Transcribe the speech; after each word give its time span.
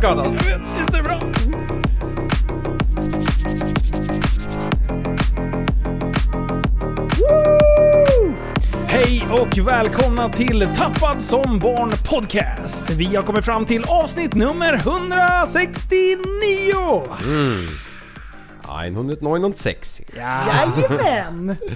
Det 0.00 0.06
var 0.06 0.14
ju 0.14 0.16
taggad 0.16 0.18
alltså. 0.18 0.38
Visst 0.78 0.94
är 0.94 0.96
det 0.96 1.02
bra? 1.02 1.20
Hej 8.86 9.26
och 9.30 9.58
välkomna 9.58 10.28
till 10.28 10.68
Tappad 10.76 11.24
som 11.24 11.58
barn 11.58 11.90
podcast. 12.10 12.90
Vi 12.90 13.16
har 13.16 13.22
kommit 13.22 13.44
fram 13.44 13.64
till 13.64 13.84
avsnitt 13.88 14.34
nummer 14.34 14.74
169! 14.74 16.16
Ja, 18.62 18.86
169. 18.86 20.06
Jajamän! 20.16 21.56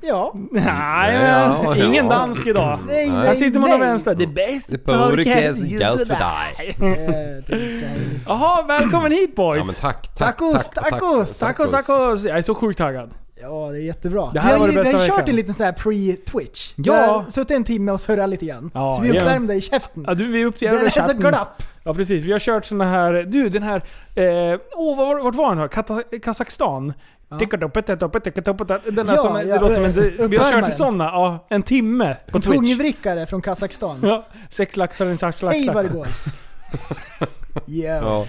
Ja. 0.00 0.34
Nej, 0.64 1.14
Ja, 1.14 1.62
men 1.68 1.78
ja. 1.78 1.84
ingen 1.84 2.08
dansk 2.08 2.46
idag. 2.46 2.78
Nej, 2.86 3.08
Här 3.10 3.34
sitter 3.34 3.60
man 3.60 3.72
och 3.72 3.80
vänster. 3.80 4.14
Det 4.14 4.26
bästa 4.26 4.72
The 4.72 4.78
podcast 4.78 5.60
just 5.62 5.98
for 5.98 6.14
dig. 6.14 6.76
Det 6.78 6.86
är. 6.86 7.44
Jaha, 8.26 8.62
välkommen 8.62 9.12
hit 9.12 9.34
boys! 9.36 9.58
Ja 9.58 9.64
men 9.66 9.74
tack, 9.74 10.08
tack, 10.16 10.36
Tacos, 10.38 10.68
tack, 10.68 10.90
tacos, 10.90 11.38
Tacos, 11.38 11.70
tacos! 11.70 12.24
Jag 12.24 12.38
är 12.38 12.42
så 12.42 12.54
sjukt 12.54 12.78
taggad. 12.78 13.10
Ja, 13.42 13.68
det 13.72 13.78
är 13.78 13.82
jättebra. 13.82 14.30
Det 14.34 14.40
här 14.40 14.52
vi 14.52 14.58
var 14.58 14.60
har, 14.60 14.66
det 14.66 14.72
ju- 14.72 14.78
vi 14.78 14.84
bästa 14.84 14.98
har 14.98 15.06
kört 15.06 15.16
veckan. 15.18 15.28
en 15.28 15.36
liten 15.36 15.54
sån 15.54 15.66
här 15.66 15.72
pre-twitch. 15.72 16.72
Ja. 16.76 16.92
Vi 16.92 17.06
har 17.06 17.24
suttit 17.30 17.50
en 17.56 17.64
timme 17.64 17.92
och 17.92 18.00
surrat 18.00 18.28
lite 18.28 18.46
grann. 18.46 18.70
Ja, 18.74 18.94
så 18.94 19.02
vi 19.02 19.08
ja. 19.08 19.20
uppvärmde 19.22 19.54
i 19.54 19.60
käften. 19.60 20.04
Ja, 20.06 20.14
du, 20.14 20.26
vi 20.32 20.42
är 20.42 20.52
det 20.58 20.66
är 20.96 21.12
så 21.12 21.18
glapp. 21.18 21.62
Ja 21.84 21.94
precis, 21.94 22.22
vi 22.22 22.32
har 22.32 22.38
kört 22.38 22.64
såna 22.64 22.84
här... 22.84 23.12
Du 23.12 23.48
den 23.48 23.62
här... 23.62 23.76
Eh, 24.14 24.60
åh, 24.76 24.96
var, 24.98 25.22
vart 25.22 25.34
var 25.34 25.56
den? 25.56 25.68
Kata, 25.68 26.02
Kazakstan? 26.22 26.92
Den 27.28 27.38
där 29.06 29.12
Ja, 29.12 29.16
som, 29.16 29.34
det 29.34 29.42
ja, 29.44 29.60
låter 29.60 29.74
som 29.74 29.84
en, 29.84 30.30
vi 30.30 30.36
har 30.36 30.52
kört 30.52 30.74
såna, 30.74 31.04
ja, 31.04 31.46
en 31.48 31.62
timme 31.62 32.16
på 32.30 32.36
En 32.38 32.42
Twitch. 32.42 32.56
tungvrickare 32.56 33.26
från 33.26 33.40
Kazakstan. 33.42 33.98
Ja, 34.02 34.26
sex 34.50 34.76
laxar, 34.76 35.06
en 35.06 35.18
sax 35.18 35.42
lax. 35.42 35.56
Hej 35.56 35.70
vad 35.74 35.84
det 35.84 35.92
går. 35.92 36.06
Yeah. 37.66 38.04
Ja. 38.04 38.26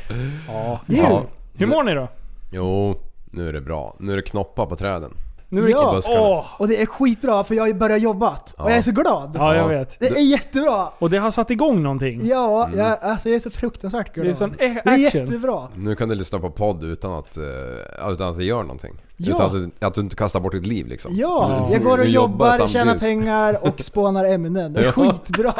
Ja. 0.47 0.79
Du, 0.85 0.97
Ja. 0.97 1.23
Hur 1.57 1.67
mår 1.67 1.83
ni 1.83 1.93
då? 1.93 2.07
Jo, 2.51 2.95
nu 3.31 3.49
är 3.49 3.53
det 3.53 3.61
bra. 3.61 3.95
Nu 3.99 4.11
är 4.11 4.15
det 4.15 4.21
knoppar 4.21 4.65
på 4.65 4.75
träden. 4.75 5.11
Nu 5.49 5.61
är 5.61 5.65
det 5.65 5.71
Ja. 5.71 5.91
buskarna. 5.95 6.19
Åh! 6.21 6.45
och 6.57 6.67
det 6.67 6.81
är 6.81 6.85
skitbra 6.85 7.43
för 7.43 7.55
jag 7.55 7.63
har 7.63 7.67
ju 7.67 7.73
börjat 7.73 8.01
jobbat. 8.01 8.53
Och 8.53 8.65
Ja. 8.65 8.69
jag 8.69 8.77
är 8.77 8.81
så 8.81 8.91
glad. 8.91 9.31
Ja, 9.35 9.55
jag 9.55 9.63
Ja. 9.63 9.67
vet. 9.67 9.99
Det 9.99 10.07
är 10.07 10.21
jättebra. 10.31 10.87
Och 10.99 11.09
det 11.09 11.17
har 11.17 11.31
satt 11.31 11.49
igång 11.51 11.83
någonting. 11.83 12.19
Ja, 12.27 12.69
jag, 12.75 12.97
alltså 13.01 13.29
jag 13.29 13.35
är 13.35 13.39
så 13.39 13.51
fruktansvärt 13.51 14.13
glad. 14.13 14.25
Det 14.27 14.29
är 14.29 14.33
sån 14.33 14.51
a- 14.51 14.55
Det 14.57 14.65
är 14.65 14.77
action. 15.05 15.21
jättebra. 15.21 15.67
Nu 15.75 15.95
kan 15.95 16.09
du 16.09 16.15
lyssna 16.15 16.39
på 16.39 16.49
podd 16.49 16.83
utan 16.83 17.11
att, 17.13 17.37
eh, 17.37 18.11
utan 18.11 18.29
att 18.29 18.37
det 18.37 18.43
gör 18.45 18.61
någonting. 18.61 18.93
Ja. 19.19 19.33
Utan 19.33 19.45
att 19.45 19.51
du, 19.79 19.85
att 19.87 19.93
du 19.93 20.01
inte 20.01 20.15
kastar 20.15 20.39
bort 20.39 20.51
ditt 20.51 20.67
liv 20.67 20.87
liksom. 20.87 21.11
Ja, 21.15 21.69
jag 21.71 21.83
går 21.83 21.99
och 21.99 22.05
jobbar, 22.05 22.47
samtidigt. 22.47 22.71
tjänar 22.71 22.97
pengar 22.97 23.67
och 23.67 23.79
spånar 23.81 24.25
ämnen. 24.25 24.73
Det 24.73 24.85
är 24.87 24.91
skitbra. 24.91 25.53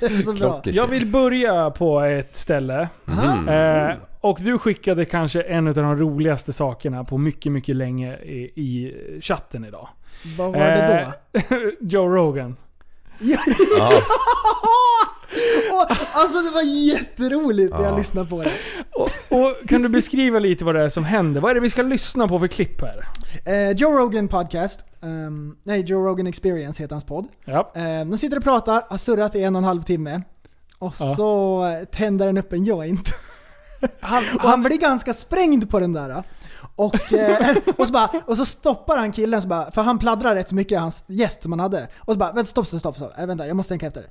Det 0.00 0.06
är 0.06 0.22
så 0.22 0.32
bra. 0.32 0.60
Jag 0.64 0.86
vill 0.86 1.06
börja 1.06 1.70
på 1.70 2.00
ett 2.00 2.36
ställe. 2.36 2.88
Mhm. 3.04 3.48
Eh, 3.48 3.94
och 4.20 4.38
du 4.40 4.58
skickade 4.58 5.04
kanske 5.04 5.42
en 5.42 5.68
av 5.68 5.74
de 5.74 5.96
roligaste 5.98 6.52
sakerna 6.52 7.04
på 7.04 7.18
mycket, 7.18 7.52
mycket 7.52 7.76
länge 7.76 8.16
i, 8.16 8.52
i 8.54 8.94
chatten 9.20 9.64
idag. 9.64 9.88
Vad 10.38 10.52
var 10.52 10.58
det 10.60 11.06
då? 11.32 11.38
Eh, 11.38 11.60
Joe 11.80 12.08
Rogan. 12.08 12.56
Ja. 13.18 13.38
Och, 15.72 15.90
alltså 16.14 16.40
det 16.42 16.50
var 16.50 16.62
jätteroligt 16.62 17.72
när 17.74 17.82
jag 17.84 17.92
Ja. 17.92 17.96
lyssnade 17.98 18.28
på 18.30 18.42
det. 18.42 18.52
Och, 18.94 19.38
och 19.38 19.68
kan 19.68 19.82
du 19.82 19.88
beskriva 19.88 20.38
lite 20.38 20.64
vad 20.64 20.74
det 20.74 20.80
är 20.82 20.88
som 20.88 21.04
händer? 21.04 21.40
Vad 21.40 21.50
är 21.50 21.54
det 21.54 21.60
vi 21.60 21.70
ska 21.70 21.82
lyssna 21.82 22.28
på 22.28 22.38
för 22.38 22.46
klipp 22.46 22.80
här? 22.80 23.08
Eh, 23.44 23.70
Joe 23.70 23.90
Rogan 23.98 24.28
podcast. 24.28 24.80
ehm, 25.02 25.56
nej, 25.64 25.80
Joe 25.80 26.06
Rogan 26.08 26.26
Experience 26.26 26.82
heter 26.82 26.94
hans 26.94 27.04
podd. 27.04 27.26
Ja. 27.44 27.72
Um, 27.74 28.10
de 28.10 28.18
sitter 28.18 28.36
och 28.36 28.44
pratar, 28.44 28.82
har 28.90 28.98
surrat 28.98 29.34
i 29.34 29.42
en 29.42 29.56
och 29.56 29.60
en 29.60 29.64
halv 29.64 29.82
timme. 29.82 30.22
Och 30.78 30.94
Ja. 31.00 31.14
så 31.16 31.64
tänder 31.92 32.26
den 32.26 32.38
upp 32.38 32.52
en 32.52 32.64
joint. 32.64 33.08
Han, 34.00 34.24
Och 34.34 34.48
han 34.48 34.62
blir 34.62 34.78
ganska 34.78 35.14
sprängd 35.14 35.70
på 35.70 35.80
den 35.80 35.92
där. 35.92 36.22
Och, 36.76 37.12
eh, 37.12 37.56
och, 37.76 37.86
så 37.86 37.92
bara, 37.92 38.10
och 38.26 38.36
så 38.36 38.44
stoppar 38.44 38.96
han 38.96 39.12
killen, 39.12 39.42
så 39.42 39.48
bara, 39.48 39.70
för 39.70 39.82
han 39.82 39.98
pladdrar 39.98 40.34
rätt 40.34 40.48
så 40.48 40.54
mycket, 40.54 40.80
hans 40.80 41.04
gäst 41.06 41.42
som 41.42 41.52
han 41.52 41.60
hade. 41.60 41.88
Och 41.98 42.12
så 42.12 42.18
bara, 42.18 42.32
vänta 42.32 42.50
stopp, 42.50 42.66
stopp, 42.66 42.80
stopp, 42.80 42.96
stopp. 42.96 43.18
Äh, 43.18 43.26
vänta, 43.26 43.46
jag 43.46 43.56
måste 43.56 43.68
tänka 43.68 43.86
efter. 43.86 44.06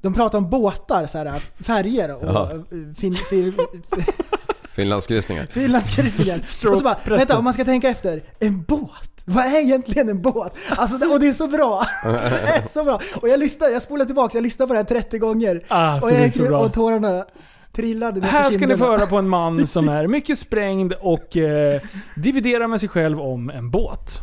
De 0.00 0.14
pratar 0.14 0.38
om 0.38 0.50
båtar, 0.50 1.06
så 1.06 1.18
här, 1.18 1.42
färger 1.60 2.14
och 2.14 2.34
Ja. 2.34 2.50
eh, 2.52 2.58
fin, 3.00 3.14
fin, 3.30 3.54
Finlandskryssningar. 4.74 5.46
finlandskryssningar. 5.50 6.38
Och 6.70 6.78
så 6.78 6.84
bara, 6.84 6.96
vänta 7.04 7.38
om 7.38 7.44
man 7.44 7.52
ska 7.54 7.64
tänka 7.64 7.88
efter. 7.88 8.22
En 8.40 8.62
båt? 8.62 9.10
Vad 9.24 9.44
är 9.44 9.60
egentligen 9.60 10.08
en 10.08 10.22
båt? 10.22 10.54
Alltså, 10.68 10.98
det- 10.98 11.06
och 11.06 11.20
det 11.20 11.28
är 11.28 11.32
så 11.32 11.46
bra! 11.48 11.86
Det 12.04 12.56
är 12.56 12.62
så 12.62 12.84
bra! 12.84 13.00
Och 13.14 13.28
jag 13.28 13.40
lyssnar, 13.40 13.68
jag 13.68 13.82
spolar 13.82 14.04
tillbaka, 14.04 14.36
jag 14.38 14.42
lyssnar 14.42 14.66
på 14.66 14.72
det 14.72 14.78
här 14.78 14.84
30 14.84 15.18
gånger. 15.18 15.64
Alltså, 15.68 16.06
och, 16.06 16.12
det 16.12 16.18
är 16.18 16.22
jag, 16.24 16.34
så 16.34 16.42
bra. 16.42 16.58
och 16.58 16.72
tårarna 16.72 17.24
trillade 17.72 18.26
Här 18.26 18.50
ska 18.50 18.66
ni 18.66 18.76
få 18.76 18.84
höra 18.86 19.06
på 19.06 19.16
en 19.16 19.28
man 19.28 19.66
som 19.66 19.88
är 19.88 20.06
mycket 20.06 20.38
sprängd 20.38 20.92
och 21.00 21.36
eh, 21.36 21.80
dividerar 22.16 22.66
med 22.66 22.80
sig 22.80 22.88
själv 22.88 23.20
om 23.20 23.50
en 23.50 23.70
båt. 23.70 24.20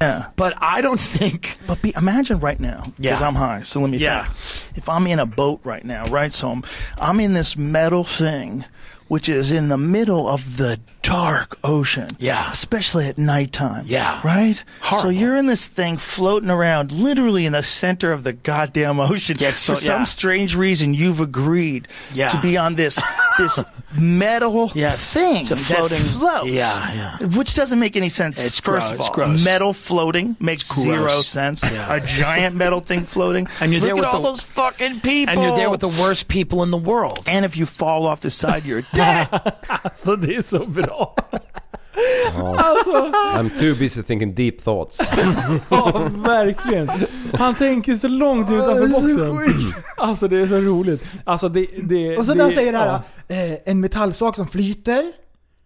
Yeah, 0.00 0.26
but 0.36 0.54
I 0.60 0.80
don't 0.80 1.00
think. 1.00 1.58
But 1.66 1.82
be, 1.82 1.92
imagine 1.96 2.38
right 2.38 2.60
now, 2.60 2.82
because 2.96 3.20
Yeah. 3.20 3.26
I'm 3.26 3.34
high. 3.34 3.62
So 3.62 3.80
let 3.80 3.90
me 3.90 3.98
Yeah. 3.98 4.24
think. 4.24 4.76
If 4.78 4.88
I'm 4.88 5.06
in 5.08 5.18
a 5.18 5.26
boat 5.26 5.60
right 5.64 5.84
now, 5.84 6.04
right? 6.04 6.32
So 6.32 6.50
I'm, 6.50 6.62
I'm 7.00 7.18
in 7.18 7.32
this 7.34 7.56
metal 7.56 8.04
thing, 8.04 8.64
which 9.08 9.28
is 9.28 9.50
in 9.50 9.68
the 9.70 9.78
middle 9.78 10.28
of 10.28 10.56
the 10.56 10.78
dark 11.08 11.58
ocean. 11.64 12.08
Yeah. 12.18 12.50
especially 12.52 13.06
at 13.06 13.16
nighttime. 13.18 13.84
Yeah. 13.86 14.20
right. 14.24 14.62
So 15.00 15.08
you're 15.08 15.36
in 15.36 15.46
this 15.46 15.66
thing 15.66 15.96
floating 15.98 16.50
around, 16.50 16.92
literally 16.92 17.46
in 17.46 17.52
the 17.52 17.62
center 17.62 18.12
of 18.12 18.22
the 18.24 18.32
goddamn 18.32 19.00
ocean. 19.00 19.36
Gets 19.38 19.58
so- 19.58 19.74
For 19.74 19.80
some 19.80 20.06
strange 20.06 20.54
reason, 20.56 20.94
you've 20.94 21.20
agreed 21.20 21.88
Yeah. 22.14 22.28
to 22.28 22.38
be 22.40 22.56
on 22.58 22.74
this 22.76 23.00
this 23.38 23.62
metal 23.98 24.70
Yes, 24.74 25.12
thing 25.14 25.36
it's 25.42 25.50
a 25.50 25.54
that 25.54 25.64
floating- 25.64 25.98
floats. 25.98 26.50
Yeah, 26.50 26.92
yeah. 27.20 27.26
Which 27.38 27.54
doesn't 27.54 27.78
make 27.78 27.96
any 27.96 28.08
sense. 28.10 28.44
It's 28.44 28.60
first 28.60 28.88
gross, 28.88 28.90
of 28.92 29.00
it's 29.00 29.08
all, 29.08 29.14
gross. 29.14 29.44
metal 29.44 29.72
floating 29.72 30.36
makes 30.40 30.68
Gross. 30.68 30.84
zero 30.84 31.20
sense. 31.22 31.62
Yeah. 31.62 31.94
A 31.94 32.00
giant 32.00 32.54
metal 32.56 32.80
thing 32.80 33.04
floating. 33.04 33.46
And 33.60 33.72
you're 33.72 33.80
Look 33.80 33.88
there 33.88 33.96
at 33.96 34.00
with 34.00 34.08
all 34.14 34.20
the- 34.22 34.28
those 34.30 34.42
fucking 34.42 35.00
people. 35.00 35.32
And 35.32 35.42
you're 35.42 35.56
there 35.56 35.70
with 35.70 35.80
the 35.80 35.88
worst 36.02 36.28
people 36.28 36.62
in 36.64 36.70
the 36.70 36.76
world. 36.92 37.20
And 37.26 37.44
if 37.44 37.56
you 37.56 37.64
fall 37.66 38.06
off 38.06 38.20
the 38.20 38.30
side, 38.30 38.64
you're 38.66 38.84
dead. 38.94 39.28
Alltså 39.84 40.16
det 40.16 40.34
är 40.36 40.42
Alltså, 42.56 43.12
I'm 43.36 43.58
too 43.58 43.74
busy 43.74 44.02
thinking 44.02 44.34
deep 44.34 44.64
thoughts. 44.64 45.10
ja, 45.70 46.08
verkligen. 46.14 46.90
Han 47.32 47.54
tänker 47.54 47.96
så 47.96 48.08
långt 48.08 48.50
utanför 48.50 48.74
det 48.74 48.96
är 48.96 49.08
så 49.08 49.32
boxen. 49.34 49.74
Alltså 49.96 50.28
det 50.28 50.40
är 50.40 50.46
så 50.46 50.56
roligt. 50.56 51.02
Alltså 51.24 51.48
det... 51.48 51.66
det 51.82 52.16
Och 52.16 52.26
så 52.26 52.32
det, 52.32 52.38
när 52.38 52.44
han 52.44 52.52
säger 52.52 52.72
det 52.72 52.78
här, 52.78 53.00
ja. 53.28 53.36
eh, 53.36 53.58
en 53.64 53.80
metallsak 53.80 54.36
som 54.36 54.48
flyter, 54.48 55.12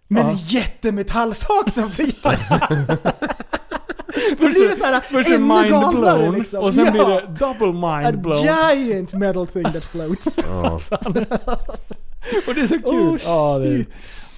men 0.09 0.27
Ja. 0.27 0.31
en 0.31 0.37
jättemetallsak 0.37 1.71
som 1.71 1.91
flyter. 1.91 2.39
Då 4.39 4.49
blir 4.49 4.69
det 4.69 4.73
såhär 4.73 5.03
ännu 5.11 5.39
mind 5.39 5.71
galnare 5.71 6.19
blown 6.19 6.35
liksom. 6.35 6.65
och 6.65 6.75
sen 6.75 6.85
ja. 6.85 6.91
blir 6.91 7.05
det 7.05 7.27
double 7.39 7.87
A 7.87 8.01
mind 8.03 8.23
blown. 8.23 8.47
giant 8.47 9.13
metal 9.13 9.47
thing 9.47 9.65
that 9.65 9.85
floats. 9.85 10.29
Ja. 10.37 10.81
Och 12.47 12.55
det 12.55 12.61
är 12.61 12.67
så 12.67 12.79
kul. 12.79 12.93
Oh, 12.93 13.19
ja, 13.25 13.59
det 13.59 13.69
är, 13.69 13.87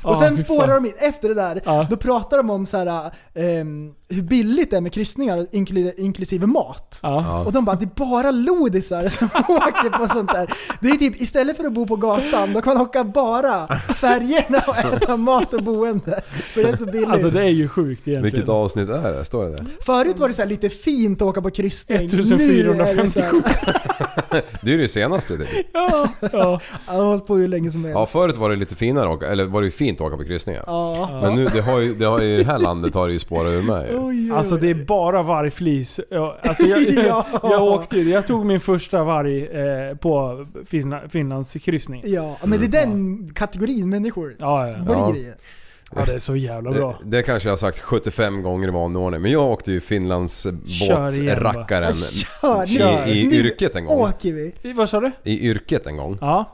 och 0.05 0.17
sen 0.17 0.37
fy 0.37 0.45
spårar 0.45 0.75
de 0.75 0.87
in, 0.87 0.93
efter 0.99 1.29
det 1.29 1.35
där, 1.35 1.61
Ja. 1.65 1.87
då 1.91 1.97
pratar 1.97 2.37
de 2.37 2.51
om 2.51 2.67
så 2.67 2.77
här, 2.77 3.11
ehm, 3.35 3.91
hur 4.09 4.23
billigt 4.23 4.71
det 4.71 4.77
är 4.77 4.81
med 4.81 4.93
kryssningar 4.93 5.37
inkl- 5.53 5.93
inklusive 5.97 6.47
mat. 6.47 6.99
Ja. 7.03 7.45
Och 7.45 7.53
de 7.53 7.65
bara, 7.65 7.77
det 7.77 7.85
är 7.85 8.07
bara 8.07 8.31
lodisar 8.31 9.09
som 9.09 9.27
åker 9.49 9.99
på 9.99 10.09
sånt 10.09 10.33
där. 10.33 10.55
Det 10.81 10.89
är 10.89 10.97
typ, 10.97 11.21
istället 11.23 11.57
för 11.57 11.65
att 11.65 11.73
bo 11.73 11.87
på 11.87 11.97
gatan, 11.97 12.53
då 12.53 12.63
kan 12.63 12.75
man 12.75 12.83
åka 12.83 13.05
bara 13.05 13.79
färgerna 13.79 14.59
och 14.67 14.77
äta 14.79 15.17
mat 15.17 15.55
och 15.55 15.63
boende. 15.63 16.23
För 16.55 16.63
det 16.63 16.69
är 16.69 16.77
så 16.77 16.87
billigt. 16.87 17.09
Alltså 17.09 17.31
det 17.31 17.41
är 17.43 17.49
ju 17.49 17.69
sjukt 17.69 18.09
egentligen. 18.09 18.23
Vilket 18.23 18.49
avsnitt 18.49 18.89
är 18.89 19.13
det? 19.13 19.25
Står 19.25 19.45
det 19.45 19.51
där? 19.51 19.67
Förut 19.81 20.19
var 20.19 20.29
det 20.29 20.35
så 20.35 20.43
här 20.43 20.49
lite 20.49 20.71
fint 20.71 21.23
att 21.23 21.29
åka 21.29 21.43
på 21.43 21.51
kryssning. 21.51 21.99
Nu 21.99 22.19
är 22.19 22.23
det 22.23 22.29
så 22.29 22.35
1457. 22.35 23.43
Det 24.63 24.71
är 24.71 24.77
ju 24.77 24.83
det 24.83 24.89
senaste 24.89 25.37
typ. 25.37 25.49
Ja, 25.73 26.09
ja. 26.33 26.61
Jag 26.87 26.95
har 26.95 27.05
hållit 27.05 27.27
på 27.27 27.37
hur 27.37 27.49
länge 27.49 27.71
som 27.71 27.85
helst. 27.85 27.99
Ja, 27.99 28.07
förut 28.07 28.37
var 28.37 28.51
det 28.51 28.57
lite 28.57 28.75
finare 28.75 29.07
att 29.07 29.17
åka, 29.17 29.27
eller 29.27 29.45
var 29.45 29.61
det 29.61 29.67
ju 29.67 29.71
fint 29.71 30.01
att 30.01 30.07
åka 30.07 30.17
på 30.17 30.25
kryssningar. 30.25 30.65
Ja. 30.67 31.19
Men 31.23 31.35
nu, 31.35 31.45
det 31.45 31.61
har 31.61 31.81
ju, 31.81 31.95
det 31.95 32.05
har 32.05 32.21
ju, 32.21 32.35
i 32.35 32.37
det 32.37 32.47
här 32.53 32.59
landet 32.59 32.95
har 32.95 33.07
det 33.07 33.13
ju 33.13 33.19
spårat 33.19 33.53
ur 33.53 33.63
mig. 33.63 33.91
Oj, 33.91 33.99
oj, 33.99 34.31
oj. 34.33 34.37
Alltså 34.39 34.57
det 34.57 34.71
är 34.71 34.75
bara 34.75 35.23
vargflis. 35.23 36.01
Ja, 36.11 36.39
Alltså 36.43 36.65
jag, 36.65 36.81
Ja. 37.07 37.27
jag 37.43 37.63
åkte 37.63 37.99
jag 37.99 38.27
tog 38.27 38.47
min 38.47 38.61
första 38.61 39.05
varg 39.05 39.47
eh, 39.47 39.97
på 39.97 40.47
Finlands 41.09 41.53
kryssning. 41.55 42.03
Ja, 42.05 42.37
men 42.45 42.61
det 42.61 42.67
är 42.67 42.87
den 42.87 43.31
kategorin 43.35 43.89
människor. 43.89 44.37
Ja, 44.39 44.69
ja. 44.69 45.11
Blir 45.13 45.29
Ja. 45.29 45.35
Det. 45.95 46.01
ja, 46.01 46.07
det 46.07 46.15
är 46.15 46.19
så 46.19 46.37
jävla 46.37 46.71
bra. 46.71 46.99
Det, 47.03 47.17
det 47.17 47.23
kanske 47.23 47.49
jag 47.49 47.53
har 47.53 47.57
sagt 47.57 47.79
75 47.79 48.43
gånger 48.43 48.69
i 48.69 48.71
vanlig 48.71 49.03
ordning, 49.03 49.23
men 49.23 49.31
jag 49.31 49.51
åkte 49.51 49.73
ju 49.73 49.81
Finlands 49.81 50.47
båtsrackaren 50.47 51.95
Kör, 52.67 53.09
i, 53.09 53.21
i 53.21 53.27
nu 53.27 53.37
yrket 53.37 53.77
en 53.77 53.85
gång. 53.85 54.01
åker 54.01 54.33
vi. 54.33 54.73
Vad 54.73 54.89
sa 54.91 55.01
du? 55.01 55.11
I 55.23 55.51
yrket 55.51 55.87
en 55.87 55.97
gång. 55.97 56.19
Ja. 56.21 56.45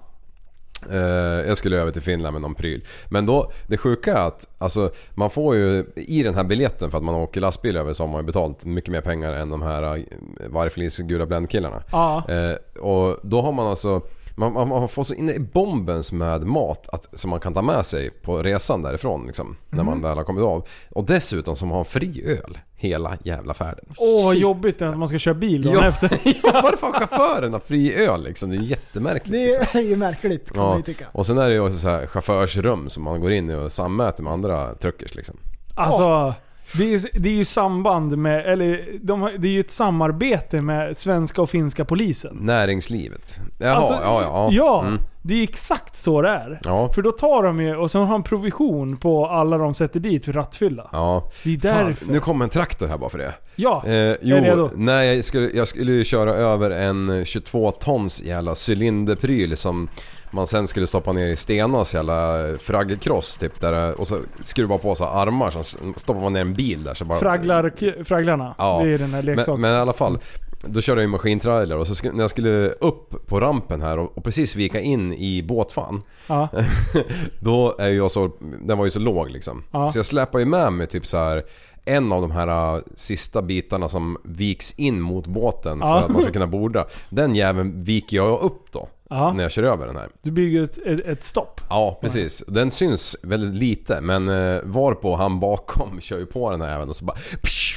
Eh, 0.91 1.49
jag 1.49 1.57
skulle 1.57 1.77
över 1.77 1.93
till 1.93 2.03
Finland 2.03 2.33
med 2.33 2.43
någon 2.43 2.55
pryl. 2.55 2.85
Men 3.09 3.27
då, 3.27 3.53
det 3.67 3.77
sjuka 3.77 4.13
är 4.13 4.27
att 4.27 4.47
alltså, 4.59 4.91
man 5.15 5.31
får 5.31 5.57
ju 5.57 5.85
i 5.97 6.23
den 6.23 6.35
här 6.35 6.45
biljetten 6.45 6.91
för 6.91 6.99
att 6.99 7.05
man 7.05 7.15
åker 7.15 7.41
lastbil 7.41 7.77
över 7.77 7.95
så 7.95 8.03
har 8.03 8.09
man 8.09 8.21
ju 8.21 8.27
betalt 8.27 8.65
mycket 8.65 8.93
mer 8.93 9.01
pengar 9.01 9.33
än 9.33 9.51
de 9.51 9.63
här 9.63 9.97
uh, 9.97 10.05
vargflis 10.49 10.99
gula 10.99 11.27
bländkillarna. 11.27 11.83
Ja. 11.93 12.23
Eh, 12.29 12.83
och 12.83 13.17
då 13.23 13.43
har 13.43 13.53
man 13.53 13.67
alltså 13.67 14.01
man, 14.41 14.53
man, 14.53 14.69
man 14.69 14.89
får 14.89 15.05
så 15.05 15.15
inne 15.15 15.33
i 15.33 15.39
bombens 15.41 16.13
med 16.13 16.45
mat 16.47 16.89
att, 16.93 17.07
som 17.13 17.31
man 17.31 17.41
kan 17.41 17.55
ta 17.55 17.63
med 17.63 17.87
sig 17.87 18.11
på 18.11 18.43
resan 18.43 18.83
därifrån 18.83 19.27
liksom, 19.27 19.57
när 19.71 19.83
man 19.85 20.03
väl 20.03 20.17
har 20.17 20.25
kommit 20.25 20.45
av. 20.45 20.67
Och 20.91 21.05
dessutom 21.05 21.57
som 21.57 21.71
har 21.71 21.85
fri 21.85 22.23
öl 22.27 22.59
hela 22.77 23.17
jävla 23.25 23.55
färden. 23.55 23.85
Åh 23.97 24.25
vad 24.25 24.37
jobbigt 24.37 24.83
att 24.83 24.99
man 24.99 25.09
ska 25.09 25.19
köra 25.19 25.35
bil 25.35 25.63
dagen 25.63 25.77
Ja. 25.83 25.89
efter. 25.89 26.11
Ja, 26.43 26.61
varför 26.63 26.87
har 26.87 26.93
chauffören 26.93 27.61
fri 27.67 27.95
öl 27.95 28.23
liksom? 28.25 28.51
Det 28.51 28.57
är 28.57 28.61
jättemärkligt. 28.61 29.33
Det 29.33 29.59
liksom. 29.61 29.81
är 29.81 29.85
ju 29.85 29.97
märkligt 29.97 30.53
kan 30.53 30.63
man 30.63 30.71
Ja, 30.71 30.77
ju 30.77 30.83
tycka. 30.83 31.07
och 31.13 31.27
sen 31.27 31.39
är 31.39 31.49
det 31.49 31.55
ju 31.55 31.61
också 31.61 31.79
så 31.79 31.89
här 31.89 32.07
chaufförsrum 32.07 32.89
som 32.89 33.03
man 33.03 33.21
går 33.21 33.33
in 33.33 33.51
i 33.51 33.55
och 33.55 33.73
sammäter 33.73 34.23
med 34.23 34.33
andra 34.33 34.75
truckers 34.75 35.15
liksom. 35.15 35.37
Alltså, 35.75 36.35
det 36.79 36.95
är, 36.95 37.21
det 37.21 37.29
är 37.29 37.33
ju 37.35 37.45
samband 37.45 38.19
med, 38.19 38.47
eller 38.53 38.87
de, 39.03 39.31
det 39.39 39.49
är 39.49 39.53
ju 39.53 39.61
ett 39.61 39.71
samarbete 39.71 40.63
med 40.63 40.99
svenska 40.99 41.43
och 41.43 41.51
finska 41.51 41.85
polisen. 41.85 42.37
Näringslivet. 42.41 43.37
Jaha, 43.59 43.75
Alltså, 43.75 43.95
ja, 43.95 44.23
ja. 44.23 44.49
ja. 44.53 44.81
Mm. 44.87 45.01
det 45.23 45.35
är 45.35 45.43
exakt 45.43 45.97
så 45.97 46.23
det 46.23 46.29
är. 46.29 46.61
Ja. 46.65 46.93
För 46.95 47.03
då 47.03 47.13
tar 47.13 47.43
de 47.43 47.61
ju, 47.61 47.77
och 47.77 47.91
så 47.91 47.99
har 48.03 48.13
de 48.13 48.23
provision 48.23 48.97
på 48.97 49.27
alla 49.27 49.59
de 49.59 49.75
sätter 49.75 50.01
dit 50.01 50.25
för 50.25 50.33
rattfylla. 50.33 50.89
Ja. 50.93 51.31
Det 51.45 51.55
är 51.55 51.59
Fan, 51.75 51.85
därför. 51.87 52.07
nu 52.13 52.21
kommer 52.21 52.45
en 52.45 52.51
traktor 52.51 52.87
här 52.87 52.99
bara 52.99 53.11
för 53.11 53.19
det. 53.19 53.35
Ja, 53.57 53.83
Eh, 53.87 53.93
jo, 54.23 54.37
är 54.37 54.41
redo. 54.43 54.71
nej 54.75 55.17
jag 55.17 55.25
skulle, 55.25 55.51
jag 55.51 55.69
skulle 55.69 55.93
ju 55.93 56.05
köra 56.05 56.31
över 56.35 56.71
en 56.71 57.25
22 57.25 57.71
tons 57.71 58.23
jävla 58.23 58.55
cylinderpryl 58.69 59.57
som 59.57 59.89
man 60.31 60.47
sen 60.47 60.69
skulle 60.69 60.87
stoppa 60.87 61.12
ner 61.12 61.29
i 61.29 61.37
Stenas 61.37 61.94
jävla 61.94 62.47
fraggkross 62.59 63.37
typ 63.37 63.61
där 63.61 64.00
och 64.00 64.09
så 64.09 64.19
skruva 64.44 64.79
på 64.79 64.94
så 64.94 65.05
armar 65.05 65.50
så 65.50 65.62
stoppar 65.97 66.21
man 66.21 66.32
ner 66.32 66.41
en 66.41 66.55
bil 66.55 66.85
där 66.85 66.94
så 66.94 67.05
bara... 67.05 67.19
Fragglar, 67.19 68.05
fragglarna. 68.05 68.55
Ja. 68.59 68.81
Det 68.85 68.94
är 68.94 68.99
den 68.99 69.15
här 69.15 69.23
leksaken. 69.23 69.61
Men, 69.61 69.71
men 69.71 69.79
i 69.79 69.81
alla 69.81 69.93
fall. 69.93 70.19
Då 70.65 70.81
körde 70.81 71.00
jag 71.00 71.05
ju 71.05 71.11
maskintrailer 71.11 71.79
och 71.79 71.87
så 71.87 72.12
när 72.12 72.21
jag 72.21 72.31
skulle 72.31 72.69
upp 72.69 73.27
på 73.27 73.41
rampen 73.41 73.82
här 73.82 73.99
och, 73.99 74.19
och 74.19 74.25
precis 74.25 74.56
vika 74.56 74.81
in 74.81 75.12
i 75.12 75.43
båtfan. 75.43 76.03
Ja. 76.27 76.49
Då 77.41 77.76
är 77.79 77.88
jag 77.88 78.11
så, 78.11 78.31
den 78.62 78.79
var 78.79 78.85
ju 78.85 78.91
så 78.91 78.99
låg 78.99 79.31
liksom. 79.31 79.65
Ja. 79.71 79.88
Så 79.88 79.99
jag 79.99 80.06
släpar 80.06 80.38
ju 80.38 80.44
med 80.44 80.73
mig 80.73 80.87
typ 80.87 81.06
så 81.06 81.17
här 81.17 81.43
en 81.85 82.12
av 82.12 82.23
de 82.23 82.31
här 82.31 82.75
uh, 82.77 82.82
sista 82.94 83.43
bitarna 83.43 83.88
som 83.88 84.17
viks 84.25 84.73
in 84.77 85.00
mot 85.00 85.27
båten 85.27 85.79
för 85.81 85.87
Ja. 85.87 86.00
att 86.00 86.11
man 86.11 86.23
ska 86.23 86.32
kunna 86.32 86.47
borda. 86.47 86.87
Den 87.11 87.35
jäveln 87.35 87.85
viker 87.85 88.17
jag 88.17 88.41
upp 88.41 88.73
då. 88.73 88.88
Ja. 89.11 89.32
När 89.32 89.43
jag 89.43 89.53
kör 89.53 89.62
över 89.62 89.87
den 89.87 89.97
här. 89.97 90.09
Du 90.23 90.31
bygger 90.31 90.62
ett, 90.65 90.79
ett, 90.79 91.06
ett 91.06 91.25
stopp. 91.25 91.61
Ja, 91.71 91.99
precis. 92.03 92.44
Den 92.49 92.71
syns 92.71 93.17
väldigt 93.23 93.55
lite 93.55 94.00
men 94.00 94.29
uh, 94.29 94.61
varpå 94.65 95.15
han 95.17 95.41
bakom 95.41 96.00
kör 96.00 96.19
ju 96.19 96.27
på 96.27 96.50
den 96.50 96.61
här 96.61 96.75
även 96.75 96.88
och 96.88 96.97
så 96.97 97.05
bara 97.05 97.17
psh, 97.43 97.77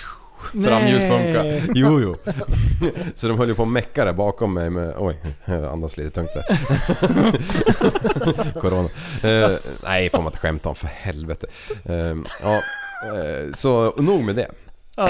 Framljuspunka. 0.51 1.45
Jo, 1.75 1.99
jo. 2.01 2.15
Så 3.15 3.27
de 3.27 3.38
höll 3.38 3.47
ju 3.47 3.56
på 3.56 3.63
att 3.63 3.69
mecka 3.69 4.06
där 4.06 4.13
bakom 4.13 4.53
mig 4.53 4.69
med... 4.69 4.94
Oj, 4.97 5.19
jag 5.45 5.65
andas 5.65 5.97
lite 5.97 6.11
tungt 6.11 6.29
där. 6.33 6.44
Corona. 8.59 8.89
Eh, 9.23 9.51
nej, 9.83 10.09
får 10.09 10.17
man 10.17 10.25
inte 10.27 10.38
skämta 10.38 10.69
om 10.69 10.75
för 10.75 10.88
helvete. 10.88 11.47
Eh, 11.85 12.15
ja, 12.44 12.61
så 13.53 13.94
nog 13.97 14.23
med 14.23 14.35
det. 14.35 14.47
Ja. 14.95 15.03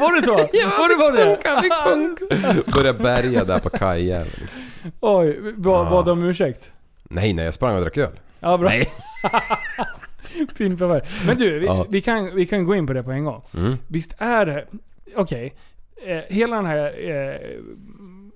var 0.00 0.20
det 0.20 0.26
så? 0.26 0.32
var 0.80 0.88
det 0.88 0.96
var 0.96 1.12
det? 1.12 1.36
Punka, 1.36 1.62
fick. 1.62 2.66
Börja 2.74 2.92
bärga 2.92 3.44
där 3.44 3.58
på 3.58 3.70
kajen. 3.70 4.24
Liksom. 4.40 4.62
Oj, 5.00 5.40
bad, 5.56 6.06
Ja. 6.08 6.12
om 6.12 6.22
ursäkt? 6.22 6.72
Nej, 7.02 7.32
nej, 7.32 7.44
jag 7.44 7.54
sprang 7.54 7.74
och 7.74 7.80
drack 7.80 7.96
öl. 7.96 8.20
Ja, 8.40 8.58
bra. 8.58 8.68
Nej. 8.68 8.88
fin 10.56 10.78
förvärv. 10.78 11.02
Men 11.26 11.38
du, 11.38 11.58
vi, 11.58 11.66
Ja. 11.66 11.86
vi, 11.90 12.00
kan, 12.00 12.34
vi 12.34 12.46
kan 12.46 12.64
gå 12.64 12.74
in 12.74 12.86
på 12.86 12.92
det 12.92 13.02
på 13.02 13.10
en 13.10 13.24
gång. 13.24 13.42
Mm. 13.58 13.76
Visst 13.88 14.14
är 14.18 14.46
det... 14.46 14.64
Okej. 15.16 15.54
Eh, 16.06 16.18
hela 16.36 16.56
den 16.56 16.66
här 16.66 16.78
eh, 17.10 17.40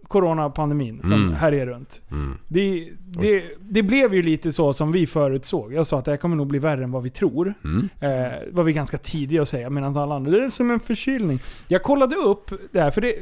coronapandemin 0.08 1.00
som 1.02 1.12
Mm. 1.12 1.34
härjar 1.34 1.66
runt. 1.66 2.02
Mm. 2.10 2.38
Det, 2.48 2.88
det, 3.06 3.42
det 3.60 3.82
blev 3.82 4.14
ju 4.14 4.22
lite 4.22 4.52
så 4.52 4.72
som 4.72 4.92
vi 4.92 5.06
förutsåg. 5.06 5.72
Jag 5.75 5.86
sa 5.86 5.98
att 5.98 6.04
det 6.04 6.10
här 6.10 6.18
kommer 6.18 6.36
nog 6.36 6.46
bli 6.46 6.58
värre 6.58 6.84
än 6.84 6.90
vad 6.92 7.02
vi 7.02 7.10
tror. 7.10 7.54
Mm. 7.64 7.88
Eh, 8.00 8.32
var 8.50 8.64
vi 8.64 8.72
ganska 8.72 8.98
tidiga 8.98 9.42
att 9.42 9.48
säga 9.48 9.70
medan 9.70 9.96
alla 9.98 10.14
andra, 10.14 10.30
det 10.30 10.44
är 10.44 10.48
som 10.48 10.70
en 10.70 10.80
förkylning. 10.80 11.38
Jag 11.68 11.82
kollade 11.82 12.16
upp 12.16 12.50
det 12.72 12.80
här 12.80 12.90
för 12.90 13.00
det... 13.00 13.14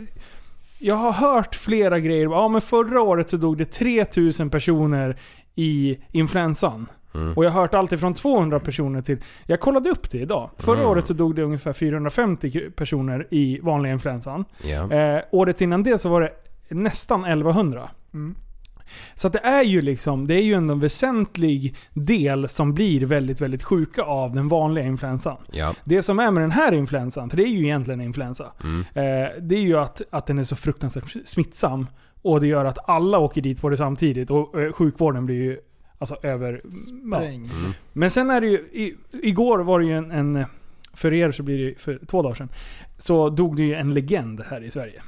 Jag 0.79 0.95
har 0.95 1.13
hört 1.13 1.55
flera 1.55 1.99
grejer. 2.01 2.25
Ja 2.25 2.49
men 2.49 2.61
förra 2.61 3.01
året 3.03 3.31
så 3.31 3.37
dog 3.37 3.59
det 3.59 3.65
3000 3.65 4.51
personer 4.51 5.17
i 5.55 5.99
influensan. 6.13 6.87
Mm. 7.15 7.33
Och 7.37 7.45
jag 7.45 7.51
har 7.51 7.61
hört 7.61 7.75
allt 7.75 7.93
ifrån 7.93 8.15
200 8.15 8.61
personer 8.61 9.03
till... 9.03 9.19
Jag 9.47 9.61
kollade 9.61 9.91
upp 9.91 10.11
det 10.11 10.19
idag. 10.19 10.51
Förra 10.59 10.77
Mm. 10.79 10.89
året 10.91 11.07
så 11.07 11.13
dog 11.13 11.35
det 11.37 11.43
ungefär 11.43 11.73
450 11.73 12.71
personer 12.77 13.27
i 13.31 13.61
vanliga 13.63 13.93
influensan. 13.93 14.45
Ja. 14.63 14.93
Eh, 14.93 15.21
året 15.31 15.61
innan 15.61 15.83
det 15.83 15.99
så 15.99 16.09
var 16.09 16.21
det 16.21 16.31
nästan 16.69 17.25
1100. 17.25 17.91
Mm. 18.15 18.35
Så 19.15 19.27
att 19.27 19.33
det 19.33 19.39
är 19.39 19.63
ju 19.63 19.83
liksom, 19.83 20.27
det 20.27 20.35
är 20.35 20.43
ju 20.43 20.55
ändå 20.55 20.75
en 20.75 20.81
väsentlig 20.81 21.77
del 21.93 22.49
som 22.49 22.75
blir 22.75 23.07
väldigt, 23.07 23.41
väldigt 23.41 23.63
sjuka 23.63 24.03
av 24.03 24.35
den 24.35 24.49
vanliga 24.49 24.85
influensan. 24.85 25.37
Ja. 25.53 25.75
Det 25.85 26.03
som 26.03 26.19
är 26.19 26.31
med 26.31 26.43
den 26.43 26.51
här 26.51 26.73
influensan, 26.73 27.31
för 27.31 27.37
det 27.37 27.43
är 27.43 27.49
ju 27.49 27.65
egentligen 27.65 28.01
influensa. 28.01 28.53
Mm. 28.63 28.81
Eh, 28.81 29.31
det 29.41 29.55
är 29.55 29.63
ju 29.63 29.79
att, 29.79 30.03
att 30.11 30.27
den 30.27 30.39
är 30.39 30.43
så 30.43 30.57
fruktansvärt 30.57 31.17
smittsam. 31.25 31.87
Och 32.23 32.41
det 32.41 32.47
gör 32.47 32.65
att 32.65 32.89
alla 32.89 33.19
åker 33.19 33.41
dit 33.41 33.61
på 33.61 33.69
det 33.69 33.77
samtidigt. 33.77 34.31
Och 34.31 34.61
eh, 34.61 34.73
sjukvården 34.73 35.27
blir 35.27 35.43
ju 35.43 35.59
alltså 35.99 36.17
över... 36.23 36.61
Ja. 36.65 37.17
Spräng. 37.19 37.45
Mm. 37.45 37.73
Men 37.93 38.11
sen 38.11 38.31
är 38.31 38.41
det 38.41 38.47
ju, 38.47 38.59
i, 38.59 38.97
igår 39.23 39.59
var 39.59 39.81
det 39.81 39.87
ju 39.87 39.97
en, 39.97 40.11
en, 40.11 40.45
för 40.93 41.13
er 41.13 41.33
så 41.33 41.43
blir 41.43 41.59
det 41.59 41.63
ju 41.63 41.75
för 41.75 42.01
två 42.07 42.23
dagar 42.23 42.35
sedan, 42.35 42.49
så 42.99 43.31
dog 43.31 43.57
det 43.57 43.63
ju 43.63 43.75
en 43.75 43.95
legend 43.95 44.43
här 44.51 44.65
i 44.65 44.71
Sverige. 44.71 45.03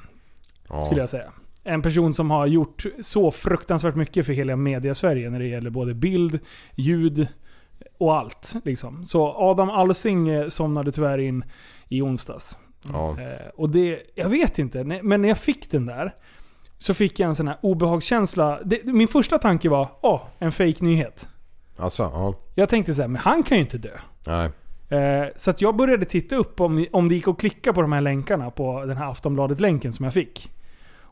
Ja. 0.68 0.82
Skulle 0.82 1.00
jag 1.00 1.10
säga. 1.10 1.32
En 1.66 1.82
person 1.82 2.14
som 2.14 2.30
har 2.30 2.46
gjort 2.46 2.86
så 3.00 3.30
fruktansvärt 3.30 3.94
mycket 3.94 4.26
för 4.26 4.32
hela 4.32 4.56
media-Sverige 4.56 5.30
när 5.30 5.38
det 5.38 5.46
gäller 5.46 5.70
både 5.70 5.94
bild, 5.94 6.38
ljud 6.74 7.28
och 7.98 8.16
allt. 8.16 8.54
Liksom. 8.64 9.06
Så 9.06 9.34
Adam 9.36 9.70
Alsing 9.70 10.28
eh, 10.28 10.48
somnade 10.48 10.92
tyvärr 10.92 11.18
in 11.18 11.44
i 11.88 12.02
onsdags. 12.02 12.58
Ja. 12.92 13.20
Eh, 13.20 13.48
och 13.54 13.70
det, 13.70 14.02
jag 14.14 14.28
vet 14.28 14.58
inte, 14.58 14.84
men 14.84 15.22
när 15.22 15.28
jag 15.28 15.38
fick 15.38 15.70
den 15.70 15.86
där 15.86 16.14
så 16.78 16.94
fick 16.94 17.20
jag 17.20 17.28
en 17.28 17.34
sån 17.34 17.48
här 17.48 17.58
obehagskänsla. 17.62 18.60
Det, 18.64 18.84
min 18.84 19.08
första 19.08 19.38
tanke 19.38 19.68
var, 19.68 19.88
åh, 20.00 20.22
en 20.38 20.52
fake 20.52 20.84
nyhet 20.84 21.28
Alltså, 21.78 22.02
ja. 22.02 22.34
Jag 22.54 22.68
tänkte 22.68 22.94
så 22.94 23.00
här, 23.00 23.08
men 23.08 23.22
han 23.22 23.42
kan 23.42 23.56
ju 23.58 23.62
inte 23.62 23.78
dö. 23.78 23.98
Nej. 24.26 24.50
Eh, 24.88 25.28
så 25.36 25.50
att 25.50 25.60
jag 25.60 25.76
började 25.76 26.04
titta 26.04 26.36
upp 26.36 26.60
om, 26.60 26.86
om 26.92 27.08
det 27.08 27.14
gick 27.14 27.28
att 27.28 27.38
klicka 27.38 27.72
på 27.72 27.82
de 27.82 27.92
här 27.92 28.00
länkarna 28.00 28.50
på 28.50 28.84
den 28.84 28.96
här 28.96 29.10
Aftonbladet-länken 29.10 29.92
som 29.92 30.04
jag 30.04 30.14
fick. 30.14 30.50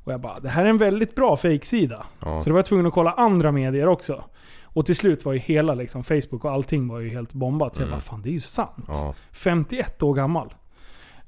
Och 0.04 0.12
jag 0.12 0.20
bara, 0.20 0.40
det 0.40 0.48
här 0.48 0.64
är 0.64 0.68
en 0.68 0.78
väldigt 0.78 1.14
bra 1.14 1.36
fejksida. 1.36 2.06
Ja. 2.24 2.40
Så 2.40 2.48
då 2.48 2.52
var 2.52 2.58
jag 2.58 2.66
tvungen 2.66 2.86
att 2.86 2.92
kolla 2.92 3.10
andra 3.12 3.52
medier 3.52 3.86
också. 3.88 4.24
Och 4.62 4.86
till 4.86 4.96
slut 4.96 5.24
var 5.24 5.32
ju 5.32 5.38
hela 5.38 5.74
liksom, 5.74 6.04
Facebook 6.04 6.44
och 6.44 6.50
allting 6.50 6.88
var 6.88 7.00
ju 7.00 7.08
helt 7.10 7.32
bombat. 7.32 7.76
Så 7.76 7.82
jag 7.82 7.90
bara, 7.90 8.00
fan 8.00 8.22
det 8.22 8.28
är 8.28 8.32
ju 8.32 8.40
sant. 8.40 8.84
Ja. 8.88 9.14
51 9.32 10.02
år 10.02 10.14
gammal. 10.14 10.54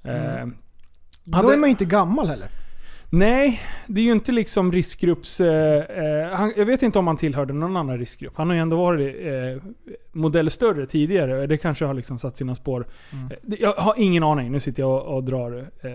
Eh, 0.02 0.12
Då 1.24 1.36
hade- 1.36 1.52
är 1.52 1.56
man 1.58 1.68
ju 1.68 1.70
inte 1.70 1.84
gammal 1.84 2.26
heller. 2.28 2.48
Nej, 3.10 3.60
det 3.86 4.00
är 4.00 4.04
ju 4.04 4.12
inte 4.12 4.32
liksom 4.32 4.72
riskgrupps... 4.72 5.40
Eh, 5.40 5.82
eh, 6.24 6.30
han, 6.32 6.52
jag 6.56 6.66
vet 6.66 6.82
inte 6.82 6.98
om 6.98 7.06
han 7.06 7.16
tillhörde 7.16 7.52
någon 7.54 7.76
annan 7.76 7.98
riskgrupp. 7.98 8.32
Han 8.36 8.46
har 8.48 8.54
ju 8.54 8.60
ändå 8.60 8.76
varit 8.76 9.16
eh, 9.26 9.62
modell 10.12 10.50
större 10.50 10.86
tidigare. 10.86 11.46
Det 11.46 11.58
kanske 11.58 11.84
har 11.84 11.94
liksom 11.94 12.18
satt 12.18 12.36
sina 12.36 12.54
spår. 12.54 12.86
Mm. 13.12 13.26
Eh, 13.26 13.54
Jag 13.60 13.72
har 13.72 13.94
ingen 13.96 14.22
aning. 14.22 14.52
Nu 14.52 14.60
sitter 14.60 14.82
jag 14.82 14.90
och, 14.90 15.16
och 15.16 15.24
drar 15.24 15.70
eh, 15.82 15.90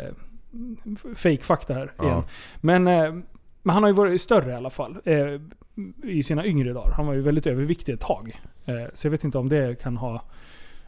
fake-fakta 1.15 1.73
här 1.73 1.93
Ja. 1.97 2.03
igen. 2.05 2.23
Men, 2.61 2.87
eh, 2.87 3.13
men 3.63 3.73
han 3.73 3.83
har 3.83 3.89
ju 3.89 3.95
varit 3.95 4.21
större 4.21 4.51
i 4.51 4.53
alla 4.55 4.69
fall. 4.69 4.97
Eh, 5.05 5.17
I 6.03 6.23
sina 6.23 6.45
yngre 6.45 6.73
dagar. 6.73 6.91
Han 6.95 7.07
var 7.07 7.13
ju 7.13 7.21
väldigt 7.21 7.47
överviktig 7.47 7.93
ett 7.93 7.99
tag. 7.99 8.41
Eh, 8.65 8.73
så 8.93 9.07
jag 9.07 9.11
vet 9.11 9.23
inte 9.23 9.37
om 9.37 9.49
det 9.49 9.81
kan 9.81 9.97
ha... 9.97 10.21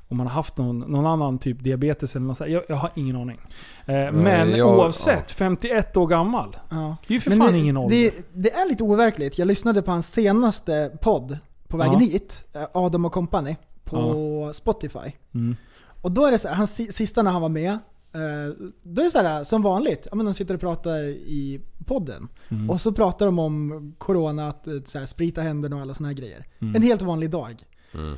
Om 0.07 0.17
man 0.17 0.27
har 0.27 0.33
haft 0.33 0.57
någon, 0.57 0.79
någon 0.79 1.05
annan 1.05 1.39
typ 1.39 1.63
diabetes 1.63 2.15
eller 2.15 2.25
något 2.25 2.37
sånt. 2.37 2.49
Jag, 2.49 2.63
jag 2.69 2.75
har 2.75 2.91
ingen 2.95 3.15
aning. 3.15 3.39
Eh, 3.85 4.11
men 4.11 4.49
jag- 4.51 4.77
oavsett, 4.77 5.31
51 5.31 5.97
år 5.97 6.07
gammal. 6.07 6.57
Ja. 6.69 6.95
Det 7.07 7.13
är 7.13 7.15
ju 7.15 7.21
för 7.21 7.29
Men 7.29 7.39
fan 7.39 7.51
det, 7.53 7.59
ingen 7.59 7.77
ålder. 7.77 7.95
det, 7.97 8.13
det 8.33 8.53
är 8.53 8.67
lite 8.67 8.83
overkligt. 8.83 9.37
Jag 9.37 9.47
lyssnade 9.47 9.81
på 9.81 9.91
hans 9.91 10.11
senaste 10.11 10.97
podd 11.01 11.37
på 11.67 11.77
vägen 11.77 11.93
Ja. 11.93 11.99
hit, 11.99 12.43
Adam 12.73 13.05
och 13.05 13.11
Company, 13.11 13.55
på 13.83 14.51
Spotify. 14.53 15.11
Mm. 15.33 15.55
Och 16.01 16.11
då 16.11 16.25
är 16.25 16.31
det 16.31 16.39
så 16.39 16.47
här, 16.47 16.55
hans 16.55 16.71
si- 16.75 16.91
sista 16.91 17.21
när 17.21 17.31
han 17.31 17.41
var 17.41 17.49
med, 17.49 17.77
eh, 18.13 18.69
då 18.83 19.01
är 19.01 19.05
det 19.05 19.11
så 19.11 19.17
här 19.17 19.43
som 19.43 19.61
vanligt, 19.61 20.07
ja, 20.11 20.15
men 20.15 20.25
de 20.25 20.33
sitter 20.33 20.53
och 20.53 20.59
pratar 20.59 21.03
i 21.09 21.61
podden. 21.85 22.27
Mm. 22.49 22.69
Och 22.69 22.81
så 22.81 22.91
pratar 22.91 23.25
de 23.25 23.39
om 23.39 23.95
corona, 23.97 24.47
att 24.47 24.67
eh, 24.67 24.73
så 24.85 24.99
här, 24.99 25.05
sprita 25.05 25.41
händerna 25.41 25.75
och 25.75 25.81
alla 25.81 25.93
såna 25.93 26.09
här 26.09 26.15
grejer. 26.15 26.45
Mm. 26.61 26.75
En 26.75 26.81
helt 26.81 27.01
vanlig 27.01 27.29
dag. 27.29 27.55
Mm. 27.93 28.15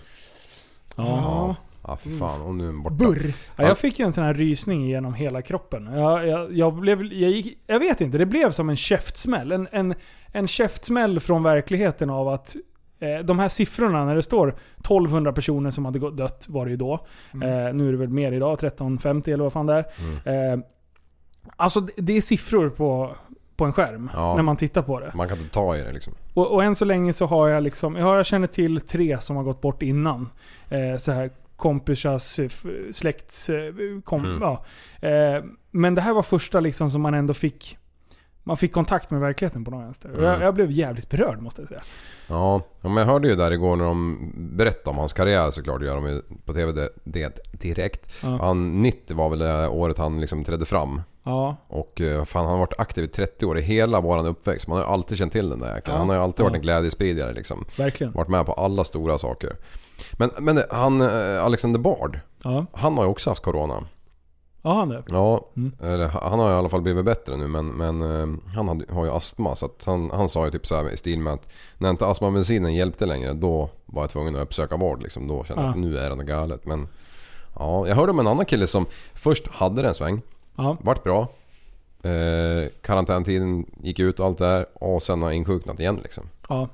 Ja. 0.95 1.55
Ja, 1.87 1.97
för 1.97 2.09
fan. 2.09 2.41
Om 2.41 2.57
nu 2.57 2.69
är 2.69 2.73
borta. 2.73 2.95
Burr. 2.95 3.33
Ja, 3.55 3.63
jag 3.63 3.77
fick 3.77 3.99
ju 3.99 4.05
en 4.05 4.13
sån 4.13 4.23
här 4.23 4.33
rysning 4.33 4.85
genom 4.85 5.13
hela 5.13 5.41
kroppen. 5.41 5.85
Jag, 5.85 6.27
jag, 6.27 6.53
jag, 6.53 6.75
blev, 6.75 7.03
jag, 7.13 7.31
gick, 7.31 7.57
jag 7.67 7.79
vet 7.79 8.01
inte, 8.01 8.17
det 8.17 8.25
blev 8.25 8.51
som 8.51 8.69
en 8.69 8.75
käftsmäll. 8.75 9.51
En, 9.51 9.67
en, 9.71 9.95
en 10.31 10.47
käftsmäll 10.47 11.19
från 11.19 11.43
verkligheten 11.43 12.09
av 12.09 12.27
att 12.27 12.55
de 13.25 13.39
här 13.39 13.49
siffrorna, 13.49 14.05
när 14.05 14.15
det 14.15 14.23
står 14.23 14.55
1200 14.79 15.33
personer 15.33 15.71
som 15.71 15.85
hade 15.85 16.11
dött, 16.11 16.45
var 16.49 16.65
det 16.65 16.71
ju 16.71 16.77
då. 16.77 16.93
Eh, 17.33 17.73
nu 17.73 17.87
är 17.87 17.91
det 17.91 17.97
väl 17.97 18.09
mer 18.09 18.31
idag, 18.31 18.53
1350 18.53 19.31
eller 19.31 19.43
vad 19.43 19.53
fan 19.53 19.65
det 19.65 19.73
är. 19.73 19.85
Mm. 20.25 20.59
Eh, 20.59 20.65
alltså 21.55 21.79
det- 21.97 22.17
är 22.17 22.21
siffror 22.21 22.69
på, 22.69 23.15
på 23.55 23.65
en 23.65 23.73
skärm 23.73 24.09
Ja. 24.13 24.35
när 24.35 24.43
man 24.43 24.57
tittar 24.57 24.81
på 24.81 24.99
det. 24.99 25.11
Man 25.15 25.27
kan 25.29 25.37
inte 25.37 25.49
ta 25.53 25.77
i 25.77 25.81
det 25.81 25.91
liksom. 25.91 26.13
Och, 26.33 26.53
och 26.53 26.63
än 26.63 26.75
så 26.75 26.85
länge 26.85 27.13
så 27.13 27.25
har 27.25 27.47
jag 27.47 27.63
liksom, 27.63 27.95
ja, 27.95 28.17
jag 28.17 28.25
känner 28.25 28.47
till 28.47 28.81
tre 28.81 29.19
som 29.19 29.35
har 29.35 29.43
gått 29.43 29.61
bort 29.61 29.81
innan. 29.81 30.29
Eh, 30.69 30.97
så 30.97 31.11
här 31.11 31.29
kompisars, 31.55 32.39
eh, 32.39 32.49
släkts, 32.91 33.49
eh, 33.49 33.73
kom, 34.03 34.25
Mm. 34.25 34.41
ja. 34.41 34.65
eh, 35.09 35.43
Men 35.71 35.95
det 35.95 36.01
här 36.01 36.13
var 36.13 36.23
första 36.23 36.59
liksom 36.59 36.89
som 36.91 37.01
man 37.01 37.13
ändå 37.13 37.33
fick, 37.33 37.77
man 38.47 38.57
fick 38.57 38.73
kontakt 38.73 39.11
med 39.11 39.19
verkligheten 39.19 39.65
på 39.65 39.71
något 39.71 39.83
vänster. 39.85 40.09
Och 40.11 40.23
jag, 40.23 40.29
Mm. 40.29 40.41
jag 40.41 40.53
blev 40.53 40.71
jävligt 40.71 41.09
berörd 41.09 41.41
måste 41.41 41.61
jag 41.61 41.69
säga. 41.69 41.81
Ja, 42.27 42.61
men 42.81 42.97
jag 42.97 43.05
hörde 43.05 43.27
ju 43.27 43.35
där 43.35 43.51
igår 43.51 43.75
när 43.75 43.85
de 43.85 44.31
berättade 44.57 44.89
om 44.89 44.97
hans 44.97 45.13
karriär 45.13 45.51
såklart. 45.51 45.79
Det 45.79 45.85
gör 45.85 45.95
de 45.95 46.05
ju 46.07 46.21
på 46.45 46.53
TV 46.53 46.71
det, 46.71 46.89
det 47.03 47.39
direkt. 47.51 48.13
Ja. 48.23 48.37
Han 48.41 48.81
90 48.81 49.17
var 49.17 49.29
väl 49.29 49.39
det 49.39 49.67
året 49.67 49.97
han 49.97 50.21
liksom 50.21 50.43
trädde 50.43 50.65
fram. 50.65 51.01
Ja, 51.23 51.55
Och 51.67 52.01
eh, 52.01 52.25
fan, 52.25 52.41
han 52.45 52.51
har 52.51 52.59
varit 52.59 52.79
aktiv 52.79 53.03
i 53.03 53.07
30 53.07 53.45
år 53.45 53.57
i 53.57 53.61
hela 53.61 54.01
våran 54.01 54.25
uppväxt. 54.25 54.67
Man 54.67 54.77
har 54.77 54.83
ju 54.85 54.89
alltid 54.91 55.17
känt 55.17 55.31
till 55.31 55.49
den 55.49 55.59
där 55.59 55.75
jäkeln. 55.75 55.93
Ja. 55.93 55.97
Han 55.97 56.09
har 56.09 56.15
ju 56.15 56.21
alltid 56.21 56.43
varit 56.43 56.55
en 56.55 56.61
glädjespridare 56.61 57.33
liksom. 57.33 57.65
verkligen. 57.77 58.13
Varit 58.13 58.27
med 58.27 58.45
på 58.45 58.53
alla 58.53 58.83
stora 58.83 59.17
saker. 59.17 59.55
Men, 60.13 60.29
men 60.39 60.59
han, 60.69 61.01
eh, 61.01 61.43
Alexander 61.45 61.79
Bard, 61.79 62.19
han 62.73 62.97
har 62.97 63.03
ju 63.03 63.09
också 63.09 63.29
haft 63.29 63.43
Corona. 63.43 63.73
Ja 64.65 64.73
han 64.79 64.89
det. 64.89 65.03
Ja, 65.09 65.45
Mm. 65.55 65.71
eller 65.81 66.07
han 66.07 66.39
har 66.39 66.51
i 66.51 66.53
alla 66.53 66.69
fall 66.69 66.81
blivit 66.81 67.05
bättre 67.05 67.37
nu 67.37 67.47
men, 67.47 67.67
men 67.67 68.01
eh, 68.01 68.53
han 68.55 68.67
hade, 68.67 68.85
har 68.93 69.05
ju 69.05 69.11
astma 69.11 69.55
så 69.55 69.69
han, 69.85 70.09
han 70.13 70.29
sa 70.29 70.45
ju 70.45 70.51
typ 70.51 70.67
så 70.67 70.75
här 70.75 70.89
i 70.93 70.97
stil 70.97 71.19
med 71.19 71.33
att 71.33 71.49
när 71.77 71.89
inte 71.89 72.05
astmamedicinen 72.07 72.73
hjälpte 72.73 73.05
längre 73.05 73.33
då 73.33 73.69
var 73.85 74.03
jag 74.03 74.09
tvungen 74.09 74.35
att 74.35 74.41
uppsöka 74.41 74.77
vård 74.77 75.01
liksom. 75.03 75.27
Då 75.27 75.43
kände 75.43 75.61
jag 75.63 75.67
Ja. 75.67 75.71
att 75.71 75.77
nu 75.79 75.97
är 75.97 76.09
det 76.09 76.15
något 76.15 76.25
galet. 76.25 76.65
Men 76.65 76.87
ja, 77.59 77.87
jag 77.87 77.95
hörde 77.95 78.11
om 78.11 78.19
en 78.19 78.27
annan 78.27 78.45
kille 78.45 78.67
som 78.67 78.85
först 79.13 79.47
hade 79.47 79.81
det 79.81 79.87
en 79.87 79.95
sväng, 79.95 80.21
Ja, 80.57 80.77
vart 80.81 81.03
bra. 81.03 81.27
Eh, 82.03 82.69
karantäntiden 82.81 83.65
gick 83.83 83.99
ut 83.99 84.19
och 84.19 84.25
allt 84.25 84.37
det 84.37 84.45
där 84.45 84.65
och 84.73 85.03
sen 85.03 85.21
har 85.21 85.31
insjuknat 85.31 85.79
igen 85.79 85.99
liksom. 86.03 86.23
ja. 86.49 86.67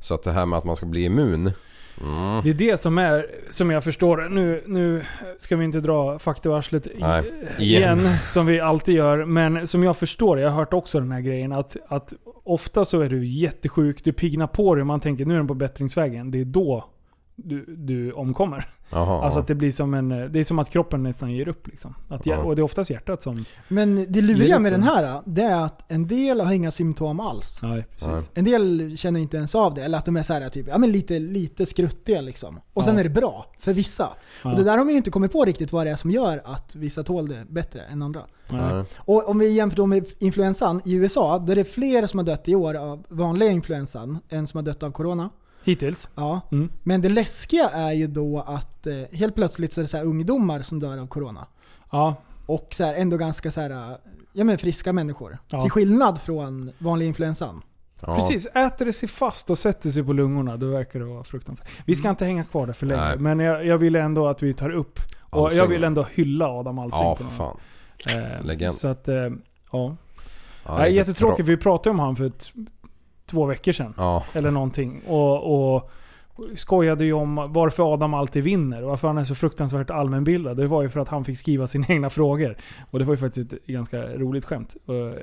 Så 0.00 0.14
att 0.14 0.22
det 0.22 0.32
här 0.32 0.46
med 0.46 0.58
att 0.58 0.64
man 0.64 0.76
ska 0.76 0.86
bli 0.86 1.04
immun. 1.04 1.52
Mm. 2.00 2.40
Det 2.44 2.50
är 2.50 2.54
det 2.54 2.80
som 2.80 2.98
är, 2.98 3.26
som 3.48 3.70
jag 3.70 3.84
förstår. 3.84 4.28
Nu, 4.30 4.62
nu 4.66 5.02
ska 5.38 5.56
vi 5.56 5.64
inte 5.64 5.80
dra 5.80 6.18
fakta 6.18 6.48
ur 6.48 6.58
arslet 6.58 6.86
i- 6.86 6.90
Nej, 6.98 7.22
igen. 7.58 7.98
igen. 7.98 8.08
som 8.32 8.46
vi 8.46 8.60
alltid 8.60 8.94
gör. 8.94 9.24
Men 9.24 9.66
som 9.66 9.82
jag 9.82 9.96
förstår 9.96 10.38
jag 10.40 10.50
har 10.50 10.56
hört 10.56 10.72
också 10.72 11.00
den 11.00 11.12
här 11.12 11.20
grejen, 11.20 11.52
att, 11.52 11.76
att 11.88 12.12
ofta 12.44 12.84
så 12.84 13.00
är 13.00 13.08
du 13.08 13.26
jättesjuk, 13.26 14.04
du 14.04 14.12
pignar 14.12 14.46
på 14.46 14.74
dig 14.74 14.84
man 14.84 15.00
tänker 15.00 15.24
nu 15.26 15.34
är 15.34 15.38
den 15.38 15.46
på 15.48 15.54
bättringsvägen. 15.54 16.30
Det 16.30 16.40
är 16.40 16.44
då 16.44 16.84
du, 17.36 17.64
du 17.76 18.12
omkommer. 18.12 18.66
Jaha, 18.90 19.24
Alltså 19.24 19.40
att 19.40 19.46
det 19.46 19.54
blir 19.54 19.72
som 19.72 19.94
en, 19.94 20.08
det 20.08 20.40
är 20.40 20.44
som 20.44 20.58
att 20.58 20.70
kroppen 20.70 21.02
nästan 21.02 21.32
ger 21.32 21.48
upp 21.48 21.66
liksom. 21.66 21.94
Att. 22.08 22.26
Och 22.26 22.56
det 22.56 22.60
är 22.60 22.64
oftast 22.64 22.90
hjärtat 22.90 23.22
som... 23.22 23.44
Men 23.68 24.12
det 24.12 24.20
luriga 24.20 24.58
med 24.58 24.72
den. 24.72 24.82
här, 24.82 25.20
det 25.24 25.42
är 25.42 25.64
att 25.64 25.90
en 25.92 26.06
del 26.06 26.40
har 26.40 26.52
inga 26.52 26.70
symptom 26.70 27.20
alls. 27.20 27.60
Nej, 27.62 27.86
precis. 27.90 28.06
Nej. 28.08 28.20
En 28.34 28.44
del 28.44 28.96
känner 28.96 29.20
inte 29.20 29.36
ens 29.36 29.54
av 29.54 29.74
det, 29.74 29.82
eller 29.84 29.98
att 29.98 30.04
de 30.04 30.16
är 30.16 30.22
så 30.22 30.32
här, 30.32 30.48
typ, 30.48 30.66
ja, 30.68 30.78
men 30.78 30.92
lite, 30.92 31.18
lite 31.18 31.66
skruttiga 31.66 32.20
liksom. 32.20 32.60
Och 32.72 32.84
sen 32.84 32.94
Ja. 32.94 33.00
är 33.00 33.04
det 33.04 33.10
bra, 33.10 33.46
för 33.60 33.72
vissa. 33.72 34.08
Ja. 34.44 34.50
Och 34.50 34.56
det 34.56 34.64
där 34.64 34.70
har 34.78 34.84
man 34.84 34.90
ju 34.90 34.96
inte 34.96 35.10
kommit 35.10 35.32
på 35.32 35.44
riktigt 35.44 35.72
vad 35.72 35.86
det 35.86 35.90
är 35.90 35.96
som 35.96 36.10
gör 36.10 36.40
att 36.44 36.76
vissa 36.76 37.02
tål 37.02 37.28
det 37.28 37.44
bättre 37.48 37.80
än 37.80 38.02
andra. 38.02 38.20
Nej. 38.48 38.84
Och 38.96 39.28
om 39.28 39.38
vi 39.38 39.48
jämför 39.48 39.76
då 39.76 39.86
med 39.86 40.06
influensan 40.18 40.80
i 40.84 40.94
USA, 40.94 41.38
där 41.38 41.52
är 41.52 41.56
det 41.56 41.64
fler 41.64 42.06
som 42.06 42.18
har 42.18 42.24
dött 42.26 42.48
i 42.48 42.54
år 42.54 42.74
av 42.74 43.04
vanliga 43.08 43.50
influensan 43.50 44.18
än 44.28 44.46
som 44.46 44.58
har 44.58 44.62
dött 44.62 44.82
av 44.82 44.90
corona. 44.90 45.30
Hittills. 45.64 46.10
Ja. 46.14 46.40
Mm. 46.52 46.70
Men 46.82 47.00
det 47.00 47.08
läskiga 47.08 47.68
är 47.68 47.92
ju 47.92 48.06
då 48.06 48.38
att 48.46 48.86
eh, 48.86 48.94
helt 49.12 49.34
plötsligt 49.34 49.72
så 49.72 49.80
är 49.80 49.82
det 49.82 49.88
så 49.88 49.96
här 49.96 50.04
ungdomar 50.04 50.60
som 50.60 50.80
dör 50.80 50.98
av 50.98 51.06
corona. 51.06 51.46
Ja. 51.90 52.16
Och 52.46 52.68
så 52.70 52.84
här, 52.84 52.94
ändå 52.94 53.16
ganska 53.16 53.50
så 53.50 53.60
här, 53.60 53.70
eh, 53.70 53.96
ja, 54.32 54.44
men 54.44 54.58
friska 54.58 54.92
människor. 54.92 55.38
Ja. 55.50 55.60
Till 55.60 55.70
skillnad 55.70 56.20
från 56.20 56.70
vanlig 56.78 57.06
influensan. 57.06 57.62
Ja. 58.00 58.16
Precis, 58.16 58.46
äter 58.46 58.84
det 58.86 58.92
sig 58.92 59.08
fast 59.08 59.50
och 59.50 59.58
sätter 59.58 59.90
sig 59.90 60.04
på 60.04 60.12
lungorna, 60.12 60.56
då 60.56 60.66
verkar 60.66 60.98
det 60.98 61.04
vara 61.04 61.24
fruktansvärt. 61.24 61.68
Vi 61.86 61.96
ska 61.96 62.10
inte 62.10 62.24
hänga 62.24 62.44
kvar 62.44 62.66
där 62.66 62.72
för 62.72 62.86
länge, 62.86 63.00
Nej. 63.00 63.18
men 63.18 63.40
jag, 63.40 63.66
jag 63.66 63.78
vill 63.78 63.96
ändå 63.96 64.28
att 64.28 64.42
vi 64.42 64.54
tar 64.54 64.70
upp, 64.70 64.98
och 65.20 65.38
jag 65.38 65.44
Alsing. 65.44 65.68
vill 65.70 65.84
ändå 65.84 66.06
hylla 66.14 66.48
Adam 66.48 66.78
Alsing 66.78 67.02
Ja, 67.02 67.16
för 67.16 67.24
fan. 67.24 67.56
Eh, 68.10 68.44
Legend. 68.44 68.74
Så 68.74 68.88
att, 68.88 69.08
eh, 69.08 69.14
ja. 69.72 69.96
Ja, 70.66 70.76
det 70.76 70.82
är 70.82 70.86
jättetråkigt, 70.86 71.48
vi 71.48 71.56
pratade 71.56 71.90
om 71.90 71.98
han 71.98 72.16
för 72.16 72.24
ett, 72.24 72.52
två 73.30 73.46
veckor 73.46 73.72
sedan. 73.72 73.94
Ja, 73.96 74.24
Eller 74.32 74.50
någonting. 74.50 75.02
Och, 75.06 75.74
och 75.74 75.90
skojade 76.54 77.04
ju 77.04 77.12
om 77.12 77.34
varför 77.52 77.94
Adam 77.94 78.14
alltid 78.14 78.42
vinner. 78.44 78.82
och 78.82 78.88
Varför 78.90 79.08
han 79.08 79.18
är 79.18 79.24
så 79.24 79.34
fruktansvärt 79.34 79.90
allmänbildad. 79.90 80.56
Det 80.56 80.66
var 80.66 80.82
ju 80.82 80.88
för 80.88 81.00
att 81.00 81.08
han 81.08 81.24
fick 81.24 81.38
skriva 81.38 81.66
sina 81.66 81.86
egna 81.88 82.10
frågor. 82.10 82.56
Och 82.90 82.98
det 82.98 83.04
var 83.04 83.14
ju 83.14 83.18
faktiskt 83.18 83.52
ett 83.52 83.66
ganska 83.66 84.02
roligt 84.02 84.44
skämt. 84.44 84.76
Och, 84.86 84.94
eh, 84.94 85.14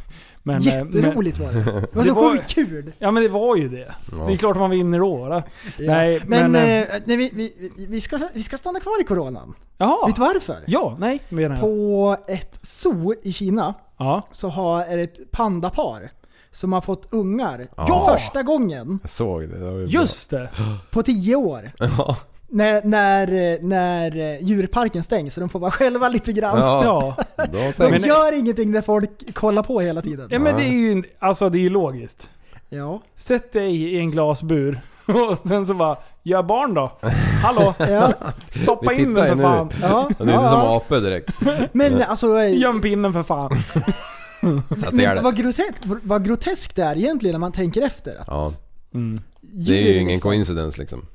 Men, 0.42 0.56
eh, 0.56 0.62
Jätteroligt 0.66 1.38
var 1.38 1.52
det. 1.52 1.64
Det 1.64 1.94
var 1.96 2.04
så 2.04 2.14
var- 2.22 2.30
sjukt 2.36 2.50
kul. 2.54 2.92
Ja 2.98 3.10
men 3.10 3.22
det 3.22 3.28
var 3.28 3.56
ju 3.56 3.68
det. 3.68 3.94
Ja. 4.12 4.26
Det 4.26 4.32
är 4.32 4.36
klart 4.36 4.56
man 4.56 4.70
vinner 4.70 4.98
då. 4.98 5.28
Ja. 5.30 5.42
Nej, 5.86 6.20
men 6.26 6.52
men, 6.52 6.80
eh, 6.82 6.86
nej, 7.04 7.16
vi, 7.16 7.30
vi, 7.34 7.72
vi, 7.88 8.00
ska, 8.00 8.18
vi 8.34 8.42
ska 8.42 8.56
stanna 8.56 8.80
kvar 8.80 9.00
i 9.00 9.04
coronan. 9.04 9.54
Jaha. 9.78 10.06
Vet 10.06 10.16
du 10.16 10.20
varför? 10.20 10.56
Ja, 10.66 10.96
nej 11.00 11.20
menar 11.28 11.56
jag. 11.56 11.60
På 11.60 12.16
ett 12.28 12.58
zoo 12.62 13.14
i 13.22 13.32
Kina 13.32 13.74
Ja. 13.98 14.22
så 14.30 14.48
har, 14.48 14.82
är 14.84 14.96
det 14.96 15.02
ett 15.02 15.30
pandapar 15.32 16.10
som 16.52 16.72
har 16.72 16.80
fått 16.80 17.06
ungar 17.10 17.68
Ja. 17.76 17.86
för 17.86 18.16
första 18.16 18.42
gången 18.42 18.98
jag 19.02 19.10
såg 19.10 19.48
det. 19.48 19.58
det 19.78 19.84
Just 19.84 20.30
det. 20.30 20.48
på 20.90 21.02
tio 21.02 21.36
år. 21.36 21.70
Ja. 21.78 22.16
När, 22.52 22.82
när, 22.84 23.58
när 23.62 24.16
eh, 24.34 24.42
djurparken 24.42 25.02
stängs 25.02 25.34
så 25.34 25.40
de 25.40 25.48
får 25.48 25.58
vara 25.58 25.70
själva 25.70 26.08
lite 26.08 26.32
grann. 26.32 26.58
Ja. 26.58 27.16
De 27.76 27.90
Men- 27.90 28.02
gör 28.02 28.38
ingenting 28.38 28.70
när 28.70 28.82
folk 28.82 29.34
kollar 29.34 29.62
på 29.62 29.80
hela 29.80 30.02
tiden. 30.02 30.28
ja 30.30 30.38
men 30.38 30.56
det 30.56 30.62
är 30.64 30.72
ju, 30.72 31.02
alltså 31.18 31.48
det 31.50 31.66
är 31.66 31.70
logiskt. 31.70 32.30
Ja. 32.68 33.02
Sätt 33.16 33.52
dig 33.52 33.82
i 33.82 33.98
en 33.98 34.10
glasbur 34.10 34.80
och 35.06 35.38
sen 35.38 35.66
så 35.66 35.74
bara, 35.74 35.96
gör 36.22 36.42
barn 36.42 36.74
då. 36.74 36.92
Hallå? 37.42 37.74
Ja. 37.88 38.12
Stoppa 38.50 38.92
in 38.92 39.14
den 39.14 39.26
för 39.28 39.34
nu. 39.34 39.42
fan. 39.42 39.70
Ja. 39.82 40.10
Det 40.18 40.24
är 40.32 40.34
inte 40.36 40.48
som 40.48 40.60
apor 40.60 40.96
direkt. 41.00 41.30
Men 41.72 42.02
alltså, 42.02 42.38
eh, 42.38 42.58
Göm 42.58 42.80
pinnen 42.80 43.12
för 43.12 43.22
fan. 43.22 43.50
Men 44.42 44.96
det. 44.96 45.20
vad, 45.22 45.36
groteskt, 45.36 45.86
vad 46.02 46.24
groteskt 46.24 46.76
det 46.76 46.82
är 46.82 46.96
egentligen 46.98 47.34
när 47.34 47.38
man 47.40 47.52
tänker 47.52 47.82
efter. 47.82 48.16
Att 48.20 48.26
Ja, 48.26 48.52
Mm. 48.94 49.20
det 49.40 49.72
är 49.72 49.82
ju 49.92 49.96
ingen 49.98 50.12
liksom- 50.12 50.30
coincidence 50.30 50.78
liksom. 50.78 51.06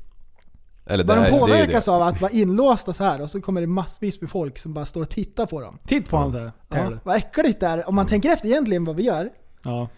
Eller 0.87 1.03
det 1.03 1.13
här, 1.13 1.23
de 1.23 1.31
det 1.31 1.39
påverkas 1.39 1.85
det. 1.85 1.91
av 1.91 2.01
att 2.01 2.21
vara 2.21 2.31
inlåsta 2.31 2.93
så 2.93 3.03
här 3.03 3.21
och 3.21 3.29
så 3.29 3.41
kommer 3.41 3.61
det 3.61 3.67
massvis 3.67 4.21
med 4.21 4.29
folk 4.29 4.57
som 4.57 4.73
bara 4.73 4.85
står 4.85 5.01
och 5.01 5.09
tittar 5.09 5.45
på 5.45 5.61
dem. 5.61 5.77
Titt 5.87 6.09
på 6.09 6.17
här. 6.17 6.51
Ja, 6.69 6.91
vad 7.03 7.15
äckligt 7.15 7.59
det 7.59 7.67
är. 7.67 7.89
Om 7.89 7.95
man 7.95 8.05
tänker 8.07 8.29
efter 8.29 8.47
egentligen 8.47 8.83
vad 8.85 8.95
vi 8.95 9.03
gör. 9.03 9.29
Ja. 9.63 9.89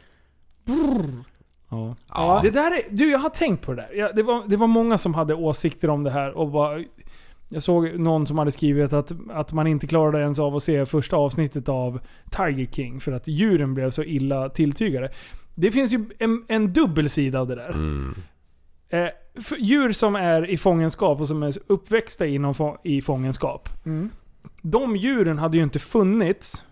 Ja. 1.69 1.95
Ja. 2.13 2.39
Det 2.43 2.49
där 2.49 2.71
är, 2.71 2.81
du 2.89 3.11
jag 3.11 3.19
har 3.19 3.29
tänkt 3.29 3.65
på 3.65 3.73
det 3.73 3.81
där. 3.91 4.13
Det, 4.13 4.23
var, 4.23 4.43
det 4.47 4.57
var 4.57 4.67
många 4.67 4.97
som 4.97 5.13
hade 5.13 5.33
åsikter 5.33 5.89
om 5.89 6.03
det 6.03 6.11
här 6.11 6.37
och 6.37 6.51
bara, 6.51 6.83
Jag 7.49 7.63
såg 7.63 7.99
någon 7.99 8.27
som 8.27 8.37
hade 8.37 8.51
skrivit 8.51 8.93
att, 8.93 9.11
att 9.29 9.53
man 9.53 9.67
inte 9.67 9.87
klarade 9.87 10.19
ens 10.19 10.39
av 10.39 10.55
att 10.55 10.63
se 10.63 10.85
första 10.85 11.15
avsnittet 11.17 11.69
av 11.69 11.99
Tiger 12.31 12.65
King 12.71 12.99
för 12.99 13.11
att 13.11 13.27
djuren 13.27 13.73
blev 13.73 13.89
så 13.89 14.03
illa 14.03 14.49
tilltygade. 14.49 15.11
Det 15.55 15.71
finns 15.71 15.93
ju 15.93 16.05
en, 16.19 16.45
en 16.47 16.73
dubbel 16.73 17.09
sida 17.09 17.39
av 17.39 17.47
det 17.47 17.55
där. 17.55 17.69
Mm. 17.69 18.15
Eh, 18.89 19.07
djur 19.57 19.91
som 19.91 20.15
är 20.15 20.49
i 20.49 20.57
fångenskap 20.57 21.21
och 21.21 21.27
som 21.27 21.43
är 21.43 21.53
uppväxta 21.67 22.25
inom, 22.25 22.53
få- 22.53 22.77
i 22.83 23.01
fångenskap. 23.01 23.69
Mm. 23.85 24.09
De 24.61 24.95
djuren 24.95 25.37
hade 25.37 25.57
ju 25.57 25.63
inte 25.63 25.79
funnits 25.79 26.63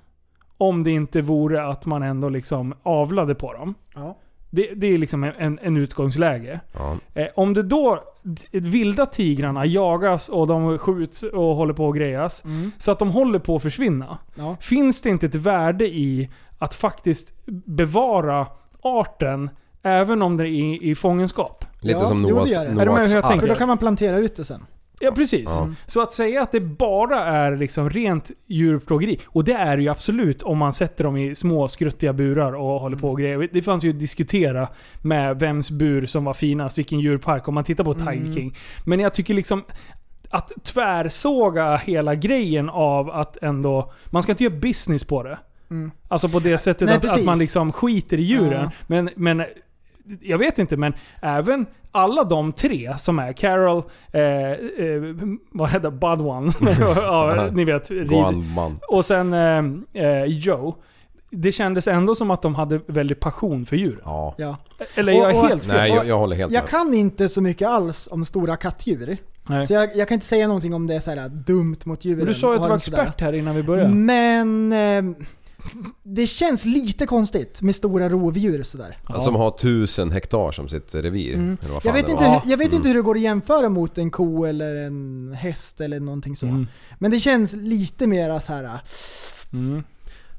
om 0.57 0.83
det 0.83 0.91
inte 0.91 1.21
vore 1.21 1.67
att 1.67 1.85
man 1.85 2.03
ändå 2.03 2.29
liksom 2.29 2.73
avlade 2.83 3.35
på 3.35 3.53
dem. 3.53 3.73
Ja. 3.95 4.17
Det, 4.49 4.73
det 4.75 4.87
är 4.87 4.97
liksom 4.97 5.23
en, 5.23 5.59
en 5.61 5.77
utgångsläge. 5.77 6.59
Ja. 6.73 6.97
Eh, 7.13 7.27
om 7.35 7.53
det 7.53 7.63
då 7.63 8.03
vilda 8.51 9.05
tigrarna 9.05 9.65
jagas 9.65 10.29
och 10.29 10.47
de 10.47 10.77
skjuts 10.77 11.23
och 11.23 11.55
håller 11.55 11.73
på 11.73 11.89
att 11.89 11.95
grejas. 11.95 12.45
Mm. 12.45 12.71
Så 12.77 12.91
att 12.91 12.99
de 12.99 13.09
håller 13.09 13.39
på 13.39 13.55
att 13.55 13.61
försvinna. 13.61 14.17
Ja. 14.35 14.57
Finns 14.59 15.01
det 15.01 15.09
inte 15.09 15.25
ett 15.25 15.35
värde 15.35 15.87
i 15.87 16.29
att 16.57 16.75
faktiskt 16.75 17.33
bevara 17.65 18.47
arten 18.81 19.49
även 19.83 20.21
om 20.21 20.37
det 20.37 20.43
är 20.43 20.47
i, 20.47 20.89
i 20.89 20.95
fångenskap? 20.95 21.65
Lite 21.81 21.99
Ja, 21.99 22.05
som 22.05 22.21
Noahs, 22.21 22.57
Noahs 22.69 23.15
ark. 23.15 23.39
För 23.39 23.47
då 23.47 23.55
kan 23.55 23.67
man 23.67 23.77
plantera 23.77 24.17
ut 24.17 24.35
det 24.35 24.45
sen. 24.45 24.65
Ja, 24.99 25.11
precis. 25.11 25.45
Ja. 25.47 25.69
Så 25.85 26.01
att 26.01 26.13
säga 26.13 26.41
att 26.41 26.51
det 26.51 26.59
bara 26.59 27.25
är 27.25 27.55
liksom 27.57 27.89
rent 27.89 28.31
djurplågeri, 28.45 29.19
och 29.25 29.43
det 29.43 29.53
är 29.53 29.77
det 29.77 29.83
ju 29.83 29.89
absolut 29.89 30.41
om 30.41 30.57
man 30.57 30.73
sätter 30.73 31.03
dem 31.03 31.17
i 31.17 31.35
små 31.35 31.67
skruttiga 31.67 32.13
burar 32.13 32.53
och 32.53 32.79
håller 32.79 32.97
på 32.97 33.09
och 33.09 33.19
grejer. 33.19 33.49
Det 33.51 33.61
fanns 33.61 33.83
ju 33.83 33.89
att 33.89 33.99
diskutera 33.99 34.67
med 35.01 35.39
vems 35.39 35.71
bur 35.71 36.05
som 36.05 36.23
var 36.23 36.33
finast, 36.33 36.77
vilken 36.77 36.99
djurpark, 36.99 37.47
om 37.47 37.53
man 37.53 37.63
tittar 37.63 37.83
på 37.83 37.93
Tiger 37.93 38.33
King. 38.33 38.55
Men 38.85 38.99
jag 38.99 39.13
tycker 39.13 39.33
liksom 39.33 39.63
att 40.29 40.51
tvärsåga 40.63 41.77
hela 41.77 42.15
grejen 42.15 42.69
av 42.69 43.09
att 43.09 43.37
ändå... 43.43 43.93
Man 44.05 44.23
ska 44.23 44.31
inte 44.31 44.43
göra 44.43 44.55
business 44.55 45.03
på 45.03 45.23
det. 45.23 45.39
Mm. 45.69 45.91
Alltså 46.07 46.29
på 46.29 46.39
det 46.39 46.57
sättet 46.57 46.87
Nej, 46.87 46.95
att, 46.95 47.05
att 47.05 47.25
man 47.25 47.39
liksom 47.39 47.71
skiter 47.71 48.17
i 48.17 48.23
djuren. 48.23 48.63
Ja. 48.63 48.71
Men, 48.87 49.09
men 49.15 49.45
jag 50.21 50.37
vet 50.37 50.59
inte, 50.59 50.77
men 50.77 50.93
även 51.21 51.65
alla 51.95 52.23
de 52.23 52.51
tre 52.53 52.93
som 52.97 53.19
är 53.19 53.33
Carol, 53.33 53.83
eh, 54.11 54.21
eh, 54.51 54.57
vad 55.51 55.69
heter 55.69 55.79
det? 55.79 55.91
Bud 55.91 56.21
One. 56.27 56.51
ja, 56.95 57.47
ni 57.53 57.65
vet. 57.65 57.91
Rid. 57.91 58.09
Och 58.89 59.05
sen 59.05 59.33
eh, 59.33 60.03
eh, 60.05 60.23
Joe. 60.25 60.75
Det 61.29 61.51
kändes 61.51 61.87
ändå 61.87 62.15
som 62.15 62.31
att 62.31 62.41
de 62.41 62.55
hade 62.55 62.79
väldigt 62.87 63.19
passion 63.19 63.65
för 63.65 63.75
djur. 63.75 64.01
Ja. 64.05 64.35
Ja. 64.37 64.57
Eller 64.95 65.13
jag 65.13 65.29
är 65.31 65.35
Och- 65.35 65.43
och- 65.43 65.47
helt 65.49 65.63
fel. 65.65 65.73
Nej, 65.77 65.89
jag, 65.91 66.05
jag 66.07 66.17
håller 66.17 66.35
helt 66.35 66.51
Jag 66.53 66.61
med. 66.61 66.69
kan 66.69 66.93
inte 66.93 67.29
så 67.29 67.41
mycket 67.41 67.67
alls 67.67 68.07
om 68.11 68.25
stora 68.25 68.55
kattdjur. 68.57 69.17
Nej. 69.49 69.67
Så 69.67 69.73
jag, 69.73 69.95
jag 69.95 70.07
kan 70.07 70.15
inte 70.15 70.27
säga 70.27 70.47
någonting 70.47 70.73
om 70.73 70.87
det 70.87 70.95
är 70.95 70.99
så 70.99 71.11
här 71.11 71.29
dumt 71.29 71.75
mot 71.85 72.05
djuren. 72.05 72.17
Men 72.17 72.27
du 72.27 72.33
sa 72.33 72.47
ju 72.47 72.53
att 72.55 72.59
och 72.61 72.65
du 72.65 72.69
var 72.69 72.77
expert 72.77 73.21
här 73.21 73.33
innan 73.33 73.55
vi 73.55 73.63
började. 73.63 73.89
Men 73.89 74.71
eh, 74.71 75.15
det 76.03 76.27
känns 76.27 76.65
lite 76.65 77.05
konstigt 77.05 77.61
med 77.61 77.75
stora 77.75 78.09
rovdjur 78.09 78.63
sådär. 78.63 78.97
Som 79.19 79.35
har 79.35 79.51
tusen 79.51 80.11
hektar 80.11 80.51
som 80.51 80.69
sitt 80.69 80.95
revir. 80.95 81.33
Eller 81.33 81.73
vad 81.73 81.85
Jag 81.85 81.93
vet, 81.93 82.09
inte, 82.09 82.23
hur, 82.23 82.51
jag 82.51 82.57
vet 82.57 82.73
inte 82.73 82.87
hur 82.87 82.95
det 82.95 83.01
går 83.01 83.15
att 83.15 83.21
jämföra 83.21 83.69
mot 83.69 83.97
en 83.97 84.11
ko 84.11 84.45
eller 84.45 84.75
en 84.75 85.33
häst 85.39 85.81
eller 85.81 85.99
någonting 85.99 86.35
så. 86.35 86.45
Mm. 86.45 86.67
Men 86.99 87.11
det 87.11 87.19
känns 87.19 87.53
lite 87.53 88.07
mer 88.07 88.39
så 88.39 88.53
här. 88.53 88.79
Mm. 89.53 89.83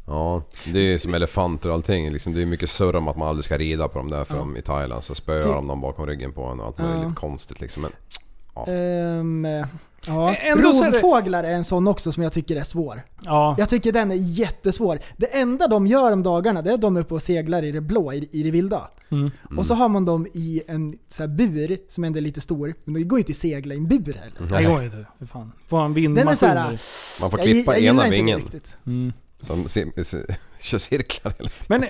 Ja, 0.07 0.43
det 0.73 0.79
är 0.81 0.99
som 0.99 1.15
elefanter 1.15 1.69
och 1.69 1.75
allting. 1.75 2.11
Liksom, 2.11 2.33
det 2.33 2.43
är 2.43 2.47
mycket 2.47 2.71
surr 2.71 2.97
om 2.97 3.09
att 3.09 3.17
man 3.17 3.29
aldrig 3.29 3.45
ska 3.45 3.59
rida 3.59 3.89
på 3.89 3.99
dem 3.99 4.11
där 4.11 4.25
för 4.25 4.39
de 4.39 4.57
i 4.57 4.63
Thailand 4.63 5.05
så 5.05 5.15
spöar 5.15 5.41
Så- 5.41 5.53
de 5.55 5.67
dem 5.67 5.81
bakom 5.81 6.07
ryggen 6.07 6.33
på 6.33 6.45
en 6.45 6.61
och 6.61 6.67
allt 6.67 6.77
Ja. 6.79 6.85
möjligt 6.85 7.15
konstigt 7.17 7.61
liksom. 7.61 7.83
Men, 7.83 9.45
ehm, 9.45 9.67
ja. 10.07 10.35
Ändå 10.35 10.73
så 10.73 10.85
är 10.85 10.91
det- 10.91 10.97
Rovfåglar 10.97 11.45
är 11.45 11.55
en 11.55 11.65
sån 11.65 11.89
också 11.89 12.13
som 12.13 12.23
jag 12.23 12.33
tycker 12.33 12.57
är 12.57 12.63
svår. 12.65 13.03
Ja. 13.23 13.55
Jag 13.59 13.69
tycker 13.69 13.93
den 13.93 14.11
är 14.11 14.15
jättesvår. 14.15 14.99
Det 15.17 15.27
enda 15.27 15.69
de 15.69 15.87
gör 15.87 16.13
om 16.13 16.23
dagarna 16.23 16.63
det 16.63 16.71
är 16.71 16.75
att 16.75 16.81
de 16.81 16.97
är 16.97 17.01
uppe 17.01 17.15
och 17.15 17.23
seglar 17.23 17.63
i 17.63 17.73
det 17.73 17.81
blå, 17.81 18.13
i, 18.13 18.29
i 18.33 18.43
det 18.43 18.51
vilda. 18.51 18.91
Mm. 19.09 19.31
Och 19.57 19.67
så 19.67 19.75
har 19.75 19.89
man 19.89 20.05
dem 20.05 20.27
i 20.35 20.63
en 20.69 20.99
så 21.09 21.23
här 21.23 21.29
bur 21.29 21.79
som 21.89 22.05
ändå 22.05 22.19
är 22.19 22.21
lite 22.21 22.41
stor. 22.41 22.75
Men 22.85 22.95
det 22.95 23.03
går 23.03 23.19
ju 23.19 23.21
inte 23.21 23.33
att 23.33 23.37
segla 23.37 23.75
i 23.75 23.77
en 23.79 23.87
bur 23.87 24.13
heller. 24.13 24.59
Det 24.59 24.65
går 24.65 24.85
inte. 24.85 25.07
Fan. 25.33 25.53
Får 25.69 25.85
är 25.85 25.89
vindmaskin 25.89 26.37
så 26.37 26.47
här, 26.47 26.55
där. 26.55 26.81
man 27.21 27.31
får 27.31 27.41
jag, 27.41 27.47
klippa 27.49 27.73
jag 27.73 27.81
gillar 27.81 28.05
ena 28.05 28.11
vingen. 28.11 28.41
riktigt. 28.41 28.77
Mm. 28.87 29.13
Som 29.41 29.69
kör 30.61 30.79
cirklar 30.79 31.35
hela 31.39 31.51
Men, 31.69 31.85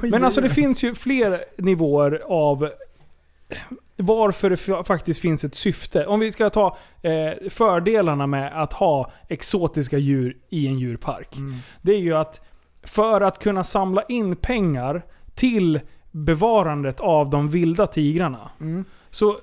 men 0.10 0.24
alltså 0.24 0.40
det 0.40 0.48
finns 0.48 0.84
ju 0.84 0.94
fler 0.94 1.44
nivåer 1.58 2.22
av 2.28 2.68
varför 4.02 4.50
det 4.50 4.56
fa- 4.56 4.84
faktiskt 4.84 5.20
finns 5.20 5.44
ett 5.44 5.54
syfte. 5.54 6.06
Om 6.06 6.20
vi 6.20 6.30
ska 6.30 6.50
ta 6.50 6.76
eh, 7.02 7.48
fördelarna 7.50 8.26
med 8.26 8.62
att 8.62 8.72
ha 8.72 9.10
exotiska 9.28 9.98
djur 9.98 10.36
i 10.50 10.66
en 10.66 10.78
djurpark. 10.78 11.36
Det 11.82 11.92
är 11.92 11.98
ju 12.00 12.14
att 12.16 12.40
för 12.82 13.20
att 13.20 13.38
kunna 13.38 13.64
samla 13.64 14.02
in 14.02 14.36
pengar 14.36 15.02
till 15.34 15.80
bevarandet 16.10 17.00
av 17.00 17.30
de 17.30 17.48
vilda 17.48 17.86
tigrarna. 17.86 18.50
Mm. 18.60 18.84
Så 19.10 19.36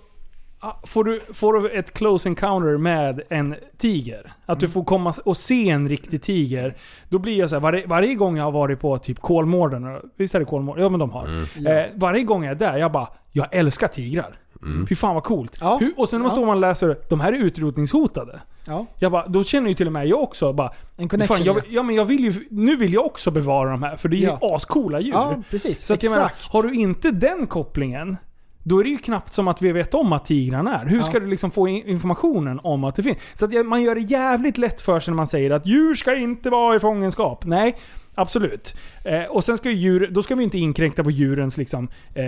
ah, 0.59 0.73
får 0.85 1.03
du, 1.03 1.21
får 1.33 1.53
du 1.53 1.69
ett 1.69 1.93
close 1.93 2.29
encounter 2.29 2.77
med 2.77 3.21
en 3.29 3.55
tiger. 3.77 4.33
Att 4.45 4.59
du 4.59 4.67
får 4.67 4.83
komma 4.83 5.13
och 5.25 5.37
se 5.37 5.69
en 5.69 5.89
riktig 5.89 6.21
tiger. 6.21 6.73
Då 7.09 7.19
blir 7.19 7.39
jag 7.39 7.49
så 7.49 7.55
här, 7.55 7.61
varje, 7.61 7.87
varje 7.87 8.15
gång 8.15 8.37
jag 8.37 8.43
har 8.43 8.51
varit 8.51 8.79
på 8.79 8.97
typ 8.97 9.19
Kolmården, 9.19 9.99
visst 10.17 10.35
är 10.35 10.39
det 10.39 10.45
Kolmården? 10.45 10.83
Ja 10.83 10.89
men 10.89 10.99
de 10.99 11.09
har. 11.11 11.27
Eh, 11.67 11.85
varje 11.95 12.23
gång 12.23 12.43
jag 12.43 12.51
är 12.51 12.55
där, 12.55 12.77
jag 12.77 12.91
bara, 12.91 13.07
jag 13.31 13.47
älskar 13.51 13.87
tigrar. 13.87 14.35
Fy 14.89 14.95
fan 14.95 15.13
vad 15.15 15.23
coolt. 15.23 15.57
Ja. 15.61 15.77
Hur, 15.79 15.93
och 15.97 16.09
sen 16.09 16.19
när 16.19 16.23
man 16.23 16.29
Ja. 16.31 16.35
står 16.35 16.45
man 16.45 16.55
och 16.55 16.61
läser, 16.61 16.97
de 17.09 17.19
här 17.19 17.33
är 17.33 17.37
utrotningshotade. 17.37 18.39
Ja, 18.65 18.85
Jag 18.99 19.11
bara, 19.11 19.27
då 19.27 19.43
känner 19.43 19.69
ju 19.69 19.75
till 19.75 19.87
och 19.87 19.93
med 19.93 20.07
jag 20.07 20.21
också 20.23 20.53
bara, 20.53 20.71
en 20.97 21.09
connection. 21.09 21.37
fan, 21.37 21.45
jag, 21.45 21.57
ja. 21.57 21.61
ja 21.69 21.83
men 21.83 21.95
jag 21.95 22.05
vill 22.05 22.19
ju, 22.23 22.45
nu 22.49 22.75
vill 22.75 22.93
jag 22.93 23.05
också 23.05 23.31
bevara 23.31 23.71
de 23.71 23.83
här 23.83 23.95
för 23.95 24.09
det 24.09 24.15
är 24.15 24.19
ju 24.19 24.25
Ja. 24.41 24.55
ascoola 24.55 24.99
djur. 24.99 25.11
ja, 25.13 25.35
precis. 25.49 25.85
Så 25.85 25.93
att 25.93 26.03
jag 26.03 26.11
menar, 26.11 26.31
har 26.51 26.63
du 26.63 26.73
inte 26.73 27.11
den 27.11 27.47
kopplingen, 27.47 28.17
då 28.63 28.79
är 28.79 28.83
det 28.83 28.89
ju 28.89 28.97
knappt 28.97 29.33
som 29.33 29.47
att 29.47 29.61
vi 29.61 29.71
vet 29.71 29.93
om 29.93 30.13
att 30.13 30.25
tigrarna 30.25 30.79
är. 30.79 30.85
Hur 30.85 30.97
Ja. 30.97 31.03
ska 31.03 31.19
du 31.19 31.27
liksom 31.27 31.51
få 31.51 31.67
in- 31.67 31.87
informationen 31.87 32.59
om 32.63 32.83
att 32.83 32.95
det 32.95 33.03
finns? 33.03 33.17
Så 33.33 33.45
att 33.45 33.65
man 33.65 33.81
gör 33.83 33.95
det 33.95 34.01
jävligt 34.01 34.57
lätt 34.57 34.81
för 34.81 34.99
sig 34.99 35.11
när 35.11 35.15
man 35.15 35.27
säger 35.27 35.51
att 35.51 35.65
djur 35.65 35.95
ska 35.95 36.15
inte 36.17 36.49
vara 36.49 36.75
i 36.75 36.79
fångenskap. 36.79 37.45
Nej, 37.45 37.77
absolut. 38.21 38.73
Eh, 39.03 39.23
och 39.23 39.43
sen 39.43 39.57
ska 39.57 39.69
ju 39.69 39.75
djur, 39.75 40.09
då 40.11 40.23
ska 40.23 40.35
vi 40.35 40.43
inte 40.43 40.57
inkräkta 40.57 41.03
på 41.03 41.11
djurens 41.11 41.57
liksom, 41.57 41.87
eh, 42.13 42.23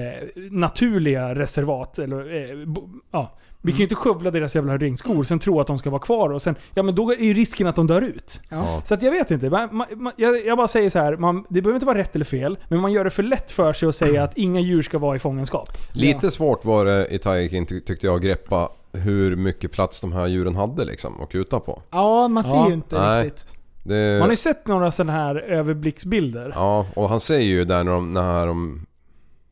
naturliga 0.52 1.36
reservat. 1.36 2.00
Eller, 2.00 2.52
eh, 2.52 2.66
bo, 2.68 2.90
ja. 3.12 3.38
Vi 3.64 3.72
kan 3.72 3.78
ju 3.78 3.84
inte 3.84 3.96
skövla 3.96 4.32
deras 4.32 4.56
jävla 4.56 4.78
regnskor, 4.78 5.24
sen 5.24 5.40
tro 5.40 5.60
att 5.62 5.68
de 5.68 5.78
ska 5.78 5.90
vara 5.90 6.02
kvar 6.02 6.30
och 6.30 6.42
sen... 6.42 6.56
Ja 6.74 6.84
men 6.84 6.96
då 6.96 7.12
är 7.12 7.24
ju 7.24 7.34
risken 7.34 7.68
att 7.68 7.76
de 7.76 7.88
dör 7.88 8.02
ut. 8.02 8.40
Ja. 8.50 8.82
Så 8.86 8.94
att 8.94 9.02
jag 9.04 9.12
vet 9.12 9.32
inte. 9.32 9.50
Man, 9.50 9.86
man, 9.92 10.14
jag, 10.18 10.46
jag 10.46 10.58
bara 10.58 10.68
säger 10.68 10.90
så 10.90 11.00
här, 11.00 11.18
man, 11.18 11.46
det 11.50 11.62
behöver 11.62 11.76
inte 11.76 11.86
vara 11.86 11.98
rätt 11.98 12.16
eller 12.16 12.26
fel, 12.26 12.58
men 12.70 12.80
man 12.80 12.92
gör 12.92 13.04
det 13.04 13.10
för 13.10 13.24
lätt 13.24 13.52
för 13.52 13.74
sig 13.74 13.90
att 13.90 13.96
säga 13.96 14.24
att 14.24 14.38
inga 14.38 14.60
djur 14.60 14.82
ska 14.82 14.98
vara 14.98 15.16
i 15.16 15.20
fångenskap. 15.20 15.70
Lite 15.94 16.32
svårt 16.32 16.66
var 16.66 16.86
det 16.86 17.08
i 17.12 17.20
Tiger 17.20 17.66
tyckte 17.66 18.08
jag 18.08 18.16
att 18.16 18.22
greppa 18.22 18.70
hur 18.94 19.36
mycket 19.36 19.72
plats 19.72 20.02
de 20.02 20.12
här 20.12 20.28
djuren 20.28 20.56
hade 20.56 20.86
liksom 20.86 21.22
att 21.22 21.30
kuta 21.30 21.60
på. 21.60 21.82
Ja, 21.92 22.28
man 22.28 22.44
ser 22.44 22.52
Ja. 22.52 22.68
ju 22.68 22.74
inte 22.74 23.02
Nej. 23.02 23.26
riktigt. 23.26 23.61
Det, 23.84 24.14
Man 24.20 24.22
har 24.22 24.30
ju 24.30 24.36
sett 24.36 24.68
några 24.68 24.92
sådana 24.92 25.12
här 25.14 25.36
överblicksbilder. 25.36 26.52
Ja, 26.56 26.86
och 26.96 27.10
han 27.10 27.20
säger 27.20 27.46
ju 27.48 27.66
där 27.66 27.84
när 27.84 27.92
de, 27.92 28.14
när 28.14 28.48
de 28.48 28.86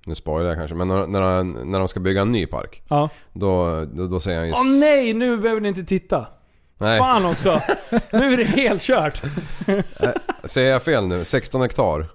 nu 0.05 0.15
spoilar 0.15 0.49
jag 0.49 0.57
kanske, 0.57 0.75
men 0.75 0.87
när, 0.87 1.07
när, 1.07 1.43
när 1.65 1.79
de 1.79 1.87
ska 1.87 1.99
bygga 1.99 2.21
en 2.21 2.31
ny 2.31 2.45
park. 2.45 2.81
Ja. 2.89 3.09
Då, 3.33 3.85
då, 3.93 4.07
då 4.07 4.19
säger 4.19 4.37
han 4.37 4.47
ju... 4.47 4.53
Åh 4.53 4.79
nej, 4.79 5.13
nu 5.13 5.37
behöver 5.37 5.61
ni 5.61 5.67
inte 5.67 5.83
titta. 5.83 6.27
Nej, 6.77 6.99
Fan 6.99 7.25
också. 7.25 7.61
nu 8.11 8.33
är 8.33 8.37
det 8.37 8.43
helt 8.43 8.81
kört. 8.81 9.21
säger 10.43 10.71
jag 10.71 10.83
fel 10.83 11.07
nu? 11.07 11.25
16 11.25 11.61
hektar? 11.61 12.07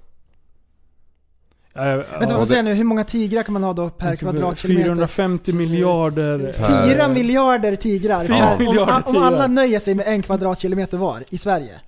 Ja, 1.77 1.87
ja, 1.89 1.97
Vänta, 1.97 2.31
ja. 2.31 2.39
vad 2.39 2.49
säger 2.49 2.59
jag 2.59 2.65
nu? 2.65 2.75
Hur 2.75 2.85
många 2.85 3.05
tigrar 3.05 3.43
kan 3.43 3.53
man 3.53 3.63
ha 3.63 3.73
då 3.73 3.91
per 3.91 4.09
Alltså, 4.09 4.25
kvadratkilometer? 4.25 4.85
450 4.85 5.53
miljarder. 5.53 6.55
Per- 6.59 6.85
Fyra 6.87 7.09
miljarder 7.09 7.77
tigrar. 7.77 8.25
Fyra 8.25 8.37
Per- 8.37 8.59
miljarder 8.59 9.03
om, 9.07 9.17
om 9.17 9.23
alla 9.23 9.47
nöjer 9.47 9.81
sig 9.81 9.95
med 9.95 10.07
en 10.07 10.23
kvadratkilometer 10.23 10.97
var 10.99 11.25
i 11.29 11.39
Sverige. 11.39 11.81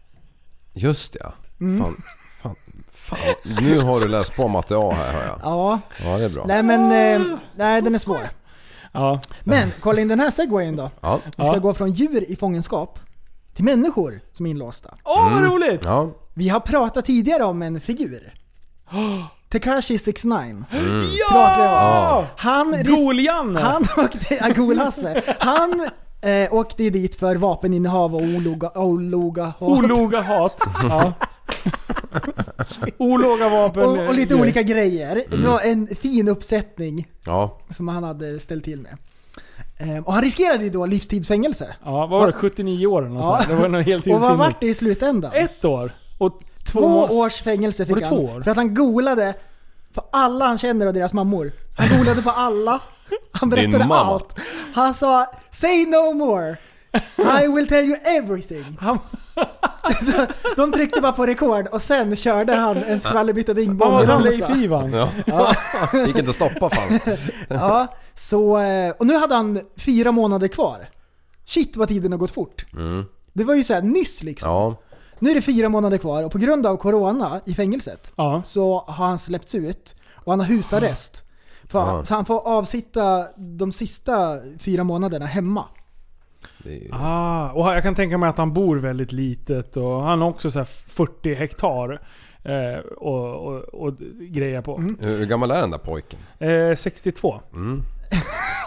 Just 0.76 1.12
det, 1.12 1.18
ja. 1.22 1.32
Mm. 1.60 1.82
Fan, 1.82 2.02
fan, 2.42 2.56
fan. 2.92 3.18
Nu 3.60 3.78
har 3.80 4.00
du 4.00 4.08
läst 4.08 4.36
på 4.36 4.48
matte 4.48 4.74
A 4.76 4.92
här 4.96 5.12
hör 5.12 5.26
jag. 5.26 5.38
Ja, 5.42 5.80
Ja, 6.04 6.18
det 6.18 6.24
är 6.24 6.28
bra. 6.28 6.44
nej 6.46 6.62
men... 6.62 6.80
Eh, 7.22 7.36
nej, 7.56 7.82
den 7.82 7.94
är 7.94 7.98
svår. 7.98 8.28
Ja. 8.92 9.20
Men 9.44 9.72
kolla 9.80 10.00
in 10.00 10.08
den 10.08 10.20
här 10.20 10.30
segwayen 10.30 10.76
då. 10.76 10.90
Ja. 11.00 11.20
Vi 11.24 11.32
ska 11.44 11.52
Ja. 11.54 11.58
gå 11.58 11.74
från 11.74 11.90
djur 11.92 12.30
i 12.30 12.36
fångenskap 12.36 12.98
till 13.54 13.64
människor 13.64 14.20
som 14.32 14.46
är 14.46 14.50
inlåsta. 14.50 14.94
Åh 15.04 15.24
vad 15.30 15.38
Mm. 15.38 15.50
roligt! 15.52 15.80
Ja. 15.84 16.10
Vi 16.34 16.48
har 16.48 16.60
pratat 16.60 17.04
tidigare 17.04 17.44
om 17.44 17.62
en 17.62 17.80
figur. 17.80 18.34
Tekashi 19.48 19.98
69 19.98 20.64
Ja! 20.70 21.28
pratar 21.30 21.60
vi 21.62 22.18
om. 22.18 22.24
Han, 22.36 22.74
ris- 22.74 23.60
han 23.62 23.86
åkte, 24.04 24.34
ja, 24.34 24.48
Gol-Hasse. 24.48 25.22
Han 25.38 25.88
Eh, 26.26 26.54
åkte 26.54 26.84
ju 26.84 26.90
dit 26.90 27.14
för 27.14 27.36
vapeninnehav 27.36 28.14
och 28.14 28.22
ologa, 28.22 28.70
ologa 28.74 29.44
hat. 29.44 29.54
Ologa 29.60 30.20
hat. 30.20 30.62
Ja. 30.82 31.12
Olåga 32.98 33.48
vapen. 33.48 33.82
och, 33.82 34.06
och 34.08 34.14
lite 34.14 34.34
grej. 34.34 34.40
olika 34.42 34.62
grejer. 34.62 35.12
Mm. 35.26 35.40
Det 35.40 35.46
var 35.46 35.60
en 35.60 35.86
fin 36.00 36.28
uppsättning 36.28 37.06
Ja, 37.24 37.58
som 37.70 37.88
han 37.88 38.04
hade 38.04 38.38
ställt 38.38 38.64
till 38.64 38.80
med. 38.80 38.96
Eh, 39.76 40.04
och 40.04 40.12
han 40.12 40.22
riskerade 40.22 40.64
ju 40.64 40.70
då 40.70 40.86
livstidsfängelse. 40.86 41.76
Ja, 41.84 42.06
vad 42.06 42.20
var 42.20 42.26
det? 42.26 42.32
79 42.32 42.86
år 42.86 43.06
eller 43.06 43.16
Ja. 43.16 43.40
Det 43.48 43.54
var 43.54 43.80
helt 43.80 44.06
Och 44.14 44.20
vad 44.20 44.38
vart 44.38 44.60
det 44.60 44.66
i 44.66 44.74
slutändan? 44.74 45.30
Ett 45.34 45.64
år. 45.64 45.90
Och 46.18 46.40
två, 46.64 46.80
Två 46.80 47.18
års 47.18 47.42
fängelse 47.42 47.84
Var 47.84 47.86
fick 47.86 48.04
det 48.04 48.08
han. 48.08 48.16
två 48.18 48.24
år? 48.24 48.42
För 48.42 48.50
att 48.50 48.56
han 48.56 48.74
golade 48.74 49.34
på 49.94 50.02
alla 50.12 50.46
han 50.46 50.58
känner 50.58 50.86
och 50.86 50.94
deras 50.94 51.12
mammor. 51.12 51.52
Han 51.76 51.98
golade 51.98 52.22
på 52.22 52.30
alla. 52.30 52.80
Han 53.32 53.48
berättade 53.50 53.84
allt. 53.84 54.34
Han 54.74 54.94
sa 54.94 55.26
'Say 55.61 55.87
no 55.87 56.12
more' 56.12 56.57
I 57.42 57.47
will 57.49 57.69
tell 57.69 57.85
you 57.85 57.97
everything. 58.19 58.77
Han- 58.81 58.99
De 60.57 60.73
tryckte 60.73 61.01
bara 61.01 61.12
på 61.12 61.27
rekord 61.27 61.66
och 61.66 61.83
sen 61.83 62.16
körde 62.16 62.55
han 62.55 62.77
en 62.77 63.01
skvallerbytta 63.01 63.55
bing 63.55 63.69
Han 63.69 63.77
bong 63.79 63.92
var 63.92 64.05
som. 64.05 64.23
Leif 64.23 64.51
Ivan. 64.57 64.92
ja. 65.27 65.55
gick 66.07 66.16
inte 66.19 66.29
att 66.29 66.35
stoppa 66.35 66.71
fan. 66.71 67.01
Ja, 67.49 67.87
så, 68.14 68.59
eh, 68.59 68.90
och 68.99 69.07
nu 69.07 69.14
hade 69.16 69.35
han 69.35 69.61
fyra 69.77 70.12
månader 70.12 70.49
kvar. 70.49 70.88
Shit 71.47 71.77
vad 71.77 71.88
tiden 71.88 72.12
har 72.12 72.19
gått 72.19 72.31
fort. 72.31 72.66
Mm. 72.73 73.05
Det 73.33 73.45
var 73.45 73.55
ju 73.55 73.64
så 73.64 73.75
här 73.75 73.83
nyss 73.83 74.23
liksom. 74.23 74.51
Ja, 74.51 74.77
Nu 75.19 75.31
är 75.31 75.35
det 75.35 75.42
fyra 75.42 75.69
månader 75.69 75.99
kvar 75.99 76.25
och 76.25 76.33
på 76.33 76.38
grund 76.38 76.66
av 76.66 76.77
Corona 76.77 77.40
i 77.47 77.55
fängelset 77.55 78.12
Ja. 78.16 78.42
så 78.45 78.85
har 78.87 79.07
han 79.07 79.19
släppts 79.19 79.55
ut 79.55 79.95
och 80.14 80.33
han 80.33 80.40
har 80.40 80.47
husarrest. 80.47 81.23
För, 81.68 81.79
Ja. 81.79 82.05
Så 82.05 82.14
han 82.14 82.24
får 82.24 82.48
avsitta 82.48 83.24
de 83.37 83.72
sista 83.72 84.38
fyra 84.59 84.85
månaderna 84.85 85.26
hemma. 85.26 85.64
det 86.59 86.76
är, 86.87 86.88
Ah, 86.92 87.50
och 87.52 87.66
jag 87.66 87.83
kan 87.83 87.94
tänka 87.94 88.18
mig 88.18 88.29
att 88.29 88.38
han 88.38 88.52
bor 88.52 88.76
väldigt 88.76 89.12
litet 89.12 89.76
och 89.76 90.02
han 90.02 90.20
har 90.20 90.29
också 90.29 90.50
så 90.50 90.59
här 90.59 90.64
40 90.64 91.35
hektar 91.35 92.00
eh, 92.42 92.79
och, 92.96 93.46
och, 93.46 93.61
och 93.62 93.94
grejer 94.20 94.62
på. 94.62 94.79
hur 95.00 95.26
gammal 95.26 95.50
är 95.50 95.61
den 95.61 95.70
där 95.70 95.79
pojken? 95.79 96.18
Eh, 96.38 96.74
62. 96.76 97.40
Mm. 97.52 97.83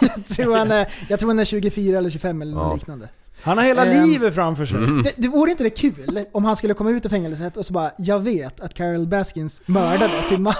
Jag 0.00 0.26
tror 0.36 0.56
han 0.56 0.70
är, 0.72 0.92
jag 1.08 1.20
tror 1.20 1.30
han 1.30 1.38
är 1.38 1.44
24 1.44 1.98
eller 1.98 2.10
25 2.10 2.42
eller 2.42 2.54
något 2.54 2.66
Ja. 2.70 2.74
liknande. 2.74 3.08
Han 3.42 3.58
har 3.58 3.64
hela 3.64 3.86
Ehm, 3.86 4.10
livet 4.10 4.34
framför 4.34 4.64
sig. 4.64 4.76
Mm. 4.78 5.02
Det, 5.02 5.12
det 5.16 5.28
vore 5.28 5.50
inte 5.50 5.62
det 5.62 5.70
kul 5.70 6.24
om 6.32 6.44
han 6.44 6.56
skulle 6.56 6.74
komma 6.74 6.90
ut 6.90 7.06
ur 7.06 7.10
fängelset 7.10 7.56
och 7.56 7.66
så 7.66 7.72
bara 7.72 7.90
“Jag 7.98 8.18
vet 8.20 8.60
att 8.60 8.74
Carol 8.74 9.06
Baskins 9.06 9.62
mördade 9.66 10.22
sin 10.28 10.42
man”. 10.42 10.54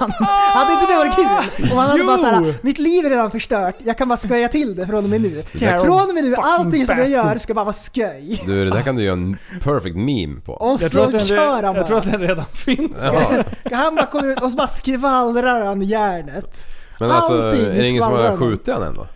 Hade 0.55 0.73
inte 0.73 0.87
det 0.93 0.97
varit 0.97 1.15
kul? 1.17 1.71
Om 1.73 1.79
han 1.79 1.89
hade 1.91 2.01
Jo! 2.01 2.07
bara 2.07 2.19
såhär 2.19 2.55
“Mitt 2.63 2.79
liv 2.79 3.07
är 3.07 3.11
redan 3.11 3.31
förstört, 3.31 3.77
jag 3.79 3.99
kan 3.99 4.09
bara 4.09 4.17
skoja 4.17 4.49
till 4.49 4.77
det 4.77 4.87
från 4.87 5.05
och 5.05 5.11
med 5.11 5.21
nu”. 5.21 5.43
Carol 5.59 5.81
Från 5.85 6.09
och 6.09 6.15
med 6.15 6.25
nu, 6.25 6.35
allting 6.35 6.87
som 6.87 6.99
jag 6.99 7.09
gör 7.09 7.37
ska 7.39 7.55
bara 7.55 7.65
vara 7.65 7.73
skoj. 7.73 8.43
Du, 8.47 8.65
det 8.65 8.71
där 8.71 8.83
kan 8.83 8.97
du 8.97 9.03
göra 9.03 9.13
en 9.17 9.37
perfect 9.63 9.97
meme 9.97 10.41
på. 10.41 10.53
Och 10.53 10.83
Jag 10.83 10.91
tror, 10.91 11.05
att 11.05 11.11
så 11.11 11.17
den, 11.17 11.27
kör 11.27 11.63
han 11.63 11.75
jag 11.77 11.87
tror 11.87 11.97
bara. 12.01 12.05
att 12.07 12.11
den 12.13 12.21
redan 12.21 12.45
finns. 12.53 12.97
Ja. 13.03 13.45
Han 13.77 13.95
bara 13.95 14.07
kommer 14.07 14.29
ut 14.29 14.43
och 14.43 14.51
så 14.51 14.57
bara 14.57 14.67
skvallrar 14.67 15.65
han 15.65 15.83
järnet. 15.83 16.67
Men 17.01 17.11
alltså, 17.11 17.43
Allting 17.43 17.61
är 17.65 17.71
det 17.73 17.89
ingen 17.89 18.03
som 18.03 18.13
har 18.13 18.19
skvallrar 18.19 18.37
skjutit 18.37 18.75
han 18.75 18.83
än 18.83 18.95
då? 18.95 19.07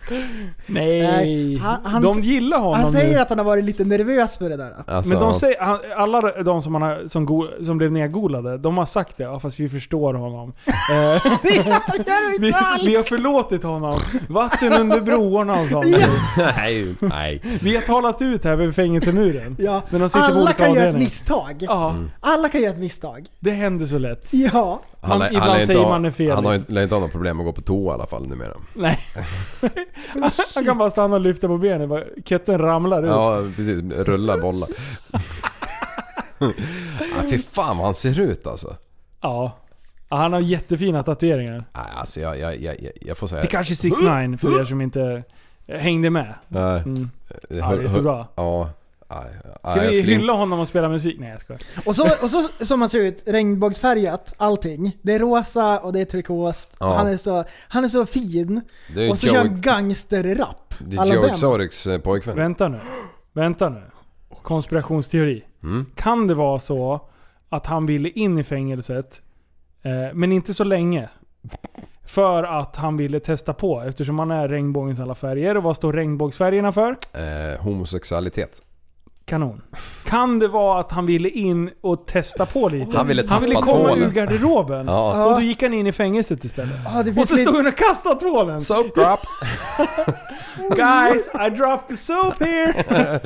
Nej. 0.65 1.01
Nej, 1.01 1.57
han- 1.57 1.79
han- 1.83 2.01
de 2.01 2.21
gillar 2.21 2.59
honom 2.59 2.73
Han 2.81 2.91
säger 2.91 3.13
nu. 3.15 3.19
att 3.19 3.29
han 3.29 3.37
har 3.37 3.45
varit 3.45 3.63
lite 3.63 3.83
nervös 3.83 4.37
för 4.37 4.49
det 4.49 4.57
där. 4.57 4.73
Alltså, 4.87 5.13
Men 5.13 5.21
de 5.21 5.33
säger, 5.33 5.61
han, 5.61 5.79
alla 5.97 6.43
de 6.43 6.61
som, 6.61 6.73
han 6.73 6.81
har, 6.81 7.07
som, 7.07 7.25
go, 7.25 7.47
som 7.65 7.77
blev 7.77 7.91
nedgolade, 7.91 8.57
de 8.57 8.77
har 8.77 8.85
sagt 8.85 9.17
det, 9.17 9.23
ja, 9.23 9.39
fast 9.39 9.59
vi 9.59 9.69
förstår 9.69 10.13
honom. 10.13 10.53
Eh, 10.65 11.21
Det 11.43 11.55
gör 11.55 11.63
de 11.63 12.39
vi, 12.39 12.47
inte 12.47 12.59
alls! 12.59 12.83
vi 12.83 12.95
har 12.95 13.03
förlåtit 13.03 13.63
honom. 13.63 13.99
Vatten 14.29 14.73
under 14.73 15.01
broarna 15.01 15.61
och 15.61 15.67
sånt. 15.67 15.85
Nej, 16.57 16.95
nej. 16.99 17.41
Vi 17.61 17.75
har 17.75 17.81
talat 17.81 18.21
ut 18.21 18.43
här 18.43 18.55
vid 18.55 18.75
fängelsemuren. 18.75 19.55
Ja, 19.59 19.81
Men 19.89 19.99
de 20.01 20.09
sitter 20.09 20.25
på 20.27 20.31
alla 20.33 20.41
olika 20.43 20.53
kan 20.63 20.73
göra 20.73 20.83
ett 20.83 20.87
avdelningar. 20.87 21.05
misstag. 21.05 21.55
Ja, 21.59 21.95
Alla 22.19 22.49
kan 22.49 22.61
göra 22.61 22.71
ett 22.73 22.79
misstag. 22.79 23.25
det 23.39 23.51
händer 23.51 23.85
så 23.85 23.97
lätt. 23.97 24.27
Ja. 24.33 24.81
Man, 25.07 25.19
lär- 25.19 25.27
ibland 25.31 25.53
inte 25.53 25.65
säger 25.65 25.79
ha- 25.83 25.89
man 25.89 26.03
det 26.03 26.11
fel. 26.11 26.31
Han 26.35 26.45
har 26.45 26.61
lär 26.67 26.83
inte 26.83 26.95
ha 26.95 26.99
något 26.99 27.11
problem 27.11 27.39
att 27.39 27.45
gå 27.45 27.53
på 27.53 27.61
toa 27.61 27.91
i 27.91 27.93
alla 27.93 28.07
fall 28.07 28.27
numera. 28.27 28.53
Nej. 28.73 28.99
Han 30.55 30.65
kan 30.65 30.77
bara 30.77 30.89
stanna 30.89 31.15
och 31.15 31.21
lyfta 31.21 31.47
på 31.47 31.57
benen. 31.57 31.89
bara, 31.89 32.03
Ketten 32.25 32.57
ramlar 32.57 33.03
ut. 33.03 33.09
Ja, 33.09 33.37
precis. 33.55 33.81
Rulla 33.91 34.37
bollar. 34.37 34.69
ja, 36.39 36.49
fy 37.29 37.37
fan 37.37 37.77
vad 37.77 37.85
han 37.85 37.93
ser 37.95 38.19
ut 38.19 38.47
alltså. 38.47 38.75
Ja. 39.21 39.57
Han 40.09 40.33
har 40.33 40.39
jättefina 40.39 41.03
tatueringar. 41.03 41.65
Nej, 41.73 41.83
alltså 41.95 42.19
jag, 42.19 42.39
jag, 42.39 42.61
jag, 42.61 42.75
jag- 42.81 42.91
jag 43.01 43.17
får 43.17 43.27
säga... 43.27 43.41
Det 43.41 43.47
kanske 43.47 43.75
6 43.75 43.99
9 44.01 44.37
för 44.37 44.61
er 44.61 44.65
som 44.65 44.81
inte 44.81 45.23
hängde 45.67 46.09
med. 46.09 46.33
Nej. 46.47 46.81
Mm. 46.85 47.09
Eh, 47.49 47.57
Ja, 47.57 47.75
det 47.75 47.83
är 47.83 47.87
så 47.87 48.01
bra. 48.01 48.27
Ja. 48.35 48.69
Ska 49.63 49.79
vi 49.79 50.01
hylla 50.01 50.33
honom 50.33 50.59
och 50.59 50.67
spela 50.67 50.89
musik? 50.89 51.19
Nej 51.19 51.29
jag 51.29 51.41
skojar. 51.41 51.61
Och 51.85 51.95
så, 51.95 52.03
och 52.03 52.29
så 52.29 52.65
som 52.65 52.81
han 52.81 52.89
ser 52.89 52.99
ut, 52.99 53.23
regnbågsfärgat, 53.25 54.33
allting. 54.37 54.97
Det 55.01 55.13
är 55.13 55.19
rosa 55.19 55.79
och 55.79 55.93
det 55.93 56.01
är 56.01 56.05
turkost. 56.05 56.77
Ja. 56.79 56.93
Han, 56.95 57.07
är 57.07 57.17
så, 57.17 57.43
han 57.67 57.83
är 57.83 57.87
så 57.87 58.05
fin. 58.05 58.61
Är 58.95 59.09
Och 59.11 59.17
så 59.19 59.27
Joe, 59.27 59.33
kör 59.33 59.39
han 59.39 59.61
gangsterrap. 59.61 60.73
det 60.79 60.97
är 60.97 61.05
Joe. 61.05 61.23
Exotics 61.25 61.87
eh, 61.87 61.99
pojkvän. 61.99 62.35
Vänta 62.35 62.67
nu. 62.67 62.79
Vänta 63.33 63.69
nu. 63.69 63.81
Konspirationsteori. 64.41 65.43
Mm. 65.63 65.85
Kan 65.95 66.27
det 66.27 66.33
vara 66.33 66.59
så 66.59 67.09
att 67.49 67.65
han 67.65 67.85
ville 67.85 68.09
in 68.09 68.37
i 68.37 68.43
fängelset, 68.43 69.21
eh, 69.81 70.13
men 70.13 70.31
inte 70.31 70.53
så 70.53 70.63
länge? 70.63 71.09
För 72.05 72.43
att 72.43 72.75
han 72.75 72.97
ville 72.97 73.19
testa 73.19 73.53
på 73.53 73.81
eftersom 73.81 74.19
han 74.19 74.31
är 74.31 74.47
regnbågens 74.47 74.99
alla 74.99 75.15
färger. 75.15 75.57
Och 75.57 75.63
vad 75.63 75.75
står 75.75 75.93
regnbågsfärgerna 75.93 76.71
för? 76.71 76.97
Eh, 77.13 77.61
homosexualitet. 77.63 78.61
Kanon. 79.25 79.61
Kan 80.05 80.39
det 80.39 80.47
vara 80.47 80.79
att 80.79 80.91
han 80.91 81.05
ville 81.05 81.29
in 81.29 81.69
och 81.81 82.07
testa 82.07 82.45
på 82.45 82.69
lite? 82.69 82.97
Han 82.97 83.07
ville 83.07 83.23
han 83.29 83.41
ville 83.41 83.55
komma 83.55 83.65
tvålen. 83.89 84.03
ur 84.03 84.11
garderoben. 84.11 84.85
Ja. 84.87 85.25
Och 85.25 85.33
då 85.35 85.41
gick 85.41 85.61
han 85.63 85.73
in 85.73 85.87
i 85.87 85.91
fängelset 85.91 86.43
istället. 86.43 86.75
Ja, 86.85 87.03
det 87.03 87.21
Och 87.21 87.27
så 87.27 87.37
stod 87.37 87.55
han 87.55 87.67
och 87.67 87.75
kastade 87.77 88.19
tvålen. 88.19 88.61
Soap 88.61 88.95
drop! 88.95 89.19
Guys, 90.75 91.29
I 91.47 91.49
dropped 91.49 91.87
the 91.87 91.95
soap 91.97 92.39
here. 92.43 92.73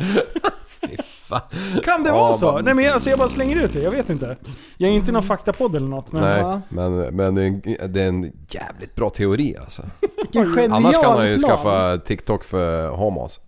Kan 1.83 2.03
det 2.03 2.09
Ja, 2.09 2.15
vara 2.15 2.33
så? 2.33 2.51
vad- 2.51 2.65
Nej 2.65 2.73
men 2.73 2.93
alltså 2.93 3.09
jag 3.09 3.19
bara 3.19 3.29
slänger 3.29 3.63
ut 3.63 3.73
det, 3.73 3.79
jag 3.81 3.91
vet 3.91 4.09
inte. 4.09 4.35
Jag 4.77 4.89
är 4.89 4.93
inte 4.93 5.11
någon 5.11 5.23
faktapodd 5.23 5.75
eller 5.75 5.87
något 5.87 6.11
men... 6.11 6.21
Nej, 6.21 6.39
Ja. 6.39 6.61
men, 6.69 6.97
men 7.15 7.35
det, 7.35 7.41
är 7.43 7.47
en, 7.47 7.61
det 7.93 8.01
är 8.01 8.07
en 8.07 8.31
jävligt 8.49 8.95
bra 8.95 9.09
teori 9.09 9.55
alltså. 9.61 9.81
vilken 10.17 10.45
genial 10.55 10.71
Annars 10.73 10.95
kan 10.95 11.17
han 11.17 11.27
ju 11.29 11.37
plan. 11.37 11.49
skaffa 11.57 11.97
TikTok 11.97 12.43
för 12.43 12.89
homos. 12.89 13.39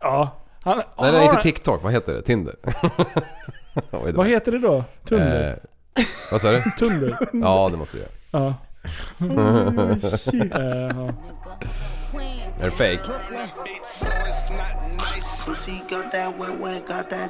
Ja. 0.00 0.36
Han, 0.66 0.82
Nej, 1.00 1.12
nej 1.12 1.24
inte 1.24 1.42
TikTok, 1.42 1.82
vad 1.82 1.92
heter 1.92 2.14
det? 2.14 2.22
Tinder? 2.22 2.54
Vad 4.12 4.26
heter 4.26 4.52
det 4.52 4.58
då? 4.58 4.84
Tunder? 5.04 5.50
Eh, 5.50 6.04
vad 6.32 6.40
sa 6.40 6.50
du? 6.50 6.62
Tunder? 6.78 7.18
Ja, 7.32 7.68
det 7.72 7.76
måste 7.76 7.96
du 7.96 8.02
göra. 8.02 8.12
Ja. 8.30 8.54
Eh. 10.56 11.10
Är 12.60 12.64
det 12.64 12.70
fake? 12.70 13.00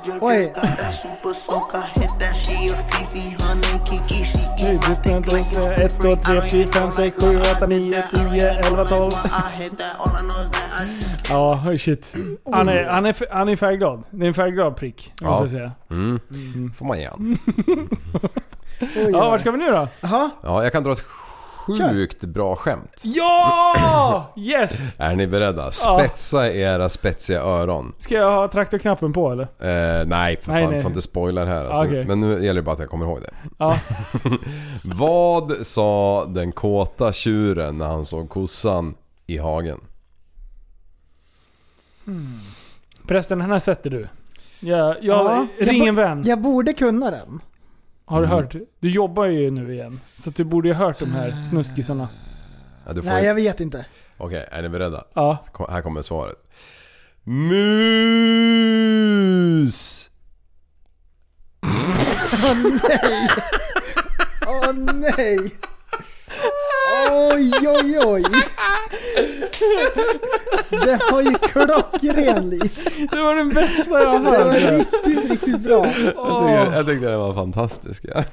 Drip, 0.05 0.23
Oj. 0.23 0.53
Like 4.71 5.81
it's 5.85 5.97
1, 6.05 6.23
2, 6.23 6.23
free. 6.23 6.23
3, 6.25 6.33
I 6.33 6.35
don't 6.35 6.51
4, 6.51 6.61
even 6.61 6.73
5, 6.73 6.83
know 6.83 6.91
6, 6.91 6.99
like 6.99 7.21
7, 7.21 7.37
how 7.37 7.47
I 7.47 7.67
8, 7.67 7.71
did 7.71 7.81
9, 7.83 7.91
that. 7.91 8.05
I 8.07 8.17
don't 8.17 8.31
10, 8.31 8.37
even 8.37 8.59
11, 8.59 8.77
know 8.77 8.85
12. 8.85 9.13
why 9.13 9.31
I 9.31 9.63
hit 9.63 9.79
that. 9.79 9.97
All 10.01 10.09
I 10.09 10.21
know 10.23 10.41
is 10.43 10.51
that 10.51 10.69
I 10.81 10.95
just 10.95 11.29
Ja, 11.29 11.63
oj, 11.67 11.79
shit. 11.79 12.15
Han 12.53 12.69
är, 12.69 12.85
han, 12.85 13.07
är, 13.07 13.15
han 13.35 13.49
är 13.49 13.57
färgglad. 13.57 14.03
Det 14.11 14.25
är 14.25 14.29
en 14.29 14.35
färgglad 14.35 14.77
prick, 14.77 15.13
måste 15.21 15.35
Ja. 15.35 15.43
jag 15.43 15.51
säga. 15.51 15.73
Mm. 15.91 16.21
får 16.77 16.87
man 16.87 16.97
igen. 16.99 17.39
Oj, 18.81 19.09
Ja, 19.13 19.31
vart 19.31 19.41
ska 19.41 19.51
vi 19.51 19.59
nu 19.59 19.69
då? 19.69 19.89
Ja, 20.01 20.31
jag 20.43 20.73
kan 20.73 20.83
dra 20.83 20.93
ett 20.93 21.03
sjukt 21.67 22.21
bra 22.21 22.57
skämt. 22.57 23.03
Ja! 23.05 24.33
Yes! 24.37 24.97
Är 25.01 25.15
ni 25.17 25.27
beredda? 25.27 25.73
Spetsa 25.73 26.53
era 26.53 26.89
spetsiga 26.89 27.41
öron. 27.41 27.95
Ska 27.99 28.15
jag 28.15 28.31
ha 28.31 28.49
traktorknappen 28.49 29.13
på 29.13 29.33
eller? 29.33 29.43
Eh, 29.43 30.07
nej, 30.07 30.37
för 30.43 30.53
Nej, 30.53 30.63
fan, 30.65 30.73
nej. 30.73 30.83
får 30.83 30.89
inte 30.91 31.03
spoila 31.03 31.45
det 31.45 31.51
här 31.51 31.65
alltså. 31.65 31.85
Okej. 31.85 32.05
Men 32.05 32.21
nu 32.21 32.33
gäller 32.45 32.55
det 32.55 32.63
bara 32.63 32.73
att 32.73 32.79
jag 32.79 32.89
kommer 32.91 33.07
ihåg 33.07 33.21
det. 33.23 33.31
Ja. 33.59 33.79
Vad 34.85 35.53
sa 35.67 36.25
den 36.29 36.53
kåta 36.53 37.13
tjuren 37.13 37.79
när 37.79 37.87
han 37.87 38.07
såg 38.07 38.29
kossan 38.29 38.95
i 39.27 39.39
hagen? 39.39 39.81
Förresten, 43.09 43.39
den 43.39 43.51
här 43.51 43.59
sätter 43.59 43.91
du. 43.91 44.09
Jag, 44.61 44.89
jag, 44.89 44.97
Ja, 45.03 45.47
ring 45.59 45.79
jag 45.79 45.89
en 45.89 45.95
vän. 45.95 46.23
jag 46.27 46.41
borde 46.41 46.73
kunna 46.73 47.11
den. 47.11 47.41
Har 48.09 48.21
du 48.21 48.27
Mm. 48.27 48.37
hört? 48.39 48.55
Du 48.81 48.91
jobbar 48.91 49.27
ju 49.27 49.51
nu 49.51 49.75
igen. 49.75 50.01
Så 50.19 50.31
du 50.31 50.45
borde 50.45 50.69
ju 50.69 50.75
ha 50.75 50.87
hört 50.87 50.99
de 50.99 51.11
här 51.13 51.43
snuskisarna. 51.49 52.09
Ja, 52.87 52.93
du 52.93 53.03
får 53.03 53.11
Nej, 53.11 53.25
jag 53.25 53.35
vet 53.35 53.61
inte. 53.61 53.87
Okej, 54.19 54.49
är 54.51 54.63
ni 54.63 54.69
beredda? 54.69 55.05
Ja. 55.15 55.39
Kom- 55.53 55.67
Här 55.71 55.83
kommer 55.83 56.03
svaret. 56.03 56.37
Mus! 57.25 58.51
Åh 64.47 64.73
nej! 64.95 65.51
Oj, 67.11 67.51
oj, 67.67 67.99
oj. 68.07 68.23
Det 70.71 71.01
var 71.13 71.21
ju 71.23 71.35
klockren. 71.35 72.51
Det 73.11 73.23
var 73.23 73.35
den 73.35 73.49
bästa 73.49 74.01
jag 74.03 74.09
har 74.09 74.19
Det 74.39 74.45
var 74.45 74.53
hört. 74.53 74.73
riktigt, 74.73 75.31
riktigt 75.31 75.61
bra. 75.61 75.87
Jag 75.87 75.95
tyckte, 75.95 76.77
jag 76.77 76.87
tyckte 76.87 77.07
den 77.09 77.19
var 77.19 77.35
fantastisk. 77.35 78.05
Ja. 78.15 78.25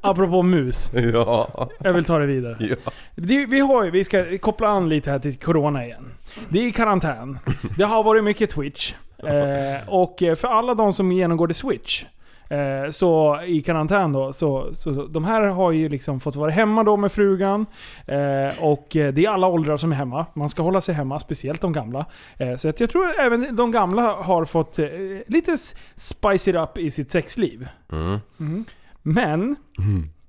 Apropå 0.00 0.42
mus. 0.42 0.90
ja. 0.94 1.68
Jag 1.78 1.92
vill 1.92 2.04
ta 2.04 2.18
det 2.18 2.26
vidare. 2.26 2.56
ja. 2.60 2.92
Det, 3.14 3.46
vi, 3.46 3.60
har 3.60 3.84
ju, 3.84 3.90
vi 3.90 4.04
ska 4.04 4.38
koppla 4.38 4.68
an 4.68 4.88
lite 4.88 5.10
här 5.10 5.18
till 5.18 5.36
Corona 5.38 5.84
igen. 5.84 6.04
Det 6.48 6.66
är 6.66 6.70
karantän. 6.70 7.38
Det 7.76 7.84
har 7.84 8.02
varit 8.02 8.24
mycket 8.24 8.50
Twitch. 8.50 8.94
Eh, 9.26 9.88
och 9.88 10.22
eh, 10.22 10.34
för 10.34 10.48
alla 10.48 10.74
de 10.74 10.92
som 10.92 11.12
genomgår 11.12 11.46
det 11.46 11.54
Switch, 11.54 12.04
eh, 12.52 12.90
så 12.90 13.42
i 13.46 13.62
karantän 13.62 14.12
då, 14.12 14.32
så, 14.32 14.74
så 14.74 14.90
de 14.90 15.24
här 15.24 15.42
har 15.42 15.72
ju 15.72 15.88
liksom 15.88 16.20
fått 16.20 16.36
vara 16.36 16.50
hemma 16.50 16.84
då 16.84 16.96
med 16.96 17.12
frugan. 17.12 17.66
Eh, 18.06 18.64
och 18.64 18.96
eh, 18.96 19.12
det 19.12 19.24
är 19.24 19.30
alla 19.30 19.46
åldrar 19.46 19.76
som 19.76 19.92
är 19.92 19.96
hemma. 19.96 20.26
Man 20.34 20.50
ska 20.50 20.62
hålla 20.62 20.80
sig 20.80 20.94
hemma, 20.94 21.20
speciellt 21.20 21.60
de 21.60 21.72
gamla. 21.72 22.06
Eh, 22.36 22.54
så 22.54 22.68
att 22.68 22.80
jag 22.80 22.90
tror 22.90 23.20
även 23.20 23.56
de 23.56 23.70
gamla 23.70 24.02
har 24.02 24.44
fått 24.44 24.78
eh, 24.78 24.86
lite 25.26 25.56
spice 25.96 26.50
it 26.50 26.56
up 26.56 26.78
i 26.78 26.90
sitt 26.90 27.12
sexliv. 27.12 27.68
Mm. 27.92 28.64
Men, 29.02 29.56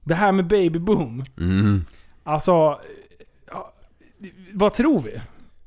det 0.03 0.15
här 0.15 0.31
med 0.31 0.47
baby 0.47 0.79
boom. 0.79 1.25
Mm. 1.39 1.85
Alltså, 2.23 2.79
ja, 3.51 3.73
vad 4.53 4.73
tror 4.73 4.99
vi? 4.99 5.21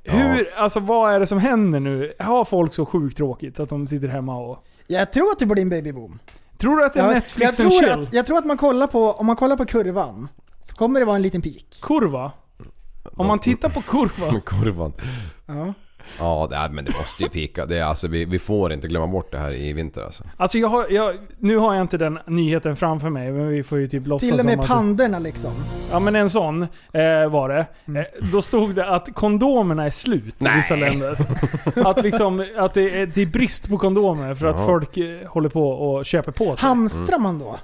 Hur, 0.05 0.55
alltså 0.57 0.81
vad 0.81 1.12
är 1.12 1.21
det 1.21 1.27
som 1.27 1.38
händer 1.38 1.81
nu? 1.81 2.14
Har 2.19 2.45
folk 2.45 2.75
så 2.75 2.87
sjukt 2.87 3.16
tråkigt 3.16 3.57
så 3.57 3.62
att 3.62 3.69
de 3.69 3.87
sitter 3.87 4.09
hemma 4.09 4.38
och... 4.38 4.66
Jag 4.87 5.12
tror 5.12 5.31
att 5.33 5.38
det 5.38 5.47
blir 5.47 5.62
en 5.62 5.69
babyboom. 5.69 6.19
Tror 6.59 6.77
du 6.77 6.85
att 6.85 6.92
det 6.95 7.01
är 7.01 7.05
Ja, 7.05 7.09
jag, 7.09 7.14
Netflix 7.14 7.61
and 7.61 7.71
tror 7.71 7.81
chill? 7.81 7.90
att, 7.90 8.12
jag 8.12 8.27
tror 8.27 8.38
att 8.38 8.45
man 8.47 8.57
kollar 8.57 8.87
på, 8.87 9.12
om 9.12 9.27
man 9.27 9.37
kollar 9.37 9.57
på 9.57 9.66
kurvan, 9.66 10.29
så 10.62 10.75
kommer 10.75 11.01
det 11.01 11.07
vara 11.07 11.16
en 11.16 11.23
liten 11.23 11.42
peak. 11.42 11.79
Kurva? 11.83 12.33
Om 13.16 13.27
man 13.27 13.38
tittar 13.38 13.69
på 13.71 13.83
kurva. 13.83 14.40
Kurvan. 14.47 14.92
Ja. 15.47 15.75
Ja, 16.19 16.47
det 16.51 16.57
är, 16.57 16.69
men 16.69 16.85
det 16.85 16.92
måste 16.99 17.23
ju 17.23 17.29
pika. 17.29 17.66
Det 17.66 17.79
är, 17.79 17.85
alltså, 17.85 18.09
vi, 18.09 18.25
vi 18.25 18.38
får 18.38 18.73
inte 18.73 18.88
glömma 18.88 19.07
bort 19.07 19.33
det 19.33 19.38
här 19.38 19.53
i 19.53 19.73
vinter 19.73 20.05
alltså. 20.05 20.25
Alltså 20.37 20.59
jag 20.59 20.69
har, 20.69 20.87
jag, 20.90 21.16
nu 21.38 21.57
har 21.57 21.75
jag 21.75 21.83
inte 21.83 21.99
den 21.99 22.19
nyheten 22.27 22.77
framför 22.77 23.11
mig, 23.11 23.33
men 23.33 23.49
vi 23.49 23.62
får 23.62 23.79
ju 23.79 23.88
typ 23.88 24.07
låtsas 24.07 24.31
Till 24.31 24.38
och 24.38 24.45
med 24.45 24.55
som 24.55 24.61
att... 24.61 24.69
pandorna 24.69 25.19
liksom. 25.19 25.53
Ja 25.90 26.01
men 26.01 26.16
en 26.16 26.31
sån 26.31 26.62
eh, 26.62 27.29
var 27.31 27.49
det. 27.49 27.66
Mm. 27.87 28.03
Eh, 28.03 28.31
då 28.33 28.42
stod 28.42 28.75
det 28.75 28.88
att 28.88 29.14
kondomerna 29.14 29.85
är 29.85 29.90
slut 29.90 30.35
i 30.38 30.47
vissa 30.57 30.77
länder. 30.77 31.19
Att, 31.85 32.03
liksom, 32.03 32.47
att 32.57 32.75
det, 32.75 33.01
är, 33.01 33.07
det 33.07 33.23
är 33.23 33.27
brist 33.27 33.69
på 33.69 33.79
kondomer 33.79 34.35
för 34.35 34.47
att 34.47 34.57
Jaha. 34.57 34.66
folk 34.66 34.97
eh, 34.97 35.29
håller 35.29 35.49
på 35.49 35.71
och 35.71 36.07
köper 36.07 36.33
på 36.33 36.57
sig. 36.57 36.69
Hamstrar 36.69 37.19
man 37.19 37.38
då? 37.38 37.57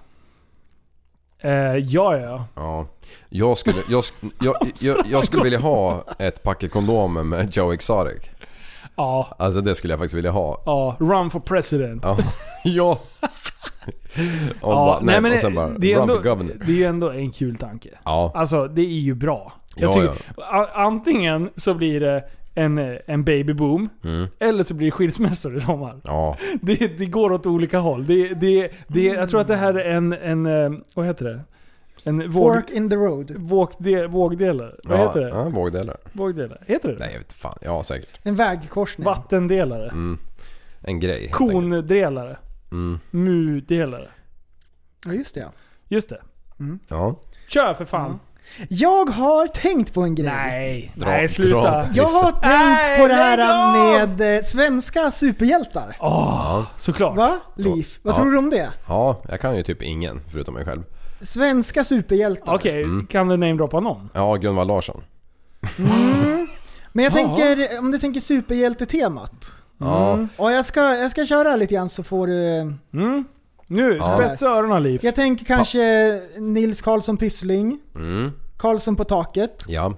Eh, 1.42 1.76
ja, 1.76 2.16
ja. 2.18 2.44
Ja. 2.55 2.87
Jag 3.28 3.59
skulle, 3.59 3.76
jag, 3.88 4.05
jag, 4.40 4.55
jag, 4.81 4.96
jag 5.07 5.24
skulle 5.24 5.42
vilja 5.42 5.59
ha 5.59 6.05
ett 6.18 6.42
paket 6.42 6.70
kondomer 6.72 7.22
med 7.22 7.57
Joe 7.57 7.72
Exotic. 7.72 8.22
Ja, 8.96 9.37
Alltså 9.38 9.61
det 9.61 9.74
skulle 9.74 9.92
jag 9.92 9.98
faktiskt 10.00 10.14
vilja 10.14 10.31
ha. 10.31 10.62
ja. 10.66 10.96
Run 11.00 11.31
for 11.31 11.40
president. 11.40 12.02
Ja. 12.05 12.18
ja. 12.64 12.98
Och, 14.61 14.72
Ja, 14.72 14.74
bara, 14.87 15.00
nej, 15.00 15.20
men 15.20 15.33
och 15.33 15.38
sen 15.38 15.55
bara 15.55 15.68
det, 15.68 15.92
är 15.92 15.94
run 15.96 16.02
ändå, 16.02 16.14
for 16.14 16.22
governor. 16.22 16.55
det 16.66 16.72
är 16.72 16.76
ju 16.76 16.85
ändå 16.85 17.11
en 17.11 17.31
kul 17.31 17.57
tanke. 17.57 17.88
Ja. 18.05 18.33
Alltså, 18.35 18.68
det 18.68 18.81
är 18.83 19.00
ju 19.00 19.14
bra. 19.14 19.52
Jag 19.76 19.88
Ja, 19.90 19.94
tycker, 19.94 20.33
a- 20.37 20.68
Antingen 20.74 21.50
så 21.57 21.74
blir 21.74 22.00
det 22.00 22.24
en, 22.55 22.99
en 23.07 23.25
babyboom, 23.25 23.88
Mm. 24.05 24.27
eller 24.38 24.62
så 24.62 24.75
blir 24.75 24.87
det 24.87 24.91
skilsmässor 24.91 25.57
i 25.57 25.61
sommar. 25.61 26.01
Ja. 26.05 26.37
Det, 26.62 26.99
det 26.99 27.07
går 27.07 27.33
åt 27.33 27.47
olika 27.47 27.79
håll. 27.79 28.07
Det, 28.07 28.35
det, 28.35 28.71
det, 28.88 29.05
jag 29.05 29.31
tror 29.31 29.41
att 29.41 29.49
det 29.49 29.57
här 29.57 29.75
är 29.75 29.91
en, 29.93 30.12
en 30.12 30.47
eh, 30.47 30.73
vad 30.95 31.07
heter 31.07 31.25
det? 31.25 31.41
En 32.05 32.19
våg, 32.31 32.55
Fork 32.55 32.71
in 32.71 32.91
the 32.91 32.97
road. 32.97 33.33
vågde, 33.37 34.07
vågdelare. 34.07 34.75
Vad 34.85 34.99
ja, 34.99 35.07
heter 35.07 35.21
det? 35.21 35.29
Ja, 35.29 35.49
vågdelar. 35.49 35.97
Vågdelare? 36.12 36.59
Heter 36.67 36.88
det 36.88 36.99
Nej 36.99 37.09
jag 37.12 37.19
vet 37.19 37.33
fan. 37.33 37.59
Ja 37.62 37.85
säkert. 37.85 38.21
En 38.23 38.35
vägkorsning. 38.37 39.05
Vattendelare. 39.05 39.88
Mm. 39.88 40.19
En 40.81 41.01
grej. 41.01 41.29
Kondelare. 41.33 42.37
Mm. 42.73 42.99
Mudelare. 43.11 44.09
Ja, 45.07 45.12
just 45.12 45.35
det 45.35 45.41
ja. 45.41 45.53
Just 45.88 46.09
det. 46.09 46.21
Ja. 46.88 47.17
Kör 47.49 47.75
för 47.75 47.85
fan. 47.85 48.19
Jag 48.69 49.05
har 49.11 49.47
tänkt 49.47 49.95
på 49.95 50.03
en 50.03 50.15
grej. 50.15 50.27
Nej, 50.35 50.93
Dra- 50.97 51.07
nej 51.07 51.29
sluta. 51.29 51.61
dra. 51.61 51.85
Jag 51.95 52.05
har 52.09 52.31
tänkt 52.31 52.43
Nej, 52.45 52.99
på 53.01 53.07
det 53.09 53.15
här 53.15 53.73
med 53.97 54.37
eh, 54.37 54.43
svenska 54.45 55.11
superhjältar. 55.11 55.97
Åh, 56.01 56.62
såklart. 56.77 57.17
Va? 57.17 57.38
Liv? 57.57 57.88
Vad 58.03 58.15
Ja. 58.15 58.19
tror 58.19 58.33
du 58.33 58.38
om 58.38 58.51
det? 58.51 58.71
Ja, 58.88 59.23
jag 59.29 59.41
kan 59.41 59.57
ju 59.57 59.62
typ 59.62 59.83
ingen 59.83 60.21
förutom 60.33 60.55
mig 60.55 60.65
själv. 60.65 60.83
Svenska 61.21 61.85
superhjältar. 61.85 62.55
Okej, 62.55 62.87
kan 63.09 63.29
du 63.29 63.37
namedroppa 63.37 63.81
någon? 63.81 64.11
Ja, 64.15 64.35
Gunvald 64.35 64.69
Larsson. 64.69 65.03
Men 66.93 67.05
jag 67.05 67.12
Ja. 67.12 67.17
tänker, 67.17 67.79
om 67.79 67.91
du 67.93 67.99
tänker 67.99 68.21
superhjältetemat. 68.21 69.53
Ja. 69.79 70.27
Och 70.37 70.53
jag 70.53 70.65
ska, 70.67 70.81
jag 70.97 71.11
ska 71.11 71.27
köra 71.27 71.57
lite 71.57 71.75
grann 71.75 71.88
så 71.88 72.03
får 72.05 72.27
du... 72.27 72.57
Mm. 72.95 73.25
Nu, 73.67 73.97
Ja. 74.03 74.17
spetsa 74.19 74.47
öronen 74.47 74.83
Liv. 74.83 75.01
Jag 75.03 75.15
tänker 75.15 75.45
kanske 75.45 75.81
Nils 76.38 76.83
Karlsson 76.83 77.17
Pyssling, 77.17 77.79
Mm. 77.95 78.31
Karlsson 78.62 78.96
på 78.96 79.05
taket, 79.05 79.64
Ja. 79.68 79.94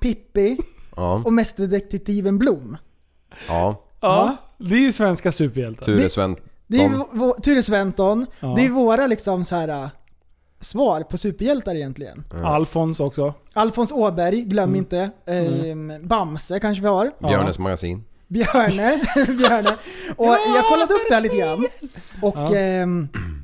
Pippi 0.00 0.56
Ja. 0.96 1.22
och 1.24 1.32
Mästerdetektiven 1.32 2.38
Blom. 2.38 2.76
Ja. 3.48 3.82
Ja, 4.00 4.36
det 4.58 4.74
är 4.74 4.80
ju 4.80 4.92
svenska 4.92 5.32
superhjältar. 5.32 5.84
Ture 5.86 5.96
Det- 5.96 6.10
Sven. 6.10 6.36
Det 6.66 6.76
är 6.76 6.82
ju 6.88 6.88
vå- 6.94 7.40
Ture 7.40 7.62
Sventon. 7.62 8.26
Ja. 8.40 8.54
Det 8.56 8.64
är 8.66 8.70
våra 8.70 9.06
liksom 9.06 9.44
så 9.44 9.56
här 9.56 9.68
äh, 9.68 9.88
svar 10.60 11.00
på 11.02 11.18
superhjältar 11.18 11.74
egentligen. 11.74 12.24
Alfons 12.44 13.00
också. 13.00 13.34
Alfons 13.52 13.92
Åberg, 13.92 14.42
glöm 14.42 14.64
Mm. 14.68 14.76
inte. 14.78 15.10
Ehm, 15.26 15.92
Bamse 16.08 16.60
kanske 16.60 16.82
vi 16.82 16.88
har. 16.88 17.10
Björnes 17.28 17.58
magasin. 17.58 18.04
Björne. 18.28 19.00
Björne. 19.38 19.70
Och 20.16 20.26
jag 20.56 20.64
kollade 20.68 20.94
upp 20.94 21.00
det 21.08 21.14
här 21.14 21.22
lite 21.22 21.36
grann. 21.36 21.66
Och 22.22 22.34
Ja. 22.36 22.54
ehm, 22.56 23.08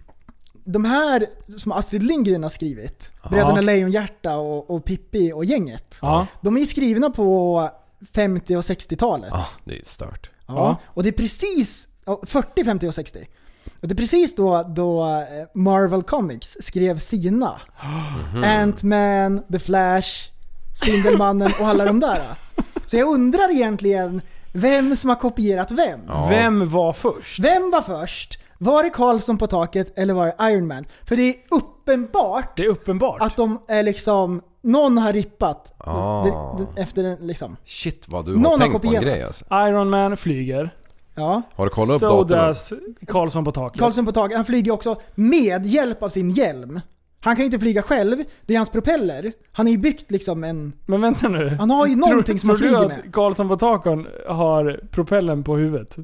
de 0.66 0.84
här 0.84 1.26
som 1.56 1.72
Astrid 1.72 2.02
Lindgren 2.02 2.42
har 2.42 2.50
skrivit, 2.50 3.12
Bröderna 3.30 3.60
Lejonhjärta 3.60 4.36
och, 4.36 4.70
och 4.70 4.84
Pippi 4.84 5.32
och 5.32 5.44
gänget. 5.44 5.98
Ja. 6.02 6.26
De 6.40 6.56
är 6.56 6.64
skrivna 6.64 7.10
på 7.10 7.70
50 8.14 8.56
och 8.56 8.62
60-talet. 8.62 9.32
Ah, 9.32 9.46
det 9.64 9.78
är 9.78 9.84
stört. 9.84 10.30
Ja. 10.46 10.76
Och 10.86 11.02
det 11.02 11.08
är 11.08 11.12
precis, 11.12 11.88
ja, 12.04 12.22
40, 12.26 12.64
50 12.64 12.88
och 12.88 12.94
60. 12.94 13.28
Och 13.80 13.88
det 13.88 13.94
är 13.94 13.96
precis 13.96 14.34
då, 14.34 14.62
då 14.62 15.04
eh, 15.04 15.46
Marvel 15.54 16.02
Comics 16.02 16.56
skrev 16.60 16.98
sina. 16.98 17.60
Ant-Man, 18.44 19.42
The 19.52 19.58
Flash, 19.58 20.30
Spindelmannen 20.82 21.52
och 21.60 21.66
alla 21.66 21.84
de 21.84 22.00
där. 22.00 22.22
Så 22.86 22.96
jag 22.96 23.08
undrar 23.08 23.50
egentligen 23.50 24.22
vem 24.52 24.96
som 24.96 25.10
har 25.10 25.16
kopierat 25.16 25.70
vem. 25.70 26.00
Ja. 26.08 26.26
Vem 26.28 26.70
var 26.70 26.92
först? 26.92 27.38
Vem 27.38 27.70
var 27.70 27.82
först? 27.82 28.38
Var 28.58 28.82
det 28.82 28.90
Karlsson 28.90 29.38
på 29.38 29.46
taket 29.46 29.98
eller 29.98 30.14
var 30.14 30.26
det 30.26 30.50
Iron 30.52 30.66
Man? 30.66 30.86
För 31.04 31.16
det 31.16 31.22
är 31.28 31.34
uppenbart 31.50 32.56
Det 32.56 32.62
är 32.64 32.68
uppenbart. 32.68 33.22
att 33.22 33.36
de 33.36 33.58
är 33.68 33.82
liksom, 33.82 34.42
någon 34.62 34.98
har 34.98 35.12
rippat 35.12 35.74
Ah. 35.78 36.24
den- 36.24 36.66
den- 36.66 36.82
efter 36.84 37.02
den 37.02 37.16
liksom. 37.26 37.56
Shit 37.64 38.08
vad 38.08 38.24
du 38.24 38.32
Någon 38.32 38.44
har 38.44 38.50
har 38.50 38.58
tänkt 38.58 38.82
på 38.82 38.94
en 38.94 39.02
grej 39.02 39.22
alltså. 39.22 39.44
Iron 39.50 39.90
Man 39.90 40.16
flyger. 40.16 40.70
Ja. 41.14 41.42
Har 41.54 41.64
du 41.66 41.70
kollat 41.70 41.90
upp 41.94 42.00
So 42.00 42.24
datumet? 42.24 42.72
Karlsson 43.06 43.44
på 43.44 43.52
taket. 43.52 43.80
Karlsson 43.80 44.06
på 44.06 44.12
taket, 44.12 44.36
han 44.36 44.44
flyger 44.44 44.72
också 44.72 45.00
med 45.14 45.66
hjälp 45.66 46.02
av 46.02 46.08
sin 46.08 46.30
hjälm. 46.30 46.80
Han 47.20 47.36
kan 47.36 47.42
ju 47.42 47.44
inte 47.46 47.58
flyga 47.58 47.82
själv, 47.82 48.16
det 48.46 48.54
är 48.54 48.58
hans 48.58 48.70
propeller. 48.70 49.32
Han 49.52 49.66
är 49.66 49.70
ju 49.72 49.78
byggt 49.78 50.10
liksom 50.10 50.44
en... 50.44 50.72
Men 50.86 51.00
vänta 51.00 51.28
nu. 51.28 51.48
Han 51.48 51.70
har 51.70 51.86
ju 51.86 51.96
någonting 51.96 52.38
som 52.38 52.48
han 52.48 52.58
tror 52.58 52.68
flyger 52.68 52.82
du 52.82 52.88
med. 52.88 52.98
att 53.06 53.12
Karlsson 53.12 53.48
på 53.48 53.56
taket 53.56 53.98
har 54.28 54.80
propellen 54.90 55.44
på 55.44 55.56
huvudet? 55.56 55.96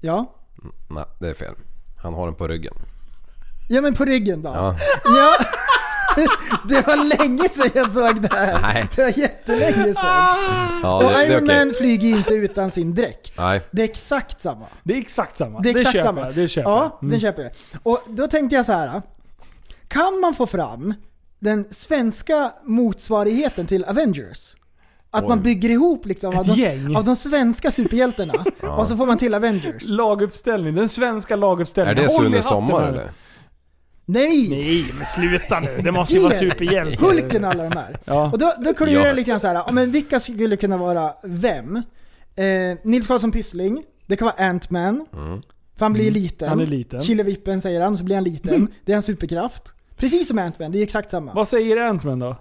Ja. 0.00 0.32
Nej, 0.88 1.04
det 1.20 1.28
är 1.28 1.34
fel. 1.34 1.54
Han 2.06 2.14
har 2.14 2.26
den 2.26 2.34
på 2.34 2.48
ryggen. 2.48 2.74
Ja 3.68 3.80
men 3.80 3.94
på 3.94 4.04
ryggen 4.04 4.42
då. 4.42 4.48
Ja. 4.54 4.76
Ja. 5.04 5.34
Det 6.68 6.86
var 6.86 6.96
länge 7.18 7.48
sedan 7.48 7.70
jag 7.74 7.90
såg 7.90 8.22
det 8.22 8.32
här. 8.32 8.60
Nej. 8.62 8.88
Det 8.96 9.02
var 9.02 9.18
jättelänge 9.18 9.94
sedan. 9.94 9.94
Ja, 10.82 10.96
Och 10.96 11.02
det, 11.02 11.08
det 11.08 11.14
är 11.14 11.30
Iron 11.30 11.44
okej. 11.44 11.64
Man 11.64 11.74
flyger 11.74 12.08
inte 12.08 12.34
utan 12.34 12.70
sin 12.70 12.94
dräkt. 12.94 13.38
Nej. 13.38 13.60
Det 13.70 13.82
är 13.82 13.84
exakt 13.84 14.40
samma. 14.40 14.66
Det 14.82 14.94
är 14.94 14.98
exakt 14.98 15.36
samma. 15.36 15.60
Det 15.60 15.70
är 15.70 15.76
exakt 15.76 15.92
köper 15.92 16.06
samma. 16.06 16.20
jag. 16.20 16.34
Det 16.34 16.48
köper 16.48 16.70
ja. 16.70 16.98
Mm. 17.02 17.10
den 17.10 17.20
köper 17.20 17.42
jag. 17.42 17.52
Och 17.82 18.02
då 18.08 18.26
tänkte 18.28 18.56
jag 18.56 18.66
så 18.66 18.72
här. 18.72 19.02
Kan 19.88 20.20
man 20.20 20.34
få 20.34 20.46
fram 20.46 20.94
den 21.38 21.66
svenska 21.70 22.52
motsvarigheten 22.64 23.66
till 23.66 23.84
Avengers? 23.84 24.56
Att 25.10 25.28
man 25.28 25.42
bygger 25.42 25.68
ihop 25.70 26.06
liksom 26.06 26.38
av 26.38 26.46
de, 26.46 26.96
av 26.96 27.04
de 27.04 27.16
svenska 27.16 27.70
superhjältarna 27.70 28.44
och 28.76 28.86
så 28.88 28.96
får 28.96 29.06
man 29.06 29.18
till 29.18 29.34
Avengers. 29.34 29.82
Laguppställning. 29.88 30.74
Den 30.74 30.88
svenska 30.88 31.36
laguppställningen. 31.36 31.98
Är 32.04 32.08
det 32.08 32.10
Sune 32.14 32.42
Sommar 32.42 32.80
här. 32.80 32.88
eller? 32.88 33.10
Nej! 34.08 34.48
Nej, 34.50 34.84
men 34.98 35.06
sluta 35.06 35.60
nu. 35.60 35.78
Det 35.82 35.92
måste 35.92 36.14
ju 36.14 36.20
vara 36.20 36.32
superhjälte. 36.32 37.04
Hulken 37.04 37.44
och 37.44 37.50
alla 37.50 37.62
de 37.68 37.76
här. 37.76 37.96
Ja. 38.04 38.30
Och 38.32 38.38
då, 38.38 38.52
då 38.64 38.74
klurar 38.74 38.92
Ja. 38.92 39.06
jag 39.06 39.16
lite 39.16 39.30
grann 39.30 39.40
så 39.40 39.46
här. 39.46 39.54
ja, 39.54 39.68
men 39.72 39.90
vilka 39.90 40.20
skulle 40.20 40.56
kunna 40.56 40.76
vara 40.76 41.12
vem? 41.24 41.76
Eh, 42.36 42.44
Nils 42.82 43.06
Karlsson 43.06 43.32
Pyssling, 43.32 43.82
det 44.06 44.16
kan 44.16 44.26
vara 44.26 44.36
Ant-Man. 44.50 45.06
För 45.76 45.84
han 45.84 45.92
blir 45.92 46.10
liten. 46.10 46.48
Han 46.48 46.60
är 46.60 46.66
liten. 46.66 47.00
Killevippen 47.00 47.60
säger 47.62 47.80
han, 47.80 47.96
så 47.98 48.04
blir 48.04 48.14
han 48.16 48.24
liten. 48.24 48.68
Det 48.84 48.92
är 48.92 48.96
en 48.96 49.02
superkraft. 49.02 49.72
Precis 49.96 50.28
som 50.28 50.38
Ant-Man, 50.38 50.72
det 50.72 50.78
är 50.78 50.82
exakt 50.82 51.10
samma. 51.10 51.32
Vad 51.32 51.48
säger 51.48 51.76
Ant-Man 51.76 52.18
då? 52.18 52.36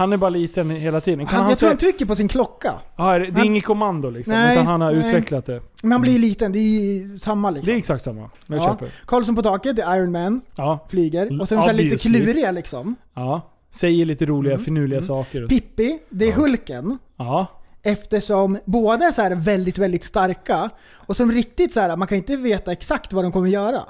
Han 0.00 0.12
är 0.12 0.16
bara 0.16 0.30
liten 0.30 0.70
hela 0.70 1.00
tiden. 1.00 1.26
Kan 1.26 1.34
Han, 1.34 1.40
han, 1.42 1.50
jag 1.50 1.58
tror 1.58 1.68
han 1.68 1.78
trycker 1.78 2.06
på 2.06 2.14
sin 2.16 2.28
klocka. 2.28 2.72
ja, 2.96 3.12
det 3.12 3.18
det 3.18 3.26
är 3.30 3.32
han- 3.32 3.46
inget 3.46 3.64
kommando 3.64 4.10
liksom, 4.10 4.34
Nej, 4.34 4.54
utan 4.54 4.66
han 4.66 4.80
har 4.80 4.92
nej. 4.92 5.06
utvecklat 5.06 5.46
det. 5.46 5.60
Men 5.82 5.92
han 5.92 6.00
blir 6.00 6.12
ju 6.12 6.18
liten, 6.18 6.52
det 6.52 6.58
är 6.58 6.62
ju 7.02 7.18
samma 7.18 7.50
liksom. 7.50 7.66
Det 7.66 7.72
är 7.72 7.78
exakt 7.78 8.04
samma. 8.04 8.30
Jag 8.46 8.58
Ja. 8.58 8.66
köper. 8.68 8.88
Karlsson 9.06 9.36
på 9.36 9.42
taket, 9.42 9.76
det 9.76 9.82
är 9.82 9.96
Iron 9.96 10.12
Man, 10.12 10.40
Ja. 10.56 10.86
flyger. 10.90 11.40
Och 11.40 11.48
sen 11.48 11.58
så 11.62 11.66
här 11.66 11.72
lite 11.72 11.86
Obviously. 11.94 12.20
kluriga 12.24 12.50
liksom. 12.50 12.96
ja. 13.14 13.40
Säger 13.70 14.04
lite 14.06 14.26
roliga, 14.26 14.54
Mm. 14.54 14.64
finurliga 14.64 15.02
saker. 15.02 15.46
Pippi, 15.48 15.98
det 16.10 16.28
är 16.28 16.32
Hulken. 16.32 16.98
Ja. 17.16 17.46
Eftersom 17.82 18.58
båda 18.64 19.06
är 19.06 19.12
så 19.12 19.22
här 19.22 19.34
väldigt, 19.34 19.78
väldigt 19.78 20.04
starka. 20.04 20.70
Och 20.92 21.16
som 21.16 21.32
riktigt 21.32 21.72
så 21.74 21.80
här, 21.80 21.96
man 21.96 22.08
kan 22.08 22.18
inte 22.18 22.36
veta 22.36 22.72
exakt 22.72 23.12
vad 23.12 23.24
de 23.24 23.32
kommer 23.32 23.48
göra. 23.48 23.82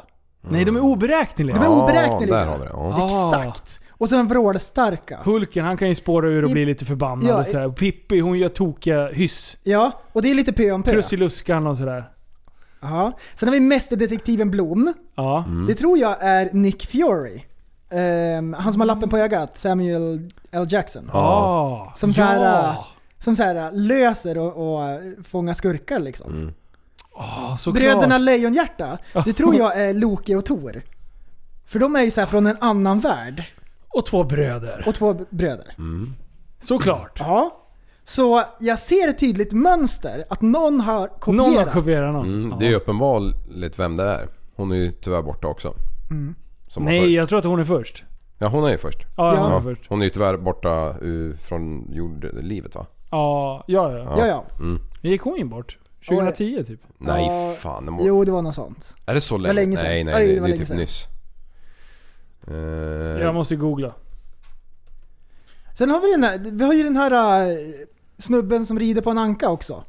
Nej, 0.51 0.65
de 0.65 0.77
är 0.77 0.81
oberäkneliga. 0.85 1.57
De 1.57 1.63
är 1.63 1.67
Ja, 1.67 1.85
oberäkneliga. 1.85 2.37
där 2.37 2.47
har 2.47 2.59
vi 2.59 2.65
det. 2.65 2.71
Ja. 2.73 2.97
Ah. 3.01 3.43
Exakt. 3.45 3.81
Och 4.01 4.09
så 4.09 4.15
är 4.15 4.19
de 4.19 4.29
vrålstarka. 4.29 5.19
Hulken, 5.25 5.65
han 5.65 5.77
kan 5.77 5.89
ju 5.89 5.95
spåra 5.95 6.29
ur 6.29 6.45
och 6.45 6.51
I- 6.51 6.53
bli 6.53 6.65
lite 6.67 6.85
förbannad 6.85 7.29
Ja, 7.29 7.41
och 7.41 7.47
sådär. 7.47 7.67
Och 7.67 7.77
Pippi, 7.77 8.21
hon 8.21 8.39
gör 8.39 8.49
tokiga 8.49 9.09
hyss. 9.09 9.57
Ja, 9.63 10.01
och 10.13 10.23
det 10.23 10.31
är 10.31 10.35
lite 10.35 10.53
pö 10.53 10.71
om 10.73 10.83
pö. 10.83 10.91
Prussiluskan 10.93 11.67
och 11.67 11.77
sådär. 11.77 12.11
Ja. 12.81 13.13
Sen 13.35 13.49
har 13.49 13.55
vi 13.55 13.61
mästerdetektiven 13.61 14.51
Blom. 14.51 14.93
Ja. 15.15 15.45
Det 15.69 15.75
tror 15.75 15.99
jag 15.99 16.17
är 16.21 16.49
Nick 16.53 16.87
Fury. 16.87 17.43
Ehm, 17.91 18.53
han 18.59 18.73
som 18.73 18.81
har 18.81 18.87
lappen 18.87 19.09
på 19.09 19.19
ögat, 19.19 19.59
Samuel 19.59 20.31
L. 20.51 20.67
Jackson. 20.71 21.11
Ah. 21.13 21.93
Som 21.97 22.13
så 22.13 22.23
här, 22.23 22.45
ja. 22.45 22.69
äh, 22.71 22.85
Som 23.25 23.37
så 23.37 23.43
här 23.43 23.73
löser 23.73 24.39
och, 24.39 24.75
och 24.75 24.89
äh, 24.89 24.99
fångar 25.31 25.55
skurkar 25.55 26.01
liksom. 26.01 26.33
Mm. 26.33 26.53
Ah, 27.15 27.57
såklart. 27.57 27.83
Bröderna 27.83 28.19
Lejonhjärta, 28.19 28.99
det 29.25 29.33
tror 29.37 29.55
jag 29.55 29.81
är 29.81 29.95
Loki 29.95 30.35
och 30.35 30.45
Tor. 30.45 30.83
För 31.67 31.79
de 31.79 31.97
är 31.97 32.03
ju 32.03 32.11
så 32.11 32.21
här 32.21 32.27
från 32.29 32.47
en 32.47 32.57
annan 32.61 33.01
värld. 33.01 33.45
Och 33.95 34.07
två 34.07 34.25
bröder. 34.25 34.85
Och 34.87 34.95
två 34.95 35.17
bröder. 35.31 35.75
Såklart. 36.61 37.17
Ja. 37.19 37.57
Så 38.05 38.43
jag 38.61 38.79
ser 38.79 39.09
ett 39.09 39.19
tydligt 39.19 39.53
mönster 39.53 40.25
att 40.31 40.41
någon 40.43 40.81
har 40.81 41.09
kopierat. 41.09 41.47
Någon 41.47 41.57
har 41.59 41.73
kopierat 41.73 42.13
någon. 42.15 42.27
Mm, 42.45 42.59
det 42.59 42.67
är 42.67 42.75
uppenbarligt 42.75 43.79
vem 43.79 43.97
det 43.97 44.05
är. 44.05 44.29
Hon 44.57 44.73
är 44.73 44.77
ju 44.77 44.93
tyvärr 44.93 45.23
borta 45.23 45.47
också. 45.47 45.75
Som 46.69 46.85
var 46.85 46.91
Nej, 46.93 47.01
först. 47.01 47.13
jag 47.15 47.29
tror 47.29 47.39
att 47.39 47.45
hon 47.45 47.61
är 47.61 47.65
först. 47.65 48.05
Ja, 48.39 48.49
hon 48.49 48.65
är 48.65 48.71
ju 48.71 48.79
först. 48.79 48.99
Ja, 49.17 49.35
Ja. 49.35 49.43
hon 49.43 49.53
är 49.53 49.61
först. 49.75 49.89
hon 49.91 50.01
är 50.01 50.05
ju 50.05 50.11
tyvärr 50.11 50.37
borta 50.37 50.95
uh, 51.03 51.37
från 51.37 51.93
jordlivet 51.93 52.75
va? 52.75 52.87
Ja, 53.11 53.65
ja, 53.67 53.93
ja. 53.99 54.15
Ja, 54.19 54.27
ja. 54.27 54.45
Gick 55.03 55.21
hon 55.23 55.37
in 55.39 55.49
bort? 55.49 55.79
2010 56.09 56.65
typ? 56.65 56.81
Nej 56.99 57.27
Ja, 57.27 57.55
fan, 57.59 57.85
det 57.85 57.91
må... 57.91 58.07
Jo, 58.07 58.25
det 58.25 58.33
var 58.33 58.43
något 58.43 58.55
sånt. 58.55 58.95
Är 59.07 59.15
det 59.15 59.21
så 59.21 59.39
länge? 59.39 59.53
länge 59.55 59.77
sedan. 59.77 59.87
Nej, 59.87 60.05
nej, 60.05 60.15
Oj, 60.15 60.27
det, 60.27 60.35
det 60.35 60.41
var 60.41 60.49
det 60.49 60.55
är 60.55 60.57
länge 60.57 60.59
typ 60.59 60.69
sedan. 60.69 60.77
nyss. 60.77 61.07
Eh, 62.51 62.57
Jag 63.23 63.35
måste 63.35 63.57
googla. 63.57 63.95
Sen 65.79 65.91
har 65.91 66.01
vi 66.01 66.11
den 66.11 66.25
här, 66.25 66.39
vi 66.53 66.65
har 66.65 66.73
ju 66.75 66.83
den 66.83 66.97
här 66.97 67.43
äh, 67.51 67.57
snubben 68.19 68.67
som 68.67 68.79
rider 68.79 69.03
på 69.03 69.11
en 69.11 69.19
anka 69.19 69.49
också. 69.49 69.85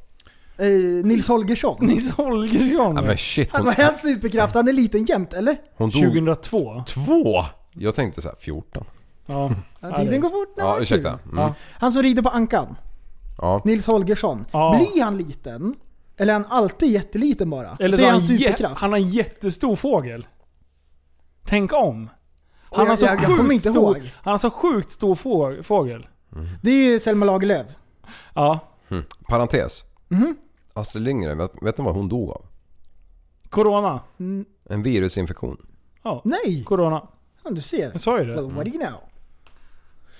Eh, 0.57 0.65
Nils 1.05 1.27
Holgersson. 1.27 1.77
Nils 1.85 2.11
Holgersson. 2.11 2.95
Ja, 2.95 3.01
men 3.01 3.17
shit, 3.17 3.49
Han 3.51 3.61
hon, 3.61 3.65
var 3.77 3.83
hans 3.85 4.01
superkraft, 4.01 4.53
han 4.55 4.67
är 4.67 4.73
liten 4.73 5.05
jämt, 5.05 5.33
eller? 5.33 5.57
hon 5.77 5.89
dog 5.89 6.01
2002. 6.01 6.83
två! 6.87 7.41
Jag 7.73 7.95
tänkte 7.95 8.21
så 8.21 8.27
här 8.27 8.35
14. 8.39 8.85
Ja. 9.25 9.51
Ja, 9.79 9.97
tiden 9.97 10.21
går 10.21 10.29
fort 10.29 10.53
Ja, 10.57 10.77
ursäkta. 10.81 11.09
Mm. 11.09 11.37
Ja. 11.37 11.53
Han 11.71 11.91
som 11.91 12.03
rider 12.03 12.21
på 12.23 12.29
ankan. 12.29 12.75
Ja. 13.37 13.61
Nils 13.65 13.87
Holgersson. 13.87 14.45
Ja. 14.51 14.75
Blir 14.93 15.03
han 15.03 15.17
liten? 15.17 15.75
Eller 16.17 16.33
är 16.33 16.39
han 16.39 16.45
alltid 16.49 16.91
jätteliten 16.91 17.49
bara? 17.49 17.77
Eller 17.79 17.97
det 17.97 18.03
så 18.03 18.09
är 18.09 18.11
hans 18.11 18.29
han, 18.29 18.37
jä- 18.37 18.41
superkraft. 18.43 18.81
han 18.81 18.91
har 18.91 18.99
en 18.99 19.09
jättestor 19.09 19.75
fågel. 19.75 20.27
Tänk 21.45 21.73
om. 21.73 22.09
Han 22.71 22.85
jag- 22.85 22.89
har 22.91 22.95
så 22.95 23.05
jag- 23.05 23.15
jag 23.15 23.23
kommer 23.25 23.37
sjukt 23.37 23.51
inte 23.53 23.69
stor, 23.69 23.97
ihåg. 23.97 24.11
Han 24.15 24.31
har 24.31 24.37
så 24.37 24.49
sjukt 24.51 24.91
stor 24.91 25.15
få, 25.15 25.63
fågel. 25.63 26.07
Det 26.61 26.71
är 26.71 26.91
ju 26.91 26.99
Selma 26.99 27.25
Lagerlöf. 27.25 27.65
Ja. 28.33 28.59
Hm. 28.89 29.03
Parentes. 29.27 29.83
Mhm. 30.07 30.35
Astrid 30.73 31.03
Lindgren, 31.03 31.37
vet, 31.37 31.51
vet 31.61 31.77
ni 31.77 31.83
vad 31.83 31.95
hon 31.95 32.09
dog 32.09 32.29
av? 32.29 32.45
Corona. 33.49 33.99
En 34.69 34.83
virusinfektion. 34.83 35.57
Ja. 36.03 36.21
Nej! 36.25 36.63
Corona. 36.63 37.07
Ja, 37.43 37.49
du 37.51 37.61
ser. 37.61 37.91
Jag 37.91 38.01
sa 38.01 38.19
ju 38.19 38.25
det. 38.25 38.33
Well, 38.35 38.51
what 38.51 38.65
do 38.65 38.71
you 38.71 38.79
know? 38.85 38.99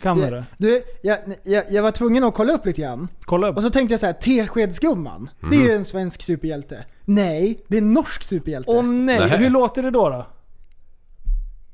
Kan 0.01 0.17
du 0.17 0.23
Jag, 0.23 0.33
det? 0.33 0.45
du, 0.57 0.81
jag, 1.01 1.17
jag, 1.43 1.63
jag 1.71 1.83
var 1.83 1.91
tvungen 1.91 2.23
att 2.23 2.33
kolla 2.33 2.53
upp 2.53 2.65
lite 2.65 2.81
grann. 2.81 3.07
Kolla 3.21 3.47
upp. 3.47 3.57
Och 3.57 3.63
så 3.63 3.69
tänkte 3.69 3.93
jag 3.93 3.99
så 3.99 4.05
här, 4.05 4.13
Teskedsgumman. 4.13 5.29
Det 5.49 5.55
är 5.55 5.67
ju 5.67 5.71
en 5.75 5.85
svensk 5.85 6.21
superhjälte. 6.21 6.85
Nej, 7.05 7.63
det 7.67 7.77
är 7.77 7.81
en 7.81 7.93
norsk 7.93 8.23
superhjälte. 8.23 8.71
Åh 8.71 8.83
nej, 8.83 9.19
Nej. 9.19 9.37
hur 9.37 9.49
låter 9.49 9.83
det 9.83 9.91
då? 9.91 10.09
då? 10.09 10.25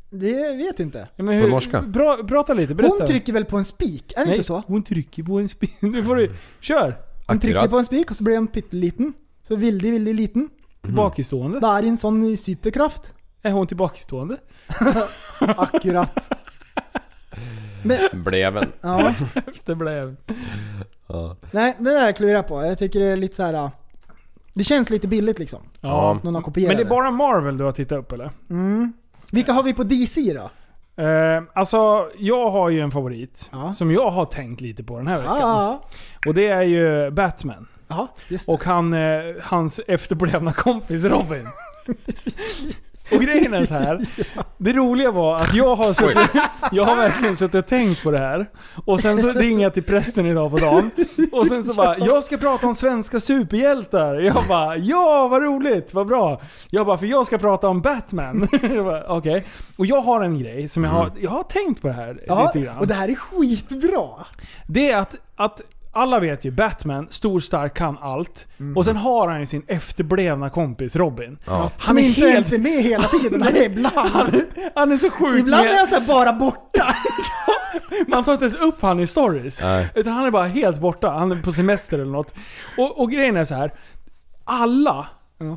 Det 0.09 0.55
vet 0.57 0.79
inte. 0.79 1.07
Ja, 1.15 1.23
men 1.23 1.35
hur, 1.35 1.49
norska? 1.49 1.81
Bra, 1.81 2.17
prata 2.27 2.53
lite, 2.53 2.75
berätta. 2.75 2.95
Hon 2.97 3.07
trycker 3.07 3.33
väl 3.33 3.45
på 3.45 3.57
en 3.57 3.65
spik? 3.65 4.13
Är 4.15 4.19
det 4.19 4.25
nej, 4.25 4.33
inte 4.33 4.47
så? 4.47 4.63
hon 4.67 4.83
trycker 4.83 5.23
på 5.23 5.39
en 5.39 5.49
spin. 5.49 5.69
Nu 5.79 6.03
får 6.03 6.15
du... 6.15 6.33
Kör! 6.59 6.97
Hon 7.27 7.39
trycker 7.39 7.67
på 7.67 7.77
en 7.77 7.85
spik 7.85 8.11
och 8.11 8.17
så 8.17 8.23
blir 8.23 8.35
den 8.35 8.47
pytteliten. 8.47 9.13
Så 9.43 9.55
vildig, 9.55 9.91
vildig 9.91 10.15
liten. 10.15 10.49
Tillbakastående. 10.81 11.59
Där 11.59 11.83
är 11.83 11.83
en 11.83 11.97
sån 11.97 12.37
superkraft. 12.37 13.13
Är 13.41 13.51
hon 13.51 13.67
tillbakastående? 13.67 14.37
Akkurat. 15.39 16.33
Men, 17.83 18.23
Blev 18.23 18.57
en. 18.57 18.71
ja. 18.81 19.13
Det 19.65 19.75
blev... 19.75 20.15
Ja. 21.07 21.35
Nej, 21.51 21.75
det 21.79 21.89
där 21.89 22.11
klurar 22.11 22.33
jag 22.33 22.47
på. 22.47 22.63
Jag 22.63 22.77
tycker 22.77 22.99
det 22.99 23.05
är 23.05 23.15
lite 23.15 23.35
så 23.35 23.43
här. 23.43 23.71
Det 24.53 24.63
känns 24.63 24.89
lite 24.89 25.07
billigt 25.07 25.39
liksom. 25.39 25.59
Ja. 25.81 26.19
Någon 26.23 26.35
har 26.35 26.41
kopierat 26.41 26.67
Men 26.67 26.77
det 26.77 26.83
är 26.83 26.89
bara 26.89 27.11
Marvel 27.11 27.57
du 27.57 27.63
har 27.63 27.71
tittat 27.71 27.97
upp 27.99 28.11
eller? 28.11 28.31
Mm. 28.49 28.93
Vilka 29.31 29.53
har 29.53 29.63
vi 29.63 29.73
på 29.73 29.83
DC 29.83 30.33
då? 30.33 30.49
Eh, 31.03 31.43
alltså, 31.53 32.09
jag 32.17 32.49
har 32.49 32.69
ju 32.69 32.79
en 32.81 32.91
favorit. 32.91 33.49
Ja. 33.51 33.73
Som 33.73 33.91
jag 33.91 34.09
har 34.09 34.25
tänkt 34.25 34.61
lite 34.61 34.83
på 34.83 34.97
den 34.97 35.07
här 35.07 35.17
veckan. 35.17 35.37
Ja, 35.39 35.83
Och 36.27 36.33
det 36.33 36.47
är 36.47 36.61
ju 36.61 37.11
Batman. 37.11 37.67
ja. 37.87 38.07
Och 38.47 38.63
han, 38.63 38.93
eh, 38.93 39.19
hans 39.43 39.79
efterblivna 39.87 40.51
kompis 40.53 41.05
Robin. 41.05 41.47
Och 43.11 43.21
grejen 43.21 43.53
är 43.53 43.65
så 43.65 43.73
här. 43.73 44.05
Det 44.57 44.73
roliga 44.73 45.11
var 45.11 45.35
att 45.35 45.53
jag 45.53 45.75
har 45.75 45.93
suttit, 45.93 46.41
jag 46.71 46.85
har 46.85 46.95
verkligen 46.95 47.35
suttit 47.35 47.55
och 47.55 47.67
tänkt 47.67 48.03
på 48.03 48.11
det 48.11 48.17
här. 48.17 48.45
Och 48.85 48.99
sen 48.99 49.21
så 49.21 49.31
ringer 49.31 49.63
jag 49.63 49.73
till 49.73 49.83
prästen 49.83 50.25
idag 50.25 50.51
på 50.51 50.57
dagen. 50.57 50.91
Och 51.31 51.47
sen 51.47 51.63
så 51.63 51.73
bara, 51.73 51.97
jag 51.97 52.23
ska 52.23 52.37
prata 52.37 52.67
om 52.67 52.75
svenska 52.75 53.19
superhjältar. 53.19 54.15
Jag 54.15 54.43
bara, 54.47 54.77
ja 54.77 55.27
vad 55.27 55.43
roligt, 55.43 55.93
vad 55.93 56.07
bra. 56.07 56.41
Jag 56.69 56.85
bara, 56.85 56.97
för 56.97 57.05
jag 57.05 57.25
ska 57.25 57.37
prata 57.37 57.67
om 57.67 57.81
Batman. 57.81 58.47
Okej. 59.07 59.45
Och 59.77 59.85
jag 59.85 60.01
har 60.01 60.21
en 60.21 60.39
grej 60.39 60.69
som 60.69 60.83
jag 60.83 60.91
har, 60.91 61.11
jag 61.19 61.31
har 61.31 61.43
tänkt 61.43 61.81
på 61.81 61.87
det 61.87 61.93
här 61.93 62.23
ja, 62.27 62.51
lite 62.53 62.65
grann. 62.65 62.77
och 62.77 62.87
det 62.87 62.93
här 62.93 63.09
är 63.09 63.15
skitbra. 63.15 64.09
Det 64.67 64.91
är 64.91 64.97
att, 64.97 65.15
att 65.35 65.61
alla 65.97 66.19
vet 66.19 66.45
ju, 66.45 66.51
Batman, 66.51 67.07
stor, 67.09 67.39
stark, 67.39 67.73
kan 67.77 67.97
allt. 68.01 68.47
Och 68.75 68.85
sen 68.85 68.95
har 68.97 69.27
han 69.27 69.39
ju 69.39 69.45
sin 69.45 69.63
efterblivna 69.67 70.49
kompis 70.49 70.95
Robin. 70.95 71.37
Ja. 71.45 71.71
Som 71.79 71.97
är 71.97 72.01
inte 72.01 72.21
helt- 72.21 72.33
ens 72.33 72.53
är 72.53 72.57
med 72.59 72.83
hela 72.83 73.03
tiden. 73.03 73.41
Han 73.43 73.55
är 73.55 73.63
ibland. 73.65 74.43
Han 74.75 74.91
är 74.91 74.97
så 74.97 75.09
sjukt 75.09 75.39
Ibland 75.39 75.65
med- 75.65 75.73
är 75.73 75.77
han 75.77 75.87
så 75.87 76.01
bara 76.07 76.33
borta. 76.33 76.95
Man 78.07 78.23
tar 78.23 78.31
inte 78.33 78.45
ens 78.45 78.57
upp 78.57 78.81
han 78.81 78.99
i 78.99 79.07
stories. 79.07 79.61
Nej. 79.61 79.89
Utan 79.95 80.13
han 80.13 80.25
är 80.25 80.31
bara 80.31 80.45
helt 80.47 80.79
borta. 80.81 81.09
Han 81.09 81.31
är 81.31 81.41
på 81.41 81.51
semester 81.51 81.99
eller 81.99 82.11
något. 82.11 82.33
Och, 82.77 83.01
och 83.01 83.11
grejen 83.11 83.37
är 83.37 83.45
så 83.45 83.53
här. 83.55 83.73
Alla 84.43 85.07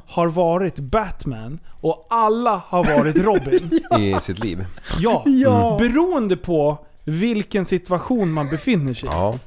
har 0.07 0.27
varit 0.29 0.79
Batman 0.79 1.59
och 1.81 2.07
alla 2.11 2.63
har 2.67 2.85
varit 2.99 3.17
Robin. 3.17 3.81
I 3.99 4.21
sitt 4.21 4.39
liv. 4.39 4.67
Ja. 4.99 5.23
Ja. 5.27 5.77
Beroende 5.81 6.37
på 6.37 6.79
vilken 7.05 7.67
situation 7.67 8.33
man 8.33 8.49
befinner 8.51 8.95
sig 8.95 9.09
i. 9.09 9.13
Ja. 9.13 9.39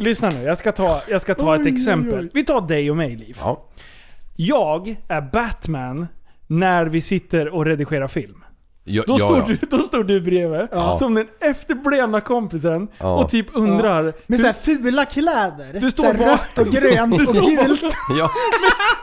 Lyssna 0.00 0.28
nu, 0.28 0.42
jag 0.42 0.58
ska 0.58 0.72
ta, 0.72 1.02
jag 1.08 1.20
ska 1.20 1.34
ta 1.34 1.52
Oj, 1.52 1.60
ett 1.60 1.66
oj, 1.66 1.72
exempel. 1.72 2.24
oj. 2.24 2.30
Vi 2.34 2.44
tar 2.44 2.60
dig 2.60 2.90
och 2.90 2.96
mig 2.96 3.16
Liv. 3.16 3.36
Ja. 3.40 3.68
Jag 4.36 4.96
är 5.08 5.20
Batman 5.20 6.06
när 6.46 6.86
vi 6.86 7.00
sitter 7.00 7.48
och 7.48 7.66
redigerar 7.66 8.08
film. 8.08 8.39
Ja, 8.90 9.02
Då, 9.06 9.12
ja, 9.14 9.18
står, 9.18 9.38
ja. 9.38 9.44
Du, 9.60 9.76
då 9.76 9.82
står 9.82 10.04
du 10.04 10.20
bredvid, 10.20 10.68
Ja. 10.72 10.94
som 10.96 11.14
den 11.14 11.26
efterblivna 11.40 12.20
kompisen 12.20 12.88
Ja. 12.98 13.24
och 13.24 13.30
typ 13.30 13.46
undrar 13.52 14.12
Med 14.26 14.40
så 14.40 14.46
här 14.46 14.52
fula 14.52 15.04
kläder. 15.04 15.80
Du 15.80 15.90
står 15.90 16.14
bara- 16.14 16.32
rött 16.32 16.58
och 16.58 16.66
grönt 16.66 17.12
och 17.28 17.34
gult. 17.34 17.82
Ja. 18.18 18.30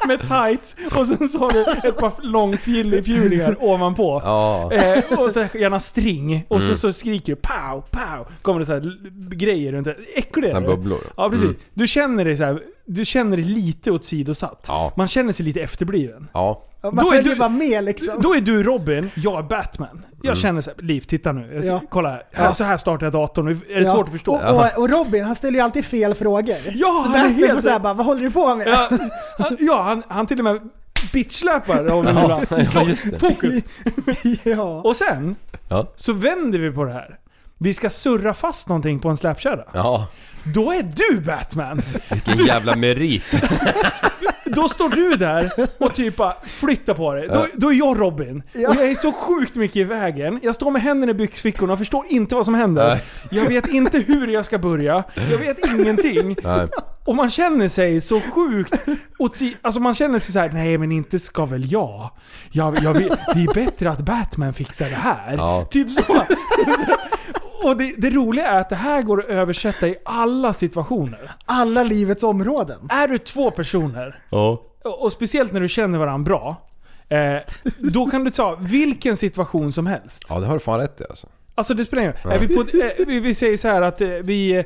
med 0.07 0.19
tights 0.19 0.75
och 0.95 1.07
sen 1.07 1.29
så 1.29 1.39
har 1.39 1.51
du 1.51 1.87
ett 1.89 1.97
par 1.97 2.13
långfjulingar 2.21 3.55
ovanpå. 3.63 4.21
Ja. 4.25 4.71
Eh, 4.73 5.19
och 5.19 5.31
så 5.31 5.39
gärna 5.53 5.79
string. 5.79 6.45
Och 6.47 6.57
Mm. 6.61 6.69
så, 6.69 6.75
så 6.75 6.93
skriker 6.93 7.35
du 7.35 7.41
pow, 7.41 7.83
pow. 7.91 8.27
Kommer 8.41 8.59
det 8.59 8.65
så 8.65 8.71
här 8.73 8.97
grejer 9.35 9.71
runt 9.71 9.87
är 9.87 10.51
Sen 10.51 10.63
bubblor. 10.63 10.99
Ja 11.17 11.29
precis. 11.29 11.45
Mm. 11.45 11.57
Du 11.73 11.87
känner 11.87 12.25
dig 12.25 12.37
så 12.37 12.43
här, 12.43 12.59
du 12.85 13.05
känner 13.05 13.37
dig 13.37 13.45
lite 13.45 13.91
åsidosatt. 13.91 14.65
Ja. 14.67 14.93
Man 14.97 15.07
känner 15.07 15.33
sig 15.33 15.45
lite 15.45 15.61
efterbliven. 15.61 16.27
Ja. 16.33 16.63
Man 16.83 16.95
Då 17.05 17.13
är 17.13 17.23
du- 17.23 17.35
bara 17.35 17.49
med 17.49 17.83
liksom. 17.83 18.21
Då 18.21 18.35
är 18.35 18.41
du 18.41 18.63
Robin, 18.63 19.11
jag 19.15 19.39
är 19.39 19.43
Batman. 19.43 20.05
Jag 20.21 20.25
Mm. 20.25 20.35
känner 20.35 20.61
så 20.61 20.69
här, 20.69 20.81
Liv, 20.83 21.01
titta 21.01 21.31
nu. 21.31 21.61
Ska, 21.61 21.71
Ja. 21.71 21.81
Kolla 21.89 22.09
här. 22.09 22.23
Ja. 22.31 22.53
Så 22.53 22.63
här 22.63 22.77
startar 22.77 23.05
jag 23.05 23.13
datorn. 23.13 23.47
Är 23.47 23.53
det 23.53 23.81
Ja. 23.81 23.93
svårt 23.95 24.05
att 24.05 24.11
förstå? 24.11 24.31
Och, 24.35 24.55
och, 24.55 24.77
och 24.83 24.89
Robin, 24.89 25.23
han 25.23 25.35
ställer 25.35 25.53
ju 25.59 25.63
alltid 25.65 25.85
fel 25.85 26.13
frågor. 26.13 26.55
Ja, 26.73 27.01
så 27.03 27.09
han 27.09 27.15
är 27.15 27.19
Batman 27.23 27.35
helt- 27.35 27.51
får 27.53 27.61
såhär 27.61 27.79
bara, 27.79 27.93
vad 27.93 28.05
håller 28.05 28.21
du 28.21 28.31
på 28.31 28.55
med? 28.55 28.67
Ja, 28.67 28.89
han, 29.37 29.57
ja 29.59 29.81
han, 29.83 30.03
han 30.07 30.27
till 30.27 30.37
och 30.39 30.43
med 30.43 30.69
bitchsläpar 31.13 31.83
Robin 31.83 32.15
Ja, 32.15 32.41
ibland. 32.43 32.97
Fokus. 33.19 33.63
ja. 34.43 34.81
Och 34.81 34.95
sen 34.95 35.35
Ja. 35.69 35.91
så 35.95 36.13
vänder 36.13 36.59
vi 36.59 36.71
på 36.71 36.83
det 36.83 36.93
här. 36.93 37.15
vi 37.57 37.73
ska 37.73 37.89
surra 37.89 38.33
fast 38.33 38.69
någonting 38.69 38.99
på 38.99 39.09
en 39.09 39.17
släpkärra. 39.17 39.63
Ja, 39.73 40.07
Då 40.55 40.71
är 40.71 40.83
du 40.95 41.21
Batman! 41.21 41.81
vilken 42.25 42.45
jävla 42.45 42.75
merit. 42.75 43.23
Då 44.49 44.69
står 44.69 44.89
du 44.89 45.11
där 45.11 45.51
och 45.77 45.95
typ 45.95 46.15
bara 46.15 46.33
flyttar 46.43 46.93
på 46.93 47.13
dig. 47.13 47.27
Då, 47.27 47.45
då 47.53 47.71
är 47.71 47.75
jag 47.75 47.99
Robin. 47.99 48.43
Och 48.53 48.75
jag 48.75 48.91
är 48.91 48.95
så 48.95 49.11
sjukt 49.11 49.55
mycket 49.55 49.75
i 49.75 49.83
vägen. 49.83 50.39
Jag 50.43 50.55
står 50.55 50.71
med 50.71 50.81
händerna 50.81 51.11
i 51.11 51.13
byxfickorna 51.13 51.73
och 51.73 51.79
förstår 51.79 52.03
inte 52.09 52.35
vad 52.35 52.45
som 52.45 52.53
händer. 52.53 52.99
Jag 53.31 53.45
vet 53.45 53.67
inte 53.67 53.99
hur 53.99 54.27
jag 54.27 54.45
ska 54.45 54.57
börja. 54.57 55.03
Jag 55.31 55.37
vet 55.37 55.65
ingenting. 55.67 56.35
Nej. 56.43 56.67
Och 57.05 57.15
man 57.15 57.29
känner 57.29 57.69
sig 57.69 58.01
så 58.01 58.21
sjukt 58.21 58.85
Alltså 59.61 59.79
man 59.79 59.95
känner 59.95 60.19
sig 60.19 60.33
så 60.33 60.39
här: 60.39 60.49
nej 60.53 60.77
men 60.77 60.91
inte 60.91 61.19
ska 61.19 61.45
väl 61.45 61.71
jag? 61.71 62.09
jag, 62.51 62.77
jag 62.83 62.93
vet, 62.93 63.19
det 63.33 63.43
är 63.43 63.53
bättre 63.53 63.89
att 63.89 63.99
Batman 63.99 64.53
fixar 64.53 64.89
det 64.89 64.95
här. 64.95 65.35
Ja. 65.37 65.67
Typ 65.71 65.91
så. 65.91 66.13
Och 67.63 67.77
det, 67.77 67.93
det 67.97 68.09
roliga 68.09 68.47
är 68.47 68.59
att 68.61 68.69
det 68.69 68.75
här 68.75 69.01
går 69.01 69.19
att 69.19 69.25
översätta 69.29 69.87
i 69.87 69.95
alla 70.05 70.53
situationer. 70.53 71.31
Alla 71.45 71.83
livets 71.83 72.23
områden. 72.23 72.77
Är 72.89 73.07
du 73.07 73.17
två 73.17 73.51
personer 73.51 74.23
Ja. 74.31 74.61
och 74.83 75.01
och 75.03 75.11
speciellt 75.11 75.51
när 75.51 75.59
du 75.61 75.67
känner 75.69 75.99
varandra 75.99 76.23
bra. 76.29 76.55
Eh, 77.09 77.37
då 77.79 78.05
kan 78.09 78.23
du 78.23 78.31
ta 78.31 78.55
vilken 78.59 79.17
situation 79.17 79.71
som 79.71 79.87
helst. 79.87 80.23
Ja, 80.29 80.39
det 80.39 80.45
har 80.47 80.53
du 80.53 80.59
fan 80.59 80.79
rätt 80.79 81.01
i 81.01 81.03
alltså. 81.09 81.27
Alltså 81.57 81.73
det 81.73 81.85
spelar 81.85 82.03
ingen 82.03 82.13
roll. 82.23 82.33
Är 82.33 82.39
vi, 82.39 82.55
på, 82.55 82.61
eh, 82.61 83.07
vi, 83.07 83.19
vi 83.19 83.33
säger 83.33 83.57
så 83.57 83.67
här 83.67 83.81
att 83.81 84.01
eh, 84.01 84.07
vi, 84.07 84.57
eh, 84.57 84.63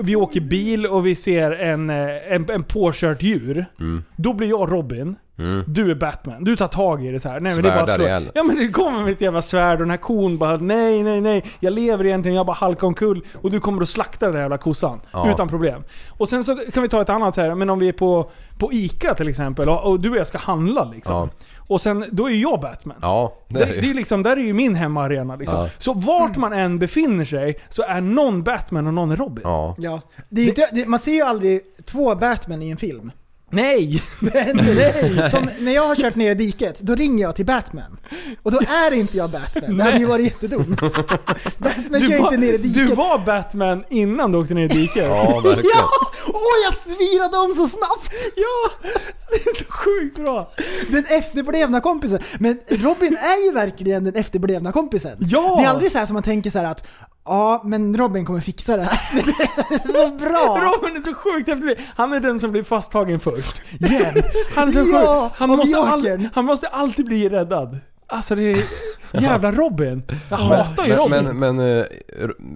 vi 0.00 0.16
åker 0.16 0.40
bil 0.40 0.86
och 0.86 1.06
vi 1.06 1.16
ser 1.16 1.50
en, 1.50 1.90
en, 1.90 2.50
en 2.50 2.62
påkört 2.62 3.22
djur. 3.22 3.66
Mm. 3.80 4.04
Då 4.16 4.32
blir 4.32 4.48
jag 4.48 4.72
Robin. 4.72 5.16
Mm. 5.38 5.64
Du 5.66 5.90
är 5.90 5.94
Batman. 5.94 6.44
Du 6.44 6.56
tar 6.56 6.68
tag 6.68 7.04
i 7.04 7.10
det 7.10 7.20
så 7.20 7.28
här. 7.28 7.40
Nej, 7.40 7.54
men 7.54 7.62
det 7.62 7.70
är 7.70 7.76
bara 7.76 7.86
slå. 7.86 8.30
Ja 8.34 8.42
men 8.42 8.56
det 8.56 8.68
kommer 8.68 9.02
med 9.02 9.12
ett 9.12 9.20
jävla 9.20 9.42
svärd 9.42 9.72
och 9.72 9.78
den 9.78 9.90
här 9.90 9.96
kon 9.96 10.38
bara 10.38 10.56
nej, 10.56 11.02
nej, 11.02 11.20
nej. 11.20 11.44
Jag 11.60 11.72
lever 11.72 12.06
egentligen, 12.06 12.36
jag 12.36 12.46
bara 12.46 12.56
halkar 12.56 12.86
omkull. 12.86 13.24
Och 13.34 13.50
du 13.50 13.60
kommer 13.60 13.82
att 13.82 13.88
slakta 13.88 14.26
den 14.26 14.34
där 14.34 14.40
jävla 14.40 14.58
kossan. 14.58 15.00
Ja. 15.12 15.30
Utan 15.30 15.48
problem. 15.48 15.84
Och 16.10 16.28
sen 16.28 16.44
så 16.44 16.56
kan 16.72 16.82
vi 16.82 16.88
ta 16.88 17.02
ett 17.02 17.08
annat 17.08 17.36
här, 17.36 17.54
men 17.54 17.70
om 17.70 17.78
vi 17.78 17.88
är 17.88 17.92
på, 17.92 18.30
på 18.58 18.72
ICA 18.72 19.14
till 19.14 19.28
exempel 19.28 19.68
och, 19.68 19.90
och 19.90 20.00
du 20.00 20.10
och 20.10 20.16
jag 20.16 20.26
ska 20.26 20.38
handla 20.38 20.84
liksom. 20.84 21.14
Ja. 21.14 21.28
Och 21.66 21.80
sen, 21.80 22.04
då 22.12 22.30
är 22.30 22.34
jag 22.34 22.60
Batman. 22.60 22.96
Ja, 23.02 23.36
det 23.48 23.62
är 23.62 23.66
det 23.66 23.80
det 23.80 23.90
är 23.90 23.94
liksom, 23.94 24.22
där 24.22 24.36
är 24.36 24.40
ju 24.40 24.52
min 24.52 24.74
hemmaarena 24.74 25.36
liksom. 25.36 25.58
Ja. 25.58 25.68
Så 25.78 25.92
vart 25.92 26.36
man 26.36 26.52
än 26.52 26.78
befinner 26.78 27.24
sig 27.24 27.58
så 27.68 27.82
är 27.82 28.00
någon 28.00 28.42
Batman 28.42 28.86
och 28.86 28.94
någon 28.94 29.10
är 29.10 29.16
Robin. 29.16 29.42
Ja. 29.44 29.74
Ja. 29.78 30.00
Det 30.28 30.40
är 30.40 30.44
ju 30.44 30.48
inte, 30.48 30.68
det, 30.72 30.86
man 30.86 31.00
ser 31.00 31.12
ju 31.12 31.22
aldrig 31.22 31.60
två 31.84 32.14
Batman 32.14 32.62
i 32.62 32.70
en 32.70 32.76
film. 32.76 33.12
Nej! 33.56 34.02
Nej. 34.20 35.30
Som 35.30 35.50
när 35.58 35.72
jag 35.72 35.82
har 35.82 35.96
kört 35.96 36.14
ner 36.14 36.30
i 36.30 36.34
diket, 36.34 36.80
då 36.80 36.94
ringer 36.94 37.22
jag 37.22 37.36
till 37.36 37.46
Batman. 37.46 37.98
Och 38.42 38.52
då 38.52 38.58
är 38.58 38.92
inte 38.92 39.16
jag 39.16 39.30
Batman. 39.30 39.76
Det 39.76 39.84
hade 39.84 39.98
ju 39.98 40.06
varit 40.06 40.24
jättedumt. 40.24 40.80
Batman 41.58 42.00
kör 42.00 42.08
var, 42.08 42.32
inte 42.32 42.36
ner 42.36 42.52
i 42.52 42.58
diket. 42.58 42.86
du 42.86 42.94
var 42.94 43.18
Batman 43.18 43.84
innan 43.90 44.32
du 44.32 44.38
åkte 44.38 44.54
ner 44.54 44.64
i 44.64 44.68
diket. 44.68 44.96
Ja, 45.06 45.40
verkligen. 45.44 45.70
Ja! 45.74 45.88
Åh, 46.26 46.56
jag 46.64 46.74
svirade 46.74 47.36
om 47.36 47.54
så 47.54 47.68
snabbt! 47.68 48.12
Ja! 48.36 48.88
Det 49.30 49.50
är 49.50 49.64
så 49.64 49.72
sjukt 49.72 50.16
bra. 50.16 50.52
Den 50.88 51.04
efterblivna 51.08 51.80
kompisen. 51.80 52.18
Men 52.38 52.58
Robin 52.68 53.16
är 53.16 53.44
ju 53.44 53.52
verkligen 53.52 54.04
den 54.04 54.14
efterblivna 54.14 54.72
kompisen. 54.72 55.16
Ja! 55.18 55.56
Det 55.58 55.64
är 55.64 55.68
aldrig 55.68 55.92
så 55.92 55.98
här 55.98 56.06
som 56.06 56.14
man 56.14 56.22
tänker 56.22 56.50
så 56.50 56.58
här 56.58 56.64
att 56.64 56.86
Ja, 57.26 57.62
men 57.64 57.96
Robin 57.96 58.24
kommer 58.24 58.40
fixa 58.40 58.76
det 58.76 58.82
här. 58.82 59.00
Det 59.14 59.74
är 59.74 59.92
så 59.92 60.16
bra! 60.16 60.58
Robin 60.60 60.96
är 60.96 61.02
så 61.04 61.14
sjukt 61.14 61.48
häftig. 61.48 61.86
Han 61.96 62.12
är 62.12 62.20
den 62.20 62.40
som 62.40 62.50
blir 62.52 62.62
fasttagen 62.62 63.20
först. 63.20 63.60
Jämt. 63.80 64.24
Han 64.54 64.68
är 64.68 64.72
så 64.72 64.78
Ja, 64.92 65.28
sjuk. 65.30 65.38
Han 65.38 65.48
måste, 65.50 65.76
all, 65.78 66.28
han 66.34 66.44
måste 66.44 66.66
alltid 66.66 67.06
bli 67.06 67.28
räddad. 67.28 67.78
Alltså 68.08 68.34
det 68.34 68.42
är... 68.42 68.64
Jävla 69.12 69.52
Robin. 69.52 70.02
Jag 70.30 70.36
hatar 70.36 70.86
ju 70.86 70.92
Robin. 70.92 71.24
Men, 71.24 71.36
men, 71.38 71.56
men 71.56 71.78
eh, 71.78 71.84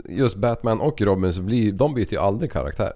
just 0.08 0.36
Batman 0.36 0.80
och 0.80 1.00
Robin 1.00 1.32
så 1.32 1.42
blir, 1.42 1.72
de 1.72 1.94
byter 1.94 2.12
ju 2.12 2.18
aldrig 2.18 2.52
karaktär. 2.52 2.92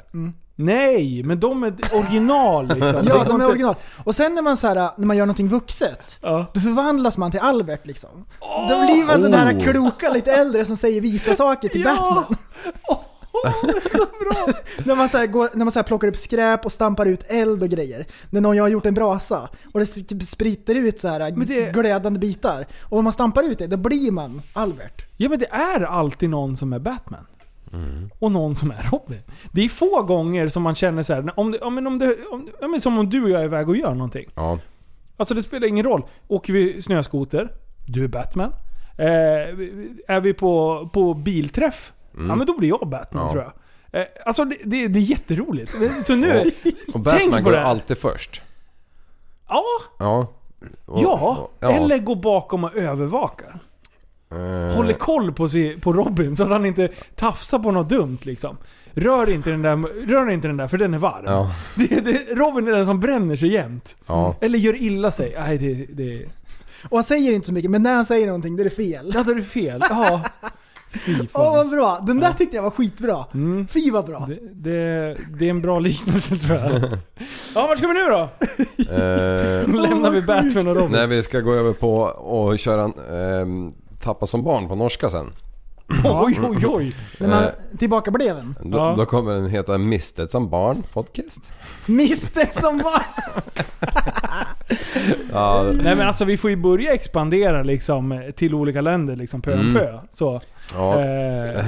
Nej, 0.56 1.22
men 1.22 1.40
de 1.40 1.62
är 1.62 1.74
original 1.92 2.66
liksom. 2.68 3.02
Ja, 3.06 3.24
de 3.24 3.40
är 3.40 3.48
original. 3.48 3.74
Och 4.04 4.14
sen 4.14 4.34
när 4.34 4.42
man, 4.42 4.56
så 4.56 4.66
här, 4.66 4.90
när 4.96 5.06
man 5.06 5.16
gör 5.16 5.26
någonting 5.26 5.48
vuxet, 5.48 6.18
Ja. 6.22 6.46
då 6.54 6.60
förvandlas 6.60 7.18
man 7.18 7.30
till 7.30 7.40
Albert 7.40 7.86
liksom. 7.86 8.10
Då 8.40 8.66
blir 8.86 9.06
man 9.06 9.22
den 9.22 9.30
där 9.30 9.54
Oh. 9.54 9.62
kloka, 9.72 10.10
lite 10.12 10.32
äldre 10.32 10.64
som 10.64 10.76
säger 10.76 11.00
visa 11.00 11.34
saker 11.34 11.68
till 11.68 11.80
Ja. 11.82 11.94
Batman. 11.94 12.36
när 14.84 14.96
man, 14.96 15.08
så 15.08 15.16
här, 15.18 15.26
går, 15.26 15.48
när 15.54 15.64
man 15.64 15.72
så 15.72 15.78
här, 15.78 15.84
plockar 15.84 16.08
upp 16.08 16.16
skräp 16.16 16.64
och 16.66 16.72
stampar 16.72 17.06
ut 17.06 17.24
eld 17.28 17.62
och 17.62 17.68
grejer. 17.68 18.06
När 18.30 18.40
någon 18.40 18.58
har 18.58 18.68
gjort 18.68 18.86
en 18.86 18.94
brasa 18.94 19.48
och 19.72 19.80
det 19.80 19.86
spritter 20.26 20.74
ut 20.74 21.00
så 21.00 21.08
här 21.08 21.30
det- 21.46 21.72
glödande 21.72 22.18
bitar. 22.20 22.66
Och 22.82 22.98
om 22.98 23.04
man 23.04 23.12
stampar 23.12 23.42
ut 23.42 23.58
det, 23.58 23.66
då 23.66 23.76
blir 23.76 24.10
man 24.10 24.42
Albert. 24.52 25.06
Ja 25.16 25.28
men 25.28 25.38
det 25.38 25.46
är 25.50 25.80
alltid 25.80 26.30
någon 26.30 26.56
som 26.56 26.72
är 26.72 26.78
Batman. 26.78 27.26
Och 28.18 28.32
någon 28.32 28.56
som 28.56 28.70
är 28.70 28.88
Robin. 28.92 29.20
Det 29.52 29.64
är 29.64 29.68
få 29.68 30.02
gånger 30.02 30.48
som 30.48 30.62
man 30.62 30.74
känner 30.74 31.02
så 31.02 31.14
här, 31.14 31.32
om 31.40 31.50
det, 31.52 31.58
om, 31.60 31.86
om 31.86 31.98
det, 31.98 32.16
om, 32.62 32.80
som 32.80 32.98
om 32.98 33.10
du 33.10 33.22
och 33.24 33.30
jag 33.30 33.40
är 33.40 33.44
iväg 33.44 33.68
och 33.68 33.76
gör 33.76 33.94
någonting. 33.94 34.26
Ja. 34.34 34.58
Alltså 35.16 35.34
det 35.34 35.42
spelar 35.42 35.68
ingen 35.68 35.84
roll. 35.84 36.02
Åker 36.28 36.52
vi 36.52 36.82
snöskoter, 36.82 37.52
du 37.86 38.04
är 38.04 38.08
Batman. 38.08 38.52
Eh, 38.98 39.06
är 40.08 40.20
vi 40.20 40.34
på, 40.34 40.88
på 40.92 41.14
bilträff, 41.14 41.92
ja 42.12 42.34
men 42.34 42.46
då 42.46 42.58
blir 42.58 42.68
jag 42.68 42.88
Batman 42.88 43.22
Ja. 43.24 43.30
tror 43.30 43.42
jag. 43.42 43.52
Eh, 44.00 44.06
alltså 44.26 44.44
det, 44.44 44.56
det, 44.64 44.88
det 44.88 44.98
är 44.98 45.02
jätteroligt. 45.02 45.74
Så 46.06 46.14
nu, 46.14 46.40
Och 46.40 46.44
tänk 46.92 47.04
Batman 47.04 47.42
går 47.42 47.50
det. 47.52 47.64
alltid 47.64 47.98
först. 47.98 48.42
ja, 49.48 49.62
Ja. 49.98 50.26
Och- 50.86 51.02
ja, 51.02 51.48
ja. 51.60 51.72
eller 51.72 51.98
går 51.98 52.16
bakom 52.16 52.64
och 52.64 52.74
övervakar. 52.76 53.58
Eh, 54.36 54.76
Håller 54.76 54.92
koll 54.92 55.32
på, 55.32 55.48
si, 55.48 55.78
på 55.80 55.92
Robin 55.92 56.36
så 56.36 56.42
att 56.42 56.48
han 56.50 56.66
inte 56.66 56.88
tafsar 57.16 57.58
på 57.58 57.70
något 57.70 57.88
dumt 57.88 58.18
liksom. 58.22 58.56
Rör 58.96 59.30
inte 59.30 59.50
den 59.50 59.62
där, 59.62 60.06
rör 60.06 60.30
inte 60.30 60.48
den 60.48 60.56
där 60.56 60.68
för 60.68 60.78
den 60.78 60.94
är 60.94 60.98
varm. 60.98 61.24
Ja. 61.26 61.50
Det, 61.74 62.00
det, 62.00 62.18
Robin 62.34 62.68
är 62.68 62.72
den 62.72 62.86
som 62.86 63.00
bränner 63.00 63.36
sig 63.36 63.52
jämt. 63.52 63.96
Ja. 64.06 64.36
Eller 64.40 64.58
gör 64.58 64.74
illa 64.82 65.10
sig. 65.10 65.34
Nej, 65.38 65.58
det, 65.58 65.74
det, 66.04 66.24
Och 66.88 66.96
han 66.96 67.04
säger 67.04 67.32
inte 67.32 67.46
så 67.46 67.52
mycket, 67.52 67.70
men 67.70 67.82
när 67.82 67.94
han 67.94 68.06
säger 68.06 68.26
någonting, 68.26 68.56
då 68.56 68.60
är 68.60 68.64
det 68.64 68.70
fel. 68.76 69.12
Ja, 69.14 69.22
då 69.22 69.30
är 69.30 69.34
det 69.34 69.42
fel. 69.42 69.82
Ja. 69.90 70.20
Fy 71.06 71.14
Åh 71.20 71.26
fan. 71.32 71.52
vad 71.56 71.70
bra! 71.70 72.04
Den 72.06 72.20
där 72.20 72.32
tyckte 72.32 72.56
jag 72.56 72.62
var 72.62 72.70
skitbra. 72.70 73.24
Mm. 73.34 73.66
Fy 73.68 73.90
vad 73.90 74.06
bra. 74.06 74.28
Det, 74.28 74.70
det, 74.70 75.16
det 75.38 75.46
är 75.46 75.50
en 75.50 75.60
bra 75.62 75.78
liknelse 75.78 76.36
tror 76.36 76.58
jag. 76.58 76.72
Ja, 77.54 77.66
vart 77.66 77.78
ska 77.78 77.86
vi 77.86 77.94
nu 77.94 78.04
då? 78.04 78.28
Eh, 78.94 79.82
lämnar 79.90 80.10
vi 80.10 80.22
Batman 80.22 80.68
och 80.68 80.74
Robin. 80.76 80.92
när 80.92 81.06
vi 81.06 81.22
ska 81.22 81.40
gå 81.40 81.52
över 81.54 81.72
på 81.72 81.96
och 82.02 82.58
köra 82.58 82.82
en 82.82 82.92
ehm, 83.12 83.72
Tappa 84.04 84.26
som 84.26 84.42
barn 84.44 84.68
på 84.68 84.74
norska 84.74 85.10
sen. 85.10 85.32
Oj, 86.04 86.40
oj, 86.42 86.66
oj. 86.66 86.96
När 87.20 87.28
man, 87.28 87.42
Eh. 87.44 87.50
tillbaka 87.78 88.10
bleven. 88.10 88.54
Då, 88.64 88.78
Ja. 88.78 88.94
då 88.98 89.06
kommer 89.06 89.34
den 89.34 89.46
heta 89.46 89.78
Mistet 89.78 90.30
som 90.30 90.48
barn 90.50 90.82
podcast. 90.92 91.52
Mistet 91.86 92.54
som 92.60 92.78
var... 92.78 93.02
Ja, 95.32 95.62
Nej 95.82 95.96
men 95.96 96.06
alltså 96.08 96.24
vi 96.24 96.36
får 96.36 96.50
ju 96.50 96.56
börja 96.56 96.92
expandera 96.94 97.62
liksom 97.62 98.22
till 98.36 98.54
olika 98.54 98.80
länder 98.80 99.16
liksom 99.16 99.42
pö 99.42 99.54
om 99.54 99.60
Mm. 99.60 99.74
pö. 99.74 99.98
Så. 100.14 100.40
ja. 100.74 101.00
Eh, 101.04 101.64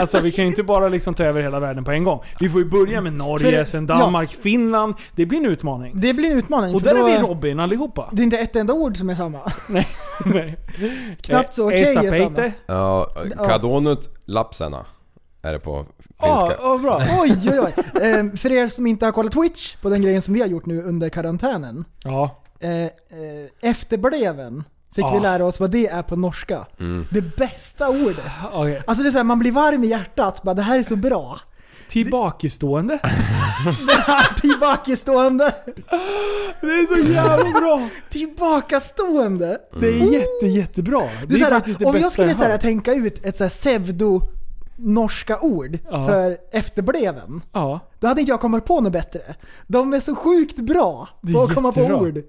alltså 0.00 0.20
vi 0.20 0.30
kan 0.32 0.44
ju 0.44 0.48
inte 0.50 0.62
bara 0.62 0.88
liksom 0.88 1.14
ta 1.14 1.24
över 1.24 1.42
hela 1.42 1.60
världen 1.60 1.84
på 1.84 1.90
en 1.90 2.04
gång. 2.04 2.20
Vi 2.40 2.48
får 2.50 2.60
ju 2.60 2.66
börja 2.70 3.00
med 3.00 3.12
Norge, 3.12 3.56
För- 3.58 3.64
sen 3.64 3.86
Danmark, 3.86 4.30
Finland. 4.30 4.94
Det 5.16 5.26
blir 5.26 5.38
en 5.38 5.46
utmaning. 5.46 5.92
Det 6.00 6.14
blir 6.14 6.30
en 6.32 6.38
utmaning. 6.38 6.74
Och 6.74 6.82
där 6.82 6.94
då- 6.94 7.06
är 7.06 7.16
vi 7.20 7.26
Robin 7.26 7.60
allihopa. 7.60 8.08
Det 8.12 8.22
är 8.22 8.24
inte 8.24 8.38
ett 8.38 8.56
enda 8.56 8.72
ord 8.72 8.96
som 8.96 9.10
är 9.10 9.14
samma. 9.14 9.38
Nej. 10.24 10.56
Knappt 11.20 11.54
så 11.54 11.62
Eh, 11.62 11.66
okej 11.66 11.82
Esa 11.82 12.00
är 12.02 12.24
samma. 12.24 12.52
Ja 12.66 13.10
Kadonut 13.48 14.08
Lapsena 14.24 14.86
är 15.42 15.52
det 15.52 15.58
på 15.58 15.86
Ja, 16.20 16.38
finska. 16.38 16.62
ja, 16.62 16.78
bra. 16.78 17.02
Oj, 17.20 17.38
oj, 17.52 17.60
oj. 17.60 18.02
Ehm, 18.02 18.36
för 18.36 18.52
er 18.52 18.66
som 18.66 18.86
inte 18.86 19.04
har 19.04 19.12
kollat 19.12 19.32
Twitch, 19.32 19.76
på 19.76 19.88
den 19.88 20.02
grejen 20.02 20.22
som 20.22 20.34
vi 20.34 20.40
har 20.40 20.48
gjort 20.48 20.66
nu 20.66 20.82
under 20.82 21.08
karantänen. 21.08 21.84
Ja. 22.04 22.42
Eh, 22.60 22.70
eh, 22.82 22.90
efterbleven 23.70 24.64
fick 24.94 25.04
vi 25.14 25.20
lära 25.20 25.44
oss 25.44 25.60
vad 25.60 25.70
det 25.70 25.86
är 25.88 26.02
på 26.02 26.16
norska. 26.16 26.66
Mm. 26.80 27.06
Det 27.10 27.36
bästa 27.36 27.88
ordet. 27.88 28.24
Okej. 28.52 28.82
Alltså 28.86 29.02
det 29.02 29.08
är 29.08 29.10
så 29.10 29.16
här, 29.18 29.24
man 29.24 29.38
blir 29.38 29.52
varm 29.52 29.84
i 29.84 29.86
hjärtat. 29.86 30.42
Bara, 30.42 30.54
det 30.54 30.62
här 30.62 30.78
är 30.78 30.82
så 30.82 30.96
bra. 30.96 31.38
Tillbakastående. 31.88 32.98
Tillbakastående. 34.40 35.54
Det 36.60 36.66
är 36.66 37.02
så 37.04 37.12
jävla 37.12 37.60
bra. 37.60 37.88
Tillbakastående. 38.10 39.58
Det 39.80 39.86
är 39.88 40.12
jätte, 40.12 40.46
jättebra. 40.46 41.00
Det, 41.00 41.26
Det 41.26 41.34
är 41.34 41.40
är 41.40 41.44
så 41.44 41.50
faktiskt 41.50 41.78
det 41.78 41.84
om 41.84 41.92
bästa 41.92 42.04
jag 42.04 42.12
skulle 42.12 42.34
så 42.34 42.42
här, 42.42 42.50
hört. 42.50 42.60
tänka 42.60 42.94
ut 42.94 43.26
ett 43.26 43.36
så 43.36 43.44
här 43.44 43.48
pseudo 43.50 44.20
norska 44.76 45.40
ord 45.40 45.78
Ja. 45.90 46.06
för 46.08 46.36
efterbleven. 46.52 47.42
Ja. 47.52 47.80
Då 48.00 48.06
hade 48.06 48.20
inte 48.20 48.32
jag 48.32 48.40
kommit 48.40 48.64
på 48.64 48.80
något 48.80 48.92
bättre. 48.92 49.20
De 49.66 49.92
är 49.92 50.00
så 50.00 50.14
sjukt 50.14 50.56
bra 50.56 51.08
Det 51.22 51.32
på 51.32 51.42
att 51.42 51.54
komma 51.54 51.72
på 51.72 51.80
ord. 51.80 52.22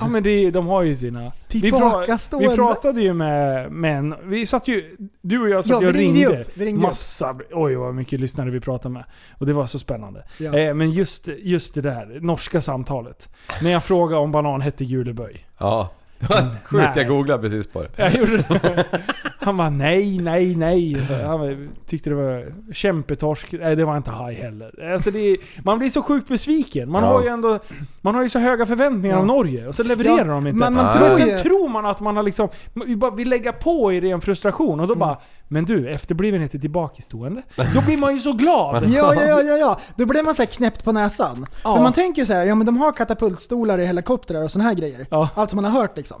Ja 0.00 0.08
men 0.08 0.22
det, 0.22 0.50
de 0.50 0.66
har 0.66 0.82
ju 0.82 0.94
sina... 0.94 1.20
Vi, 1.20 1.70
pra, 1.70 1.78
Tillbakastående. 1.78 2.48
vi 2.48 2.56
pratade 2.56 3.00
ju 3.02 3.12
med, 3.14 3.72
med 3.72 3.98
en, 3.98 4.14
Vi 4.24 4.46
satt 4.46 4.68
ju... 4.68 4.96
Du 5.20 5.40
och 5.42 5.48
jag 5.48 5.64
satt 5.64 5.82
Ja, 5.82 5.88
och 5.88 5.94
vi 5.94 5.98
ringde 5.98 6.20
ringde. 6.20 6.40
upp, 6.40 6.48
vi 6.54 6.64
ringde 6.66 6.80
upp. 6.80 6.88
massa... 6.88 7.36
Oj 7.52 7.74
vad 7.74 7.94
mycket 7.94 8.20
lyssnare 8.20 8.50
vi 8.50 8.60
pratade 8.60 8.92
med. 8.94 9.04
Och 9.38 9.46
det 9.46 9.52
var 9.52 9.66
så 9.66 9.78
spännande. 9.78 10.24
Ja. 10.38 10.58
Eh, 10.58 10.74
men 10.74 10.90
just, 10.90 11.28
just 11.38 11.74
det 11.74 11.80
där, 11.80 12.18
norska 12.20 12.60
samtalet. 12.60 13.28
När 13.62 13.70
jag 13.70 13.84
frågade 13.84 14.20
om 14.22 14.32
banan 14.32 14.60
hette 14.60 14.84
juleböj. 14.84 15.46
Ja. 15.58 15.90
Sjukt, 16.64 16.72
Nej. 16.72 16.92
jag 16.96 17.08
googlade 17.08 17.42
precis 17.42 17.66
på 17.66 17.82
det. 17.82 17.88
Jag 17.96 18.14
gjorde 18.14 18.36
det. 18.36 18.84
Han 19.40 19.56
var 19.56 19.70
nej, 19.70 20.18
nej, 20.18 20.56
nej. 20.56 20.96
Han 21.26 21.68
tyckte 21.86 22.10
det 22.10 22.16
var 22.16 22.52
kämpetorsk. 22.72 23.52
Nej, 23.52 23.76
det 23.76 23.84
var 23.84 23.96
inte 23.96 24.10
haj 24.10 24.34
heller. 24.34 24.92
Alltså 24.92 25.10
det 25.10 25.18
är, 25.18 25.36
man 25.64 25.78
blir 25.78 25.90
så 25.90 26.02
sjukt 26.02 26.28
besviken. 26.28 26.90
Man 26.90 27.02
Ja. 27.04 27.08
har 27.10 27.22
ju 27.22 27.28
ändå 27.28 27.58
man 28.00 28.14
har 28.14 28.22
ju 28.22 28.28
så 28.28 28.38
höga 28.38 28.66
förväntningar 28.66 29.16
Ja. 29.16 29.20
av 29.20 29.26
Norge 29.26 29.68
och 29.68 29.74
så 29.74 29.82
levererar 29.82 30.16
Ja, 30.18 30.24
de 30.24 30.46
inte. 30.46 30.58
men 30.58 30.74
man 30.74 30.92
tror 30.98 31.08
sen 31.08 31.42
tror 31.42 31.68
man 31.68 31.86
att 31.86 32.00
man 32.00 32.16
har 32.16 32.22
liksom... 32.22 32.48
Vi 32.86 32.96
bara 32.96 33.10
vill 33.10 33.28
lägga 33.28 33.52
på 33.52 33.92
i 33.92 34.00
ren 34.00 34.20
frustration 34.20 34.80
och 34.80 34.88
då 34.88 34.94
bara 34.94 35.16
Men 35.48 35.64
du, 35.64 35.88
efterblivenhet 35.88 36.54
är 36.54 36.58
tillbakastående. 36.58 37.42
Då 37.74 37.80
blir 37.86 37.96
man 37.98 38.14
ju 38.14 38.20
så 38.20 38.32
glad! 38.32 38.84
Ja, 38.88 39.14
ja, 39.14 39.24
ja, 39.28 39.42
ja, 39.42 39.56
ja. 39.56 39.80
Då 39.96 40.06
blir 40.06 40.22
man 40.22 40.34
så 40.34 40.42
här 40.42 40.46
knäppt 40.46 40.84
på 40.84 40.92
näsan. 40.92 41.46
Ja. 41.64 41.74
För 41.74 41.82
man 41.82 41.92
tänker 41.92 42.22
ju 42.22 42.26
så 42.26 42.32
här, 42.32 42.44
ja 42.44 42.54
men 42.54 42.66
de 42.66 42.76
har 42.76 42.92
katapultstolar 42.92 43.78
i 43.78 43.86
helikoptrar 43.86 44.42
och 44.44 44.50
såna 44.50 44.64
här 44.64 44.74
grejer. 44.74 45.06
Ja. 45.10 45.28
Allt 45.34 45.50
som 45.50 45.56
man 45.62 45.72
har 45.72 45.80
hört 45.80 45.96
liksom. 45.96 46.16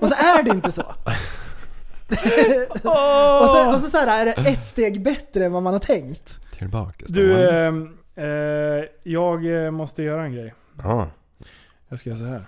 Och 0.00 0.08
så 0.08 0.14
är 0.14 0.42
det 0.42 0.50
inte 0.50 0.72
så. 0.72 0.82
Åh! 2.84 3.42
Och 3.42 3.48
så, 3.48 3.74
och 3.74 3.80
så, 3.80 3.90
så 3.90 3.96
här, 3.96 4.20
är 4.20 4.24
det 4.26 4.50
ett 4.50 4.66
steg 4.66 5.02
bättre 5.02 5.44
än 5.44 5.52
vad 5.52 5.62
man 5.62 5.72
har 5.72 5.80
tänkt. 5.80 6.40
Tillbaka. 6.58 7.04
Du, 7.08 7.48
ehm, 7.48 7.88
eh, 8.16 8.24
jag 9.02 9.64
eh, 9.64 9.70
måste 9.70 10.02
göra 10.02 10.24
en 10.24 10.32
grej. 10.32 10.54
Ja. 10.82 11.08
Jag 11.88 11.98
ska 11.98 12.10
göra 12.10 12.18
så 12.18 12.24
här. 12.24 12.46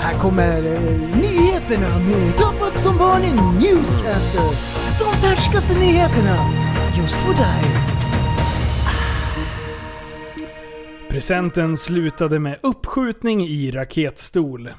Här 0.00 0.18
kommer 0.18 0.58
eh, 0.58 0.80
nyheterna 1.16 1.98
med 1.98 2.36
Tappat 2.36 2.82
som 2.82 2.98
barn 2.98 3.22
i 3.22 3.32
Newscaster. 3.32 4.50
De 4.98 5.12
färskaste 5.12 5.78
nyheterna, 5.78 6.36
just 6.98 7.14
för 7.14 7.34
dig. 7.34 7.86
Presenten 11.08 11.76
slutade 11.76 12.38
med 12.38 12.58
uppskjutning 12.62 13.46
i 13.46 13.70
raketstol. 13.70 14.70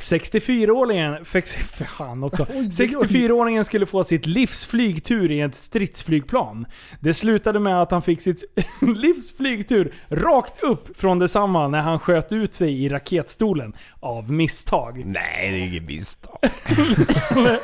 64-åringen... 0.00 1.24
fex- 1.24 1.56
Fan 1.98 2.24
också. 2.24 2.46
Oj, 2.50 2.56
oj, 2.58 2.66
oj. 2.66 3.06
64-åringen 3.06 3.62
skulle 3.64 3.86
få 3.86 4.04
sitt 4.04 4.26
livs 4.26 4.66
flygtur 4.66 5.30
i 5.30 5.40
ett 5.40 5.54
stridsflygplan. 5.54 6.66
Det 7.00 7.14
slutade 7.14 7.60
med 7.60 7.82
att 7.82 7.90
han 7.90 8.02
fick 8.02 8.20
sitt 8.22 8.44
livs 8.80 9.36
flygtur 9.36 9.94
rakt 10.08 10.62
upp 10.62 10.98
från 10.98 11.18
detsamma 11.18 11.68
när 11.68 11.80
han 11.80 11.98
sköt 11.98 12.32
ut 12.32 12.54
sig 12.54 12.84
i 12.84 12.88
raketstolen. 12.88 13.72
Av 14.00 14.32
misstag. 14.32 15.02
Nej, 15.06 15.50
det 15.50 15.56
är 15.56 15.66
inget 15.66 15.82
misstag. 15.82 16.38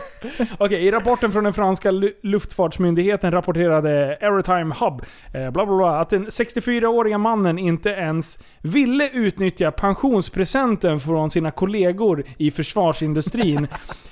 Okej, 0.59 0.87
i 0.87 0.91
rapporten 0.91 1.32
från 1.32 1.45
den 1.45 1.53
franska 1.53 1.91
lu- 1.91 2.12
luftfartsmyndigheten 2.22 3.32
rapporterade 3.32 4.18
Aerotime 4.20 4.74
Hub 4.80 5.03
eh, 5.35 5.51
bla 5.51 5.66
bla 5.66 5.76
bla, 5.76 6.01
att 6.01 6.11
den 6.11 6.26
64-åriga 6.26 7.18
mannen 7.18 7.59
inte 7.59 7.89
ens 7.91 8.39
ville 8.62 9.09
utnyttja 9.11 9.70
pensionspresenten 9.70 11.01
från 11.01 11.30
sina 11.30 11.51
kollegor 11.51 12.24
i 12.39 12.51
försvarsindustrin 12.51 13.68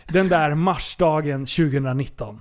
den 0.09 0.29
där 0.29 0.55
marsdagen 0.55 1.47
2019. 1.47 2.41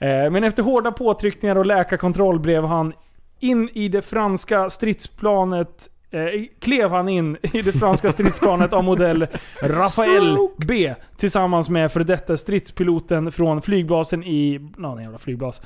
Eh, 0.00 0.30
men 0.30 0.44
efter 0.44 0.62
hårda 0.62 0.92
påtryckningar 0.92 1.56
och 1.56 1.66
läkarkontroll 1.66 2.40
blev 2.40 2.64
han 2.64 2.92
in 3.40 3.68
i 3.72 3.88
det 3.88 4.02
franska 4.02 4.70
stridsplanet 4.70 5.88
Eh, 6.12 6.44
klev 6.60 6.90
han 6.90 7.08
in 7.08 7.36
i 7.42 7.62
det 7.62 7.72
franska 7.72 8.12
stridsplanet 8.12 8.72
av 8.72 8.84
modell 8.84 9.26
Rafael 9.62 10.38
B 10.56 10.94
tillsammans 11.16 11.68
med 11.68 11.92
före 11.92 12.04
detta 12.04 12.36
stridspiloten 12.36 13.32
från 13.32 13.62
flygbasen 13.62 14.24
i... 14.24 14.70
Någon 14.76 15.02
jävla 15.02 15.18
flygbas. 15.18 15.62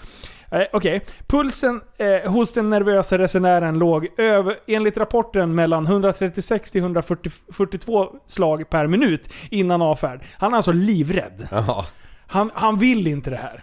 Eh, 0.51 0.63
Okej. 0.73 1.05
Pulsen 1.27 1.81
eh, 1.99 2.31
hos 2.31 2.53
den 2.53 2.71
nervösa 2.71 3.19
resenären 3.19 3.79
låg 3.79 4.09
över, 4.19 4.57
enligt 4.67 4.97
rapporten 4.97 5.55
mellan 5.55 5.87
136 5.87 6.71
till 6.71 6.81
142 6.81 8.09
slag 8.27 8.71
per 8.71 8.87
minut 8.87 9.33
innan 9.51 9.83
avfärd. 9.83 10.21
Han 10.39 10.53
är 10.53 10.57
alltså 10.57 10.73
livrädd. 10.73 11.49
Han, 12.27 12.51
han 12.55 12.79
vill 12.79 13.07
inte 13.07 13.31
det 13.31 13.37
här. 13.37 13.63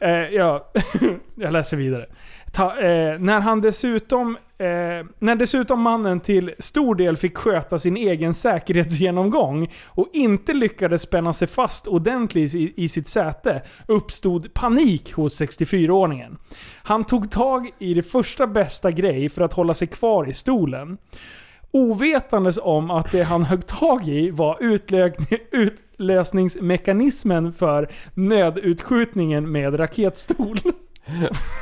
Eh, 0.00 0.34
ja, 0.34 0.70
jag 1.34 1.52
läser 1.52 1.76
vidare. 1.76 2.06
Ta, 2.52 2.78
eh, 2.78 3.18
när 3.18 3.40
han 3.40 3.60
dessutom... 3.60 4.38
Eh, 4.64 5.04
när 5.18 5.36
dessutom 5.36 5.80
mannen 5.80 6.20
till 6.20 6.54
stor 6.58 6.94
del 6.94 7.16
fick 7.16 7.36
sköta 7.36 7.78
sin 7.78 7.96
egen 7.96 8.34
säkerhetsgenomgång 8.34 9.72
och 9.84 10.08
inte 10.12 10.52
lyckades 10.52 11.02
spänna 11.02 11.32
sig 11.32 11.48
fast 11.48 11.86
ordentligt 11.86 12.54
i, 12.54 12.72
i 12.76 12.88
sitt 12.88 13.08
säte 13.08 13.62
uppstod 13.88 14.54
panik 14.54 15.12
hos 15.12 15.40
64-åringen. 15.40 16.36
Han 16.82 17.04
tog 17.04 17.30
tag 17.30 17.70
i 17.78 17.94
det 17.94 18.02
första 18.02 18.46
bästa 18.46 18.90
grej 18.90 19.28
för 19.28 19.42
att 19.42 19.52
hålla 19.52 19.74
sig 19.74 19.88
kvar 19.88 20.28
i 20.28 20.32
stolen. 20.32 20.98
Ovetandes 21.70 22.58
om 22.62 22.90
att 22.90 23.12
det 23.12 23.22
han 23.22 23.44
högg 23.44 23.66
tag 23.66 24.08
i 24.08 24.30
var 24.30 24.58
utlösningsmekanismen 25.50 27.52
för 27.52 27.90
nödutskjutningen 28.14 29.52
med 29.52 29.80
raketstol. 29.80 30.58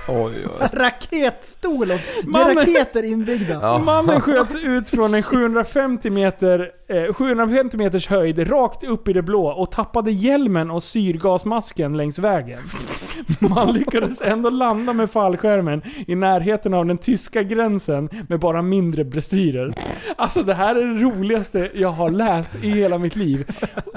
Oj, 0.09 0.33
oj. 0.45 0.67
Raketstol 0.73 1.81
och 1.83 1.87
det 1.87 1.93
är 1.95 2.27
Mannen- 2.31 2.57
raketer 2.57 3.03
inbyggda. 3.03 3.59
Ja. 3.63 3.79
Mannen 3.79 4.21
sköts 4.21 4.57
ut 4.57 4.91
från 4.91 5.15
en 5.15 5.23
750 5.23 6.11
meter, 6.11 6.71
eh, 6.89 7.15
750 7.15 7.77
meters 7.77 8.07
höjd 8.09 8.51
rakt 8.51 8.85
upp 8.85 9.09
i 9.09 9.13
det 9.13 9.23
blå 9.23 9.47
och 9.47 9.71
tappade 9.71 10.11
hjälmen 10.13 10.71
och 10.71 10.83
syrgasmasken 10.83 11.97
längs 11.97 12.19
vägen. 12.19 12.61
Man 13.41 13.73
lyckades 13.73 14.21
ändå 14.21 14.51
landa 14.51 14.93
med 14.93 15.11
fallskärmen 15.11 15.83
i 16.07 16.15
närheten 16.15 16.75
av 16.75 16.87
den 16.87 16.99
tyska 16.99 17.43
gränsen 17.43 18.09
med 18.29 18.41
bara 18.41 18.63
mindre 18.63 19.05
dressyrer. 19.05 19.75
Alltså 20.17 20.43
det 20.43 20.55
här 20.55 20.75
är 20.77 20.95
det 20.95 21.01
roligaste 21.05 21.69
jag 21.75 21.89
har 21.91 22.11
läst 22.11 22.51
i 22.63 22.71
hela 22.71 22.99
mitt 22.99 23.17
liv. 23.17 23.45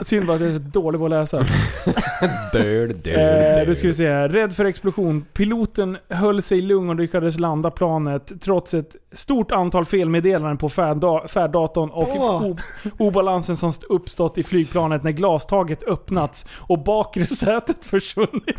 Synd 0.03 0.25
bara 0.27 0.35
att 0.35 0.41
jag 0.41 0.49
är 0.49 0.53
så 0.53 0.59
dålig 0.59 0.99
på 0.99 1.05
att 1.05 1.11
läsa. 1.11 1.37
Död, 2.53 2.95
död, 3.03 3.07
Eh, 3.07 3.55
död. 3.57 3.67
då 3.67 3.75
ska 3.75 3.87
vi 3.87 3.93
se 3.93 4.09
här. 4.09 4.29
Rädd 4.29 4.55
för 4.55 4.65
explosion. 4.65 5.25
Piloten 5.35 5.97
höll 6.09 6.41
sig 6.41 6.61
lugn 6.61 6.89
och 6.89 6.95
lyckades 6.95 7.39
landa 7.39 7.71
planet 7.71 8.31
trots 8.41 8.73
ett 8.73 8.95
stort 9.11 9.51
antal 9.51 9.85
felmeddelanden 9.85 10.57
på 10.57 10.69
färdda- 10.69 11.27
färddatorn 11.27 11.89
och 11.89 12.09
Åh. 12.17 12.45
o- 12.45 12.57
obalansen 12.99 13.55
som 13.55 13.69
st- 13.69 13.85
uppstått 13.89 14.37
i 14.37 14.43
flygplanet 14.43 15.03
när 15.03 15.11
glastaget 15.11 15.83
öppnats 15.83 16.45
och 16.59 16.83
bakre 16.83 17.25
sätet 17.35 17.85
försvunnit. 17.85 18.57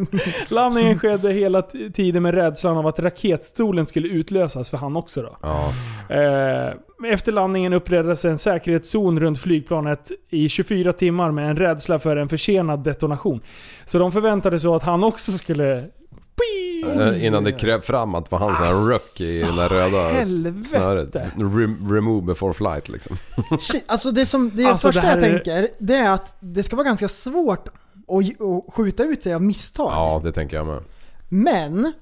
Landningen 0.50 0.98
skedde 0.98 1.32
hela 1.32 1.62
tiden 1.94 2.22
med 2.22 2.34
rädslan 2.34 2.76
av 2.76 2.86
att 2.86 2.98
raketstolen 2.98 3.86
skulle 3.86 4.08
utlösas 4.08 4.70
för 4.70 4.76
han 4.78 4.96
också 4.96 5.22
då. 5.22 5.36
Eh, 6.14 6.72
efter 7.12 7.32
landningen 7.32 7.72
upprättades 7.72 8.24
en 8.24 8.38
säkerhetszon 8.38 9.20
runt 9.20 9.38
flygplanet 9.38 10.10
i 10.30 10.48
24 10.48 10.92
timmar 10.92 11.30
med 11.30 11.50
en 11.50 11.56
rädsla 11.56 11.98
för 11.98 12.16
en 12.16 12.28
försenad 12.28 12.84
detonation. 12.84 13.40
Så 13.86 13.98
de 13.98 14.12
förväntade 14.12 14.60
sig 14.60 14.70
att 14.70 14.82
han 14.82 15.04
också 15.04 15.32
skulle... 15.32 15.84
Eh, 17.00 17.24
Innan 17.26 17.44
det 17.44 17.52
kröp 17.52 17.84
fram 17.84 18.14
att 18.14 18.24
det 18.24 18.32
var 18.32 18.38
han 18.48 18.56
som 18.56 18.64
här 18.66 18.92
ruck 18.92 19.20
i 19.20 19.40
den 19.42 19.56
där 19.56 19.68
röda 19.68 20.08
helvete. 20.08 20.68
snöret. 20.68 21.14
Rem- 21.36 21.92
remove 21.94 22.26
before 22.26 22.52
flight 22.54 22.88
liksom. 22.88 23.16
Shit, 23.60 23.84
alltså 23.86 24.10
det, 24.10 24.26
som, 24.26 24.50
det 24.54 24.64
Alltså, 24.64 24.88
första 24.88 25.00
det 25.02 25.08
jag 25.08 25.16
är- 25.16 25.32
tänker, 25.32 25.68
det 25.78 25.94
är 25.96 26.10
att 26.10 26.36
det 26.40 26.62
ska 26.62 26.76
vara 26.76 26.84
ganska 26.86 27.08
svårt 27.08 27.68
att, 27.68 28.40
att 28.42 28.74
skjuta 28.74 29.04
ut 29.04 29.22
sig 29.22 29.34
av 29.34 29.42
misstag. 29.42 29.92
Ja, 29.92 30.20
det 30.24 30.32
tänker 30.32 30.56
jag 30.56 30.66
med. 30.66 30.82
Men 31.28 31.92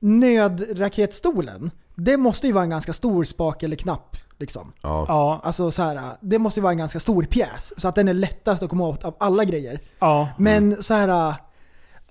nödraketstolen, 0.00 1.70
det 1.94 2.16
måste 2.16 2.46
ju 2.46 2.52
vara 2.52 2.64
en 2.64 2.70
ganska 2.70 2.92
stor 2.92 3.24
spak 3.24 3.62
eller 3.62 3.76
knapp. 3.76 4.16
Liksom. 4.38 4.72
Ja. 4.82 5.04
Ja, 5.08 5.40
Alltså 5.44 5.70
så 5.70 5.82
här, 5.82 6.00
det 6.20 6.38
måste 6.38 6.60
ju 6.60 6.62
vara 6.62 6.72
en 6.72 6.78
ganska 6.78 7.00
stor 7.00 7.22
pjäs. 7.24 7.72
Så 7.76 7.88
att 7.88 7.94
den 7.94 8.08
är 8.08 8.14
lättast 8.14 8.62
att 8.62 8.70
komma 8.70 8.88
åt 8.88 9.04
av 9.04 9.16
alla 9.20 9.44
grejer. 9.44 9.80
ja. 9.98 10.28
Men 10.38 10.82
så 10.82 10.94
här, 10.94 11.34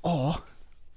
ja, 0.03 0.35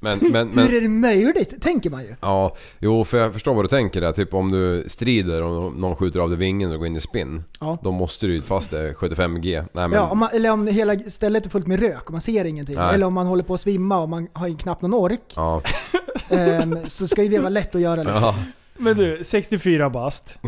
Men, 0.07 0.19
men, 0.33 0.49
men, 0.49 0.67
hur 0.67 0.77
är 0.77 0.81
det 0.81 0.89
möjligt? 0.89 1.63
Tänker 1.63 1.91
man 1.91 2.03
ju. 2.03 2.15
Ja, 2.21 2.57
jo 2.79 3.05
för 3.05 3.19
jag 3.19 3.33
förstår 3.33 3.55
vad 3.55 3.65
du 3.65 3.69
tänker 3.69 4.01
där. 4.01 4.13
Typ 4.13 4.35
om 4.35 4.51
du 4.51 4.85
strider 4.89 5.43
och 5.43 5.73
någon 5.77 5.97
skjuter 5.97 6.21
av 6.21 6.29
dig 6.29 6.39
vingen 6.39 6.73
och 6.73 6.79
går 6.79 6.87
in 6.87 6.97
i 6.97 7.01
spinn. 7.01 7.45
Ja. 7.61 7.79
Då 7.83 7.93
måste 7.93 8.27
du 8.27 8.35
ju 8.35 8.43
fast 8.43 8.71
det 8.71 8.79
är 8.79 8.93
75G. 8.93 9.65
Nej 9.73 9.89
men... 9.89 9.93
Ja, 9.93 10.09
om 10.11 10.19
man, 10.19 10.29
eller 10.33 10.53
om 10.53 10.67
hela 10.67 10.99
stället 10.99 11.47
är 11.47 11.51
fullt 11.51 11.67
med 11.67 11.81
rök 11.81 12.05
och 12.05 12.13
man 12.13 12.21
ser 12.21 12.45
ingenting. 12.45 12.77
Nej. 12.77 12.95
Eller 12.95 13.07
om 13.07 13.15
man 13.15 13.27
håller 13.27 13.45
på 13.45 13.55
att 13.55 13.61
svimma 13.61 14.01
och 14.01 14.09
man 14.09 14.29
har 14.33 14.49
ju 14.49 14.57
knappt 14.57 14.83
någon 14.83 14.95
ork. 14.95 15.23
Ja. 15.35 15.63
ehm, 16.29 16.79
så 16.85 17.09
ska 17.09 17.23
ju 17.23 17.29
det 17.29 17.39
vara 17.39 17.49
lätt 17.49 17.75
att 17.75 17.81
göra. 17.81 18.03
Liksom. 18.03 18.23
Ja. 18.23 18.35
Men 18.79 18.97
du, 18.97 19.25
64 19.25 19.91
bast. 19.91 20.39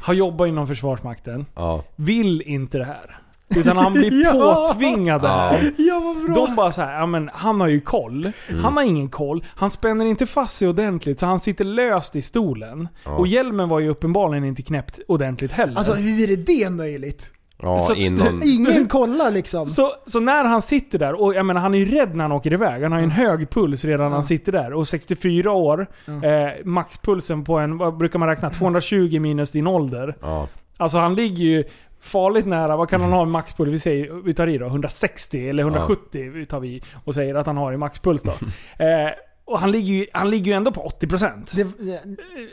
Har 0.00 0.14
jobbat 0.14 0.48
inom 0.48 0.66
Försvarsmakten. 0.66 1.46
Ja. 1.54 1.84
Vill 1.96 2.42
inte 2.42 2.78
det 2.78 2.84
här. 2.84 3.20
Utan 3.56 3.76
han 3.76 3.92
blir 3.92 4.24
Ja. 4.24 4.32
påtvingad 4.68 5.22
det 5.22 5.28
här. 5.28 5.72
Ja, 5.78 6.00
vad 6.00 6.24
bra! 6.24 6.34
De 6.46 6.54
bara 6.56 6.72
så 6.72 6.80
här, 6.80 6.98
ja 6.98 7.06
men 7.06 7.30
han 7.32 7.60
har 7.60 7.68
ju 7.68 7.80
koll. 7.80 8.32
Mm. 8.48 8.64
Han 8.64 8.76
har 8.76 8.82
ingen 8.84 9.08
koll. 9.08 9.44
Han 9.56 9.70
spänner 9.70 10.04
inte 10.04 10.26
fast 10.26 10.56
sig 10.56 10.68
ordentligt 10.68 11.20
så 11.20 11.26
han 11.26 11.40
sitter 11.40 11.64
löst 11.64 12.16
i 12.16 12.22
stolen. 12.22 12.88
Ja. 13.04 13.10
Och 13.10 13.26
hjälmen 13.26 13.68
var 13.68 13.80
ju 13.80 13.88
uppenbarligen 13.88 14.44
inte 14.44 14.62
knäppt 14.62 14.98
ordentligt 15.08 15.52
heller. 15.52 15.76
Alltså 15.76 15.92
hur 15.94 16.30
är 16.30 16.36
det 16.36 16.70
möjligt? 16.70 17.30
Ja, 17.62 17.78
Så- 17.78 17.94
innan... 17.94 18.42
Ingen 18.44 18.88
kollar 18.88 19.30
liksom. 19.30 19.66
så, 19.66 19.92
så 20.06 20.20
när 20.20 20.44
han 20.44 20.62
sitter 20.62 20.98
där, 20.98 21.20
och 21.22 21.34
jag 21.34 21.46
menar 21.46 21.60
han 21.60 21.74
är 21.74 21.78
ju 21.78 21.84
rädd 21.84 22.14
när 22.16 22.24
han 22.24 22.32
åker 22.32 22.52
iväg. 22.52 22.82
Han 22.82 22.92
har 22.92 22.98
ju 22.98 23.04
en 23.04 23.10
hög 23.10 23.50
puls 23.50 23.84
redan 23.84 24.10
när 24.10 24.14
han 24.16 24.24
sitter 24.24 24.52
där. 24.52 24.72
Och 24.72 24.88
64 24.88 25.52
år, 25.52 25.86
eh, 26.06 26.64
maxpulsen 26.64 27.44
på 27.44 27.58
en, 27.58 27.78
vad 27.78 27.96
brukar 27.96 28.18
man 28.18 28.28
räkna? 28.28 28.50
220 28.50 29.20
minus 29.20 29.52
din 29.52 29.66
ålder. 29.66 30.16
Ja. 30.20 30.48
Alltså 30.76 30.98
han 30.98 31.14
ligger 31.14 31.44
ju 31.44 31.64
farligt 32.00 32.46
nära. 32.46 32.76
Vad 32.76 32.88
kan 32.88 33.00
han 33.00 33.12
ha 33.12 33.22
i 33.22 33.26
maxpuls? 33.26 33.70
Vi, 33.72 33.78
säger, 33.78 34.12
vi 34.24 34.34
tar 34.34 34.46
i 34.46 34.58
då 34.58 34.66
160 34.66 35.48
eller 35.48 35.62
170 35.62 36.46
tar 36.46 36.60
vi 36.60 36.82
och 37.04 37.14
säger 37.14 37.34
att 37.34 37.46
han 37.46 37.56
har 37.56 37.72
i 37.72 37.76
maxpuls 37.76 38.22
då. 38.22 38.30
eh, 38.84 39.10
och 39.44 39.60
han 39.60 39.72
ligger, 39.72 39.94
ju, 39.94 40.06
han 40.12 40.30
ligger 40.30 40.50
ju 40.52 40.56
ändå 40.56 40.72
på 40.72 40.92
80%. 41.00 41.56
Det- 41.56 41.84
det- 41.84 42.00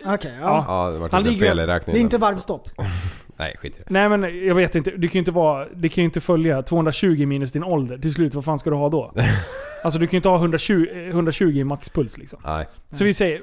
Okej, 0.05 0.37
ja. 0.41 0.65
Ja, 0.67 0.91
det 0.93 0.99
var 0.99 1.09
Han 1.09 1.23
ligger- 1.23 1.47
fel 1.47 1.59
i 1.59 1.65
Det 1.65 1.71
är 1.71 1.75
räkningen. 1.75 2.01
inte 2.01 2.17
varvstopp. 2.17 2.69
Nej, 3.39 3.55
skit 3.57 3.73
i 3.75 3.79
det. 3.79 3.85
Nej 3.89 4.09
men 4.09 4.45
jag 4.47 4.55
vet 4.55 4.75
inte, 4.75 4.91
det 4.91 5.07
kan 5.07 5.13
ju 5.13 5.19
inte 5.19 5.31
vara, 5.31 5.67
det 5.75 5.89
kan 5.89 6.01
ju 6.01 6.05
inte 6.05 6.21
följa 6.21 6.61
220 6.61 7.25
minus 7.25 7.51
din 7.51 7.63
ålder. 7.63 7.97
Till 7.97 8.13
slut, 8.13 8.35
vad 8.35 8.45
fan 8.45 8.59
ska 8.59 8.69
du 8.69 8.75
ha 8.75 8.89
då? 8.89 9.13
Alltså 9.83 9.99
du 9.99 10.07
kan 10.07 10.11
ju 10.11 10.17
inte 10.17 10.29
ha 10.29 10.35
120, 10.37 10.85
eh, 10.93 10.97
120 11.09 11.45
i 11.57 11.63
maxpuls 11.63 12.17
liksom. 12.17 12.39
Nej. 12.45 12.65
Så 12.91 13.03
vi 13.03 13.13
säger, 13.13 13.41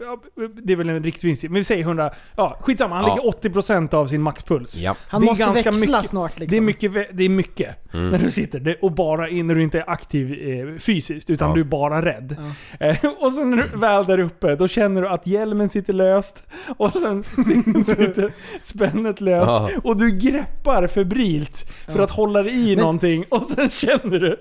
det 0.67 0.73
är 0.73 0.77
väl 0.77 0.89
en 0.89 1.05
riktig 1.05 1.29
vinst. 1.29 1.43
Men 1.43 1.53
vi 1.55 1.65
säger 1.65 1.83
100, 1.85 2.11
ja 2.37 2.57
skitsamma, 2.61 2.95
han 2.97 3.05
Ja. 3.05 3.15
ligger 3.15 3.29
80% 3.29 3.95
av 3.95 4.07
sin 4.07 4.23
maxpuls. 4.23 4.77
Ja. 4.81 4.97
Han 5.09 5.21
Det 5.21 5.25
är 5.25 5.27
måste 5.27 5.45
ganska 5.45 5.71
växla 5.71 5.97
mycket. 5.97 6.11
snart 6.11 6.39
liksom. 6.39 6.51
Det 6.51 6.57
är 6.57 6.61
mycket, 6.61 7.17
det 7.17 7.25
är 7.25 7.29
mycket 7.29 7.95
Mm. 7.95 8.09
när 8.11 8.19
du 8.19 8.31
sitter 8.31 8.61
det, 8.61 8.77
och 8.83 8.93
bara 8.93 9.29
in 9.29 9.47
när 9.47 9.55
du 9.55 9.63
inte 9.63 9.79
är 9.79 9.91
aktiv 9.91 10.33
eh, 10.49 10.79
fysiskt, 10.79 11.31
utan 11.31 11.49
Ja. 11.49 11.55
du 11.55 11.61
är 11.61 11.65
bara 11.65 12.05
rädd. 12.05 12.37
Eh, 12.81 12.97
och 13.19 13.33
sen 13.33 13.51
när 13.51 13.57
du 13.57 13.79
väl 13.79 14.05
där 14.05 14.19
uppe, 14.19 14.57
då 14.57 14.69
känner 14.69 15.03
du 15.03 15.09
att 15.09 15.27
hjälmen 15.27 15.69
sitter 15.69 15.93
löst, 15.93 16.49
och 16.77 16.93
sen 16.93 17.25
sitter 17.85 18.33
spännet 18.63 19.21
löst, 19.21 19.49
Ja. 19.49 19.71
och 19.85 19.97
du 19.97 20.11
greppar 20.11 20.87
febrilt 20.87 21.67
för 21.89 21.99
att 22.01 22.11
hålla 22.11 22.43
dig 22.43 22.55
i 22.73 22.77
Men- 22.77 22.83
någonting, 22.83 23.25
och 23.29 23.45
sen 23.45 23.71
känner 23.71 24.19
du, 24.19 24.37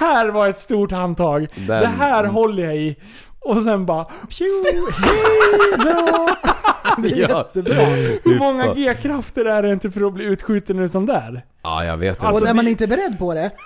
här 0.00 0.28
var 0.28 0.48
ett 0.48 0.58
stort 0.58 0.90
handtag, 0.92 1.46
Den- 1.56 1.66
det 1.66 1.90
här 1.98 2.24
håller 2.24 2.62
jag 2.64 2.76
i. 2.76 2.96
Och 3.40 3.62
sen 3.62 3.86
bara... 3.86 4.06
Det 7.02 7.08
är 7.08 7.16
jättebra. 7.16 7.74
Hur 8.24 8.38
många 8.38 8.74
G-krafter 8.74 9.44
är 9.44 9.62
det 9.62 9.72
inte 9.72 9.90
för 9.90 10.06
att 10.06 10.12
bli 10.12 10.24
utskjuten 10.24 10.78
ur 10.78 10.88
sån 10.88 11.06
där? 11.06 11.42
Ja, 11.62 11.84
jag 11.84 11.96
vet 11.96 12.16
inte. 12.16 12.26
Alltså, 12.26 12.42
och 12.42 12.46
när 12.48 12.54
man 12.54 12.68
inte 12.68 12.84
är 12.84 12.88
beredd 12.88 13.18
på 13.18 13.34
det, 13.34 13.50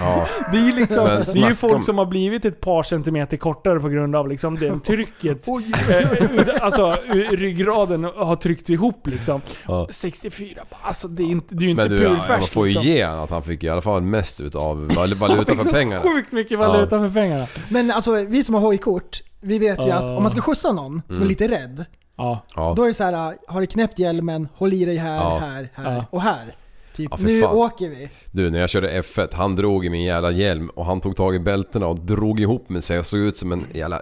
Ja. 0.00 0.28
Det 0.52 0.58
är 0.58 0.62
ju 0.66 0.72
liksom, 0.72 1.04
det 1.04 1.40
är 1.42 1.48
ju 1.48 1.54
folk 1.54 1.74
om- 1.74 1.82
som 1.82 1.98
har 1.98 2.06
blivit 2.06 2.44
ett 2.44 2.60
par 2.60 2.82
centimeter 2.82 3.36
kortare 3.36 3.80
på 3.80 3.88
grund 3.88 4.16
av 4.16 4.28
liksom 4.28 4.54
det 4.58 4.80
trycket. 4.80 5.48
ut- 5.48 6.48
alltså 6.60 6.96
ryggraden 7.30 8.04
har 8.04 8.36
tryckts 8.36 8.70
ihop 8.70 9.06
liksom. 9.06 9.40
Ja. 9.68 9.86
64, 9.90 10.62
alltså 10.82 11.08
det 11.08 11.22
är, 11.22 11.26
inte, 11.26 11.54
det 11.54 11.62
är 11.62 11.64
ju 11.64 11.70
inte 11.70 11.82
Men 11.88 11.96
du, 11.98 12.02
ja, 12.02 12.08
purfärskt 12.10 12.28
man 12.40 12.48
får 12.48 12.66
ju 12.68 12.72
liksom. 12.74 12.90
ge 12.90 13.02
att 13.02 13.30
han 13.30 13.42
fick 13.42 13.64
i 13.64 13.68
alla 13.68 13.82
fall 13.82 14.02
mest 14.02 14.40
utav 14.40 14.76
val- 14.94 15.14
valuta 15.14 15.34
Han 15.34 15.44
fick 15.46 15.56
för 15.56 15.64
så 15.64 15.72
pengarna. 15.72 16.02
sjukt 16.02 16.32
mycket 16.32 16.58
valuta 16.58 16.98
för 16.98 17.10
pengarna. 17.10 17.46
men 17.68 17.90
alltså 17.90 18.12
vi 18.12 18.44
som 18.44 18.54
har 18.54 18.60
hojkort, 18.62 19.22
vi 19.40 19.58
vet 19.58 19.78
ju 19.78 19.90
att 19.90 20.08
Ja. 20.08 20.16
om 20.16 20.22
man 20.22 20.32
ska 20.32 20.40
skjutsa 20.40 20.72
någon 20.72 21.02
som 21.08 21.22
är 21.22 21.26
lite 21.26 21.48
rädd, 21.48 21.84
Ja. 22.16 22.44
Ja. 22.56 22.72
då 22.76 22.82
är 22.82 22.86
det 22.88 22.94
så 22.94 23.04
här: 23.04 23.34
har 23.48 23.60
du 23.60 23.66
knäppt 23.66 23.98
hjälmen, 23.98 24.48
håll 24.54 24.72
i 24.72 24.84
dig 24.84 24.96
här, 24.96 25.16
Ja. 25.16 25.38
här, 25.40 25.68
här 25.74 25.94
Ja. 25.94 26.04
och 26.10 26.22
här. 26.22 26.54
Typ, 26.96 27.08
Ja, 27.10 27.18
nu 27.20 27.40
fan. 27.40 27.56
åker 27.56 27.88
vi. 27.88 28.10
Du, 28.30 28.50
när 28.50 28.58
jag 28.58 28.70
körde 28.70 29.00
F1, 29.02 29.28
han 29.32 29.56
drog 29.56 29.86
i 29.86 29.90
min 29.90 30.02
jävla 30.02 30.30
hjälm 30.30 30.68
och 30.68 30.84
han 30.86 31.00
tog 31.00 31.16
tag 31.16 31.34
i 31.34 31.38
bältena 31.38 31.86
och 31.86 32.00
drog 32.00 32.40
ihop 32.40 32.68
mig 32.68 32.82
så 32.82 32.92
jag 32.92 33.06
såg 33.06 33.20
ut 33.20 33.36
som 33.36 33.52
en 33.52 33.64
jävla... 33.72 34.00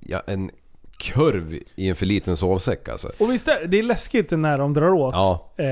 Ja, 0.00 0.22
en 0.26 0.50
kurv 0.98 1.58
i 1.76 1.88
en 1.88 1.96
för 1.96 2.06
liten 2.06 2.36
sovsäck 2.36 2.88
alltså. 2.88 3.10
Och 3.18 3.32
visst 3.32 3.48
är 3.48 3.66
det 3.66 3.78
är 3.78 3.82
läskigt 3.82 4.30
när 4.30 4.58
de 4.58 4.74
drar 4.74 4.90
åt. 4.92 5.14
Ja. 5.14 5.52
Eh, 5.56 5.64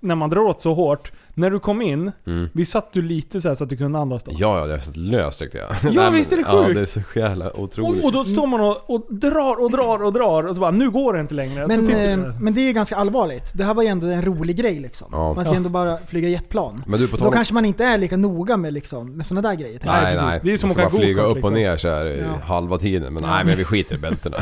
när 0.00 0.14
man 0.14 0.30
drar 0.30 0.40
åt 0.40 0.62
så 0.62 0.74
hårt. 0.74 1.12
När 1.40 1.50
du 1.50 1.58
kom 1.58 1.82
in, 1.82 2.12
Mm. 2.26 2.48
vi 2.52 2.64
satt 2.64 2.92
du 2.92 3.02
lite 3.02 3.40
så, 3.40 3.48
här 3.48 3.54
så 3.54 3.64
att 3.64 3.70
du 3.70 3.76
kunde 3.76 3.98
andas 3.98 4.24
då? 4.24 4.32
Ja, 4.34 4.68
ja, 4.68 4.74
är 4.74 4.78
så 4.80 4.90
löst 4.94 5.38
tyckte 5.38 5.58
jag. 5.58 5.68
Ja, 5.94 6.02
men- 6.02 6.12
visst 6.14 6.32
är 6.32 6.36
det 6.36 6.42
Ja, 6.46 6.64
sjukt? 6.64 6.76
det 6.78 6.82
är 6.82 6.86
så 6.86 7.18
jävla 7.18 7.56
otroligt. 7.56 8.00
Och, 8.02 8.06
och 8.06 8.12
då 8.12 8.24
står 8.24 8.46
man 8.46 8.60
och, 8.60 8.90
och 8.94 9.06
drar 9.14 9.60
och 9.64 9.70
drar 9.70 10.02
och 10.04 10.12
drar 10.12 10.42
och 10.46 10.54
så 10.54 10.60
bara 10.60 10.70
nu 10.70 10.90
går 10.90 11.12
det 11.12 11.20
inte 11.20 11.34
längre. 11.34 11.66
Men, 11.66 11.90
eh, 11.90 12.34
men 12.40 12.54
det 12.54 12.60
är 12.60 12.66
ju 12.66 12.72
ganska 12.72 12.96
allvarligt. 12.96 13.50
Det 13.54 13.64
här 13.64 13.74
var 13.74 13.82
ju 13.82 13.88
ändå 13.88 14.06
en 14.06 14.22
rolig 14.22 14.56
grej 14.56 14.78
liksom. 14.80 15.08
Ja. 15.12 15.34
Man 15.34 15.44
ska 15.44 15.52
Ja. 15.52 15.56
ändå 15.56 15.68
bara 15.70 15.96
flyga 16.08 16.28
jetplan. 16.28 16.84
Men 16.86 17.00
du, 17.00 17.08
på 17.08 17.16
Då 17.16 17.18
tal 17.18 17.28
om... 17.28 17.32
kanske 17.34 17.54
man 17.54 17.64
inte 17.64 17.84
är 17.84 17.98
lika 17.98 18.16
noga 18.16 18.56
med, 18.56 18.72
liksom, 18.72 19.16
med 19.16 19.26
sådana 19.26 19.48
där 19.48 19.56
grejer. 19.56 19.80
Nej, 19.84 19.92
Nej, 20.02 20.04
precis. 20.04 20.22
nej. 20.22 20.40
Det 20.42 20.48
är 20.48 20.52
ju 20.52 20.58
som 20.58 20.68
Man 20.68 20.70
att 20.70 20.76
ska 20.82 20.86
åka 20.86 20.96
bara 20.96 21.02
flyga 21.02 21.22
upp 21.22 21.30
och 21.30 21.36
liksom. 21.36 21.54
ner 21.54 21.76
så 21.76 21.88
här 21.88 22.06
i 22.06 22.18
Ja. 22.20 22.46
halva 22.46 22.78
tiden. 22.78 23.12
Men 23.14 23.22
nej, 23.22 23.44
men 23.44 23.56
vi 23.56 23.64
skiter 23.64 23.94
i 23.94 23.98
bältena. 23.98 24.36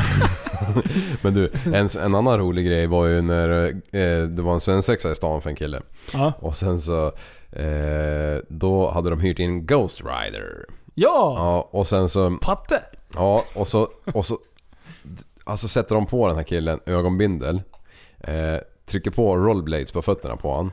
men 1.21 1.33
du, 1.33 1.51
en, 1.73 1.89
en 2.03 2.15
annan 2.15 2.37
rolig 2.39 2.65
grej 2.67 2.87
var 2.87 3.05
ju 3.05 3.21
när 3.21 3.67
eh, 3.67 4.27
det 4.27 4.41
var 4.41 4.53
en 4.53 4.59
svensexa 4.59 5.11
i 5.11 5.15
stan 5.15 5.41
för 5.41 5.49
en 5.49 5.55
kille. 5.55 5.81
Ja. 6.13 6.33
Och 6.39 6.55
sen 6.55 6.79
så... 6.89 7.11
Eh, 7.59 8.39
då 8.47 8.89
hade 8.89 9.09
de 9.09 9.19
hyrt 9.19 9.39
in 9.39 9.65
Ghost 9.65 10.01
Rider. 10.01 10.65
Ja! 10.95 11.33
Ja, 11.37 11.69
och 11.71 11.87
sen 11.87 12.09
så... 12.09 12.37
Patte! 12.41 12.83
Ja, 13.15 13.43
och 13.55 13.67
så... 13.67 13.87
Och 14.13 14.25
så 14.25 14.37
alltså 15.43 15.67
sätter 15.67 15.95
de 15.95 16.05
på 16.05 16.27
den 16.27 16.35
här 16.35 16.43
killen 16.43 16.79
ögonbindel. 16.85 17.61
Eh, 18.19 18.57
trycker 18.85 19.11
på 19.11 19.35
rollblades 19.35 19.91
på 19.91 20.01
fötterna 20.01 20.35
på 20.35 20.55
han. 20.55 20.71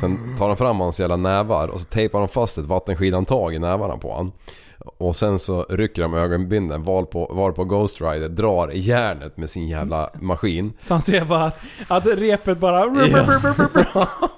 Sen 0.00 0.36
tar 0.38 0.48
de 0.48 0.56
fram 0.56 0.80
hans 0.80 1.00
jävla 1.00 1.16
nävar 1.16 1.68
och 1.68 1.80
så 1.80 1.86
tejpar 1.86 2.18
de 2.18 2.28
fast 2.28 2.58
ett 2.58 2.66
vattenskidhandtag 2.66 3.54
i 3.54 3.58
nävarna 3.58 3.96
på 3.96 4.14
han. 4.16 4.32
Och 4.78 5.16
sen 5.16 5.38
så 5.38 5.62
rycker 5.62 6.02
de 6.02 6.14
ögonbindeln 6.14 6.82
var 6.82 7.02
på, 7.02 7.30
var 7.32 7.52
på 7.52 7.64
Ghost 7.64 8.00
Rider 8.00 8.28
drar 8.28 8.72
i 8.72 8.78
järnet 8.78 9.36
med 9.36 9.50
sin 9.50 9.68
jävla 9.68 10.10
maskin. 10.20 10.72
Så 10.82 10.94
han 10.94 11.02
ser 11.02 11.24
bara 11.24 11.44
att, 11.44 11.60
att 11.88 12.06
repet 12.06 12.58
bara... 12.58 12.84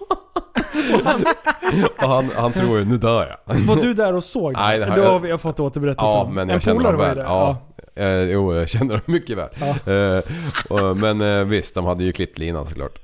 Och 2.02 2.08
han, 2.08 2.30
han 2.36 2.52
tror 2.52 2.78
ju 2.78 2.84
nu 2.84 2.98
dör 2.98 3.36
jag. 3.46 3.54
Var 3.60 3.76
du 3.76 3.94
där 3.94 4.12
och 4.14 4.24
såg 4.24 4.52
Nej, 4.52 4.78
det 4.78 4.84
har 4.84 4.96
Då 4.96 5.02
jag- 5.02 5.10
har 5.12 5.20
vi 5.20 5.38
fått 5.38 5.60
återberättat 5.60 6.02
Ja, 6.04 6.20
om. 6.22 6.34
men 6.34 6.48
En 6.48 6.52
jag 6.52 6.62
känner 6.62 6.76
polare 6.76 6.92
dem 6.92 7.00
väl. 7.00 7.16
där. 7.16 7.24
Ja. 7.24 7.56
Eh, 7.96 8.30
jo, 8.30 8.54
jag 8.54 8.68
känner 8.68 8.92
dem 8.94 9.00
mycket 9.06 9.36
väl. 9.38 9.48
Eh, 9.60 10.22
och, 10.70 10.96
men 10.96 11.20
eh, 11.20 11.44
visst, 11.44 11.74
de 11.74 11.84
hade 11.84 12.04
ju 12.04 12.12
klippt 12.12 12.38
linan 12.38 12.66
såklart. 12.66 12.98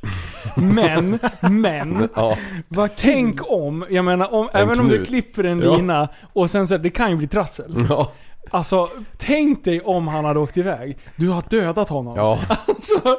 Men, 0.57 1.19
men. 1.41 2.09
Ja. 2.15 2.37
Vad 2.69 2.91
tänk 2.97 3.51
om, 3.51 3.85
jag 3.91 4.05
menar 4.05 4.35
om, 4.35 4.49
även 4.53 4.81
om 4.81 4.89
du 4.89 4.97
knut. 4.97 5.09
klipper 5.09 5.45
en 5.45 5.61
Ja. 5.61 5.77
lina 5.77 6.09
och 6.33 6.51
sen 6.51 6.69
så 6.69 6.77
det 6.77 6.91
kan 6.91 7.11
ju 7.11 7.17
bli 7.17 7.29
trassel. 7.29 7.75
Ja. 7.89 8.13
Alltså, 8.51 8.91
tänk 9.17 9.65
dig 9.65 9.81
om 9.81 10.09
han 10.09 10.25
hade 10.25 10.41
åkt 10.41 10.57
iväg. 10.57 10.99
Du 11.17 11.29
har 11.29 11.43
dödat 11.51 11.89
honom. 11.89 12.15
Ja. 12.17 12.39
Alltså, 12.49 13.19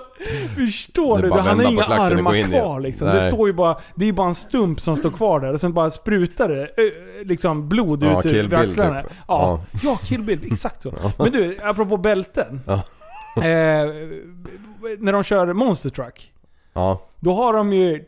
förstår 0.56 1.20
du? 1.20 1.32
Han 1.32 1.60
har 1.60 1.72
inga 1.72 1.84
armar 1.84 2.42
kvar 2.42 2.80
liksom. 2.80 3.08
Nej. 3.08 3.16
Det 3.16 3.32
står 3.32 3.48
ju 3.48 3.54
bara, 3.54 3.78
det 3.96 4.06
är 4.08 4.14
bara 4.14 4.28
en 4.28 4.36
stump 4.36 4.82
som 4.82 4.96
står 4.98 5.10
kvar 5.10 5.40
där 5.40 5.54
och 5.54 5.60
sen 5.62 5.74
bara 5.74 5.92
sprutar 5.92 6.50
det 6.50 6.70
liksom 7.26 7.70
blod 7.70 8.04
Ja, 8.04 8.20
ut 8.20 8.24
Bill 8.24 8.56
axlarna. 8.56 9.02
typ. 9.02 9.12
Ja. 9.28 9.62
ja, 9.84 10.00
Kill 10.04 10.22
Bill. 10.24 10.52
Exakt 10.52 10.82
så. 10.82 10.94
Men 11.18 11.32
du, 11.32 11.58
apropå 11.64 11.98
bälten. 11.98 12.62
Ja. 12.68 12.74
Eh, 13.38 13.44
när 15.00 15.12
de 15.14 15.24
kör 15.24 15.54
Monster 15.54 15.90
Truck. 15.90 16.32
Ja. 16.74 17.02
Då 17.20 17.34
har 17.34 17.54
de 17.54 17.74
ju... 17.74 18.06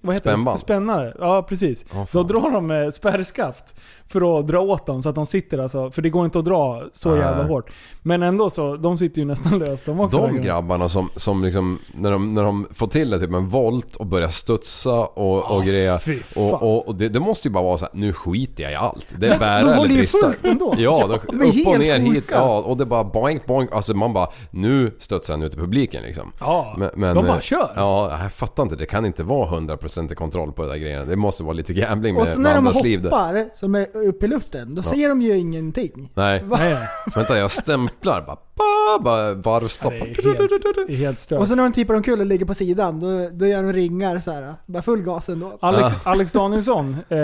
Vad 0.00 0.14
heter 0.14 0.30
Spännband. 0.30 0.56
det? 0.58 0.60
Spännare. 0.60 1.16
Ja, 1.18 1.42
precis. 1.42 1.84
Ja, 1.94 2.06
Då 2.12 2.22
drar 2.22 2.50
de 2.50 2.66
med 2.66 2.94
spärrskaft 2.94 3.74
för 4.08 4.38
att 4.40 4.46
dra 4.48 4.60
åt 4.60 4.86
dem 4.86 5.02
så 5.02 5.08
att 5.08 5.14
de 5.14 5.26
sitter 5.26 5.58
alltså. 5.58 5.90
För 5.90 6.02
det 6.02 6.10
går 6.10 6.24
inte 6.24 6.38
att 6.38 6.44
dra 6.44 6.82
så 6.92 7.10
Nej. 7.10 7.18
jävla 7.18 7.44
hårt. 7.44 7.70
Men 8.02 8.22
ändå 8.22 8.50
så, 8.50 8.76
de 8.76 8.98
sitter 8.98 9.18
ju 9.18 9.24
nästan 9.24 9.58
löst 9.66 9.86
de 9.86 10.00
också. 10.00 10.18
De 10.18 10.42
grabbarna 10.42 10.88
som, 10.88 11.08
som 11.16 11.44
liksom, 11.44 11.78
när 11.94 12.10
de, 12.10 12.34
när 12.34 12.44
de 12.44 12.66
får 12.74 12.86
till 12.86 13.10
det 13.10 13.18
typ 13.18 13.32
en 13.34 13.46
volt 13.48 13.96
och 13.96 14.06
börjar 14.06 14.28
studsa 14.28 14.94
och, 15.06 15.56
och 15.56 15.64
grejer. 15.64 15.98
fan. 15.98 16.44
Och, 16.44 16.62
och, 16.62 16.88
och 16.88 16.94
det, 16.94 17.08
det 17.08 17.20
måste 17.20 17.48
ju 17.48 17.52
bara 17.52 17.64
vara 17.64 17.78
så 17.78 17.84
här, 17.84 17.94
nu 17.94 18.12
skiter 18.12 18.62
jag 18.62 18.72
i 18.72 18.74
allt. 18.74 19.06
Det 19.18 19.26
är 19.26 19.30
Men 19.30 19.38
bära 19.38 19.58
de 19.58 19.64
eller 19.68 19.76
håller 19.76 19.90
ju 19.90 19.96
brista. 19.98 20.18
fullt 20.18 20.44
ändå. 20.46 20.74
Ja, 20.78 21.06
de, 21.30 21.38
de 21.38 21.60
upp 21.60 21.66
och 21.66 21.78
ner 21.78 21.98
hit. 21.98 22.24
Ja, 22.30 22.58
och 22.60 22.76
det 22.76 22.84
är 22.84 22.86
bara 22.86 23.04
boink 23.04 23.46
boink. 23.46 23.72
Alltså 23.72 23.94
man 23.94 24.12
bara, 24.12 24.28
nu 24.50 24.90
studsar 24.98 25.34
han 25.34 25.42
ut 25.42 25.54
i 25.54 25.56
publiken 25.56 26.02
liksom. 26.02 26.32
Ja, 26.40 26.76
de 26.96 27.14
bara 27.14 27.26
eh, 27.34 27.40
kör. 27.40 27.72
Ja, 27.76 28.18
jag 28.22 28.32
fattar 28.32 28.62
inte. 28.62 28.76
Det 28.76 28.86
kan 28.86 29.06
inte 29.06 29.22
vara 29.22 29.48
100% 29.50 30.14
kontroll 30.14 30.52
på 30.52 30.62
det 30.62 30.68
där 30.68 30.76
grejerna. 30.76 31.04
Det 31.04 31.16
måste 31.16 31.42
vara 31.42 31.52
lite 31.52 31.72
gambling 31.74 32.16
Och 32.16 32.24
med, 32.24 32.32
så 32.32 32.38
med 32.40 32.42
när 32.48 32.54
de 32.54 32.58
andras 32.66 32.82
liv 32.84 33.02
där. 33.02 33.10
hoppar, 33.10 33.48
som 33.56 33.74
är 33.74 33.86
uppe 34.08 34.26
i 34.26 34.28
luften, 34.28 34.74
då 34.74 34.82
ser 34.82 35.08
de 35.08 35.22
ju 35.22 35.36
ingenting. 35.38 36.10
Nej. 36.14 36.42
Va? 36.44 36.56
Nej. 36.60 36.76
Vänta, 37.14 37.38
jag 37.38 37.50
stämplar 37.50 38.20
bara. 38.26 38.36
Ba, 38.56 39.02
bara 39.04 39.34
varvstopp. 39.34 39.90
Det 39.92 39.96
är 39.98 40.86
helt, 40.88 40.98
helt 40.98 41.18
stört. 41.18 41.40
Och 41.40 41.48
så 41.48 41.54
när 41.54 41.62
de 41.62 41.72
tippar 41.72 41.94
omkull 41.94 42.20
och 42.20 42.26
ligger 42.26 42.46
på 42.46 42.54
sidan, 42.54 43.00
då, 43.00 43.28
då 43.32 43.46
gör 43.46 43.62
de 43.62 43.72
ringar 43.72 44.18
så 44.18 44.30
här. 44.30 44.54
Bara 44.66 44.82
full 44.82 45.02
gas 45.02 45.28
ändå. 45.28 45.58
Alex, 45.60 45.92
Ah. 46.04 46.10
Alex 46.10 46.32
Danielsson, 46.32 46.96
eh, 47.08 47.18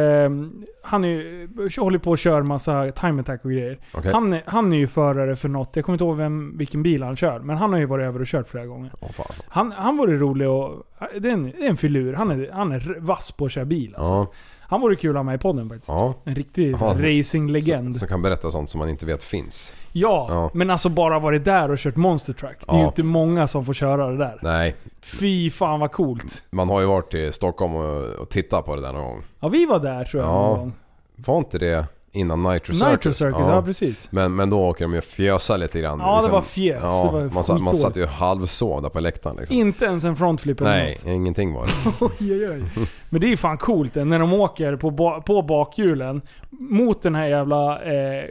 han 0.82 1.04
är, 1.04 1.08
ju- 1.08 1.48
håller 1.78 1.98
på 1.98 2.10
och 2.10 2.18
kör 2.18 2.42
massa 2.42 2.90
time 2.92 3.20
attack 3.20 3.44
och 3.44 3.50
grejer. 3.50 3.78
Okej. 3.94 4.12
Han, 4.12 4.32
är, 4.32 4.42
han 4.46 4.72
är 4.72 4.76
ju 4.76 4.86
förare 4.86 5.36
för 5.36 5.48
något, 5.48 5.70
jag 5.76 5.84
kommer 5.84 5.94
inte 5.94 6.04
ihåg 6.04 6.16
vem, 6.16 6.58
vilken 6.58 6.82
bil 6.82 7.02
han 7.02 7.16
kör, 7.16 7.38
men 7.38 7.56
han 7.56 7.72
har 7.72 7.78
ju 7.78 7.86
varit 7.86 8.04
över 8.04 8.20
och 8.20 8.26
kört 8.26 8.48
flera 8.48 8.66
gånger. 8.66 8.92
Åh, 9.00 9.10
fan. 9.12 9.26
Han, 9.48 9.72
han 9.72 9.96
vore 9.96 10.16
rolig 10.16 10.48
och... 10.48 10.82
Det 11.20 11.28
är 11.28 11.32
en, 11.32 11.44
det 11.44 11.66
är 11.66 11.70
en 11.70 11.76
filur. 11.76 12.14
Han 12.14 12.30
är, 12.30 12.50
han 12.52 12.72
är 12.72 12.96
vass 13.00 13.32
på 13.32 13.44
att 13.44 13.52
köra 13.52 13.64
bil 13.64 13.94
alltså. 13.96 14.12
Ja, 14.12 14.32
Han 14.72 14.80
vore 14.80 14.96
kul 14.96 15.10
att 15.10 15.16
ha 15.16 15.22
med 15.22 15.34
i 15.34 15.38
podden 15.38 15.68
faktiskt. 15.68 15.88
ja. 15.88 16.14
En 16.24 16.34
riktig 16.34 16.76
Ja. 16.80 16.94
racinglegend. 16.98 17.96
Som, 17.96 18.08
kan 18.08 18.22
berätta 18.22 18.50
sånt 18.50 18.70
som 18.70 18.78
man 18.78 18.88
inte 18.88 19.06
vet 19.06 19.24
finns. 19.24 19.74
Ja, 19.92 20.26
Ja. 20.30 20.50
men 20.54 20.70
alltså 20.70 20.88
bara 20.88 21.18
varit 21.18 21.44
där 21.44 21.70
och 21.70 21.78
kört 21.78 21.96
Monster 21.96 22.32
Truck. 22.32 22.56
Det 22.66 22.72
är 22.74 22.78
ju 22.78 22.84
inte 22.84 23.02
många 23.02 23.46
som 23.46 23.64
får 23.64 23.74
köra 23.74 24.06
det 24.10 24.16
där. 24.16 24.38
Nej, 24.42 24.76
Fy 25.02 25.50
fan 25.50 25.80
vad 25.80 25.92
coolt. 25.92 26.42
man 26.50 26.68
har 26.68 26.80
ju 26.80 26.86
varit 26.86 27.14
i 27.14 27.32
Stockholm 27.32 27.74
och, 27.76 28.02
och 28.20 28.28
tittat 28.28 28.64
på 28.66 28.76
det 28.76 28.82
där 28.82 28.92
någon 28.92 29.02
gång. 29.04 29.22
Ja, 29.40 29.48
vi 29.48 29.66
var 29.66 29.78
där 29.78 30.04
tror 30.04 30.22
jag 30.22 30.32
Ja. 30.32 30.46
någon 30.48 30.58
gång. 30.58 30.72
Var 31.16 31.38
inte 31.38 31.58
det... 31.58 31.86
innan 32.14 32.42
Nitro 32.42 32.74
Circus. 32.74 32.90
Nitro 32.92 33.12
Circus, 33.12 33.38
ja, 33.38 33.62
precis. 33.62 34.08
Men, 34.12 34.34
men 34.36 34.50
då 34.50 34.60
åker 34.60 34.84
de 34.84 34.94
ju 34.94 35.00
fjösa 35.00 35.56
lite 35.56 35.80
grann. 35.80 35.98
liksom. 35.98 36.14
Ja, 36.14 36.22
det 36.22 36.30
var 36.32 36.42
fjäs. 36.42 36.80
Ja, 36.82 37.04
Det 37.12 37.18
var 37.18 37.34
man, 37.34 37.44
satt, 37.44 37.60
man 37.62 37.76
satt 37.76 37.96
ju 37.96 38.06
halvsov 38.06 38.82
där 38.82 38.88
på 38.88 39.00
läktaren 39.00 39.36
liksom. 39.36 39.56
Inte 39.56 39.84
ens 39.84 40.04
en 40.04 40.16
frontflip 40.16 40.60
eller 40.60 40.70
Nej, 40.70 40.92
något. 40.92 41.06
ingenting 41.14 41.52
var 41.52 41.66
det. 41.66 41.72
Oj, 42.00 42.46
oj, 42.46 42.50
oj. 42.76 42.86
Men 43.10 43.20
det 43.20 43.32
är 43.32 43.36
fan 43.36 43.58
coolt 43.58 43.94
när 43.94 44.18
de 44.18 44.32
åker 44.32 44.76
på, 44.76 44.90
ba- 44.90 45.20
på 45.20 45.42
bakhjulen 45.42 46.22
mot 46.50 47.02
den 47.02 47.14
här 47.14 47.26
jävla 47.26 47.82
eh, 47.82 48.24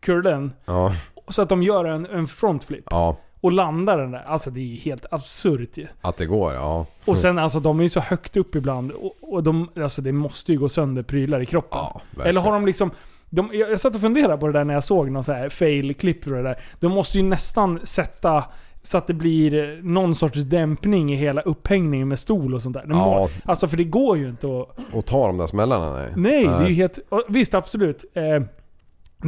kurlen. 0.00 0.52
Ja, 0.64 0.92
Så 1.28 1.42
att 1.42 1.48
de 1.48 1.62
gör 1.62 1.84
en, 1.84 2.06
en 2.06 2.26
frontflip. 2.26 2.84
ja, 2.90 3.16
Och 3.40 3.52
landar 3.52 3.98
den 3.98 4.10
där. 4.10 4.24
Alltså 4.26 4.50
det 4.50 4.60
är 4.60 4.76
helt 4.76 5.06
absurt 5.10 5.76
ju. 5.76 5.86
att 6.00 6.16
det 6.16 6.26
går, 6.26 6.54
ja. 6.54 6.86
Och 7.04 7.18
sen 7.18 7.38
alltså 7.38 7.60
de 7.60 7.78
är 7.78 7.82
ju 7.82 7.88
så 7.88 8.00
högt 8.00 8.36
upp 8.36 8.54
ibland. 8.54 8.90
Och, 8.90 9.12
och 9.20 9.42
de, 9.42 9.68
alltså 9.76 10.02
det 10.02 10.12
måste 10.12 10.52
ju 10.52 10.58
gå 10.58 10.68
sönder 10.68 11.02
prylar 11.02 11.40
i 11.42 11.46
kroppen. 11.46 11.78
Ja. 12.16 12.22
Eller 12.24 12.40
har 12.40 12.52
de 12.52 12.66
liksom... 12.66 12.90
De, 13.34 13.50
jag, 13.52 13.70
jag 13.70 13.80
satt 13.80 13.94
och 13.94 14.00
funderade 14.00 14.36
på 14.38 14.46
det 14.46 14.52
där 14.52 14.64
när 14.64 14.74
jag 14.74 14.84
såg 14.84 15.10
någon 15.10 15.24
så 15.24 15.32
här 15.32 15.48
fail-klipp 15.48 16.24
för 16.24 16.30
det 16.30 16.42
där. 16.42 16.58
De 16.80 16.92
måste 16.92 17.18
ju 17.18 17.24
nästan 17.24 17.80
sätta 17.84 18.44
så 18.82 18.98
att 18.98 19.06
det 19.06 19.14
blir 19.14 19.80
någon 19.82 20.14
sorts 20.14 20.38
dämpning 20.42 21.12
i 21.12 21.16
hela 21.16 21.40
upphängningen 21.40 22.08
med 22.08 22.18
stol 22.18 22.54
och 22.54 22.62
sånt 22.62 22.74
där. 22.74 22.84
De 22.86 22.98
Ja. 22.98 23.28
alltså 23.44 23.68
för 23.68 23.76
det 23.76 23.84
går 23.84 24.16
ju 24.18 24.28
inte 24.28 24.46
att... 24.46 24.94
Och 24.94 25.06
ta 25.06 25.26
de 25.26 25.38
där 25.38 25.46
smällarna, 25.46 25.92
nej. 25.94 26.08
Nej, 26.16 26.44
det 26.44 26.64
är 26.64 26.68
ju 26.68 26.74
helt... 26.74 26.98
Visst, 27.28 27.54
absolut. 27.54 28.04
Eh, 28.14 28.42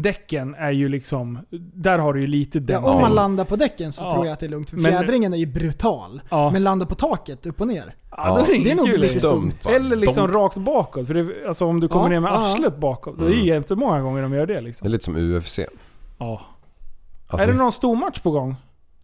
däcken 0.03 0.55
är 0.55 0.71
ju 0.71 0.89
liksom... 0.89 1.39
Där 1.75 1.99
har 1.99 2.13
du 2.15 2.21
ju 2.21 2.27
lite 2.27 2.59
Ja, 2.59 2.65
dämpning. 2.65 2.95
om 2.95 3.01
man 3.01 3.15
landar 3.15 3.45
på 3.45 3.57
däcken 3.57 3.93
så 3.93 4.05
Ja. 4.05 4.11
tror 4.13 4.27
jag 4.27 4.33
att 4.33 4.41
det 4.41 4.47
är 4.47 4.51
lugnt. 4.51 4.71
För 4.71 4.77
fjädringen 4.77 5.33
är 5.35 5.37
ju 5.39 5.47
brutal. 5.47 6.21
Ja. 6.31 6.51
Men 6.51 6.65
landa 6.65 6.87
på 6.87 6.95
taket, 6.95 7.47
upp 7.47 7.61
och 7.61 7.67
ner. 7.69 7.95
Ja, 8.11 8.29
då 8.29 8.53
är 8.53 8.59
det, 8.59 8.65
Det 8.65 8.71
är 8.71 8.75
nog 8.75 8.89
lite 8.89 9.21
Stumt? 9.21 9.53
Eller 9.71 9.97
liksom 9.97 10.27
De- 10.31 10.39
rakt 10.39 10.57
bakåt. 10.57 11.07
För 11.07 11.15
det, 11.15 11.49
alltså 11.49 11.67
om 11.67 11.81
du 11.81 11.89
kommer 11.89 12.05
Ja, 12.05 12.09
ner 12.11 12.21
med 12.21 12.31
ja. 12.33 12.53
arslet 12.53 12.77
bakåt. 12.77 13.19
Det 13.19 13.25
är 13.25 13.29
ju 13.29 13.35
Mm. 13.35 13.47
jättemånga 13.47 14.01
gånger 14.01 14.23
de 14.23 14.33
gör 14.33 14.47
det 14.47 14.55
Det 14.55 14.61
liksom. 14.61 14.87
är 14.87 14.91
lite 14.91 15.05
som 15.05 15.17
UFC. 15.17 15.59
Ja. 16.19 16.41
Alltså, 17.29 17.49
är 17.49 17.53
det 17.53 17.59
någon 17.59 17.73
stor 17.73 17.97
match 17.97 18.21
på 18.21 18.31
gång? 18.31 18.57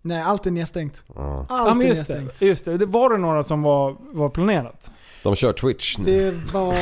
Nej, 0.02 0.22
allt 0.22 0.46
är 0.46 0.50
nedstängt. 0.50 1.04
ja. 1.14 1.46
Allt 1.48 1.68
Ja 1.68 1.74
men 1.74 1.82
är 1.86 1.90
just 1.90 2.06
det. 2.08 2.14
nedstängt. 2.20 2.42
just 2.48 2.64
det. 2.64 2.78
Det 2.78 2.86
Var 2.86 3.10
det 3.10 3.16
några 3.18 3.42
som 3.42 3.62
var, 3.62 3.96
var 4.00 4.28
planerat? 4.28 4.92
De 5.22 5.36
kör 5.36 5.52
Twitch 5.52 5.98
nu. 5.98 6.04
Det 6.04 6.52
var... 6.52 6.74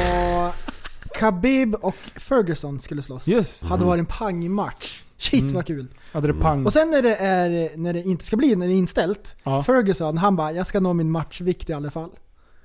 Khabib 1.18 1.74
och 1.74 1.94
Ferguson 2.16 2.80
skulle 2.80 3.02
slåss. 3.02 3.26
Just 3.26 3.64
Hade 3.64 3.84
varit 3.84 3.98
en 3.98 4.06
pangmatch. 4.06 5.02
Shit 5.16 5.40
Mm. 5.42 5.54
vad 5.54 5.66
kul. 5.66 5.86
Hade 6.12 6.26
det 6.26 6.34
pang? 6.34 6.66
Och 6.66 6.72
sen 6.72 6.90
när 6.90 7.02
det, 7.02 7.16
är, 7.16 7.76
när 7.76 7.92
det 7.92 8.00
inte 8.02 8.24
ska 8.24 8.36
bli, 8.36 8.56
när 8.56 8.66
det 8.66 8.72
är 8.72 8.76
inställt. 8.76 9.36
Ja. 9.42 9.62
Ferguson, 9.62 10.18
han 10.18 10.36
bara 10.36 10.52
'Jag 10.52 10.66
ska 10.66 10.80
nå 10.80 10.92
min 10.92 11.10
matchvikt 11.10 11.70
i 11.70 11.72
alla 11.72 11.90
fall' 11.90 12.10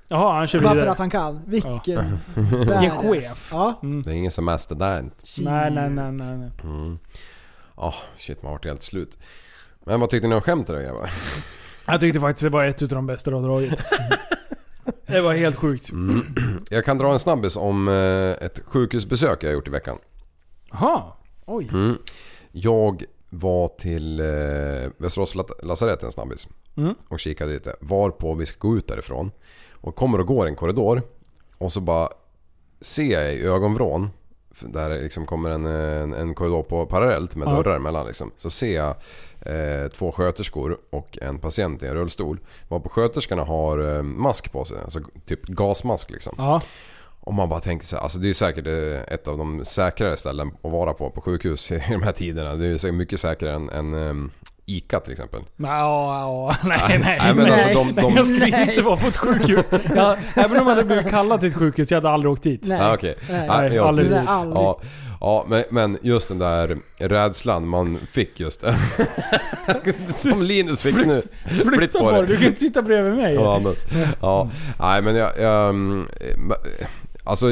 Jaha, 0.08 0.34
han 0.38 0.46
kör 0.46 0.60
Bara 0.60 0.68
för 0.68 0.74
vidare. 0.74 0.90
att 0.90 0.98
han 0.98 1.10
kan. 1.10 1.42
Vilken 1.46 1.72
badass. 2.66 2.92
chef. 3.02 3.48
Ja. 3.52 3.80
Mm. 3.82 4.02
Det 4.02 4.10
är 4.10 4.14
ingen 4.14 4.30
semester 4.30 4.74
där. 4.74 5.02
Nej, 5.38 5.70
nej, 5.70 5.90
nej, 5.90 6.12
nej. 6.12 6.36
nej. 6.38 6.50
Mm. 6.64 6.98
Ah, 7.74 7.94
shit 8.16 8.42
man 8.42 8.52
vart 8.52 8.64
helt 8.64 8.82
slut. 8.82 9.18
Men 9.84 10.00
vad 10.00 10.10
tyckte 10.10 10.28
ni 10.28 10.34
om 10.34 10.40
skämtet 10.40 10.76
då 10.76 10.82
grabbar? 10.82 11.10
Jag 11.86 12.00
tyckte 12.00 12.20
faktiskt 12.20 12.42
det 12.42 12.50
var 12.50 12.64
ett 12.64 12.82
utav 12.82 12.96
de 12.96 13.06
bästa 13.06 13.30
du 13.30 13.36
har 13.36 13.42
dragit. 13.42 13.72
det 15.06 15.20
var 15.20 15.34
helt 15.34 15.56
sjukt. 15.56 15.90
Mm. 15.90 16.22
Jag 16.70 16.84
kan 16.84 16.98
dra 16.98 17.12
en 17.12 17.18
snabbis 17.18 17.56
om 17.56 17.88
eh, 17.88 18.46
ett 18.46 18.60
sjukhusbesök 18.66 19.42
jag 19.42 19.52
gjort 19.52 19.68
i 19.68 19.70
veckan. 19.70 19.98
Jaha. 20.72 21.02
Oj. 21.46 21.68
Mm. 21.72 21.96
Jag 22.52 23.04
var 23.30 23.68
till 23.68 24.20
eh, 24.20 24.26
Västerås 24.96 25.34
lasarett 25.62 26.02
en 26.02 26.12
snabbis. 26.12 26.48
Mm. 26.76 26.94
Och 27.08 27.20
kikade 27.20 27.52
lite. 27.52 27.76
Varpå 27.80 28.34
vi 28.34 28.46
ska 28.46 28.68
gå 28.68 28.76
ut 28.76 28.88
därifrån. 28.88 29.30
Och 29.70 29.96
kommer 29.96 30.20
och 30.20 30.26
går 30.26 30.46
en 30.46 30.56
korridor. 30.56 31.02
Och 31.58 31.72
så 31.72 31.80
bara 31.80 32.08
ser 32.80 33.22
jag 33.22 33.34
i 33.34 33.42
ögonvrån. 33.42 34.10
Där 34.60 35.02
liksom 35.02 35.26
kommer 35.26 35.50
en, 35.50 35.66
en, 35.66 36.14
en 36.14 36.34
korridor 36.34 36.62
på 36.62 36.86
parallellt 36.86 37.36
med 37.36 37.48
Ja. 37.48 37.52
dörrar 37.52 37.76
emellan 37.76 38.06
liksom. 38.06 38.30
Så 38.36 38.50
ser 38.50 38.74
jag 38.76 38.94
eh, 39.40 39.88
två 39.88 40.12
sköterskor 40.12 40.78
och 40.90 41.18
en 41.22 41.38
patient 41.38 41.82
i 41.82 41.86
en 41.86 41.94
rullstol. 41.94 42.40
Varpå 42.68 42.88
sköterskorna 42.88 43.44
har 43.44 43.96
eh, 43.96 44.02
mask 44.02 44.52
på 44.52 44.64
sig. 44.64 44.78
Alltså 44.84 45.00
typ 45.26 45.42
gasmask 45.46 46.10
liksom. 46.10 46.34
Ja. 46.38 46.60
Och 47.20 47.34
man 47.34 47.48
bara 47.48 47.60
tänker 47.60 47.86
så 47.86 47.96
här, 47.96 48.02
alltså 48.02 48.18
det 48.18 48.28
är 48.28 48.34
säkert 48.34 48.66
eh, 48.66 49.14
ett 49.14 49.28
av 49.28 49.38
de 49.38 49.64
säkrare 49.64 50.16
ställen 50.16 50.50
att 50.62 50.70
vara 50.72 50.92
på 50.94 51.10
på 51.10 51.20
sjukhus 51.20 51.72
i 51.72 51.82
de 51.90 52.02
här 52.02 52.12
tiderna. 52.12 52.54
Det 52.54 52.84
är 52.84 52.92
mycket 52.92 53.20
säkrare 53.20 53.54
än, 53.54 53.70
än 53.70 53.94
um, 53.94 54.30
ICA 54.66 55.00
till 55.00 55.12
exempel. 55.12 55.40
Nej, 55.56 55.70
ja, 55.70 56.20
ja. 56.20 56.56
nej, 56.68 56.78
nej. 56.88 57.18
Nej, 57.22 57.34
men 57.34 57.44
nej. 57.44 57.52
alltså 57.52 57.68
de- 57.68 57.94
de- 57.94 58.02
Nej, 58.02 58.12
jag 58.16 58.26
skulle 58.26 58.46
Nej. 58.46 58.70
inte 58.70 58.82
vara 58.82 58.96
på 58.96 59.06
ett 59.06 59.16
sjukhus. 59.16 59.66
Jag, 59.94 60.18
även 60.34 60.50
om 60.50 60.68
jag 60.68 60.74
hade 60.74 60.84
blivit 60.84 61.10
kallad 61.10 61.40
till 61.40 61.48
ett 61.48 61.56
sjukhus, 61.56 61.90
jag 61.90 61.96
hade 61.96 62.10
aldrig 62.10 62.32
åkt 62.32 62.42
dit. 62.42 62.60
Nej. 62.64 62.80
Ah, 62.80 62.94
okej. 62.94 63.16
Nej. 63.30 63.48
Ah, 63.48 63.64
ja, 63.66 63.88
aldrig. 63.88 64.10
Där 64.10 64.24
aldrig. 64.26 64.62
Ja, 64.62 64.80
ja 65.20 65.44
men, 65.48 65.64
men 65.70 65.98
just 66.02 66.28
den 66.28 66.38
där 66.38 66.76
rädslan 66.98 67.68
man 67.68 67.98
fick 68.12 68.40
just. 68.40 68.64
Som 70.14 70.42
Linus 70.42 70.82
fick 70.82 70.96
nu. 70.96 71.22
Flytt 71.44 71.76
Flytta 71.76 71.98
på 71.98 72.04
på 72.04 72.12
dig, 72.12 72.26
du 72.26 72.36
kan 72.36 72.46
inte 72.46 72.60
sitta 72.60 72.82
bredvid 72.82 73.14
mig. 73.14 73.34
Ja, 73.34 73.56
Anders. 73.56 73.78
ja. 74.20 74.50
Nej 74.80 75.02
men 75.02 75.16
jag... 75.16 75.30
jag 75.38 75.68
mm, 75.68 76.06
alltså... 77.24 77.46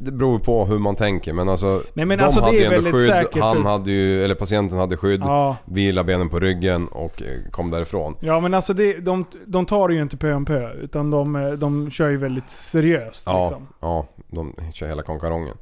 Det 0.00 0.12
beror 0.12 0.38
på 0.38 0.64
hur 0.66 0.78
man 0.78 0.96
tänker 0.96 1.32
men 1.32 1.48
alltså... 1.48 1.82
Nej, 1.94 2.06
men 2.06 2.18
de 2.18 2.24
alltså, 2.24 2.40
hade 2.40 2.56
ju 2.56 2.64
ändå 2.64 2.90
skydd. 2.90 3.06
säkert 3.06 3.42
Han 3.42 3.66
hade 3.66 3.90
ju, 3.90 4.24
eller 4.24 4.34
patienten 4.34 4.78
hade 4.78 4.96
skydd. 4.96 5.20
Ja. 5.20 5.56
Vila 5.64 6.04
benen 6.04 6.28
på 6.28 6.40
ryggen 6.40 6.88
och 6.88 7.22
eh, 7.22 7.50
kom 7.50 7.70
därifrån. 7.70 8.16
Ja 8.20 8.40
men 8.40 8.54
alltså 8.54 8.72
det, 8.74 8.98
de, 9.00 9.24
de 9.46 9.66
tar 9.66 9.88
det 9.88 9.94
ju 9.94 10.02
inte 10.02 10.16
pö 10.16 10.32
om 10.34 10.44
pö. 10.44 10.72
Utan 10.72 11.10
de, 11.10 11.36
eh, 11.36 11.50
de 11.50 11.90
kör 11.90 12.08
ju 12.08 12.16
väldigt 12.16 12.50
seriöst 12.50 13.22
Ja, 13.26 13.40
liksom. 13.42 13.68
ja, 13.80 14.06
de 14.28 14.54
kör 14.72 14.86
hela 14.86 15.02
konkarongen. 15.02 15.56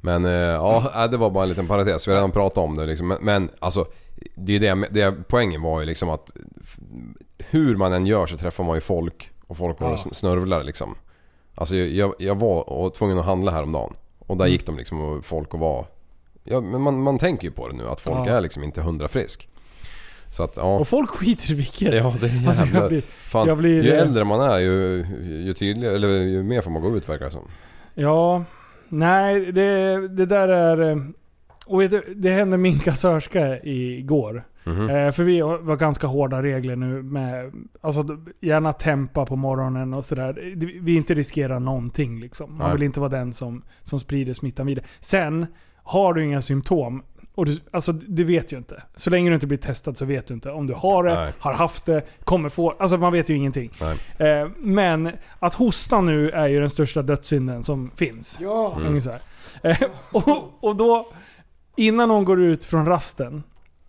Men 0.00 0.24
eh, 0.24 0.30
ja, 0.32 0.90
nej, 0.94 1.08
det 1.10 1.16
var 1.16 1.30
bara 1.30 1.42
en 1.42 1.48
liten 1.48 1.66
parentes. 1.66 2.08
Vi 2.08 2.12
har 2.12 2.16
redan 2.16 2.30
pratat 2.32 2.58
om 2.58 2.76
det 2.76 2.86
liksom. 2.86 3.08
Men, 3.08 3.18
men 3.22 3.50
alltså, 3.58 3.86
det 4.34 4.52
är 4.56 4.60
det, 4.60 4.88
det, 4.90 5.14
poängen 5.28 5.62
var 5.62 5.80
ju 5.80 5.86
liksom 5.86 6.10
att 6.10 6.30
hur 7.50 7.76
man 7.76 7.92
än 7.92 8.06
gör 8.06 8.26
så 8.26 8.36
träffar 8.36 8.64
man 8.64 8.74
ju 8.74 8.80
folk 8.80 9.30
och 9.46 9.56
folk 9.56 9.76
Ja. 9.80 9.96
snörvlar 9.96 10.64
liksom. 10.64 10.94
Alltså 11.60 11.76
jag, 11.76 12.14
jag 12.18 12.34
var 12.34 12.70
och 12.70 12.94
tvungen 12.94 13.18
att 13.18 13.24
handla 13.24 13.50
häromdagen. 13.50 13.94
Och 14.18 14.36
där 14.36 14.46
gick 14.46 14.66
de 14.66 14.76
liksom 14.76 15.00
och 15.00 15.24
folk 15.24 15.54
och 15.54 15.60
var... 15.60 15.86
Ja, 16.44 16.60
men 16.60 16.80
man, 16.80 17.02
man 17.02 17.18
tänker 17.18 17.44
ju 17.44 17.50
på 17.50 17.68
det 17.68 17.74
nu 17.76 17.88
att 17.88 18.00
folk 18.00 18.28
Ja. 18.28 18.32
är 18.36 18.40
liksom 18.40 18.62
inte 18.64 18.80
hundra 18.82 19.08
frisk. 19.08 19.48
Så 20.32 20.42
att 20.42 20.56
ja. 20.56 20.78
Och 20.78 20.88
folk 20.88 21.10
skiter 21.10 21.50
i 21.50 21.54
vilket. 21.54 21.94
Ja, 21.94 22.14
det 22.20 22.26
är 22.26 22.30
jävla... 22.30 22.48
Alltså, 22.48 22.64
jag 22.74 22.88
blir- 22.88 23.02
fan, 23.28 23.48
jag 23.48 23.58
blir- 23.58 23.82
ju 23.84 23.90
äldre 23.90 24.24
man 24.24 24.40
är 24.40 24.58
ju, 24.58 25.06
ju 25.46 25.54
tydligare, 25.54 25.94
eller 25.94 26.08
ju 26.08 26.42
mer 26.42 26.60
får 26.60 26.70
man 26.70 26.82
gå 26.82 26.96
ut 26.96 27.08
verkar 27.08 27.24
det 27.24 27.30
som. 27.30 27.48
Ja, 27.94 28.44
nej 28.88 29.52
det, 29.52 30.08
det 30.08 30.26
där 30.26 30.48
är... 30.48 31.06
Och 31.68 31.80
vet 31.80 31.90
du, 31.90 32.14
det 32.16 32.30
hände 32.30 32.56
min 32.56 32.78
kassörska 32.78 33.62
igår. 33.62 34.44
Mhm. 34.64 34.90
Eh, 34.90 35.12
för 35.12 35.22
vi 35.22 35.40
har 35.40 35.58
var 35.58 35.76
ganska 35.76 36.06
hårda 36.06 36.42
regler 36.42 36.76
nu 36.76 37.02
med... 37.02 37.52
Alltså 37.80 38.18
gärna 38.40 38.72
tempa 38.72 39.26
på 39.26 39.36
morgonen 39.36 39.94
och 39.94 40.04
sådär. 40.04 40.54
Vi 40.80 40.96
inte 40.96 41.14
riskerar 41.14 41.60
någonting 41.60 42.20
liksom. 42.20 42.50
Man 42.50 42.66
Nej. 42.66 42.72
vill 42.72 42.82
inte 42.82 43.00
vara 43.00 43.10
den 43.10 43.32
som, 43.32 43.62
som 43.82 44.00
sprider 44.00 44.34
smittan 44.34 44.66
vidare. 44.66 44.84
Sen, 45.00 45.46
har 45.82 46.14
du 46.14 46.24
inga 46.24 46.42
symptom, 46.42 47.02
och 47.38 47.46
du, 47.46 47.58
alltså 47.70 47.92
du 47.92 48.24
vet 48.24 48.52
ju 48.52 48.56
inte. 48.56 48.82
Så 48.94 49.10
länge 49.10 49.30
du 49.30 49.34
inte 49.34 49.46
blir 49.46 49.58
testad 49.58 49.96
så 49.96 50.04
vet 50.04 50.26
du 50.26 50.34
inte 50.34 50.50
om 50.50 50.66
du 50.66 50.74
har 50.74 51.04
det, 51.04 51.14
Nej. 51.14 51.32
har 51.38 51.52
haft 51.52 51.86
det, 51.86 52.02
kommer 52.24 52.48
få 52.48 52.70
Alltså 52.70 52.96
man 52.96 53.12
vet 53.12 53.28
ju 53.28 53.34
ingenting. 53.34 53.70
Eh, 54.18 54.48
men 54.56 55.12
att 55.38 55.54
hosta 55.54 56.00
nu 56.00 56.30
är 56.30 56.48
ju 56.48 56.60
den 56.60 56.70
största 56.70 57.02
dödssynden 57.02 57.64
som 57.64 57.90
finns. 57.96 58.38
Ja. 58.40 58.74
Mm. 58.76 58.88
Ungefär. 58.88 59.20
Eh, 59.62 59.76
och, 60.12 60.64
och 60.64 60.76
då, 60.76 61.12
innan 61.78 62.10
hon 62.10 62.24
går 62.24 62.40
ut 62.40 62.64
från 62.64 62.86
rasten, 62.86 63.42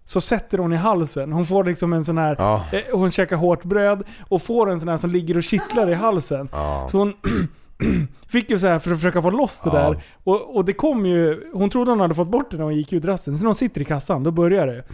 så 0.06 0.22
sätter 0.22 0.58
hon 0.58 0.74
i 0.74 0.76
halsen. 0.76 1.32
Hon 1.32 1.46
får 1.46 1.64
liksom 1.64 1.94
en 1.94 2.06
sån 2.06 2.18
här, 2.18 2.36
Ja. 2.40 2.66
eh, 2.72 2.82
hon 2.94 3.12
käkar 3.12 3.36
hårt 3.36 3.64
bröd 3.64 4.04
och 4.30 4.42
får 4.42 4.72
en 4.72 4.80
sån 4.80 4.90
här 4.90 4.98
som 4.98 5.10
ligger 5.10 5.38
och 5.38 5.44
kittlar 5.44 5.90
i 5.90 5.94
halsen. 5.94 6.50
Ja. 6.52 6.88
Så 6.92 6.98
hon 6.98 7.14
fick 8.28 8.50
ju 8.50 8.60
så 8.60 8.68
här 8.68 8.80
för 8.80 8.92
att 8.92 8.98
försöka 8.98 9.22
få 9.22 9.30
loss 9.30 9.60
det 9.64 9.70
Ja. 9.74 9.80
där. 9.80 10.04
Och, 10.24 10.56
och 10.56 10.66
det 10.66 10.74
kom 10.74 11.06
ju, 11.06 11.50
hon 11.54 11.70
trodde 11.70 11.92
hon 11.92 12.00
hade 12.00 12.16
fått 12.16 12.28
bort 12.28 12.52
det 12.52 12.58
när 12.58 12.64
hon 12.64 12.76
gick 12.76 12.94
ut 12.94 13.06
rasten. 13.06 13.34
Sen 13.38 13.44
när 13.44 13.48
hon 13.48 13.56
sitter 13.56 13.82
i 13.82 13.86
kassan, 13.86 14.24
då 14.24 14.32
börjar 14.32 14.68
det. 14.68 14.84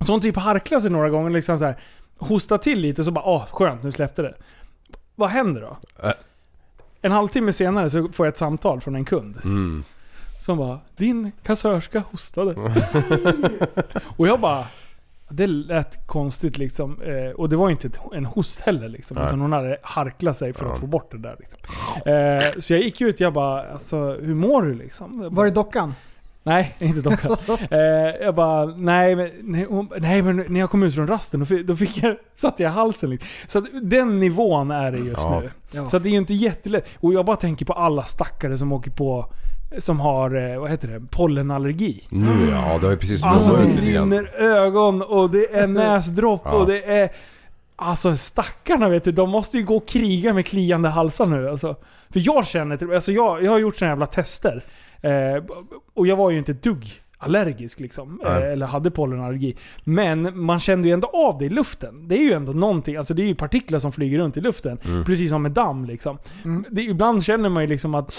Så 0.00 0.12
hon 0.12 0.20
typ 0.20 0.36
harklar 0.36 0.80
sig 0.80 0.90
några 0.90 1.10
gånger 1.10 1.30
liksom 1.30 1.58
så 1.58 1.64
här, 1.64 1.76
hostar 2.18 2.58
till 2.58 2.78
lite 2.80 3.04
så 3.04 3.10
bara 3.10 3.24
åh 3.24 3.44
skönt, 3.50 3.82
nu 3.82 3.92
släppte 3.92 4.22
det. 4.22 4.34
Vad 5.14 5.30
händer 5.30 5.60
då? 5.60 5.76
Äh. 6.08 6.12
En 7.02 7.12
halvtimme 7.12 7.52
senare 7.52 7.90
så 7.90 8.08
får 8.12 8.26
jag 8.26 8.32
ett 8.32 8.38
samtal 8.38 8.80
från 8.80 8.94
en 8.94 9.04
kund. 9.04 9.36
Mm. 9.44 9.84
Som 10.44 10.58
bara 10.58 10.78
Din 10.96 11.32
kassörska 11.42 12.02
hostade. 12.10 12.54
och 14.16 14.28
jag 14.28 14.40
bara 14.40 14.64
Det 15.28 15.46
lät 15.46 16.06
konstigt 16.06 16.58
liksom. 16.58 17.00
Eh, 17.02 17.30
och 17.30 17.48
det 17.48 17.56
var 17.56 17.70
inte 17.70 17.86
ett, 17.86 17.98
en 18.14 18.26
host 18.26 18.60
heller 18.60 18.88
liksom. 18.88 19.16
Nej. 19.16 19.26
Utan 19.26 19.40
hon 19.40 19.52
hade 19.52 19.76
harklat 19.82 20.36
sig 20.36 20.52
för 20.52 20.64
Ja. 20.66 20.72
att 20.72 20.78
få 20.80 20.86
bort 20.86 21.10
det 21.12 21.18
där 21.18 21.36
liksom. 21.38 21.58
eh, 22.12 22.60
Så 22.60 22.72
jag 22.72 22.82
gick 22.82 23.00
ut 23.00 23.20
jag 23.20 23.32
bara 23.32 23.72
alltså, 23.72 23.96
hur 24.14 24.34
mår 24.34 24.62
du 24.62 24.74
liksom? 24.74 25.18
Bara, 25.18 25.28
Var 25.30 25.44
det 25.44 25.50
dockan? 25.50 25.94
Nej, 26.42 26.74
inte 26.78 27.00
dockan. 27.00 27.36
eh, 27.70 27.78
jag 28.22 28.34
bara, 28.34 28.64
nej 28.66 29.16
men, 29.16 29.30
nej, 29.42 29.66
hon, 29.70 29.88
nej 29.98 30.22
men 30.22 30.44
när 30.48 30.60
jag 30.60 30.70
kom 30.70 30.82
ut 30.82 30.94
från 30.94 31.06
rasten 31.08 31.40
då 31.40 31.46
fick, 31.46 31.66
då 31.66 31.76
fick 31.76 32.02
jag, 32.02 32.16
satte 32.36 32.62
jag 32.62 32.70
halsen 32.70 33.10
lite. 33.10 33.24
Så 33.46 33.58
att 33.58 33.64
den 33.82 34.18
nivån 34.20 34.70
är 34.70 34.92
det 34.92 34.98
just 34.98 35.24
Ja. 35.24 35.40
nu. 35.40 35.50
Ja. 35.72 35.88
Så 35.88 35.96
att 35.96 36.02
det 36.02 36.08
är 36.08 36.10
ju 36.10 36.16
inte 36.18 36.34
jättelätt. 36.34 36.88
Och 37.00 37.12
jag 37.14 37.24
bara 37.24 37.36
tänker 37.36 37.66
på 37.66 37.72
alla 37.72 38.02
stackare 38.02 38.58
som 38.58 38.72
åker 38.72 38.90
på 38.90 39.26
som 39.78 40.00
har, 40.00 40.50
eh, 40.52 40.60
vad 40.60 40.70
heter 40.70 40.88
det, 40.88 41.00
pollenallergi. 41.10 42.04
Nu 42.08 42.26
ja, 42.50 42.78
det 42.80 42.86
har 42.86 42.90
ju 42.90 42.96
precis 42.98 43.22
Alltså 43.22 43.56
det 43.56 43.80
rinner 43.80 44.30
ögon 44.42 45.02
och 45.02 45.30
det 45.30 45.54
är 45.54 45.66
näsdropp 45.68 46.42
Ja. 46.44 46.50
och 46.52 46.66
det 46.66 46.82
är... 46.84 47.08
Alltså 47.76 48.16
stackarna 48.16 48.88
vet 48.88 49.04
du, 49.04 49.12
de 49.12 49.30
måste 49.30 49.56
ju 49.58 49.64
gå 49.64 49.76
och 49.76 49.88
kriga 49.88 50.32
med 50.34 50.46
kliande 50.46 50.88
halsar 50.88 51.26
nu 51.26 51.48
alltså. 51.48 51.76
För 52.10 52.20
jag 52.24 52.46
känner, 52.46 52.76
till- 52.76 52.92
alltså 52.94 53.12
jag, 53.12 53.42
jag 53.44 53.50
har 53.50 53.58
gjort 53.58 53.76
såna 53.76 53.90
jävla 53.90 54.06
tester. 54.06 54.64
Eh, 55.00 55.44
och 55.94 56.06
jag 56.06 56.16
var 56.16 56.30
ju 56.30 56.38
inte 56.38 56.52
ett 56.52 56.62
dugg 56.62 57.00
allergisk 57.18 57.80
liksom. 57.80 58.20
Eh, 58.26 58.36
eller 58.36 58.66
hade 58.66 58.90
pollenallergi. 58.90 59.56
Men 59.84 60.38
man 60.44 60.58
kände 60.60 60.88
ju 60.88 60.94
ändå 60.94 61.08
av 61.12 61.38
det 61.38 61.44
i 61.44 61.48
luften. 61.48 62.08
Det 62.08 62.14
är 62.18 62.22
ju 62.22 62.32
ändå 62.32 62.52
någonting, 62.52 62.96
alltså 62.96 63.14
det 63.14 63.22
är 63.22 63.26
ju 63.26 63.34
partiklar 63.34 63.78
som 63.78 63.92
flyger 63.92 64.18
runt 64.18 64.36
i 64.36 64.40
luften. 64.40 64.78
Mm. 64.84 65.04
Precis 65.04 65.30
som 65.30 65.42
med 65.42 65.52
damm 65.52 65.84
liksom. 65.84 66.18
Det, 66.70 66.82
ibland 66.82 67.22
känner 67.24 67.48
man 67.48 67.62
ju 67.62 67.68
liksom 67.68 67.94
att 67.94 68.14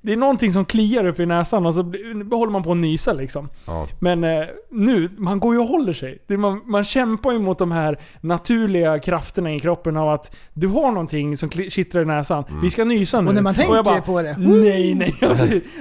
det 0.00 0.12
är 0.12 0.16
någonting 0.16 0.52
som 0.52 0.64
kliar 0.64 1.06
upp 1.06 1.20
i 1.20 1.26
näsan 1.26 1.66
och 1.66 1.74
så 1.74 1.82
håller 2.30 2.50
man 2.50 2.62
på 2.62 2.72
att 2.72 2.76
nysa 2.76 3.12
liksom. 3.12 3.48
Ja. 3.66 3.88
Men 3.98 4.24
eh, 4.24 4.44
nu, 4.70 5.10
man 5.18 5.40
går 5.40 5.54
ju 5.54 5.60
och 5.60 5.66
håller 5.66 5.92
sig. 5.92 6.18
Det, 6.26 6.36
man, 6.36 6.60
man 6.64 6.84
kämpar 6.84 7.32
ju 7.32 7.38
mot 7.38 7.58
de 7.58 7.72
här 7.72 7.98
naturliga 8.20 8.98
krafterna 8.98 9.54
i 9.54 9.60
kroppen 9.60 9.96
av 9.96 10.08
att 10.08 10.36
du 10.54 10.66
har 10.66 10.92
någonting 10.92 11.36
som 11.36 11.50
kli- 11.50 11.70
kittlar 11.70 12.02
i 12.02 12.04
näsan. 12.04 12.44
Mm. 12.48 12.60
Vi 12.60 12.70
ska 12.70 12.84
nysa 12.84 13.20
nu. 13.20 13.28
Och 13.28 13.34
när 13.34 13.42
man 13.42 13.54
tänker 13.54 13.74
jag 13.74 13.84
bara, 13.84 14.00
på 14.00 14.22
det. 14.22 14.36
Nej, 14.38 14.94
nej. 14.94 15.14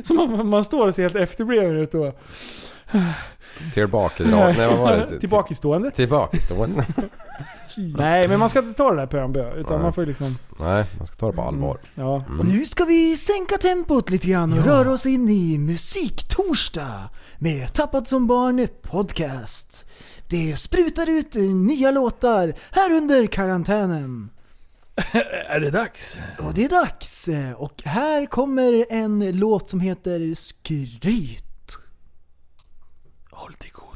Så 0.04 0.14
man, 0.28 0.50
man 0.50 0.64
står 0.64 0.88
och 0.88 0.96
ser 0.96 1.02
helt 1.04 1.16
efterbliven 1.16 1.76
ut 1.78 1.94
och... 1.94 2.20
Tillbakadrag. 3.74 4.56
Nej 4.58 4.68
vad 4.68 4.80
var 4.80 4.92
det? 4.92 5.20
Tillbaka 5.20 5.56
stående. 5.56 5.92
Stående. 7.78 8.04
Nej, 8.04 8.28
men 8.28 8.40
man 8.40 8.50
ska 8.50 8.60
inte 8.60 8.74
ta 8.74 8.92
det 8.92 8.98
där 8.98 9.08
på 9.08 9.18
en 9.18 9.34
bö. 9.34 9.54
Utan 9.56 9.74
Nej. 9.74 9.84
man 9.84 9.94
får 9.94 10.04
ju 10.04 10.08
liksom... 10.08 10.38
Nej, 10.60 10.86
man 10.98 11.08
ska 11.08 11.16
ta 11.16 11.28
det 11.28 11.34
på 11.34 11.42
allvar. 11.42 11.80
Ja. 11.96 12.24
Mm. 12.28 12.40
Och 12.40 12.46
nu 12.46 12.66
ska 12.66 12.86
vi 12.86 13.18
sänka 13.18 13.58
tempot 13.58 14.10
lite 14.10 14.28
grann 14.28 14.54
och 14.54 14.66
röra 14.66 14.92
oss 14.92 15.06
in 15.06 15.30
i 15.30 15.58
Musiktorsdag 15.58 17.10
med 17.38 17.74
Tappad 17.74 18.08
som 18.08 18.28
barn 18.28 18.68
podcast. 18.82 19.86
Det 20.28 20.60
sprutar 20.60 21.10
ut 21.10 21.36
nya 21.36 21.92
låtar 21.92 22.54
här 22.72 22.92
under 22.92 23.28
karantänen. 23.28 24.30
Är 25.48 25.60
det 25.60 25.72
dags? 25.72 26.18
Och 26.40 26.54
det 26.54 26.66
är 26.66 26.70
dags. 26.70 27.30
Och 27.58 27.82
här 27.86 28.26
kommer 28.26 28.86
en 28.90 29.38
låt 29.40 29.70
som 29.70 29.80
heter 29.80 30.36
Skryt. 30.36 31.78
Håll 33.32 33.54
till 33.54 33.72
godo. 33.72 33.87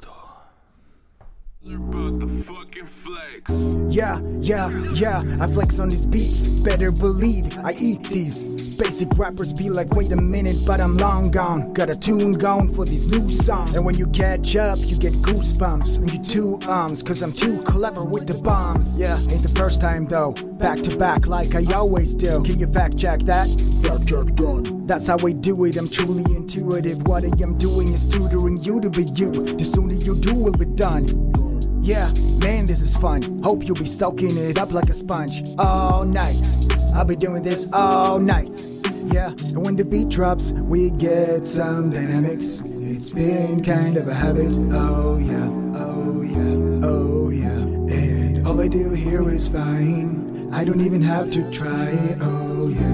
Yeah, 3.90 4.20
yeah, 4.40 4.70
yeah. 4.94 5.38
I 5.40 5.48
flex 5.48 5.80
on 5.80 5.90
these 5.90 6.06
beats. 6.06 6.48
Better 6.48 6.92
believe 6.92 7.58
I 7.60 7.74
eat 7.74 8.04
these. 8.04 8.76
Basic 8.76 9.10
rappers 9.18 9.54
be 9.54 9.70
like, 9.70 9.94
wait 9.94 10.12
a 10.12 10.16
minute, 10.16 10.66
but 10.66 10.82
I'm 10.82 10.98
long 10.98 11.30
gone. 11.30 11.72
Got 11.74 11.90
a 11.90 11.96
tune 11.96 12.34
gone 12.34 12.74
for 12.74 12.86
these 12.86 13.08
new 13.08 13.30
songs. 13.30 13.76
And 13.76 13.86
when 13.86 13.98
you 13.98 14.08
catch 14.08 14.56
up, 14.56 14.80
you 14.80 14.98
get 14.98 15.14
goosebumps 15.16 16.00
on 16.00 16.08
your 16.08 16.24
two 16.24 16.60
arms. 16.68 17.04
Cause 17.04 17.22
I'm 17.22 17.34
too 17.34 17.62
clever 17.64 18.04
with 18.04 18.28
the 18.28 18.42
bombs. 18.42 18.98
Yeah, 18.98 19.20
ain't 19.20 19.44
the 19.44 19.54
first 19.56 19.82
time 19.82 20.08
though. 20.08 20.34
Back 20.34 20.82
to 20.84 20.98
back 20.98 21.28
like 21.28 21.54
I 21.54 21.64
always 21.74 22.16
do. 22.16 22.44
Can 22.44 22.60
you 22.60 22.68
fact 22.68 22.98
check 22.98 23.20
that? 23.22 23.48
Fact 23.82 24.08
check 24.08 24.36
done. 24.36 24.88
That's 24.88 25.08
how 25.08 25.18
I 25.26 25.32
do 25.32 25.66
it. 25.66 25.78
I'm 25.78 25.88
truly 25.88 26.24
intuitive. 26.36 27.04
What 27.08 27.24
I 27.24 27.32
am 27.42 27.58
doing 27.58 27.94
is 27.94 28.06
tutoring 28.06 28.58
you 28.58 28.82
to 28.82 28.90
be 28.90 29.04
you. 29.04 29.32
The 29.32 29.64
sooner 29.64 29.96
you 29.96 30.16
do, 30.16 30.34
will 30.34 30.54
be 30.54 30.66
done. 30.66 31.41
Yeah, 31.84 32.12
man, 32.38 32.68
this 32.68 32.80
is 32.82 32.96
fun. 32.96 33.42
Hope 33.42 33.66
you'll 33.66 33.76
be 33.76 33.86
soaking 33.86 34.38
it 34.38 34.60
up 34.60 34.72
like 34.72 34.88
a 34.90 34.94
sponge 34.94 35.42
all 35.58 36.06
night. 36.06 36.46
I'll 36.94 37.06
be 37.06 37.16
doing 37.16 37.42
this 37.42 37.74
all 37.74 38.20
night. 38.20 38.68
Yeah, 39.06 39.30
and 39.30 39.66
when 39.66 39.76
the 39.78 39.84
beat 39.84 40.10
drops, 40.10 40.52
we 40.52 40.92
get 40.92 41.44
some 41.44 41.90
dynamics. 41.90 42.62
It's 42.66 43.12
been 43.12 43.64
kind 43.64 43.98
of 43.98 44.08
a 44.08 44.14
habit. 44.14 44.54
Oh 44.72 45.18
yeah, 45.18 45.50
oh 45.76 46.22
yeah, 46.22 46.88
oh 46.88 47.30
yeah. 47.30 47.50
And 47.50 48.46
all 48.46 48.62
I 48.62 48.68
do 48.68 48.92
here 48.92 49.28
is 49.28 49.48
fine. 49.48 50.50
I 50.54 50.64
don't 50.64 50.82
even 50.82 51.02
have 51.02 51.32
to 51.32 51.50
try. 51.50 52.16
Oh 52.22 52.68
yeah, 52.68 52.91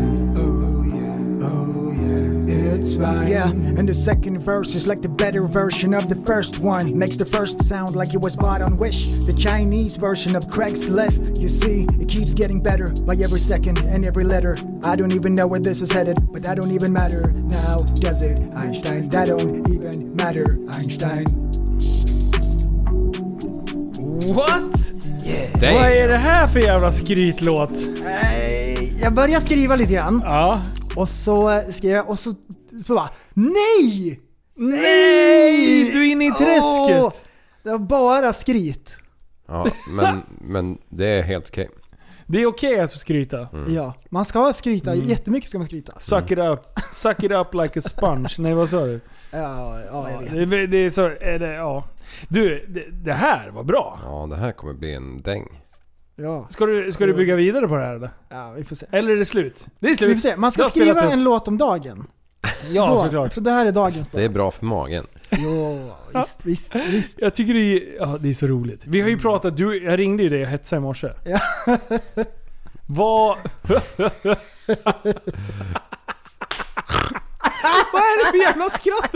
yeah. 2.98 3.28
Yeah, 3.28 3.50
and 3.50 3.88
the 3.88 3.94
second 3.94 4.40
verse 4.40 4.76
is 4.76 4.88
like 4.88 5.02
the 5.02 5.10
better 5.10 5.48
version 5.48 5.94
of 5.94 6.08
the 6.10 6.16
first 6.26 6.60
one. 6.60 6.98
Makes 6.98 7.18
the 7.18 7.26
first 7.26 7.64
sound 7.64 7.96
like 7.96 8.14
it 8.14 8.22
was 8.22 8.36
bought 8.36 8.62
on 8.62 8.78
Wish. 8.78 9.08
The 9.26 9.34
Chinese 9.34 9.98
version 9.98 10.36
of 10.36 10.46
Craigslist. 10.48 11.40
You 11.40 11.50
see, 11.50 11.86
it 12.00 12.08
keeps 12.08 12.34
getting 12.34 12.62
better 12.62 12.90
by 13.06 13.16
every 13.16 13.40
second 13.40 13.78
and 13.80 14.06
every 14.06 14.24
letter. 14.24 14.58
I 14.84 14.96
don't 14.96 15.14
even 15.14 15.36
know 15.36 15.48
where 15.48 15.60
this 15.62 15.82
is 15.82 15.92
headed, 15.92 16.18
but 16.32 16.44
that 16.44 16.56
don't 16.58 16.72
even 16.72 16.92
matter 16.94 17.32
now, 17.46 17.78
does 18.00 18.22
it? 18.22 18.38
Einstein, 18.56 19.10
that 19.10 19.28
don't 19.28 19.70
even 19.70 20.16
matter, 20.16 20.58
Einstein. 20.70 21.26
What? 24.36 24.92
Yeah. 25.24 25.50
Vad 25.74 25.92
är 25.92 26.08
det 26.08 26.18
här 26.18 26.48
för 26.48 26.60
jävla 26.60 26.92
skrytlåt? 26.92 27.72
Eh, 27.72 29.02
Jag 29.02 29.14
börjar 29.14 29.40
skriva 29.40 29.76
lite 29.76 29.94
grann. 29.94 30.22
Ja. 30.26 30.62
Och 30.96 31.10
så 31.10 31.62
skrev 31.72 31.92
jag 31.92 32.10
och 32.10 32.20
så, 32.20 32.36
så 32.86 32.96
bara 32.96 33.10
NEJ! 33.34 34.20
Nej! 34.56 35.92
Du 35.92 36.08
är 36.08 36.12
inne 36.12 36.28
i 36.28 36.32
träsket. 36.32 37.04
Åh, 37.04 37.14
det 37.64 37.72
var 37.72 37.80
bara 37.80 38.34
skryt. 38.34 38.98
Ja, 39.48 39.68
men, 39.90 40.22
men 40.42 40.78
det 40.90 41.06
är 41.06 41.22
helt 41.22 41.48
okej. 41.50 41.70
Det 42.26 42.42
är 42.42 42.46
okej 42.46 42.80
att 42.80 42.92
skryta. 42.92 43.48
Mm. 43.54 43.74
Ja, 43.74 43.94
man 44.10 44.26
ska 44.26 44.54
skryta. 44.54 44.96
Jättemycket 44.96 45.50
ska 45.50 45.58
man 45.58 45.68
skryta. 45.68 46.00
Suck 46.00 46.32
it 46.32 46.38
up. 46.38 46.60
Suck 46.94 47.24
it 47.24 47.32
up 47.32 47.54
like 47.54 47.80
a 47.80 47.82
sponge. 47.82 48.36
Nej 48.38 48.54
vad 48.54 48.70
sa 48.70 48.86
du? 48.86 49.00
Ja, 49.32 49.80
ja 49.92 50.10
jag 50.12 50.20
vet. 50.20 50.50
Det, 50.50 50.68
det 50.68 50.78
är 50.78 50.90
så, 50.90 51.06
är 51.06 51.40
det, 51.40 51.54
ja. 51.54 51.84
Du, 52.28 52.66
det, 52.68 52.86
det 52.92 53.14
här 53.14 53.50
var 53.50 53.64
bra. 53.64 54.00
Ja, 54.04 54.28
det 54.30 54.36
här 54.36 54.52
kommer 54.52 54.74
bli 54.74 54.96
en 54.96 55.22
däng. 55.22 55.62
Ja. 56.16 56.48
Ska 56.50 56.66
du, 56.66 56.92
ska 56.92 57.06
du 57.06 57.14
bygga 57.14 57.36
vidare 57.36 57.68
på 57.68 57.76
det 57.76 57.86
här 57.86 57.96
eller? 57.96 58.10
ja, 58.30 58.54
vi 58.58 58.64
får 58.64 58.76
se. 58.76 58.86
Eller 58.92 59.12
är 59.14 59.18
det 59.18 59.26
slut? 59.26 59.68
Det 59.80 59.90
är 59.90 59.96
slut. 59.96 60.10
Vi 60.10 60.14
får 60.14 60.22
se. 60.22 60.38
Man 60.38 60.52
ska 60.52 60.64
har 60.64 60.70
skriva 60.70 61.06
upp. 61.06 61.14
en 61.14 61.24
låt 61.24 61.48
om 61.48 61.58
dagen. 61.58 62.08
Ja, 62.70 62.88
Då. 62.88 63.04
såklart. 63.04 63.34
Så 63.34 63.40
det 63.40 63.52
här 63.52 63.66
är 63.66 63.72
dagens 63.72 64.08
Det 64.12 64.24
är 64.24 64.30
bra 64.30 64.52
för 64.52 64.66
magen. 64.66 65.08
Jo, 65.30 65.92
visst, 66.14 66.40
visst, 66.44 66.76
visst. 66.76 67.16
Jag 67.18 67.36
tycker 67.36 67.54
det 67.54 67.60
är, 67.60 67.96
ja, 68.00 68.18
det 68.22 68.30
är 68.30 68.34
så 68.34 68.48
roligt. 68.48 68.82
Vi 68.84 69.02
har 69.02 69.10
ju 69.10 69.20
pratat, 69.20 69.58
du, 69.58 69.84
jag 69.84 70.00
ringde 70.00 70.24
ju 70.24 70.30
dig 70.30 70.42
och 70.42 70.48
hetsade 70.48 70.78
i 70.78 70.82
morse. 70.82 71.08
Ja. 71.26 71.40
Vad... 72.86 73.38
Vad 77.94 78.02
är 78.02 78.26
det 78.26 78.32
för 78.32 78.38
jävla 78.38 78.70
skratt? 78.70 79.16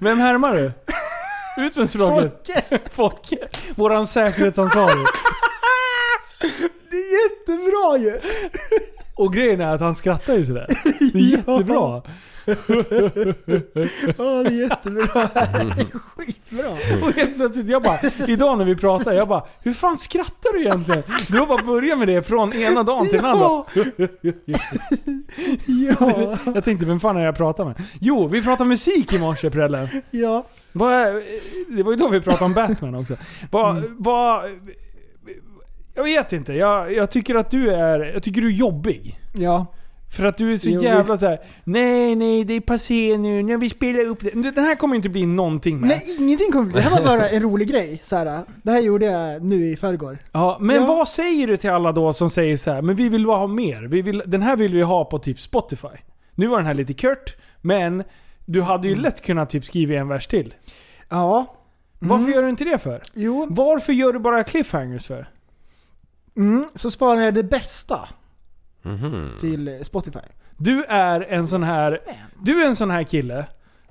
Vem 0.00 0.18
härmar 0.18 0.54
du? 0.54 0.72
Ut 1.62 1.76
med 1.76 1.90
språket. 1.90 2.32
Folke! 2.44 2.80
Folke. 2.92 3.36
Våran 3.76 4.06
säkerhetsansvarig. 4.06 5.06
Det 6.90 6.96
är 6.96 7.22
jättebra 7.22 7.98
ju! 7.98 8.20
Och 9.18 9.32
grejen 9.32 9.60
är 9.60 9.74
att 9.74 9.80
han 9.80 9.94
skrattar 9.94 10.34
ju 10.34 10.44
sådär. 10.46 10.66
Det 11.12 11.18
är 11.18 11.22
jättebra. 11.36 12.02
Ja, 14.18 14.24
det 14.42 14.48
är 14.48 14.60
jättebra. 14.68 15.06
Det 15.34 15.82
är 15.82 15.98
skitbra. 16.16 16.68
Och 17.06 17.12
helt 17.14 17.34
plötsligt, 17.36 17.68
jag 17.68 17.82
bara, 17.82 17.98
idag 18.26 18.58
när 18.58 18.64
vi 18.64 18.76
pratar, 18.76 19.12
jag 19.12 19.28
bara 19.28 19.42
Hur 19.62 19.72
fan 19.72 19.98
skrattar 19.98 20.52
du 20.52 20.60
egentligen? 20.60 21.02
Du 21.28 21.38
har 21.38 21.46
bara 21.46 21.62
börjat 21.64 21.98
med 21.98 22.08
det 22.08 22.22
från 22.22 22.52
ena 22.52 22.82
dagen 22.82 23.06
till 23.08 23.16
den 23.16 23.24
andra. 23.24 23.48
Ja, 26.00 26.36
Jag 26.54 26.64
tänkte, 26.64 26.86
vem 26.86 27.00
fan 27.00 27.16
är 27.16 27.20
det 27.20 27.26
jag 27.26 27.36
pratar 27.36 27.64
med? 27.64 27.74
Jo, 28.00 28.26
vi 28.28 28.42
pratade 28.42 28.68
musik 28.68 29.12
i 29.12 29.18
morse 29.18 29.50
Prelle. 29.50 29.88
ja. 30.10 30.44
Det 30.72 31.82
var 31.82 31.92
ju 31.92 31.96
då 31.96 32.08
vi 32.08 32.20
pratade 32.20 32.44
om 32.44 32.54
Batman 32.54 32.94
också. 32.94 33.16
Vad, 33.50 33.84
vad, 33.98 34.44
jag 35.98 36.04
vet 36.04 36.32
inte, 36.32 36.52
jag, 36.52 36.92
jag 36.94 37.10
tycker 37.10 37.34
att 37.34 37.50
du 37.50 37.74
är, 37.74 38.00
jag 38.14 38.22
tycker 38.22 38.40
du 38.40 38.46
är 38.46 38.52
jobbig. 38.52 39.20
Ja. 39.34 39.66
För 40.16 40.24
att 40.24 40.38
du 40.38 40.52
är 40.52 40.56
så 40.56 40.68
Jo, 40.70 40.82
jävla 40.82 41.12
visst. 41.14 41.20
så 41.20 41.26
här. 41.28 41.38
nej 41.64 42.14
nej 42.14 42.44
det 42.44 42.54
är 42.54 42.60
passé 42.60 43.18
nu, 43.18 43.42
när 43.42 43.56
vi 43.56 43.70
spelar 43.70 44.04
upp 44.08 44.20
det. 44.20 44.30
Den 44.30 44.64
här 44.64 44.74
kommer 44.74 44.96
inte 44.96 45.08
bli 45.08 45.26
någonting 45.26 45.80
med. 45.80 45.88
Nej, 45.88 46.16
ingenting 46.18 46.52
kommer 46.52 46.72
Det 46.72 46.80
här 46.80 46.90
var 46.90 47.06
bara 47.06 47.28
en 47.28 47.42
rolig 47.42 47.68
grej. 47.68 48.00
Så 48.04 48.16
här, 48.16 48.42
det 48.62 48.70
här 48.70 48.80
gjorde 48.80 49.06
jag 49.06 49.42
nu 49.44 49.66
i 49.66 49.76
förrgår. 49.76 50.18
Ja, 50.32 50.56
men 50.60 50.76
Ja. 50.76 50.86
vad 50.86 51.08
säger 51.08 51.46
du 51.46 51.56
till 51.56 51.70
alla 51.70 51.92
då 51.92 52.12
som 52.12 52.30
säger 52.30 52.56
så 52.56 52.70
här, 52.70 52.82
men 52.82 52.96
vi 52.96 53.08
vill 53.08 53.24
ha 53.24 53.46
mer. 53.46 53.82
Vi 53.82 54.02
vill, 54.02 54.22
den 54.26 54.42
här 54.42 54.56
vill 54.56 54.74
vi 54.74 54.82
ha 54.82 55.04
på 55.04 55.18
typ 55.18 55.40
Spotify. 55.40 55.88
Nu 56.34 56.46
var 56.46 56.56
den 56.56 56.66
här 56.66 56.74
lite 56.74 56.94
kort, 56.94 57.36
men 57.60 58.04
du 58.46 58.62
hade 58.62 58.86
ju 58.88 58.92
Mm. 58.92 59.02
lätt 59.04 59.22
kunnat 59.22 59.50
typ 59.50 59.64
skriva 59.64 59.94
en 59.94 60.08
vers 60.08 60.26
till. 60.26 60.54
Ja. 61.08 61.54
Varför 61.98 62.32
gör 62.32 62.42
du 62.42 62.48
inte 62.48 62.64
det 62.64 62.78
för? 62.78 63.02
Jo. 63.14 63.46
Varför 63.50 63.92
gör 63.92 64.12
du 64.12 64.18
bara 64.18 64.44
cliffhangers 64.44 65.06
för? 65.06 65.28
Mm, 66.38 66.64
så 66.74 66.90
sparar 66.90 67.20
jag 67.20 67.34
det 67.34 67.42
bästa 67.44 68.08
Mhm. 68.82 69.30
till 69.40 69.78
Spotify. 69.82 70.18
Du 70.56 70.84
är 70.84 71.20
en 71.20 71.48
sån 71.48 71.62
här, 71.62 71.98
du 72.42 72.62
är 72.62 72.66
en 72.68 72.76
sån 72.76 72.90
här 72.90 73.02
kille 73.02 73.44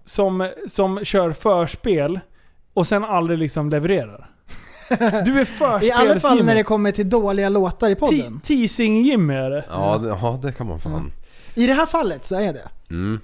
som, 0.06 0.50
som 0.68 1.06
kör 1.06 1.32
förspel 1.32 2.20
och 2.74 2.88
sen 2.88 3.04
aldrig 3.04 3.39
liksom 3.39 3.70
levererar. 3.70 4.30
Du 5.26 5.39
är 5.41 5.84
I 5.84 5.91
alla 5.91 6.20
fall 6.20 6.45
när 6.45 6.56
det 6.56 6.64
kommer 6.64 6.91
till 6.91 7.10
dåliga 7.10 7.50
låtar 7.50 7.89
i 7.89 7.95
podden. 7.95 8.41
Teasing-Jimmy 8.43 9.34
är 9.34 9.50
det. 9.50 9.66
Ja, 9.70 9.98
det, 9.98 10.08
ja, 10.08 10.39
det 10.43 10.52
kan 10.52 10.68
man 10.68 10.80
fan. 10.80 11.12
I 11.56 11.68
det 11.68 11.74
här 11.74 11.86
fallet 11.86 12.26
så 12.26 12.36
är 12.36 12.54
det. 12.54 12.70
Mm. 12.89 13.20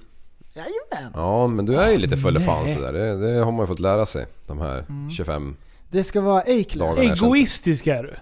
Jajamän. 0.54 1.12
Ja, 1.14 1.46
men 1.46 1.66
du 1.66 1.76
är 1.76 1.90
ju 1.90 1.98
lite 1.98 2.16
full 2.16 2.40
fan 2.40 2.68
sådär. 2.68 2.92
Det, 2.92 3.16
det 3.32 3.44
har 3.44 3.52
man 3.52 3.60
ju 3.60 3.66
fått 3.66 3.80
lära 3.80 4.06
sig. 4.06 4.26
De 4.46 4.60
här 4.60 4.84
Mm. 4.88 5.10
25 5.10 5.56
Det 5.90 6.04
ska 6.04 6.20
vara 6.20 6.40
A-class. 6.40 6.96
dagarna. 6.96 7.12
Egoistisk 7.14 7.86
är 7.86 8.02
du. 8.02 8.14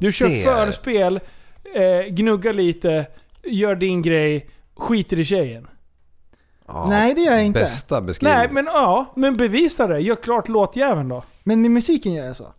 Du 0.00 0.12
kör 0.12 0.28
det 0.28 0.42
förspel, 0.44 1.20
eh, 1.74 2.12
gnuggar 2.14 2.52
lite, 2.52 3.06
gör 3.44 3.76
din 3.76 4.02
grej, 4.02 4.50
skiter 4.76 5.18
i 5.18 5.24
tjejen. 5.24 5.66
Ja, 6.66 6.86
Nej, 6.88 7.14
det 7.14 7.20
gör 7.20 7.32
jag 7.34 7.44
inte. 7.44 7.60
Bästa 7.60 8.00
beskrivning. 8.00 8.38
Nej 8.38 8.48
men 8.50 8.64
ja, 8.64 9.12
men 9.16 9.36
bevisa 9.36 9.86
det. 9.86 10.00
Gör 10.00 10.16
klart 10.16 10.48
låtjäveln 10.48 11.08
då. 11.08 11.24
Men 11.42 11.62
med 11.62 11.70
musiken 11.70 12.12
gör 12.12 12.26
jag 12.26 12.36
så. 12.36 12.54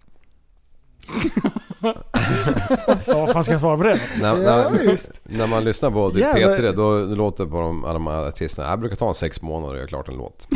Ja, 1.86 3.16
vad 3.16 3.32
fan 3.32 3.44
ska 3.44 3.52
jag 3.54 3.62
svara 3.62 3.78
på 3.78 3.84
det? 3.84 4.00
När, 4.22 4.28
Ja, 4.44 4.70
när, 4.70 5.00
när 5.38 5.48
man 5.48 5.64
lyssnar 5.64 5.92
på 5.92 6.10
typ 6.12 6.20
Jävlar. 6.20 6.58
P3 6.58 6.72
då 6.76 7.16
låter 7.16 7.46
på 7.46 7.60
de, 7.62 7.84
alla 7.84 7.94
de 7.94 8.08
här 8.08 8.28
artisterna. 8.28 8.70
Jag 8.70 8.80
brukar 8.80 8.96
ta 8.96 9.08
en 9.08 9.14
sex 9.16 9.42
månader 9.42 9.74
och 9.74 9.78
göra 9.80 9.88
klart 9.88 10.08
en 10.10 10.16
låt. 10.16 10.48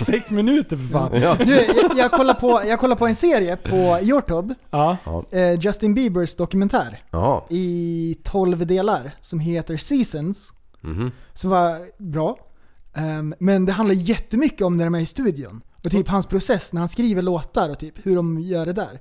Sex 0.02 0.30
minuter 0.30 0.76
för 0.76 0.88
fan. 0.88 1.20
Ja. 1.22 1.36
Du, 1.44 1.54
jag, 1.54 1.96
jag, 1.96 2.10
kollar 2.10 2.34
på, 2.34 2.62
jag 2.66 2.78
kollar 2.80 2.96
på 2.96 3.06
en 3.06 3.16
serie 3.16 3.56
på 3.56 3.98
Youtube. 4.02 4.54
Ja. 4.70 4.96
Eh, 5.32 5.60
Justin 5.60 5.94
Biebers 5.94 6.34
dokumentär. 6.36 7.02
Jaha. 7.10 7.42
I 7.50 8.16
12 8.24 8.66
delar. 8.66 9.10
Som 9.20 9.40
heter 9.40 9.76
Seasons. 9.76 10.52
Mhm. 10.80 11.10
Som 11.32 11.50
var 11.50 12.02
bra. 12.02 12.36
Ehm, 12.96 13.34
men 13.38 13.64
det 13.66 13.72
handlar 13.72 13.94
jättemycket 13.94 14.62
om 14.62 14.76
när 14.76 14.84
de 14.84 14.94
är 14.94 15.00
i 15.00 15.06
studion. 15.06 15.60
Och 15.86 15.92
typ 15.92 16.08
hans 16.08 16.26
process 16.26 16.72
när 16.72 16.80
han 16.80 16.88
skriver 16.88 17.22
låtar 17.22 17.70
och 17.70 17.78
typ 17.78 18.06
hur 18.06 18.16
de 18.16 18.40
gör 18.40 18.66
det 18.66 18.72
där. 18.72 19.00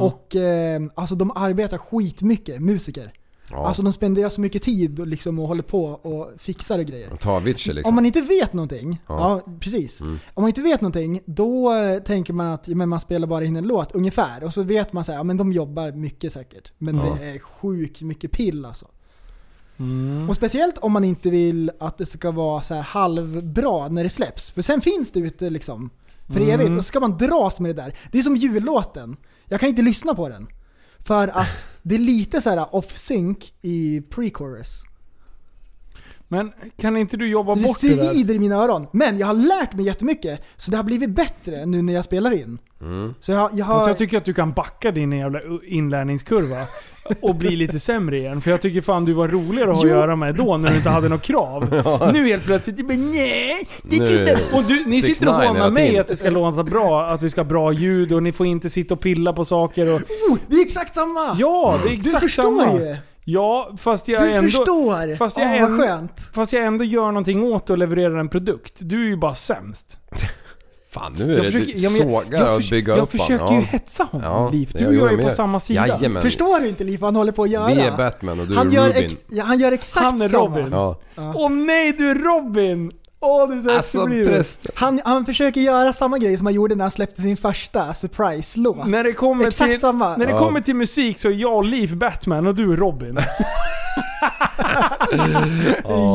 Och 0.00 0.36
ehm, 0.36 0.90
alltså 0.94 1.14
de 1.14 1.30
arbetar 1.34 1.78
skitmycket, 1.78 2.62
musiker. 2.62 3.12
Ja. 3.50 3.66
Alltså 3.66 3.82
de 3.82 3.92
spenderar 3.92 4.28
så 4.28 4.40
mycket 4.40 4.62
tid 4.62 5.00
och, 5.00 5.06
liksom, 5.06 5.38
och 5.38 5.48
håller 5.48 5.62
på 5.62 5.84
och 5.84 6.30
fixar 6.38 6.78
och 6.78 6.84
grejer. 6.84 7.16
Ta 7.16 7.30
Avicii 7.32 7.72
liksom. 7.74 7.88
Om 7.88 7.94
man 7.94 8.06
inte 8.06 8.20
vet 8.20 8.52
någonting, 8.52 9.02
ja, 9.08 9.42
Ja. 9.46 9.52
precis. 9.60 10.00
Mm. 10.00 10.18
Om 10.34 10.42
man 10.42 10.48
inte 10.48 10.62
vet 10.62 10.80
någonting, 10.80 11.20
då 11.26 11.72
eh, 11.74 11.98
tänker 12.02 12.32
man 12.32 12.46
att 12.46 12.68
men 12.68 12.88
man 12.88 13.00
spelar 13.00 13.26
bara 13.26 13.44
in 13.44 13.56
en 13.56 13.64
låt 13.66 13.92
ungefär. 13.92 14.44
Och 14.44 14.54
så 14.54 14.62
vet 14.62 14.92
man 14.92 15.04
så 15.04 15.12
här, 15.12 15.18
ja 15.18 15.22
men 15.24 15.36
de 15.36 15.52
jobbar 15.52 15.92
mycket 15.92 16.32
säkert. 16.32 16.72
Men 16.78 16.96
Ja. 16.96 17.16
det 17.20 17.24
är 17.30 17.38
sjukt 17.38 18.00
mycket 18.02 18.30
pill 18.32 18.64
alltså. 18.64 18.86
Mm. 19.78 20.28
Och 20.28 20.36
speciellt 20.36 20.78
om 20.78 20.92
man 20.92 21.04
inte 21.04 21.30
vill 21.30 21.70
att 21.80 21.98
det 21.98 22.06
ska 22.06 22.30
vara 22.30 22.62
så 22.62 22.74
här 22.74 22.82
halvbra 22.82 23.88
när 23.88 24.02
det 24.02 24.08
släpps. 24.10 24.50
För 24.50 24.62
sen 24.62 24.80
finns 24.80 25.12
det 25.12 25.20
ute 25.20 25.50
liksom 25.50 25.90
för 26.26 26.40
Mm. 26.40 26.48
evigt. 26.50 26.70
Och 26.70 26.76
så 26.76 26.82
ska 26.82 27.00
man 27.00 27.18
dras 27.18 27.60
med 27.60 27.76
det 27.76 27.82
där. 27.82 27.94
Det 28.12 28.18
är 28.18 28.22
som 28.22 28.36
jullåten. 28.36 29.16
Jag 29.44 29.60
kan 29.60 29.68
inte 29.68 29.82
lyssna 29.82 30.14
på 30.14 30.28
den. 30.28 30.46
För 31.06 31.28
att 31.28 31.64
det 31.82 31.94
är 31.94 31.98
lite 31.98 32.40
så 32.40 32.50
här 32.50 32.74
off-sync 32.74 33.52
i 33.62 34.00
pre-chorus. 34.00 34.82
Men 36.28 36.52
kan 36.80 36.96
inte 36.96 37.16
du 37.16 37.28
jobba 37.28 37.52
Så 37.52 37.58
det 37.58 37.66
bort 37.66 37.80
det 37.80 37.94
där? 37.94 38.12
svider 38.12 38.34
i 38.34 38.38
mina 38.38 38.56
öron. 38.56 38.86
Men 38.92 39.18
jag 39.18 39.26
har 39.26 39.34
lärt 39.34 39.74
mig 39.74 39.86
jättemycket. 39.86 40.40
Så 40.56 40.70
det 40.70 40.76
har 40.76 40.84
blivit 40.84 41.10
bättre 41.10 41.66
nu 41.66 41.82
när 41.82 41.92
jag 41.92 42.04
spelar 42.04 42.32
in. 42.32 42.58
Mm. 42.80 43.14
Så 43.20 43.32
jag, 43.32 43.50
jag 43.54 43.64
har... 43.64 43.74
Fast 43.74 43.88
jag 43.88 43.98
tycker 43.98 44.18
att 44.18 44.24
du 44.24 44.34
kan 44.34 44.52
backa 44.52 44.90
din 44.90 45.12
jävla 45.12 45.40
inlärningskurva 45.66 46.66
och 47.20 47.34
bli 47.34 47.56
lite 47.56 47.80
sämre 47.80 48.18
igen. 48.18 48.40
För 48.40 48.50
jag 48.50 48.60
tycker 48.62 48.80
fan 48.80 49.04
du 49.04 49.12
var 49.12 49.28
roligare 49.28 49.70
att 49.70 49.76
ha 49.76 49.82
att 49.82 49.88
göra 49.90 50.16
med 50.16 50.34
då 50.34 50.56
när 50.56 50.70
du 50.70 50.76
inte 50.76 50.88
hade 50.88 51.08
något 51.08 51.22
krav. 51.22 51.68
Nu 52.12 52.26
helt 52.26 52.44
plötsligt, 52.44 52.76
du 52.76 52.82
bara 52.82 52.96
nej, 52.96 53.68
det 53.82 53.98
Nu 53.98 54.24
det. 54.24 54.32
Och 54.32 54.62
du, 54.68 54.84
ni 54.86 55.00
6ix9ine 55.00 55.02
sitter 55.02 55.28
och 55.28 55.34
hånar 55.34 55.70
mig 55.70 55.98
att 55.98 56.08
det 56.08 56.16
ska 56.16 56.30
låta 56.30 56.62
bra, 56.62 57.06
att 57.06 57.22
vi 57.22 57.30
ska 57.30 57.40
ha 57.40 57.48
bra 57.48 57.72
ljud 57.72 58.12
och 58.12 58.22
ni 58.22 58.32
får 58.32 58.46
inte 58.46 58.70
sitta 58.70 58.94
och 58.94 59.00
pilla 59.00 59.32
på 59.32 59.44
saker 59.44 59.94
och... 59.94 60.00
oh, 60.30 60.38
det 60.48 60.56
är 60.56 60.66
exakt 60.66 60.94
samma! 60.94 61.36
Ja, 61.38 61.80
det 61.82 61.88
är 61.88 61.90
du 61.90 61.94
exakt 61.94 62.20
förstår 62.20 62.42
samma. 62.42 62.80
ju! 62.80 62.96
Ja, 63.28 63.70
fast 63.78 64.08
jag 64.08 64.22
Du 64.22 64.32
ändå... 64.32 64.50
förstår! 64.50 65.16
Fast 65.16 65.36
jag 65.38 65.46
Åh, 65.46 65.62
ändå- 65.62 65.76
vad 65.76 65.86
skönt. 65.88 66.20
Fast 66.34 66.52
jag 66.52 66.64
ändå 66.64 66.84
gör 66.84 67.06
någonting 67.06 67.42
åt 67.42 67.70
och 67.70 67.78
levererar 67.78 68.16
en 68.18 68.28
produkt. 68.28 68.74
Du 68.78 69.04
är 69.04 69.08
ju 69.08 69.16
bara 69.16 69.34
sämst. 69.34 69.98
Fan 70.92 71.12
nu 71.18 71.24
är 71.24 71.28
Jag 71.28 71.38
det 71.44 71.52
försöker- 71.52 71.72
du 71.72 71.78
jag- 71.80 71.92
sågar 71.92 72.40
jag 72.40 72.56
och 72.56 72.62
bygga 72.70 72.96
jag 72.96 73.02
upp 73.02 73.10
försöker 73.10 73.44
han. 73.44 73.54
ju 73.54 73.60
hetsa 73.60 74.04
honom, 74.04 74.26
Ja, 74.32 74.50
Liv. 74.50 74.70
Du 74.72 74.78
gör 74.78 74.88
och 74.88 74.94
jag 74.94 75.02
jag 75.02 75.12
är 75.12 75.16
på 75.16 75.22
med. 75.24 75.32
samma 75.34 75.60
sida. 75.60 75.86
Jajamän. 75.88 76.22
Förstår 76.22 76.60
du 76.60 76.68
inte 76.68 76.84
Liv 76.84 77.00
vad 77.00 77.08
han 77.08 77.16
håller 77.16 77.32
på 77.32 77.42
att 77.42 77.50
göra? 77.50 77.66
Vi 77.74 77.80
är 77.80 77.96
Batman 77.96 78.40
och 78.40 78.46
du 78.46 78.54
han 78.54 78.68
är 78.68 78.72
gör 78.72 78.86
Robin. 78.86 79.04
ex, 79.04 79.14
ja, 79.30 79.44
han 79.44 79.58
gör 79.58 79.72
exakt 79.72 80.04
Han 80.04 80.22
är 80.22 80.28
samma. 80.28 80.44
Robin. 80.58 80.68
Ja. 80.72 80.96
Åh 81.34 81.50
nej, 81.50 81.92
du 81.92 82.10
är 82.10 82.14
Robin! 82.14 82.90
Åh, 83.20 83.48
du 83.48 83.54
är 83.56 83.60
så 83.60 83.70
Alltså 83.70 84.06
prästen. 84.06 84.72
Han, 84.74 85.00
han 85.04 85.26
försöker 85.26 85.60
göra 85.60 85.92
samma 85.92 86.18
grej 86.18 86.36
som 86.36 86.46
han 86.46 86.54
gjorde 86.54 86.74
när 86.74 86.84
han 86.84 86.90
släppte 86.90 87.22
sin 87.22 87.36
första 87.36 87.94
surprise-låt. 87.94 88.86
När 88.88 89.04
det 89.04 89.12
kommer 89.12 89.46
Exakt 89.48 89.70
till, 89.70 89.80
samma. 89.80 90.16
När 90.16 90.26
det 90.26 90.32
Ja. 90.32 90.38
kommer 90.38 90.60
till 90.60 90.76
musik 90.76 91.20
så 91.20 91.28
är 91.28 91.32
jag 91.32 91.64
Liv 91.64 91.96
Batman 91.96 92.46
och 92.46 92.54
du 92.54 92.72
är 92.72 92.76
Robin. 92.76 93.18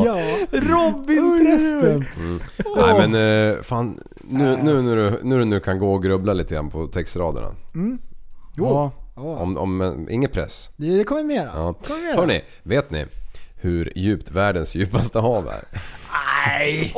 Ja. 0.04 0.18
Robin-prästen! 0.50 2.04
Nej 2.76 3.08
men 3.08 3.14
eh, 3.54 3.62
fan, 3.62 4.00
nu, 4.20 4.56
nu, 4.62 4.82
när 4.82 4.96
du, 4.96 5.20
nu, 5.22 5.44
nu 5.44 5.60
kan 5.60 5.78
gå 5.78 5.94
och 5.94 6.02
grubbla 6.02 6.32
lite 6.32 6.54
grann 6.54 6.70
på 6.70 6.86
textraderna. 6.86 7.48
Ja. 8.56 8.92
Ja, 9.16 9.22
Om, 9.22 9.56
om, 9.56 9.80
eh, 9.80 9.92
ingen 10.14 10.30
press. 10.30 10.70
det, 10.76 10.98
det 10.98 11.04
kommer 11.04 11.22
mera. 11.22 11.50
Ja. 11.54 11.74
Det 11.82 11.88
kommer 11.88 12.00
mera. 12.02 12.16
Hörni, 12.16 12.40
vet 12.62 12.90
ni 12.90 13.06
hur 13.62 13.92
djupt 13.96 14.30
världens 14.30 14.74
djupaste 14.74 15.18
hav 15.18 15.48
är? 15.48 15.64
Nej! 16.48 16.92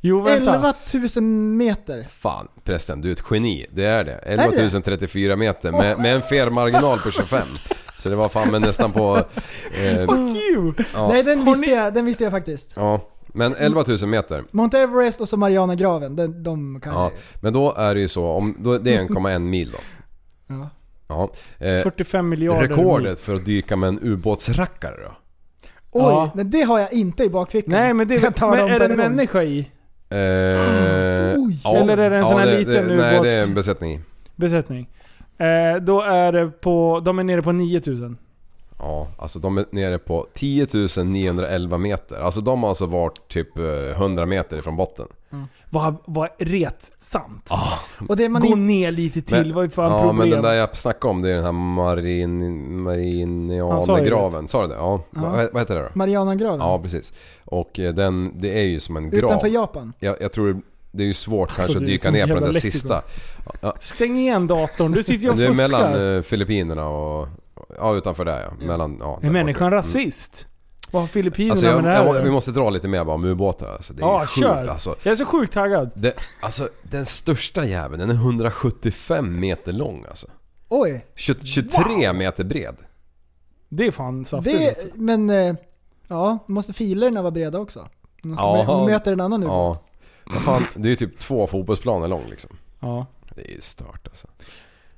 Jo 0.00 0.20
vänta. 0.20 0.54
11 0.54 0.74
000 1.16 1.22
meter. 1.24 2.06
Fan 2.10 2.48
prästen, 2.64 3.00
du 3.00 3.08
är 3.08 3.12
ett 3.12 3.22
geni. 3.30 3.66
Det 3.70 3.84
är 3.84 4.04
det. 4.04 4.20
det? 4.24 4.32
11 4.32 4.80
034 4.84 5.36
meter 5.36 5.72
med, 5.72 5.98
med 5.98 6.14
en 6.14 6.22
felmarginal 6.22 6.98
på 6.98 7.10
25. 7.10 7.46
Så 7.98 8.08
det 8.08 8.16
var 8.16 8.28
fan 8.28 8.50
men 8.50 8.62
nästan 8.62 8.92
på... 8.92 9.16
Eh, 9.16 10.06
Fuck 10.06 10.36
you! 10.36 10.72
ja, 10.94 11.08
Nej 11.08 11.22
den 11.22 11.44
visste, 11.44 11.60
ni- 11.66 11.72
jag, 11.74 11.94
den 11.94 12.04
visste 12.04 12.24
jag 12.24 12.32
faktiskt. 12.32 12.72
ja, 12.76 13.00
men 13.26 13.54
11 13.58 13.84
000 13.86 13.98
meter. 14.06 14.44
Mount 14.50 14.78
Everest 14.78 15.20
och 15.20 15.28
så 15.28 15.36
Marianagraven, 15.36 16.16
de, 16.16 16.42
de 16.42 16.80
kan 16.80 16.92
Ja, 16.94 17.02
jag 17.02 17.12
men 17.42 17.52
då 17.52 17.74
är 17.76 17.94
det 17.94 18.00
ju 18.00 18.08
så, 18.08 18.26
om, 18.26 18.56
då, 18.58 18.78
det 18.78 18.94
är 18.94 19.00
1,1 19.02 19.38
mil 19.38 19.70
då. 19.70 19.78
Ja. 20.46 20.68
Ja. 21.08 21.30
Eh, 21.66 21.82
45 21.82 22.28
miljarder 22.28 22.60
mil. 22.68 22.70
rekordet 22.78 23.20
för 23.20 23.34
att 23.34 23.44
dyka 23.44 23.76
med 23.76 23.88
en 23.88 23.98
ubåtsrackare 24.02 24.96
då? 25.04 25.16
Oj, 25.92 26.02
Ja. 26.02 26.30
men 26.34 26.50
det 26.50 26.62
har 26.62 26.78
jag 26.78 26.92
inte 26.92 27.24
i 27.24 27.30
bakfickan. 27.30 27.70
Nej 27.72 27.94
men 27.94 28.08
det 28.08 28.14
Jag 28.14 28.34
tar 28.34 28.50
men 28.50 28.58
dem 28.58 28.70
är 28.70 28.78
det 28.78 28.84
en 28.84 28.96
människa 28.96 29.42
i? 29.42 29.58
Eh, 29.58 30.16
Oj. 31.36 31.76
Eller 31.76 31.96
är 31.96 32.10
det 32.10 32.16
en 32.16 32.26
sån 32.26 32.38
här 32.38 32.46
det, 32.46 32.58
liten 32.58 32.88
det, 32.88 32.96
Nej 32.96 33.20
det 33.22 33.34
är 33.36 33.42
en 33.46 33.54
besättning 33.54 33.92
i. 33.92 34.00
Besättning. 34.36 34.88
Eh, 35.38 35.82
då 35.82 36.00
är 36.00 36.32
det 36.32 36.46
på, 36.50 37.00
de 37.04 37.18
är 37.18 37.24
nere 37.24 37.42
på 37.42 37.52
9000. 37.52 38.16
Ja, 38.78 39.08
alltså 39.18 39.38
de 39.38 39.58
är 39.58 39.64
nere 39.70 39.98
på 39.98 40.26
10 40.34 40.66
911 41.04 41.78
meter. 41.78 42.16
Alltså 42.20 42.40
de 42.40 42.62
har 42.62 42.68
alltså 42.68 42.86
varit 42.86 43.28
typ 43.28 43.58
eh, 43.58 43.64
100 44.02 44.26
meter 44.26 44.56
ifrån 44.58 44.76
botten. 44.76 45.06
Vad 45.72 45.96
vad 46.06 46.28
ret 46.38 46.90
sant. 47.00 47.48
Och 48.08 48.16
det 48.16 48.28
man 48.28 48.42
Gå 48.42 48.48
in, 48.48 48.66
ner 48.66 48.92
lite 48.92 49.22
till, 49.22 49.52
vad 49.52 49.64
är 49.64 49.68
fan 49.68 49.92
ja, 49.92 49.98
problem? 49.98 50.16
men 50.16 50.30
den 50.30 50.42
där 50.42 50.54
jag 50.54 50.76
snackade 50.76 51.10
om 51.10 51.22
det 51.22 51.30
är 51.30 51.34
den 51.34 51.44
här 51.44 51.52
marin, 51.52 52.40
Han 53.70 53.80
sa 53.80 53.98
ju 53.98 54.04
du 54.04 54.10
det? 54.10 54.16
Ja. 54.74 54.74
Ja. 54.74 55.04
Vad, 55.10 55.48
vad 55.52 55.62
heter 55.62 55.74
det 55.74 55.82
då? 55.82 55.88
Marianagraven. 55.94 56.60
Ja, 56.60 56.78
precis. 56.78 57.12
Och 57.44 57.78
eh, 57.78 57.94
den, 57.94 58.32
det 58.40 58.58
är 58.58 58.62
ju 58.64 58.80
som 58.80 58.96
en 58.96 59.10
grav. 59.10 59.24
Utanför 59.30 59.48
Japan. 59.48 59.92
Jag, 59.98 60.16
jag 60.20 60.32
tror 60.32 60.60
det 60.92 61.02
är 61.02 61.06
ju 61.06 61.14
svårt 61.14 61.48
Alltså, 61.48 61.60
kanske 61.62 61.78
att 61.78 61.86
dyka 61.86 62.10
ner 62.10 62.26
på 62.26 62.34
den 62.34 62.42
där 62.42 62.52
lexikon. 62.52 62.70
sista. 62.70 63.02
Ja, 63.60 63.74
Stäng 63.80 64.18
igen 64.18 64.46
datorn, 64.46 64.92
du 64.92 65.02
sitter 65.02 65.24
ju 65.24 65.30
och 65.30 65.36
det 65.36 65.44
är 65.44 65.54
fuskar. 65.54 65.90
mellan 65.92 66.16
eh, 66.16 66.22
Filippinerna 66.22 66.88
och... 66.88 67.28
Ja, 67.78 67.94
utanför 67.94 68.24
där 68.24 68.40
ja. 68.40 68.66
Mellan, 68.66 68.96
ja 69.00 69.18
är 69.22 69.30
människan 69.30 69.66
borta. 69.70 69.76
rasist? 69.76 70.46
Vad 70.90 71.02
har 71.02 71.06
Filippinerna 71.06 71.52
Alltså 71.52 71.66
jag, 71.66 71.82
med 71.82 71.84
det 71.84 71.96
här 71.96 72.14
jag, 72.14 72.22
vi 72.22 72.30
måste 72.30 72.50
dra 72.50 72.70
lite 72.70 72.88
mer 72.88 73.04
bara 73.04 73.14
om 73.14 73.24
ubåtar 73.24 73.72
alltså. 73.72 73.92
Det 73.92 74.02
är 74.02 74.06
Ja, 74.06 74.26
sjukt 74.26 74.38
kör. 74.46 74.68
alltså. 74.68 74.96
Jag 75.02 75.12
är 75.12 75.16
så 75.16 75.24
sjukt 75.24 75.52
taggad. 75.52 75.90
Det, 75.94 76.14
alltså 76.40 76.68
den 76.82 77.06
största 77.06 77.64
jäveln, 77.64 77.98
den 78.00 78.10
är 78.10 78.14
175 78.14 79.40
meter 79.40 79.72
lång 79.72 80.04
alltså. 80.08 80.26
Oj. 80.68 81.06
20, 81.14 81.46
23 81.46 82.12
meter 82.12 82.44
bred. 82.44 82.76
Det 83.68 83.86
är 83.86 83.90
fan 83.90 84.24
saftigt 84.24 84.58
Det, 84.58 84.68
alltså. 84.68 84.86
men, 84.94 85.30
eh, 85.30 85.54
ja, 86.08 86.38
måste 86.46 86.72
filerna 86.72 87.22
vara 87.22 87.30
breda 87.30 87.58
också? 87.58 87.88
De 88.22 88.34
Ja. 88.38 88.86
möter 88.86 89.12
en 89.12 89.20
annan 89.20 89.42
ubåt. 89.42 89.82
Ja. 90.26 90.32
Fan, 90.40 90.62
det 90.74 90.88
är 90.88 90.90
ju 90.90 90.96
typ 90.96 91.18
två 91.18 91.46
fotbollsplaner 91.46 92.08
lång 92.08 92.26
liksom. 92.30 92.50
Ja. 92.80 93.06
Det 93.34 93.40
är 93.50 93.54
ju 93.54 93.60
stört 93.60 94.08
alltså. 94.08 94.26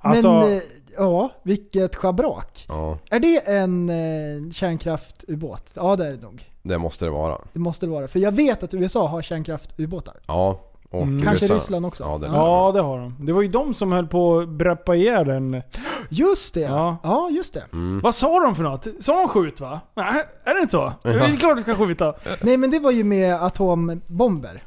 Alltså, 0.03 0.33
Men, 0.33 0.57
eh, 0.57 0.63
ja, 0.97 1.31
vilket 1.43 1.97
schabrak. 1.97 2.65
Ja, 2.69 2.99
Är 3.11 3.21
det 3.21 3.39
en 3.49 3.89
eh, 3.91 4.51
kärnkraftubåt? 4.53 5.65
Ja 5.75 5.97
det 5.97 6.07
är 6.07 6.11
det 6.13 6.23
nog. 6.23 6.51
det 6.63 6.79
måste 6.79 7.05
det 7.05 7.11
vara. 7.11 7.39
Det 7.53 7.59
måste 7.59 7.87
det 7.87 7.93
vara. 7.93 8.09
För 8.09 8.19
jag 8.19 8.33
vet 8.33 8.63
att 8.63 8.75
USA 8.75 9.07
har 9.07 9.23
kärnkraftubåtar. 9.23 10.15
Ja. 10.27 10.61
Och 10.91 11.03
Mm. 11.03 11.23
Kanske. 11.23 11.47
Ryssland 11.47 11.87
också. 11.87 12.05
Ja, 12.05 12.19
det 12.19 12.27
ja 12.27 12.73
det 12.75 12.81
har 12.81 12.99
de. 12.99 13.17
Det 13.27 13.33
var 13.33 13.43
ju 13.43 13.49
de 13.49 13.75
som 13.75 13.93
höll 13.93 14.07
på 14.07 14.39
att 14.39 14.49
brappa 14.49 14.95
ihjäl 14.95 15.27
den. 15.27 15.63
Just 16.09 16.55
det! 16.55 16.61
Ja. 16.61 16.97
Ja, 17.03 17.29
just 17.31 17.55
det. 17.55 17.65
Mm. 17.73 18.01
Vad 18.01 18.15
sa 18.15 18.41
de 18.41 18.55
för 18.55 18.63
något? 18.63 18.87
Sa 19.01 19.19
de 19.19 19.29
skjut 19.29 19.61
va? 19.61 19.81
Nej, 19.95 20.25
är 20.45 20.55
det 20.55 20.61
inte 20.61 20.71
så? 20.73 20.93
Det 21.03 21.09
är 21.11 21.37
klart 21.37 21.57
de 21.57 21.63
ska 21.63 21.75
skjuta. 21.75 22.15
Nej 22.41 22.57
men 22.57 22.71
det 22.71 22.79
var 22.79 22.91
ju 22.91 23.05
med 23.05 23.35
atombomber. 23.43 24.63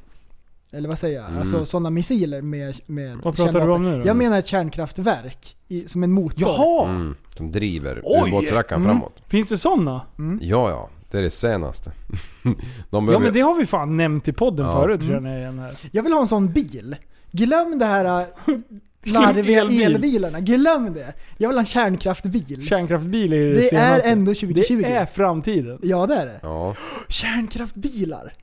Eller 0.72 0.89
vad 0.89 0.99
säger 0.99 1.16
jag? 1.20 1.28
Mm. 1.28 1.39
Alltså 1.39 1.66
sådana 1.66 1.89
missiler 1.89 2.41
med, 2.41 2.76
med 2.86 3.18
Vad 3.24 3.36
pratar 3.36 3.66
du 3.68 3.72
om 3.74 3.84
nu 3.84 3.97
då? 4.01 4.07
Jag 4.07 4.18
menar 4.18 4.39
ett 4.39 4.47
kärnkraftverk. 4.47 5.55
I, 5.68 5.80
som 5.80 6.03
en 6.03 6.11
motor. 6.11 6.39
Jaha! 6.41 6.89
Mm. 6.89 7.16
Som 7.38 7.51
driver 7.51 8.01
Oj! 8.03 8.30
ubåtsrackaren 8.30 8.82
Mm. 8.84 8.95
framåt. 8.95 9.22
Finns 9.28 9.49
det 9.49 9.57
sådana? 9.57 10.01
Ja, 10.41 10.70
ja. 10.70 10.89
Det 11.11 11.18
är 11.18 11.22
det 11.22 11.30
senaste. 11.30 11.91
De 12.43 12.55
Ja 12.89 13.01
behöver, 13.01 13.20
men 13.20 13.34
det 13.34 13.39
har 13.41 13.55
vi 13.59 13.66
fan 13.66 13.97
nämnt 13.97 14.28
i 14.28 14.34
podden 14.34 14.66
Ja. 14.66 14.82
förut 14.82 15.01
tror 15.01 15.13
jag 15.13 15.24
när 15.24 15.30
jag 15.30 15.38
är 15.38 15.41
igen 15.41 15.59
här. 15.59 15.78
Jag 15.91 16.03
vill 16.03 16.13
ha 16.13 16.22
en 16.22 16.28
sån 16.28 16.51
bil. 16.53 16.95
Glöm 17.32 17.80
det 17.80 17.86
här 17.86 18.05
äh, 18.22 18.28
larviga 19.03 19.61
Elbil. 19.61 19.82
elbilarna. 19.84 20.39
Glöm 20.39 20.93
det. 20.93 21.13
Jag 21.38 21.49
vill 21.49 21.57
ha 21.57 21.61
en 21.61 21.66
kärnkraftbil. 21.66 22.66
Kärnkraftbil 22.68 23.34
är 23.34 23.38
ju 23.38 23.49
det, 23.53 23.59
Det 23.59 23.66
är 23.66 23.70
senaste. 23.70 24.01
ändå 24.09 24.34
2020. 24.34 24.82
Det 24.82 24.91
är 24.93 25.05
framtiden. 25.05 25.80
Ja 25.82 26.05
det 26.05 26.16
är 26.16 26.26
det. 26.26 26.39
Ja. 26.41 26.76
Kärnkraftbilar. 27.07 28.34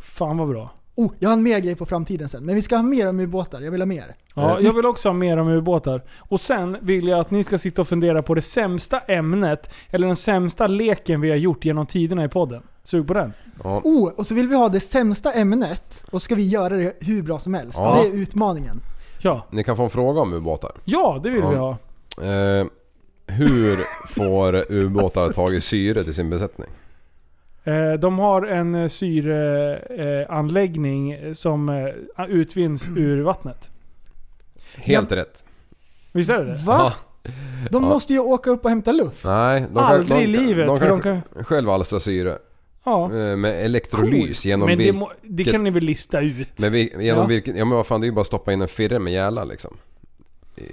Fan 0.00 0.36
vad 0.38 0.48
bra. 0.48 0.74
Oh, 0.96 1.12
jag 1.18 1.28
har 1.28 1.32
en 1.34 1.42
mer 1.42 1.58
grej 1.58 1.74
på 1.74 1.86
framtiden 1.86 2.28
sen. 2.28 2.44
Men 2.44 2.54
vi 2.54 2.62
ska 2.62 2.76
ha 2.76 2.82
mer 2.82 3.08
om 3.08 3.20
ubåtar. 3.20 3.60
Jag 3.60 3.70
vill 3.70 3.80
ha 3.80 3.86
mer. 3.86 4.14
Ja, 4.34 4.60
jag 4.60 4.72
vill 4.72 4.86
också 4.86 5.08
ha 5.08 5.12
mer 5.12 5.36
om 5.38 5.48
ubåtar. 5.48 6.02
Och 6.18 6.40
sen 6.40 6.76
vill 6.80 7.08
jag 7.08 7.20
att 7.20 7.30
ni 7.30 7.44
ska 7.44 7.58
sitta 7.58 7.80
och 7.82 7.88
fundera 7.88 8.22
på 8.22 8.34
det 8.34 8.42
sämsta 8.42 8.98
ämnet, 9.00 9.70
eller 9.90 10.06
den 10.06 10.16
sämsta 10.16 10.66
leken 10.66 11.20
vi 11.20 11.30
har 11.30 11.36
gjort 11.36 11.64
genom 11.64 11.86
tiderna 11.86 12.24
i 12.24 12.28
podden. 12.28 12.62
Sug 12.84 13.06
på 13.06 13.14
den. 13.14 13.32
Ja. 13.64 13.80
Oh, 13.84 14.08
och 14.16 14.26
så 14.26 14.34
vill 14.34 14.48
vi 14.48 14.56
ha 14.56 14.68
det 14.68 14.80
sämsta 14.80 15.32
ämnet 15.32 16.04
och 16.10 16.22
ska 16.22 16.34
vi 16.34 16.48
göra 16.48 16.76
det 16.76 16.92
hur 17.00 17.22
bra 17.22 17.38
som 17.38 17.54
helst. 17.54 17.78
Ja. 17.78 17.98
Det 18.02 18.08
är 18.08 18.12
utmaningen. 18.12 18.80
Ja, 19.22 19.46
Ni 19.50 19.64
kan 19.64 19.76
få 19.76 19.82
en 19.84 19.90
fråga 19.90 20.20
om 20.20 20.32
ubåtar. 20.32 20.72
ja 20.84 21.20
det 21.22 21.30
vill 21.30 21.40
Ja. 21.40 21.50
vi 21.50 21.56
ha. 21.56 21.70
Eh, 22.60 22.66
hur 23.26 23.78
får 24.08 24.72
ubåtar 24.72 25.32
tag 25.32 25.54
i 25.54 25.60
syre 25.60 26.04
till 26.04 26.14
sin 26.14 26.30
besättning? 26.30 26.68
Eh, 27.66 27.92
De 27.92 28.18
har 28.18 28.42
en 28.46 28.74
eh, 28.74 28.88
syreanläggning 28.88 31.34
som 31.34 31.68
eh, 31.68 31.88
utvinns 32.28 32.88
ur 32.96 33.22
vattnet. 33.22 33.68
Helt 34.76 35.12
rätt. 35.12 35.44
Visst 36.12 36.30
är 36.30 36.38
det 36.38 36.44
det? 36.44 36.56
Va? 36.66 36.92
De 37.70 37.82
Ja. 37.82 37.88
måste 37.88 38.12
ju 38.12 38.18
åka 38.18 38.50
upp 38.50 38.64
och 38.64 38.70
hämta 38.70 38.92
luft. 38.92 39.24
Nej, 39.24 39.64
de 39.72 39.78
Aldrig 39.78 40.22
i 40.22 40.26
de, 40.26 40.32
livet, 40.38 40.66
De 40.66 41.00
kan, 41.00 41.20
de 41.34 41.44
själva 41.44 41.74
alstra 41.74 42.00
syre. 42.00 42.38
Ja. 42.84 43.08
Med 43.36 43.64
elektrolys 43.64 44.44
genom 44.44 44.68
Men 44.68 44.78
det, 44.78 44.84
vil- 44.84 44.94
må, 44.94 45.10
det 45.22 45.44
kan 45.44 45.64
ni 45.64 45.70
väl 45.70 45.82
lista 45.84 46.20
ut? 46.20 46.58
med 46.60 46.72
vi, 46.72 46.92
genom 47.00 47.20
Ja. 47.22 47.26
vilken, 47.26 47.56
ja 47.56 47.64
men 47.64 47.76
vad 47.76 47.86
fan 47.86 48.00
det 48.00 48.04
är 48.04 48.08
ju 48.08 48.12
bara 48.14 48.20
att 48.20 48.26
stoppa 48.26 48.52
in 48.52 48.62
en 48.62 48.68
firre 48.68 48.98
med 48.98 49.12
gäla 49.12 49.44
liksom. 49.44 49.76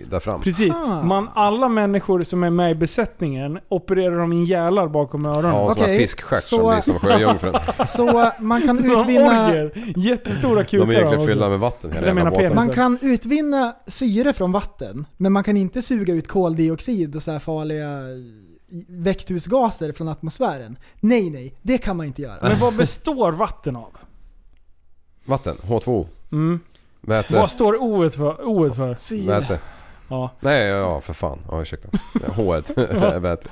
Där 0.10 0.20
fram. 0.20 0.42
Precis. 0.42 0.76
Ah. 0.80 1.04
Man, 1.04 1.30
alla 1.34 1.68
människor 1.70 2.24
som 2.24 2.44
är 2.44 2.50
med 2.50 2.72
i 2.72 2.76
besättningen 2.76 3.60
opererar 3.70 4.18
de 4.20 4.34
in 4.34 4.46
gälar 4.46 4.88
bakom 4.88 5.26
öronen. 5.26 5.52
Ja, 5.56 5.60
och 5.62 5.74
såna 5.74 5.86
Okej, 5.86 5.98
fiskstjärt 5.98 6.44
så- 6.44 6.56
som 6.56 6.70
blir 6.72 6.82
som 6.82 7.00
sjöjungfrun. 7.00 7.54
Så 7.88 8.32
man 8.40 8.62
kan 8.62 8.78
utvinna, 8.86 9.48
orger. 9.50 9.94
Jättestora 9.98 10.64
kukar 10.64 10.86
De 10.86 10.92
är 10.92 10.98
egentligen 10.98 11.28
fyllda 11.28 11.50
med 11.50 11.60
vatten 11.60 11.92
hela 11.92 12.02
Jag 12.02 12.08
jävla 12.08 12.24
menar 12.24 12.32
båten. 12.32 12.56
man 12.56 12.70
kan 12.70 12.98
utvinna 13.02 13.74
syre 13.88 14.34
från 14.34 14.52
vatten. 14.52 15.06
Men 15.18 15.32
man 15.34 15.44
kan 15.44 15.58
inte 15.58 15.82
suga 15.82 16.14
ut 16.14 16.28
koldioxid 16.28 17.16
och 17.16 17.24
så 17.24 17.32
här 17.32 17.40
farliga 17.40 17.90
växthusgaser 18.88 19.92
från 19.92 20.08
atmosfären. 20.08 20.78
Nej, 21.00 21.30
nej. 21.30 21.54
Det 21.62 21.78
kan 21.78 21.98
man 21.98 22.06
inte 22.06 22.22
göra. 22.22 22.38
Men 22.42 22.60
vad 22.60 22.76
består 22.76 23.32
vatten 23.32 23.76
av? 23.76 23.92
Vatten, 25.26 25.56
H2O. 25.68 26.08
Mm. 26.32 26.60
Väte. 27.08 27.34
Vad 27.36 27.50
står 27.50 27.76
O 27.84 28.10
för? 28.10 28.48
O 28.48 28.72
för? 28.72 29.28
Väte. 29.28 29.60
Ja. 30.10 30.30
Nej, 30.40 30.68
ja, 30.68 30.78
ja 30.78 31.02
för 31.02 31.14
fan. 31.14 31.40
Ja, 31.52 31.62
ursäkta. 31.62 31.88
H1. 32.14 33.20
Väte. 33.20 33.48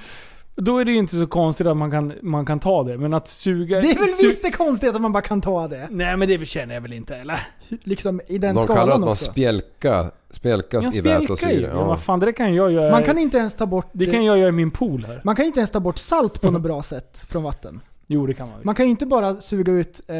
Då 0.55 0.77
är 0.77 0.85
det 0.85 0.91
ju 0.91 0.97
inte 0.97 1.15
så 1.15 1.27
konstigt 1.27 1.67
att 1.67 1.77
man 1.77 1.91
kan, 1.91 2.13
man 2.21 2.45
kan 2.45 2.59
ta 2.59 2.83
det. 2.83 2.97
Men 2.97 3.13
att 3.13 3.27
suga... 3.27 3.81
Det 3.81 3.91
är 3.91 3.99
väl 3.99 4.07
su- 4.07 4.21
visst 4.27 4.43
det 4.43 4.51
konstigt 4.51 4.95
att 4.95 5.01
man 5.01 5.11
bara 5.11 5.21
kan 5.21 5.41
ta 5.41 5.67
det. 5.67 5.87
Nej 5.91 6.17
men 6.17 6.27
det 6.27 6.45
känner 6.45 6.73
jag 6.73 6.81
väl 6.81 6.93
inte 6.93 7.15
eller? 7.15 7.39
Liksom 7.83 8.21
i 8.27 8.37
den 8.37 8.55
De 8.55 8.67
kallar 8.67 8.75
skalan 8.75 8.93
att 8.93 8.99
man 8.99 9.09
också. 9.09 9.31
spjälka, 9.31 10.11
spjälkas 10.29 10.95
Jag 10.95 11.23
i 11.23 11.37
syre. 11.37 11.71
Ja. 11.73 11.83
vad 11.83 11.99
fan 12.01 12.19
det 12.19 12.33
kan 12.33 12.55
jag 12.55 12.71
göra. 12.71 12.91
Man 12.91 13.03
kan 13.03 13.17
inte 13.17 13.37
ens 13.37 13.53
ta 13.53 13.65
bort... 13.65 13.89
Det 13.91 14.05
kan 14.05 14.25
jag 14.25 14.37
göra 14.37 14.49
i 14.49 14.51
min 14.51 14.71
pool 14.71 15.05
här. 15.05 15.21
Man 15.23 15.35
kan 15.35 15.45
inte 15.45 15.59
ens 15.59 15.71
ta 15.71 15.79
bort 15.79 15.97
salt 15.97 16.41
på 16.41 16.51
något 16.51 16.61
bra 16.71 16.83
sätt 16.83 17.25
från 17.29 17.43
vatten. 17.43 17.81
Jo 18.07 18.25
det 18.25 18.33
kan 18.33 18.47
man 18.47 18.57
visst. 18.57 18.65
Man 18.65 18.75
kan 18.75 18.85
ju 18.85 18.91
inte 18.91 19.05
bara 19.05 19.35
suga 19.35 19.71
ut 19.71 20.01
eh, 20.07 20.15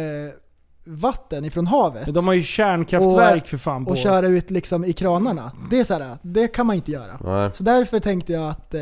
vatten 0.83 1.45
ifrån 1.45 1.67
havet 1.67 2.13
De 2.13 2.27
har 2.27 2.33
ju 2.33 2.43
kärnkraftverk 2.43 3.47
för 3.47 3.57
fan 3.57 3.85
på. 3.85 3.91
och 3.91 3.97
köra 3.97 4.27
ut 4.27 4.51
liksom 4.51 4.85
i 4.85 4.93
kranarna. 4.93 5.51
Det 5.69 5.79
är 5.79 5.83
så 5.83 5.93
här, 5.93 6.17
det 6.21 6.47
kan 6.47 6.65
man 6.65 6.75
inte 6.75 6.91
göra. 6.91 7.17
Nej. 7.23 7.49
Så 7.53 7.63
därför 7.63 7.99
tänkte 7.99 8.33
jag 8.33 8.49
att 8.49 8.73
eh, 8.73 8.81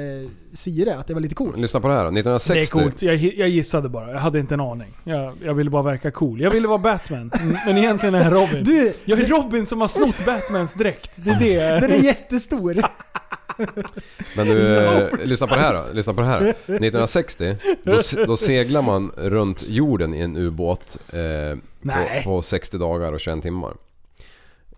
syre, 0.53 0.97
att 0.97 1.07
det 1.07 1.13
var 1.13 1.21
lite 1.21 1.35
coolt. 1.35 1.57
Lyssna 1.59 1.79
på 1.79 1.87
det 1.87 1.93
här 1.93 2.03
då. 2.05 2.11
Det 2.11 2.17
är 2.19 2.35
1960. 2.35 2.71
coolt. 2.79 3.01
Jag, 3.01 3.15
jag 3.15 3.49
gissade 3.49 3.89
bara. 3.89 4.11
Jag 4.11 4.19
hade 4.19 4.39
inte 4.39 4.53
en 4.53 4.61
aning. 4.61 4.97
Jag, 5.03 5.31
jag 5.43 5.53
ville 5.53 5.69
bara 5.69 5.83
verka 5.83 6.11
cool. 6.11 6.41
Jag 6.41 6.51
ville 6.51 6.67
vara 6.67 6.77
Batman. 6.77 7.31
Mm, 7.41 7.55
Men 7.65 7.77
egentligen 7.77 8.15
är 8.15 8.23
jag 8.23 8.33
Robin. 8.33 8.63
Du, 8.63 8.93
Jag 9.05 9.19
är 9.19 9.27
Robin 9.27 9.65
som 9.65 9.81
har 9.81 9.87
snott 9.87 10.25
Batmans 10.25 10.73
dräkt. 10.73 11.11
Det 11.15 11.29
är 11.29 11.39
det 11.73 11.87
den 11.87 11.91
är 11.91 12.03
jättestor. 12.03 12.73
Men 14.37 14.47
du, 14.47 14.77
eh, 14.85 15.07
lyssna 15.25 15.47
på 15.47 15.55
det 15.55 15.61
här 15.61 15.73
då. 15.73 15.93
Lyssna 15.93 16.13
på 16.13 16.21
det 16.21 16.27
här. 16.27 16.41
1960, 16.65 17.55
då, 17.83 18.01
då 18.27 18.37
seglar 18.37 18.81
man 18.81 19.11
runt 19.17 19.63
jorden 19.69 20.13
i 20.13 20.19
en 20.19 20.37
ubåt 20.37 20.97
eh, 21.13 21.57
Nej. 21.81 22.21
på, 22.23 22.29
på 22.29 22.41
60 22.41 22.77
dagar 22.77 23.13
och 23.13 23.19
21 23.19 23.41
timmar. 23.41 23.73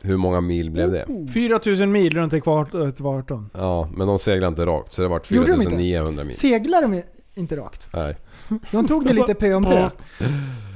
Hur 0.01 0.17
många 0.17 0.41
mil 0.41 0.71
blev 0.71 0.91
det? 0.91 1.05
4000 1.33 1.91
mil 1.91 2.13
runt 2.13 2.33
ekvat- 2.33 2.89
ekvatorn. 2.89 3.49
Ja, 3.53 3.89
men 3.95 4.07
de 4.07 4.19
seglade 4.19 4.47
inte 4.47 4.65
rakt 4.65 4.93
så 4.93 5.01
det 5.01 5.07
vart 5.07 5.31
Gjorde 5.31 5.47
de 5.47 5.53
inte? 5.53 5.63
4900 5.69 6.23
mil. 6.23 6.35
Seglar 6.35 6.81
de 6.81 7.01
inte 7.33 7.57
rakt? 7.57 7.87
Nej. 7.93 8.15
De 8.71 8.87
tog 8.87 9.05
det 9.05 9.13
lite 9.13 9.33
pö 9.33 9.53
om 9.53 9.63
pö. 9.65 9.89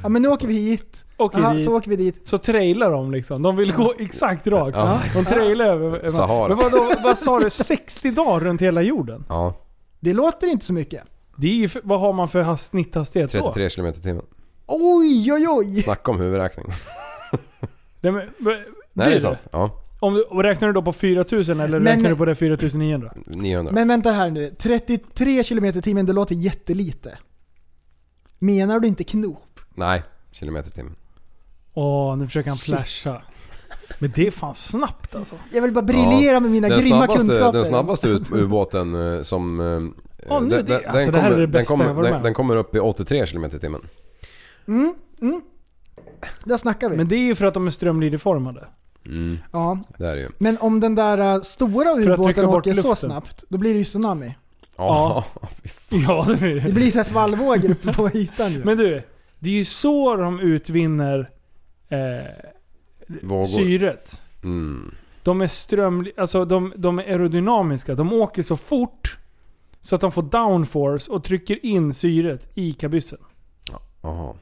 Ja 0.04 0.10
men 0.10 0.22
nu 0.22 0.28
åker 0.28 0.48
vi 0.48 0.54
hit. 0.54 1.05
Åker 1.18 1.40
Aha, 1.40 1.54
dit. 1.54 1.64
så 1.66 1.76
åker 1.78 1.90
vi 1.90 1.96
dit. 1.96 2.22
Så 2.28 2.38
trailar 2.38 2.92
de 2.92 3.12
liksom. 3.12 3.42
De 3.42 3.56
vill 3.56 3.74
gå 3.74 3.94
exakt 4.00 4.48
rakt. 4.48 4.78
Ja. 4.78 5.00
De 5.14 5.26
trailar 5.26 5.66
över... 5.66 6.10
Sahara. 6.10 6.48
Men 6.48 6.58
vadå, 6.58 6.92
vad 7.04 7.18
sa 7.18 7.40
du? 7.40 7.50
60 7.50 8.12
dagar 8.12 8.40
runt 8.40 8.62
hela 8.62 8.82
jorden? 8.82 9.26
Ja, 9.30 9.54
Det 10.00 10.14
låter 10.14 10.48
inte 10.48 10.66
så 10.66 10.74
mycket. 10.74 11.04
Det 11.38 11.48
är 11.48 11.54
ju 11.56 11.68
för, 11.70 11.82
vad 11.84 12.00
har 12.00 12.14
man 12.14 12.28
för 12.28 12.42
has- 12.44 12.58
snitthastighet 12.70 13.32
då? 13.32 13.54
33 13.54 13.70
km 13.70 13.86
i 13.88 13.94
timmen. 13.94 14.26
Oj, 14.68 15.34
oj, 15.34 15.48
oj! 15.50 15.82
Snacka 15.82 16.12
om 16.12 16.20
huvudräkning. 16.20 16.66
Nej, 18.02 18.12
men, 18.12 18.30
men, 18.38 18.56
Nej, 18.94 19.10
det 19.10 19.16
är 19.16 19.20
sant. 19.20 19.38
Ja, 19.52 19.82
Om 20.00 20.14
du, 20.14 20.22
och 20.24 20.44
räknar 20.44 20.68
du 20.68 20.74
då 20.74 20.82
på 20.82 20.94
4000 20.94 21.60
eller 21.60 21.80
Men- 21.80 21.94
räknar 21.94 22.10
du 22.10 22.16
på 22.16 22.26
det 22.26 22.36
4900? 22.36 23.14
900. 23.26 23.72
Men 23.74 23.88
vänta 23.88 24.12
här 24.12 24.30
nu. 24.30 24.50
33 24.60 25.44
km 25.44 25.66
i 25.66 25.82
timmen, 25.82 26.06
det 26.06 26.14
låter 26.14 26.36
jättelite. 26.36 27.18
Menar 28.40 28.80
du 28.80 28.88
inte 28.88 29.04
knop? 29.04 29.60
Nej, 29.76 30.04
kilometer 30.32 30.70
i 30.70 30.72
timmen. 30.74 30.96
Åh, 31.76 32.18
nu 32.18 32.26
försöker 32.28 32.50
han 32.50 32.58
flasha. 32.58 33.22
Men 34.00 34.12
det 34.16 34.28
är 34.28 34.32
fan 34.32 34.56
snabbt 34.56 35.16
alltså. 35.16 35.36
Jag 35.54 35.62
vill 35.62 35.72
bara 35.74 35.82
briljera 35.86 36.40
med 36.40 36.52
mina 36.52 36.68
grymma 36.70 36.82
snabbaste, 36.82 37.20
kunskaper. 37.28 37.52
Den 37.58 37.66
snabbaste 37.66 38.08
ut- 38.08 38.32
ubåten 38.32 39.16
eh, 39.18 39.22
som... 39.22 39.60
eh, 39.60 39.66
Åh, 40.30 40.42
nu, 40.44 40.50
den- 40.50 40.50
det- 40.50 40.64
den- 40.64 40.90
alltså, 40.90 41.12
den 41.12 41.14
det 41.14 41.20
här 41.20 41.28
är 41.28 41.32
kommer- 41.32 41.42
det 41.42 41.48
bästa 41.48 41.78
den 41.78 41.88
kommer- 41.96 42.10
den, 42.12 42.24
den 42.24 42.34
kommer 42.34 42.56
upp 42.56 42.76
i 42.76 42.80
83 42.80 43.26
km 43.26 43.44
i 43.46 43.50
timmen. 43.50 43.82
Mm, 44.68 44.94
mm. 45.22 45.42
Där 46.44 46.58
snackar 46.58 46.90
vi. 46.90 46.98
Men 46.98 47.08
det 47.08 47.16
är 47.16 47.20
ju 47.26 47.36
för 47.36 47.46
att 47.46 47.54
de 47.54 47.68
är 47.68 47.72
strömlinjeformade. 47.72 48.68
Mm, 49.06 49.38
ja. 49.52 49.80
det 49.98 50.06
är 50.08 50.16
det 50.16 50.22
ju. 50.22 50.30
Men 50.38 50.58
om 50.62 50.80
den 50.80 50.96
där 50.96 51.36
äh, 51.36 51.42
stora 51.42 51.92
ubåten 51.94 52.46
åker 52.46 52.74
så 52.74 52.96
snabbt, 52.96 53.44
då 53.50 53.58
blir 53.58 53.74
det 53.74 53.78
ju 53.80 53.86
tsunami. 53.86 54.36
Ja. 54.78 55.26
Ja, 55.90 56.26
det 56.30 56.36
blir 56.38 56.62
Det 56.62 56.74
blir 56.74 56.92
så 56.92 56.98
här 56.98 57.04
svallvågor 57.04 57.72
uppe 57.72 57.94
på 57.94 58.10
ytan 58.14 58.54
ju. 58.54 58.64
Men 58.66 58.78
du, 58.78 59.04
det 59.40 59.50
är 59.50 59.54
ju 59.54 59.66
så 59.66 60.16
de 60.16 60.40
utvinner 60.40 61.30
eh, 61.96 62.26
Vågor. 63.22 63.46
syret. 63.46 64.22
Mm. 64.44 64.96
De 65.24 65.42
är 65.42 65.48
ström... 65.48 66.08
Alltså 66.18 66.46
de, 66.46 66.74
de 66.76 67.00
är 67.00 67.04
aerodynamiska. 67.04 67.96
De 67.96 68.14
åker 68.14 68.44
så 68.44 68.58
fort 68.58 69.18
så 69.82 69.96
att 69.96 70.02
de 70.02 70.12
får 70.12 70.24
downforce 70.24 71.12
och 71.12 71.24
trycker 71.24 71.66
in 71.66 71.94
syret 71.94 72.52
i 72.56 72.74
kabyssen. 72.74 73.20
Jaha. 74.02 74.34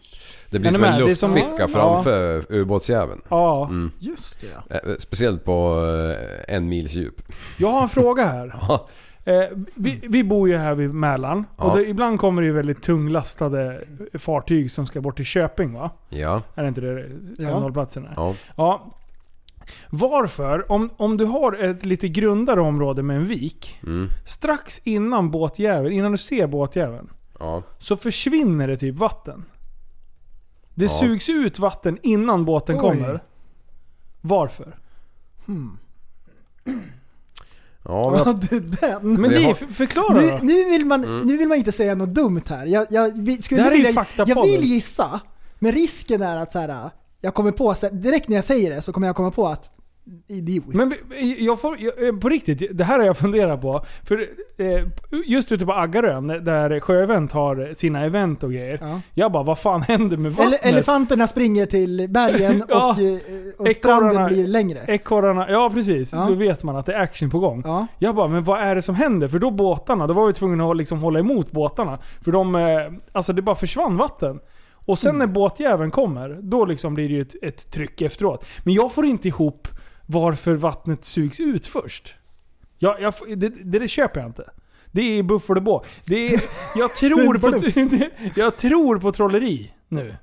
Det 0.49 0.59
blir 0.59 0.71
som 0.71 0.83
en 0.83 1.15
som- 1.15 1.33
luftficka 1.33 1.55
Ja. 1.59 1.67
framför 1.67 2.45
ubåtsjäveln. 2.49 3.21
Ja. 3.29 3.65
Mm. 3.67 3.91
Just 3.99 4.41
det 4.41 4.47
ja. 4.69 4.75
Eh, 4.75 4.93
Speciellt 4.99 5.43
på 5.45 5.85
eh, 6.47 6.55
en 6.55 6.69
mils 6.69 6.93
djup. 6.93 7.21
Jag 7.57 7.67
har 7.69 7.81
en 7.81 7.89
fråga 7.89 8.25
här. 8.25 8.53
Eh, 9.25 9.43
vi, 9.75 10.01
vi 10.09 10.23
bor 10.23 10.49
ju 10.49 10.57
här 10.57 10.75
vid 10.75 10.93
Mälaren. 10.93 11.45
Ja. 11.57 11.63
Och 11.63 11.77
det, 11.77 11.89
ibland 11.89 12.19
kommer 12.19 12.41
det 12.41 12.45
ju 12.45 12.51
väldigt 12.53 12.81
tunglastade 12.81 13.83
fartyg 14.13 14.71
som 14.71 14.85
ska 14.85 15.01
bort 15.01 15.15
till 15.15 15.25
Köping 15.25 15.73
va? 15.73 15.91
Ja. 16.09 16.41
Är 16.55 16.61
det 16.63 16.67
inte 16.67 16.81
det 16.81 16.99
Ja. 17.37 17.49
terminalplatsen 17.49 18.05
är? 18.05 18.13
Ja. 18.17 18.35
Ja. 18.57 18.91
Varför, 19.89 20.71
om, 20.71 20.89
om 20.97 21.17
du 21.17 21.25
har 21.25 21.53
ett 21.63 21.85
lite 21.85 22.07
grundare 22.09 22.61
område 22.61 23.03
med 23.03 23.15
en 23.17 23.25
vik, 23.25 23.79
Mm. 23.83 24.07
strax 24.25 24.79
innan 24.83 25.31
båtjäveln, 25.31 25.93
innan 25.93 26.11
du 26.11 26.17
ser 26.17 26.47
båtjäveln, 26.47 27.09
Ja. 27.39 27.63
så 27.79 27.97
försvinner 27.97 28.67
det 28.67 28.77
typ 28.77 28.95
vatten. 28.95 29.45
Det 30.75 30.85
Ja. 30.85 30.89
sugs 30.89 31.29
ut 31.29 31.59
vatten 31.59 31.97
innan 32.03 32.45
båten 32.45 32.75
Oj. 32.75 32.81
kommer. 32.81 33.19
Varför? 34.21 34.75
Hmm. 35.45 35.77
Ja, 37.85 38.23
men, 38.25 38.39
det, 38.39 38.59
den. 38.81 39.21
Men 39.21 39.55
för- 39.55 39.65
förklara 39.73 40.13
Nu, 40.21 40.27
då. 40.31 40.37
nu, 40.41 40.69
vill 40.69 40.85
man, 40.85 41.03
Mm. 41.03 41.27
nu 41.27 41.37
vill 41.37 41.47
man 41.47 41.57
inte 41.57 41.71
säga 41.71 41.95
något 41.95 42.09
dumt 42.09 42.41
här. 42.49 42.65
Jag, 42.65 42.87
jag, 42.89 43.11
skulle 43.43 43.59
Det 43.61 43.63
här 43.63 43.71
är 43.71 43.75
ju 43.75 43.81
vilja, 43.83 43.93
faktapodden. 43.93 44.37
jag 44.37 44.59
vill 44.59 44.63
gissa, 44.69 45.19
men 45.59 45.71
risken 45.71 46.21
är 46.21 46.37
att 46.37 46.51
så 46.51 46.59
här, 46.59 46.89
jag 47.21 47.33
kommer 47.33 47.51
på, 47.51 47.75
direkt 47.91 48.27
när 48.29 48.35
jag 48.35 48.45
säger 48.45 48.75
det 48.75 48.81
så 48.81 48.93
kommer 48.93 49.07
jag 49.07 49.15
komma 49.15 49.31
på 49.31 49.47
att 49.47 49.71
idiot. 50.27 50.65
Men 50.67 50.93
jag 51.39 51.61
får, 51.61 51.77
jag, 51.79 52.07
eh, 52.07 52.15
på 52.15 52.29
riktigt, 52.29 52.77
det 52.77 52.83
här 52.83 52.99
har 52.99 53.05
jag 53.05 53.17
funderat 53.17 53.61
på. 53.61 53.85
För 54.07 54.27
eh, 54.57 54.85
just 55.25 55.51
ute 55.51 55.65
på 55.65 55.73
Aggarön, 55.73 56.27
där 56.27 56.79
Sjöevent 56.79 57.31
har 57.31 57.73
sina 57.77 58.01
event 58.05 58.43
och 58.43 58.51
grejer. 58.51 58.77
Ja. 58.81 59.01
Jag 59.13 59.31
bara, 59.31 59.43
vad 59.43 59.59
fan 59.59 59.81
händer 59.81 60.17
med 60.17 60.31
vattnet? 60.33 60.61
Ele- 60.61 60.67
elefanterna 60.69 61.27
springer 61.27 61.65
till 61.65 62.07
bergen 62.09 62.63
Ja. 62.69 62.91
och, 62.91 62.99
eh, 62.99 63.13
och 63.57 63.67
Ekorrarna- 63.67 63.73
stranden 63.73 64.27
blir 64.27 64.47
längre. 64.47 64.79
Ekorrarna, 64.87 65.49
ja 65.49 65.69
precis. 65.73 66.13
Ja. 66.13 66.25
Då 66.29 66.33
vet 66.35 66.63
man 66.63 66.75
att 66.75 66.85
det 66.85 66.93
är 66.93 66.99
action 66.99 67.29
på 67.29 67.39
gång. 67.39 67.61
Ja. 67.65 67.87
Jag 67.99 68.15
bara, 68.15 68.27
men 68.27 68.43
vad 68.43 68.59
är 68.61 68.75
det 68.75 68.81
som 68.81 68.95
händer? 68.95 69.27
För 69.27 69.39
då 69.39 69.51
båtarna, 69.51 70.07
då 70.07 70.13
var 70.13 70.27
vi 70.27 70.33
tvungna 70.33 70.71
att 70.71 70.77
liksom 70.77 70.99
hålla 70.99 71.19
emot 71.19 71.51
båtarna. 71.51 71.99
För 72.23 72.31
de, 72.31 72.55
eh, 72.55 72.61
alltså 73.11 73.33
det 73.33 73.41
bara 73.41 73.55
försvann 73.55 73.97
vatten. 73.97 74.39
Och 74.85 74.99
sen 74.99 75.09
Mm. 75.15 75.19
när 75.19 75.33
båtjäveln 75.33 75.91
kommer, 75.91 76.39
då 76.41 76.65
liksom 76.65 76.93
blir 76.93 77.09
det 77.09 77.15
ju 77.15 77.21
ett, 77.21 77.35
ett 77.43 77.71
tryck 77.71 78.01
efteråt. 78.01 78.45
Men 78.63 78.73
jag 78.73 78.91
får 78.93 79.05
inte 79.05 79.27
ihop 79.27 79.67
varför 80.13 80.53
vattnet 80.53 81.05
sugs 81.05 81.39
ut 81.39 81.67
först. 81.67 82.13
Jag, 82.79 83.01
jag, 83.01 83.13
det, 83.27 83.49
det, 83.49 83.79
det 83.79 83.87
köper 83.87 84.19
jag 84.19 84.29
inte. 84.29 84.49
Det 84.91 85.01
är 85.01 85.23
Buffalo 85.23 85.61
Bå. 85.61 85.83
Det 86.05 86.33
är, 86.33 86.41
jag, 86.75 86.95
tror 86.95 87.37
på, 87.37 88.09
jag 88.35 88.57
tror 88.57 88.99
på 88.99 89.11
trolleri 89.11 89.71
nu. 89.87 90.15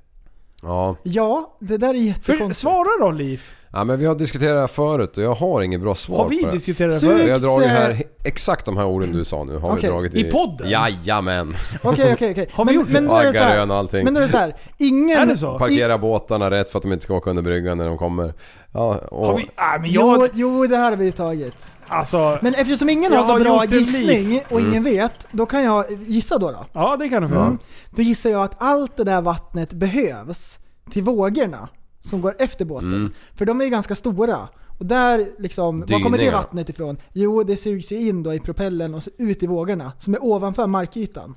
Ja. 0.61 0.95
Ja, 1.03 1.57
det 1.59 1.77
där 1.77 1.87
är 1.89 1.93
För, 1.93 1.99
jättekonstigt. 1.99 2.57
svara 2.57 3.05
då 3.05 3.11
Liv. 3.11 3.43
Ja, 3.73 3.83
men 3.83 3.99
vi 3.99 4.05
har 4.05 4.15
diskuterat 4.15 4.55
det 4.55 4.59
här 4.59 4.67
förut 4.67 5.17
och 5.17 5.23
jag 5.23 5.33
har 5.33 5.61
inget 5.61 5.81
bra 5.81 5.95
svar 5.95 6.17
Har 6.17 6.29
vi 6.29 6.41
på 6.41 6.47
det. 6.47 6.53
diskuterat 6.53 6.91
det 6.93 6.99
Sug- 6.99 7.09
förut? 7.11 7.25
Vi 7.27 7.31
har 7.31 7.39
dragit 7.39 7.65
eh, 7.67 7.71
här, 7.73 8.03
exakt 8.23 8.65
de 8.65 8.77
här 8.77 8.85
orden 8.85 9.13
du 9.13 9.25
sa 9.25 9.43
nu 9.43 9.57
har 9.57 9.69
Okej, 9.69 9.79
vi 9.81 9.87
dragit 9.87 10.13
i 10.13 10.23
podden? 10.23 10.69
Jajamän! 10.69 11.55
Okej, 11.83 12.13
okej, 12.13 12.31
okej. 12.31 12.49
Har 12.53 12.65
vi 12.65 12.71
Men, 12.71 12.75
gjort 12.75 12.87
det? 12.87 12.93
men 12.93 13.07
då 13.07 13.15
är 13.15 13.25
det 13.25 13.33
så 13.33 13.39
här- 13.39 13.49
Aggarön 13.51 13.71
och 13.71 13.77
allting. 13.77 14.03
Men 14.05 14.13
då 14.13 14.19
är 14.19 14.23
det 14.25 14.31
så 14.31 14.37
här, 14.37 14.55
ingen... 14.77 15.17
Är 15.17 15.25
det 15.25 15.37
så? 15.37 15.57
Parkera 15.59 15.97
båtarna 15.97 16.51
rätt 16.51 16.71
för 16.71 16.77
att 16.77 16.83
de 16.83 16.93
inte 16.93 17.03
ska 17.03 17.13
åka 17.13 17.29
under 17.29 17.43
bryggan 17.43 17.77
när 17.77 17.87
de 17.87 17.97
kommer. 17.97 18.33
Ja, 18.73 18.95
och, 19.11 19.25
Har 19.27 19.37
vi, 19.37 19.49
ah, 19.55 19.77
men 19.79 19.89
Jo, 19.89 20.01
jag, 20.21 20.29
jo, 20.33 20.67
det 20.67 20.77
här 20.77 20.89
har 20.89 20.97
vi 20.97 21.11
tagit. 21.11 21.71
alltså, 21.87 22.37
Men 22.41 22.53
eftersom 22.55 22.89
ingen 22.89 23.11
Jag 23.13 23.19
har 23.19 23.25
har 23.25 23.33
någon 23.33 23.43
bra 23.43 23.63
gjort 23.65 23.73
en 23.73 23.79
gissning 23.79 24.41
och 24.49 24.59
ingen 24.59 24.71
Mm. 24.71 24.83
vet, 24.83 25.27
då 25.31 25.45
kan 25.45 25.63
jag 25.63 25.85
gissa 26.07 26.37
då. 26.37 26.51
då. 26.51 26.65
ja 26.73 26.97
det 26.99 27.09
kan 27.09 27.21
du 27.21 27.27
få. 27.29 27.35
Mm. 27.35 27.57
Då 27.89 28.01
gissar 28.01 28.29
jag 28.29 28.43
att 28.43 28.55
allt 28.61 28.97
det 28.97 29.03
där 29.03 29.21
vattnet 29.21 29.73
behövs 29.73 30.59
till 30.91 31.03
vågorna 31.03 31.69
som 32.01 32.21
går 32.21 32.35
efter 32.39 32.65
båten. 32.65 32.93
Mm. 32.93 33.11
För 33.35 33.45
de 33.45 33.61
är 33.61 33.65
ju 33.65 33.71
ganska 33.71 33.95
stora. 33.95 34.47
Och 34.79 34.85
där 34.85 35.27
liksom, 35.39 35.79
var 35.79 36.03
kommer 36.03 36.17
det 36.17 36.31
vattnet 36.31 36.69
ifrån? 36.69 36.97
Jo, 37.13 37.43
det 37.43 37.57
sugs 37.57 37.91
ju 37.91 37.95
in 38.07 38.23
då 38.23 38.33
i 38.33 38.39
propellen 38.39 38.93
och 38.95 39.03
så 39.03 39.09
ut 39.17 39.43
i 39.43 39.47
vågorna 39.47 39.91
som 39.99 40.13
är 40.13 40.23
ovanför 40.23 40.67
markytan. 40.67 41.35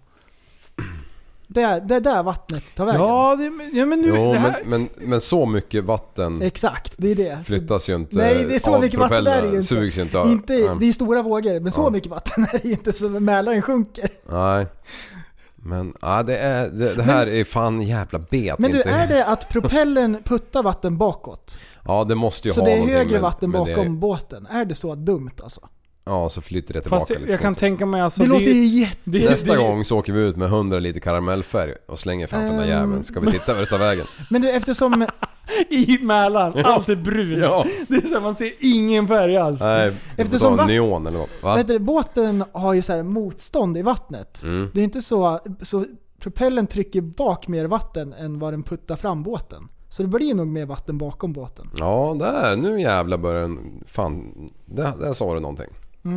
Det 1.49 1.63
är, 1.63 1.81
det 1.81 1.95
är 1.95 2.01
där 2.01 2.23
vattnet 2.23 2.75
tar 2.75 2.87
vägen. 2.87 3.01
Ja, 3.01 3.37
det, 3.37 3.45
ja 3.79 3.87
men 3.87 4.01
nu, 4.01 4.09
Jo, 4.09 4.33
det 4.33 4.39
här... 4.39 4.63
men, 4.67 4.83
men, 4.99 5.09
men 5.09 5.21
så 5.21 5.47
mycket 5.47 5.85
vatten 5.85 6.43
Exakt, 6.43 6.95
det 6.97 7.11
är 7.11 7.15
det. 7.15 7.37
Så- 7.39 7.45
flyttas 7.45 7.89
ju 7.89 7.95
inte 7.95 8.17
Nej, 8.17 8.45
det 8.49 8.55
är 8.55 8.59
så 8.59 8.79
mycket 8.81 8.99
vatten 9.01 9.09
propellrarna. 9.25 9.37
är 9.39 9.43
det 9.43 9.49
ju 9.49 9.55
inte. 9.57 9.67
Sugs 9.67 9.99
ju 9.99 10.03
inte 10.03 10.19
av. 10.19 10.31
inte, 10.33 10.53
det 10.57 10.65
är 10.85 10.87
ju 10.87 10.93
stora 10.93 11.23
vågor, 11.23 11.61
men 11.61 11.73
så 11.73 11.81
Ja. 11.81 11.91
mycket 11.91 12.11
vatten 12.11 12.45
är 12.53 12.59
det 12.63 12.69
inte 12.71 12.93
så 12.93 13.09
Mälaren 13.09 13.63
sjunker. 13.63 14.09
Nej. 14.31 14.67
Men 15.65 15.95
ja, 16.03 16.23
det, 16.23 16.39
är, 16.39 16.71
det, 16.71 16.95
det 16.95 17.03
här 17.03 17.27
är 17.27 17.45
fan 17.45 17.81
jävla 17.81 18.19
bet. 18.19 18.59
Men 18.59 18.71
du, 18.71 18.77
inte. 18.77 18.91
är 18.91 19.07
det 19.07 19.25
att 19.27 19.49
propellen 19.49 20.23
puttar 20.25 20.63
vatten 20.63 20.99
bakåt? 20.99 21.59
Ja, 21.85 22.05
det 22.05 22.15
måste 22.15 22.49
ju 22.49 22.55
Så 22.55 22.61
ha 22.61 22.67
det 22.69 22.73
är 22.73 22.87
högre 22.87 23.13
med- 23.13 23.21
vatten 23.21 23.51
bakom 23.53 24.01
båten? 24.01 24.47
Är 24.47 24.65
det 24.65 24.75
så 24.75 24.95
dumt 24.95 25.31
alltså? 25.43 25.61
Ja, 26.07 26.31
så 26.31 26.41
flyter 26.41 26.75
det 26.75 26.81
tillbaka 26.81 27.01
Fast 27.01 27.11
jag, 27.11 27.19
lite 27.21 27.31
jag 27.33 27.41
kan 27.41 27.55
snabbt. 27.55 27.61
tänka 27.61 27.87
mig 27.87 28.01
alltså... 28.01 28.23
det 28.23 28.29
låter 28.29 28.45
ju 28.45 28.67
jätte... 28.67 28.99
det- 29.05 29.31
Nästa 29.31 29.53
det- 29.53 29.59
gång 29.59 29.85
så 29.85 29.99
åker 29.99 30.13
vi 30.13 30.21
ut 30.21 30.37
med 30.37 30.49
100 30.49 30.79
liter 30.79 31.01
karamellfärg 31.01 31.73
och 31.87 31.99
slänger 31.99 32.27
framför 32.27 32.47
den 32.49 32.57
där 32.57 32.63
Ehm. 32.65 32.71
jäveln. 32.71 33.05
Ska 33.05 33.21
vi 33.21 33.33
titta 33.33 33.53
vart 33.55 33.61
det 33.63 33.67
tar 33.67 33.79
vägen? 33.79 34.07
Men 34.31 34.43
du, 34.43 34.51
eftersom... 34.51 35.07
I 35.71 35.99
Mälaren, 36.03 36.65
allt 36.67 36.89
är 36.89 36.97
brunt. 36.97 37.39
Ja. 37.39 37.65
Det 37.89 37.95
är 37.97 38.01
så 38.01 38.15
här, 38.15 38.21
man 38.21 38.35
ser 38.35 38.51
ingen 38.61 39.09
färg 39.09 39.37
alls. 39.37 39.61
Nej, 39.63 39.91
vi 39.91 39.97
får 40.17 40.23
Eftersom 40.23 40.51
ta 40.51 40.57
vatt- 40.57 40.67
neon 40.67 41.07
eller 41.07 41.19
något. 41.19 41.43
Va? 41.43 41.57
Vet 41.57 41.69
du, 41.69 41.79
båten 41.79 42.45
har 42.53 42.75
ju 42.75 42.83
så 42.83 42.93
här 42.93 43.03
motstånd 43.03 43.79
i 43.79 43.83
vattnet. 43.83 44.43
Mm. 44.43 44.71
Det 44.75 44.81
är 44.81 44.85
inte 44.85 45.03
så... 45.03 45.39
Så 45.63 45.85
propellen 46.21 46.67
trycker 46.67 47.01
bak 47.01 47.49
mer 47.49 47.65
vatten 47.65 48.13
än 48.13 48.39
vad 48.39 48.53
den 48.53 48.63
puttar 48.63 48.97
fram 48.97 49.23
båten. 49.23 49.69
Så 49.89 50.03
det 50.03 50.09
blir 50.09 50.35
nog 50.35 50.47
mer 50.47 50.67
vatten 50.67 50.99
bakom 50.99 51.33
båten. 51.33 51.71
Ja, 51.77 52.17
där. 52.19 52.57
Nu 52.57 52.81
jävlar 52.81 53.19
börjar 53.19 53.41
den... 53.43 53.83
Fan, 53.87 54.33
där, 54.67 54.93
där 55.01 55.13
sa 55.13 55.35
du 55.35 55.41
någonting. 55.41 55.71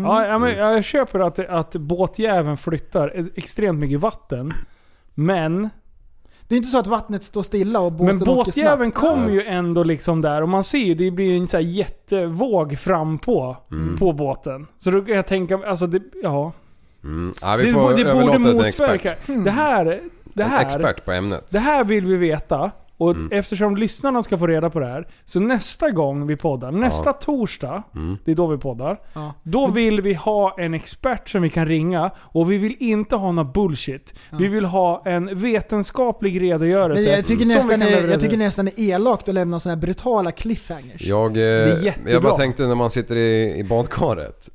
Ja, 0.03 0.25
ja, 0.27 0.37
men 0.39 0.57
jag 0.57 0.83
köper 0.83 1.19
att, 1.19 1.39
att 1.39 1.75
båtjäveln 1.75 2.57
flyttar 2.57 3.27
extremt 3.35 3.79
mycket 3.79 3.99
vatten. 3.99 4.53
Men, 5.13 5.69
Det 6.47 6.55
är 6.55 6.57
inte 6.57 6.69
så 6.69 6.79
att 6.79 6.87
vattnet 6.87 7.23
står 7.23 7.43
stilla 7.43 7.79
och 7.79 7.91
båten 7.91 8.05
men 8.05 8.15
åker 8.29 8.35
båtjäveln 8.51 8.91
snabbt. 8.91 9.07
kommer 9.07 9.29
ju 9.29 9.43
ändå 9.43 9.83
liksom 9.83 10.21
där 10.21 10.41
och 10.41 10.49
man 10.49 10.63
ser 10.63 10.77
ju 10.77 10.93
det 10.95 11.11
blir 11.11 11.37
en 11.37 11.47
så 11.47 11.57
här 11.57 11.63
jättevåg 11.63 12.77
fram 12.79 13.17
på, 13.17 13.57
Mm. 13.71 13.97
på 13.97 14.13
båten. 14.13 14.67
Så 14.77 14.91
då 14.91 15.01
kan 15.01 15.15
jag 15.15 15.27
tänka, 15.27 15.59
alltså 15.67 15.87
det, 15.87 16.01
ja. 16.23 16.51
Mm. 17.03 17.33
Ja, 17.41 17.55
vi 17.55 17.65
det, 17.65 17.71
får 17.73 17.79
det 17.97 18.13
borde 18.13 18.25
det 18.27 18.33
en 18.35 18.41
motverka. 18.41 19.15
Det 19.43 19.51
här, 19.51 19.99
det 20.23 20.43
En 20.43 20.49
här, 20.49 20.61
expert 20.61 21.05
på 21.05 21.11
ämnet. 21.11 21.49
det 21.49 21.59
här 21.59 21.83
vill 21.83 22.05
vi 22.05 22.15
veta. 22.15 22.71
Och 22.99 23.11
Mm. 23.11 23.29
eftersom 23.31 23.77
lyssnarna 23.77 24.23
ska 24.23 24.37
få 24.37 24.47
reda 24.47 24.69
på 24.69 24.79
det 24.79 24.85
här, 24.87 25.07
så 25.25 25.39
nästa 25.39 25.89
gång 25.91 26.27
vi 26.27 26.35
poddar, 26.35 26.71
nästa 26.71 27.13
torsdag, 27.13 27.83
Mm. 27.95 28.17
det 28.25 28.31
är 28.31 28.35
då 28.35 28.47
vi 28.47 28.57
poddar. 28.57 28.99
Ja. 29.13 29.33
Då 29.43 29.67
vill 29.67 30.01
vi 30.01 30.13
ha 30.13 30.55
en 30.59 30.73
expert 30.73 31.29
som 31.29 31.41
vi 31.41 31.49
kan 31.49 31.65
ringa 31.65 32.11
och 32.17 32.51
vi 32.51 32.57
vill 32.57 32.75
inte 32.79 33.15
ha 33.15 33.31
något 33.31 33.53
bullshit. 33.53 34.13
Vi 34.39 34.47
vill 34.47 34.65
ha 34.65 35.01
en 35.05 35.39
vetenskaplig 35.39 36.41
redogörelse. 36.41 37.03
Men 37.03 37.13
jag 37.15 37.25
tycker, 37.25 37.45
nästan 37.45 37.81
är, 37.81 38.07
jag 38.09 38.19
tycker 38.19 38.37
nästan 38.37 38.67
är 38.67 38.73
elakt 38.79 39.29
att 39.29 39.35
lämna 39.35 39.59
sådana 39.59 39.75
här 39.75 39.81
brutala 39.81 40.31
cliffhangers. 40.31 41.01
Jag, 41.01 41.37
eh, 41.37 41.43
är 41.43 41.83
jättebra. 41.83 42.11
jag 42.11 42.21
bara 42.23 42.37
tänkte 42.37 42.63
när 42.67 42.75
man 42.75 42.91
sitter 42.91 43.15
i, 43.15 43.57
i 43.59 43.63
badkaret 43.63 44.49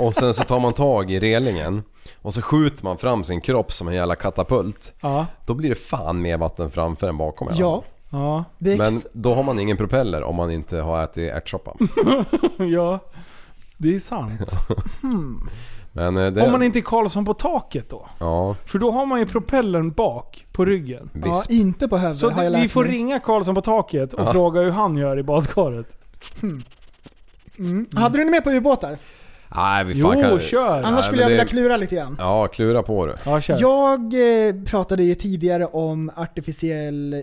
och 0.00 0.14
sen 0.14 0.34
så 0.34 0.42
tar 0.42 0.60
man 0.60 0.72
tag 0.72 1.10
i 1.10 1.20
relingen 1.20 1.82
och 2.22 2.34
så 2.34 2.42
skjuter 2.42 2.84
man 2.84 2.98
fram 2.98 3.24
sin 3.24 3.40
kropp 3.40 3.72
som 3.72 3.88
en 3.88 3.94
jävla 3.94 4.14
katapult. 4.14 4.94
Ja. 5.00 5.26
Då 5.46 5.54
blir 5.54 5.68
det 5.68 5.74
fan 5.74 6.22
mer 6.22 6.38
vatten 6.38 6.70
framför 6.70 7.08
än 7.08 7.16
bakom 7.18 7.48
i 7.48 7.50
alla 7.50 7.60
Ja, 7.60 7.74
fall. 8.10 8.20
Ja. 8.20 8.44
det 8.58 8.72
är 8.72 8.76
Men 8.78 8.96
ex- 8.96 9.06
då 9.12 9.34
har 9.34 9.42
man 9.42 9.58
ingen 9.58 9.76
propeller 9.76 10.22
om 10.22 10.36
man 10.36 10.50
inte 10.50 10.76
har 10.80 11.04
ätit 11.04 11.32
ärtsoppa. 11.32 11.74
ja. 12.58 12.98
Det 13.76 13.94
är 13.94 13.98
sant. 14.00 14.50
Men 15.92 16.16
eh, 16.16 16.30
det... 16.30 16.42
Om 16.42 16.52
man 16.52 16.62
inte 16.62 16.78
är 16.78 16.80
Karlsson 16.80 17.24
på 17.24 17.34
taket 17.34 17.90
då. 17.90 18.08
Ja, 18.18 18.56
För 18.64 18.78
då 18.78 18.90
har 18.90 19.06
man 19.06 19.18
ju 19.20 19.26
propellern 19.26 19.90
bak 19.92 20.46
på 20.52 20.64
ryggen. 20.64 21.10
ja, 21.14 21.20
visst. 21.30 21.50
inte 21.50 21.88
på 21.88 21.96
huvudet 21.96 22.16
Så 22.16 22.30
har 22.30 22.42
jag 22.42 22.52
lärt 22.52 22.64
vi 22.64 22.68
får 22.68 22.84
mig. 22.84 22.92
ringa 22.92 23.20
Karlsson 23.20 23.54
på 23.54 23.60
taket 23.62 24.14
och 24.14 24.20
Ja. 24.20 24.32
fråga 24.32 24.60
hur 24.60 24.70
han 24.70 24.96
gör 24.96 25.18
i 25.18 25.22
badkaret. 25.22 25.96
Mm. 26.42 27.86
Hade 27.94 28.18
du 28.18 28.24
något 28.24 28.30
mer 28.30 28.40
på 28.40 28.50
ubåtar? 28.50 28.98
Nej, 29.56 29.84
vi 29.84 29.92
Jo, 29.96 30.06
fan 30.06 30.20
kan... 30.20 30.40
kör! 30.40 30.76
Annars 30.82 30.92
Nej, 30.92 31.02
skulle 31.02 31.22
jag 31.22 31.28
vilja 31.28 31.44
det- 31.44 31.50
klura 31.50 31.76
lite 31.76 31.94
grann. 31.94 32.16
Ja, 32.18 32.46
klura 32.48 32.82
på 32.82 33.06
det. 33.06 33.16
Ja, 33.24 33.40
kör. 33.40 33.58
Jag 33.60 34.00
eh, 34.48 34.54
pratade 34.64 35.04
ju 35.04 35.14
tidigare 35.14 35.66
om 35.66 36.10
artificiell 36.16 37.12
eh, 37.14 37.20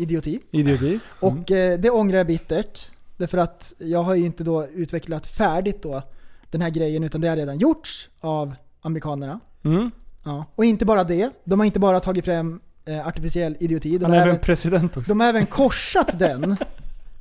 idioti. 0.00 0.40
Idioti. 0.50 0.98
Och 1.20 1.50
eh, 1.50 1.78
det 1.78 1.90
ångrar 1.90 2.16
jag 2.18 2.26
bittert. 2.26 2.90
Därför 3.16 3.38
att 3.38 3.74
jag 3.78 4.02
har 4.02 4.14
ju 4.14 4.24
inte 4.26 4.44
då 4.44 4.66
utvecklat 4.66 5.26
färdigt 5.26 5.82
då 5.82 6.02
den 6.50 6.62
här 6.62 6.70
grejen 6.70 7.04
utan 7.04 7.20
det 7.20 7.28
har 7.28 7.36
redan 7.36 7.58
gjorts 7.58 8.08
av 8.20 8.54
amerikanerna. 8.80 9.40
Mm. 9.64 9.90
Ja. 10.24 10.44
Och 10.54 10.64
inte 10.64 10.84
bara 10.84 11.04
det, 11.04 11.30
de 11.44 11.60
har 11.60 11.66
inte 11.66 11.78
bara 11.80 12.00
tagit 12.00 12.24
fram 12.24 12.60
eh, 12.84 13.06
artificiell 13.06 13.56
idioti, 13.60 13.98
de 13.98 14.04
Han 14.04 14.12
har, 14.14 14.18
är 14.20 14.26
även 14.26 14.38
president 14.40 14.96
också. 14.96 15.08
de 15.10 15.20
har 15.20 15.28
även 15.28 15.46
korsat 15.58 16.18
den 16.18 16.56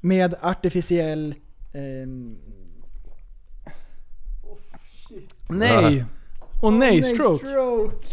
med 0.02 0.36
artificiell... 0.42 1.36
ehm, 1.74 2.36
Nej! 5.52 6.06
Och 6.62 6.74
nej, 6.74 7.04
stroke. 7.04 7.48
stroke. 7.48 8.08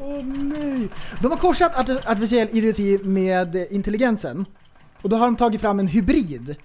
Åh 0.00 0.24
nej. 0.24 0.88
De 1.22 1.30
har 1.30 1.38
korsat 1.38 1.72
arti- 1.74 2.10
artificiell 2.10 2.48
idioti 2.50 2.98
med 3.02 3.66
intelligensen. 3.70 4.44
Och 5.02 5.08
då 5.08 5.16
har 5.16 5.26
de 5.26 5.36
tagit 5.36 5.60
fram 5.60 5.80
en 5.80 5.86
hybrid. 5.86 6.56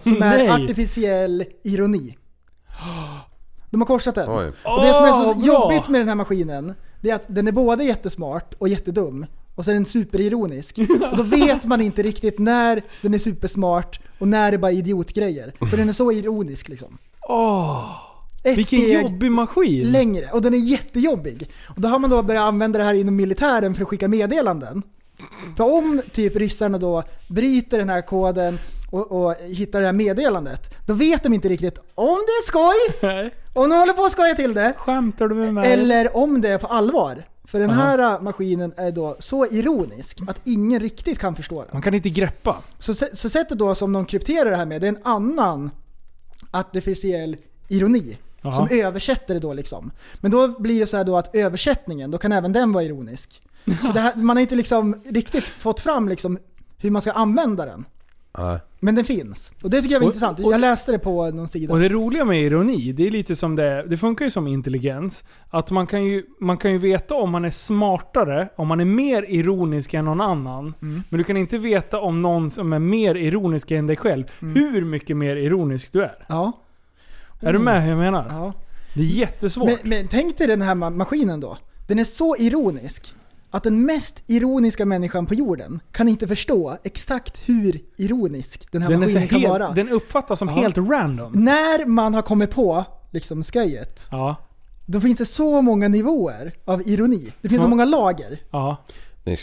Som 0.00 0.12
nej. 0.12 0.46
är 0.46 0.64
artificiell 0.64 1.44
ironi. 1.62 2.16
De 3.70 3.80
har 3.80 3.86
korsat 3.86 4.14
den. 4.14 4.30
Oj. 4.30 4.46
Och 4.64 4.82
det 4.82 4.94
som 4.94 5.04
är 5.04 5.24
så 5.24 5.34
bra. 5.34 5.46
jobbigt 5.46 5.88
med 5.88 6.00
den 6.00 6.08
här 6.08 6.14
maskinen, 6.14 6.74
det 7.00 7.10
är 7.10 7.14
att 7.14 7.24
den 7.28 7.48
är 7.48 7.52
både 7.52 7.84
jättesmart 7.84 8.54
och 8.58 8.68
jättedum. 8.68 9.26
Och 9.54 9.64
så 9.64 9.70
är 9.70 9.74
den 9.74 9.86
superironisk. 9.86 10.78
Och 11.10 11.16
då 11.16 11.22
vet 11.22 11.64
man 11.64 11.80
inte 11.80 12.02
riktigt 12.02 12.38
när 12.38 12.82
den 13.02 13.14
är 13.14 13.18
supersmart 13.18 14.00
och 14.18 14.28
när 14.28 14.50
det 14.52 14.58
bara 14.58 14.72
är 14.72 14.76
idiotgrejer. 14.76 15.52
För 15.70 15.76
den 15.76 15.88
är 15.88 15.92
så 15.92 16.12
ironisk 16.12 16.68
liksom. 16.68 16.98
Åh, 17.28 17.90
Ett 18.42 18.58
vilken 18.58 18.80
steg 18.80 19.02
jobbig 19.02 19.30
maskin. 19.32 19.92
längre. 19.92 20.26
Och 20.32 20.42
den 20.42 20.54
är 20.54 20.58
jättejobbig. 20.58 21.50
Och 21.68 21.80
då 21.80 21.88
har 21.88 21.98
man 21.98 22.10
då 22.10 22.22
börjat 22.22 22.42
använda 22.42 22.78
det 22.78 22.84
här 22.84 22.94
inom 22.94 23.16
militären 23.16 23.74
för 23.74 23.82
att 23.82 23.88
skicka 23.88 24.08
meddelanden. 24.08 24.82
För 25.56 25.64
om 25.64 26.02
typ 26.12 26.36
ryssarna 26.36 26.78
då 26.78 27.02
bryter 27.28 27.78
den 27.78 27.88
här 27.88 28.02
koden 28.02 28.58
och, 28.92 29.12
och 29.12 29.34
hittar 29.34 29.80
det 29.80 29.86
här 29.86 29.92
meddelandet, 29.92 30.74
då 30.86 30.94
vet 30.94 31.22
de 31.22 31.34
inte 31.34 31.48
riktigt 31.48 31.78
om 31.94 32.06
det 32.26 32.32
är 32.32 32.46
skoj, 32.46 32.98
Nej. 33.14 33.30
om 33.54 33.70
de 33.70 33.76
håller 33.78 33.92
på 33.92 34.04
att 34.04 34.12
skoja 34.12 34.34
till 34.34 34.54
det, 34.54 34.72
Skämtar 34.76 35.28
du 35.28 35.34
med 35.34 35.54
mig? 35.54 35.72
eller 35.72 36.16
om 36.16 36.40
det 36.40 36.48
är 36.48 36.58
på 36.58 36.66
allvar. 36.66 37.24
För 37.44 37.60
den 37.60 37.70
här 37.70 37.98
äh, 37.98 38.20
maskinen 38.22 38.72
är 38.76 38.90
då 38.90 39.16
så 39.18 39.46
ironisk 39.46 40.18
att 40.28 40.40
ingen 40.44 40.80
riktigt 40.80 41.18
kan 41.18 41.34
förstå 41.36 41.60
den. 41.60 41.70
Man 41.72 41.82
kan 41.82 41.94
inte 41.94 42.08
greppa. 42.10 42.56
Så, 42.78 42.92
sä- 42.92 43.14
så 43.14 43.28
sättet 43.28 43.58
då 43.58 43.74
som 43.74 43.92
de 43.92 44.04
krypterar 44.04 44.50
det 44.50 44.56
här 44.56 44.66
med, 44.66 44.80
det 44.80 44.86
är 44.86 44.88
en 44.92 44.98
annan 45.04 45.70
artificiell 46.50 47.36
ironi. 47.68 48.18
Jaha. 48.42 48.52
Som 48.52 48.68
översätter 48.70 49.34
det 49.34 49.40
då 49.40 49.52
liksom. 49.54 49.90
Men 50.20 50.30
då 50.30 50.60
blir 50.60 50.80
det 50.80 50.86
så 50.86 51.04
då 51.04 51.16
att 51.16 51.34
översättningen, 51.36 52.10
då 52.10 52.18
kan 52.18 52.32
även 52.32 52.52
den 52.52 52.72
vara 52.72 52.84
ironisk. 52.84 53.42
Så 53.82 53.98
här, 53.98 54.16
man 54.16 54.36
har 54.36 54.40
inte 54.40 54.54
liksom 54.54 55.00
riktigt 55.04 55.44
fått 55.48 55.80
fram 55.80 56.08
liksom 56.08 56.38
hur 56.78 56.90
man 56.90 57.02
ska 57.02 57.12
använda 57.12 57.66
den. 57.66 57.84
Nej. 58.38 58.58
Men 58.80 58.94
den 58.94 59.04
finns. 59.04 59.52
Och 59.62 59.70
det 59.70 59.82
tycker 59.82 59.94
jag 59.94 60.00
var 60.00 60.06
Och- 60.06 60.14
intressant. 60.14 60.40
och- 60.40 60.52
jag 60.52 60.60
läste 60.60 60.92
det 60.92 60.98
på 60.98 61.30
någon 61.30 61.48
sida. 61.48 61.72
Och 61.72 61.80
det 61.80 61.88
roliga 61.88 62.24
med 62.24 62.42
ironi, 62.42 62.92
det 62.92 63.06
är 63.06 63.10
lite 63.10 63.36
som 63.36 63.56
det 63.56 63.84
Det 63.88 63.96
funkar 63.96 64.24
ju 64.24 64.30
som 64.30 64.46
intelligens. 64.46 65.24
Att 65.50 65.70
man 65.70 65.86
kan 65.86 66.04
ju, 66.04 66.24
man 66.40 66.56
kan 66.56 66.72
ju 66.72 66.78
veta 66.78 67.14
om 67.14 67.30
man 67.30 67.44
är 67.44 67.50
smartare, 67.50 68.48
om 68.56 68.68
man 68.68 68.80
är 68.80 68.84
mer 68.84 69.24
ironisk 69.28 69.94
än 69.94 70.04
någon 70.04 70.20
annan. 70.20 70.74
Mm. 70.82 71.02
Men 71.08 71.18
du 71.18 71.24
kan 71.24 71.36
inte 71.36 71.58
veta 71.58 72.00
om 72.00 72.22
någon 72.22 72.50
som 72.50 72.72
är 72.72 72.78
mer 72.78 73.14
ironisk 73.14 73.70
än 73.70 73.86
dig 73.86 73.96
själv, 73.96 74.24
hur 74.40 74.84
mycket 74.84 75.16
mer 75.16 75.36
ironisk 75.36 75.92
du 75.92 76.00
är. 76.02 76.04
Mm. 76.14 76.16
Ja. 76.28 76.52
Är 77.40 77.52
du 77.52 77.58
med 77.58 77.82
hur 77.82 77.90
jag 77.90 77.98
menar? 77.98 78.26
ja. 78.30 78.52
Det 78.94 79.00
är 79.00 79.04
jättesvårt. 79.04 79.66
Men, 79.68 79.78
men 79.90 80.08
tänk 80.08 80.38
dig 80.38 80.46
den 80.46 80.62
här 80.62 80.74
ma- 80.74 80.90
maskinen 80.96 81.40
då. 81.40 81.58
Den 81.88 81.98
är 81.98 82.04
så 82.04 82.36
ironisk 82.36 83.14
att 83.50 83.62
den 83.62 83.86
mest 83.86 84.22
ironiska 84.26 84.86
människan 84.86 85.26
på 85.26 85.34
jorden 85.34 85.80
kan 85.92 86.08
inte 86.08 86.28
förstå 86.28 86.76
exakt 86.84 87.48
hur 87.48 87.80
ironisk 87.96 88.72
den 88.72 88.82
här 88.82 88.88
den, 88.90 89.00
maskinen 89.00 89.28
kan 89.28 89.40
helt, 89.40 89.50
vara. 89.50 89.70
den 89.70 89.88
uppfattas 89.88 90.38
som 90.38 90.48
Ja. 90.48 90.54
helt 90.54 90.78
random. 90.78 91.32
När 91.32 91.86
man 91.86 92.14
har 92.14 92.22
kommit 92.22 92.50
på 92.50 92.84
liksom 93.10 93.42
sköjet, 93.42 94.08
Ja. 94.10 94.36
då 94.86 95.00
finns 95.00 95.18
det 95.18 95.26
så 95.26 95.62
många 95.62 95.88
nivåer 95.88 96.52
av 96.64 96.82
ironi. 96.88 97.32
Det 97.40 97.48
finns 97.48 97.60
så 97.60 97.64
Så- 97.64 97.68
många 97.70 97.84
lager. 97.84 98.40
Ja. 98.50 98.76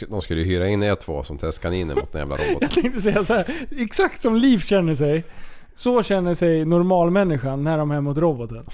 De 0.10 0.22
skulle 0.22 0.42
ju 0.42 0.46
hyra 0.48 0.68
in 0.68 0.84
er 0.84 0.96
två 0.96 1.24
som 1.24 1.38
testkaniner 1.38 1.96
mot 1.96 2.12
den 2.12 2.20
jävla 2.20 2.36
roboten. 2.36 2.58
Jag 2.62 2.72
tänkte 2.72 3.02
säga 3.02 3.26
så 3.26 3.34
här. 3.34 3.56
exakt 3.78 4.22
som 4.22 4.36
Liv 4.36 4.60
känner 4.60 4.96
sig, 4.96 5.24
så 5.78 6.04
känner 6.04 6.34
sig 6.34 6.66
normalmänniskan 6.66 7.64
när 7.64 7.78
de 7.78 7.92
är 7.92 8.02
mot 8.02 8.18
roboten. 8.18 8.66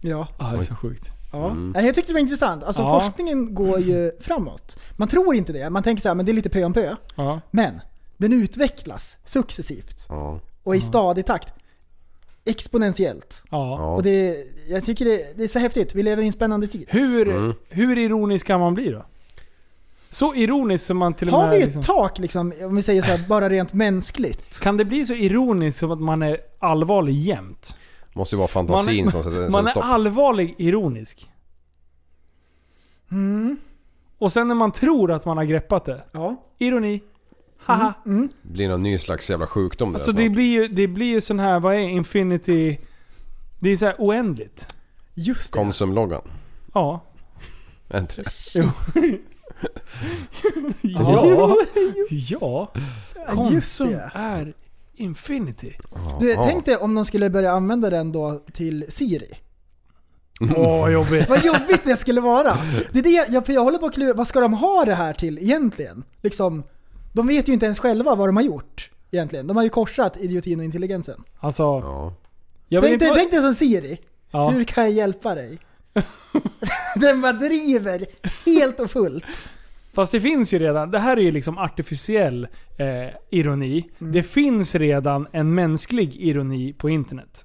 Ja. 0.00 0.28
Ja, 0.38 0.50
det 0.52 0.58
är 0.58 0.62
så 0.62 0.74
sjukt. 0.74 1.10
Ja. 1.32 1.50
Mm. 1.50 1.70
Nej, 1.70 1.86
Jag 1.86 1.94
tyckte 1.94 2.10
det 2.12 2.14
var 2.14 2.20
intressant. 2.20 2.64
Alltså 2.64 2.82
Ja. 2.82 3.00
forskningen 3.00 3.54
går 3.54 3.78
ju 3.80 4.12
framåt. 4.20 4.78
Man 4.96 5.08
tror 5.08 5.34
inte 5.34 5.52
det. 5.52 5.70
Man 5.70 5.82
tänker 5.82 6.02
så 6.02 6.08
här, 6.08 6.14
men 6.14 6.26
det 6.26 6.32
är 6.32 6.34
lite 6.34 6.50
pö 6.50 6.64
om 6.64 6.72
pö. 6.72 6.94
Ja. 7.14 7.40
Men 7.50 7.80
den 8.16 8.32
utvecklas 8.32 9.16
successivt 9.24 10.06
Ja. 10.08 10.40
och 10.62 10.76
i 10.76 10.80
stadig 10.80 11.26
takt. 11.26 11.52
Exponentiellt. 12.44 13.42
Ja. 13.50 13.94
Och 13.94 14.02
det, 14.02 14.36
jag 14.68 14.84
tycker 14.84 15.04
det, 15.04 15.36
det 15.36 15.44
är 15.44 15.48
så 15.48 15.58
häftigt. 15.58 15.94
Vi 15.94 16.02
lever 16.02 16.22
i 16.22 16.26
en 16.26 16.32
spännande 16.32 16.66
tid. 16.66 16.84
Hur, 16.88 17.28
Mm. 17.28 17.54
hur 17.68 17.98
ironisk 17.98 18.46
kan 18.46 18.60
man 18.60 18.74
bli 18.74 18.90
då? 18.90 19.06
Så 20.10 20.34
ironisk 20.34 20.84
som 20.86 20.96
man 20.96 21.14
till 21.14 21.28
och 21.28 21.34
Har 21.34 21.48
med... 21.48 21.50
vi 21.56 21.58
ett 21.58 21.64
liksom, 21.64 21.82
tak 21.82 22.18
liksom, 22.18 22.52
om 22.62 22.76
vi 22.76 22.82
säger 22.82 23.02
så 23.02 23.08
här, 23.10 23.28
bara 23.28 23.48
rent 23.48 23.72
mänskligt? 23.72 24.60
kan 24.60 24.76
det 24.76 24.84
bli 24.84 25.04
så 25.04 25.14
ironiskt 25.14 25.78
som 25.78 25.90
att 25.90 26.00
man 26.00 26.22
är 26.22 26.38
allvarlig 26.58 27.14
jämt? 27.14 27.76
Måste 28.12 28.34
ju 28.36 28.38
vara 28.38 28.48
fantasin 28.48 29.04
Man- 29.04 29.12
som 29.12 29.22
sätter 29.22 29.36
Man 29.50 29.50
sätter 29.50 29.62
är 29.66 29.66
stopp. 29.70 29.84
allvarlig 29.84 30.54
ironisk. 30.58 31.30
Mm. 33.10 33.56
Och 34.18 34.32
sen 34.32 34.48
när 34.48 34.54
man 34.54 34.72
tror 34.72 35.12
att 35.12 35.24
man 35.24 35.36
har 35.36 35.44
greppat 35.44 35.84
det. 35.84 36.02
Ja. 36.12 36.36
Ironi. 36.58 37.00
Haha. 37.64 37.92
Mm. 38.06 38.28
Det 38.42 38.52
blir 38.52 38.68
någon 38.68 38.82
ny 38.82 38.98
slags 38.98 39.30
jävla 39.30 39.46
sjukdom 39.46 39.92
där 39.92 39.98
Alltså 39.98 40.12
det 40.12 40.30
blir 40.30 40.52
ju 40.52 40.68
det 40.68 40.86
blir 40.88 41.06
ju 41.06 41.20
sån 41.20 41.38
här, 41.38 41.60
vad 41.60 41.74
är 41.74 41.78
infinity? 41.78 42.78
Det 43.60 43.70
är 43.70 43.76
så 43.76 43.86
här 43.86 43.94
oändligt. 43.98 44.68
Just 45.14 45.52
det. 45.52 45.58
Konsumloggan. 45.58 46.22
Ja. 46.74 47.00
Är 47.88 48.00
inte 48.00 48.22
det? 48.22 49.18
Ja. 50.82 51.56
Ja. 52.10 52.72
Konsum 53.34 53.88
det. 53.92 54.10
är 54.14 54.54
infinity. 54.94 55.72
Du, 56.20 56.34
tänk 56.34 56.64
dig 56.64 56.76
om 56.76 56.94
de 56.94 57.04
skulle 57.04 57.30
börja 57.30 57.52
använda 57.52 57.90
den 57.90 58.12
då 58.12 58.40
till 58.52 58.84
Siri. 58.88 59.30
Åh 60.56 60.80
vad 60.80 60.92
jobbigt. 60.92 61.28
Vad 61.28 61.44
jobbigt 61.44 61.84
det 61.84 61.96
skulle 61.96 62.20
vara! 62.20 62.58
Det 62.92 62.98
är 62.98 63.02
det 63.02 63.26
jag, 63.32 63.46
för 63.46 63.52
jag 63.52 63.64
håller 63.64 63.78
på 63.78 63.86
att 63.86 63.94
klura, 63.94 64.14
vad 64.14 64.28
ska 64.28 64.40
de 64.40 64.52
ha 64.52 64.84
det 64.84 64.94
här 64.94 65.12
till 65.14 65.38
egentligen? 65.38 66.04
Liksom, 66.22 66.62
de 67.12 67.26
vet 67.26 67.48
ju 67.48 67.52
inte 67.52 67.66
ens 67.66 67.78
själva 67.78 68.14
vad 68.14 68.28
de 68.28 68.36
har 68.36 68.42
gjort 68.42 68.90
egentligen. 69.10 69.46
De 69.46 69.56
har 69.56 69.64
ju 69.64 69.70
korsat 69.70 70.16
idiotin 70.20 70.58
och 70.58 70.64
intelligensen. 70.64 71.24
Alltså, 71.40 71.62
Ja. 71.62 72.14
jag 72.68 72.80
vill 72.80 72.90
Tänk 72.90 72.92
inte 72.92 73.04
dig, 73.04 73.10
vara- 73.10 73.18
tänk 73.18 73.30
dig 73.30 73.40
som 73.42 73.54
Siri. 73.54 73.98
Ja. 74.30 74.48
Hur 74.50 74.64
kan 74.64 74.84
jag 74.84 74.92
hjälpa 74.92 75.34
dig? 75.34 75.58
den 76.96 77.20
bara 77.20 77.32
driver 77.32 78.00
helt 78.46 78.80
och 78.80 78.90
fullt. 78.90 79.24
Fast 79.94 80.12
det 80.12 80.20
finns 80.20 80.54
ju 80.54 80.58
redan, 80.58 80.90
det 80.90 80.98
här 80.98 81.16
är 81.16 81.20
ju 81.20 81.32
liksom 81.32 81.58
artificiell 81.58 82.48
eh, 82.78 83.14
ironi. 83.30 83.90
Det 83.98 84.22
finns 84.22 84.74
redan 84.74 85.26
en 85.32 85.54
mänsklig 85.54 86.16
ironi 86.16 86.72
på 86.72 86.88
internet. 86.90 87.44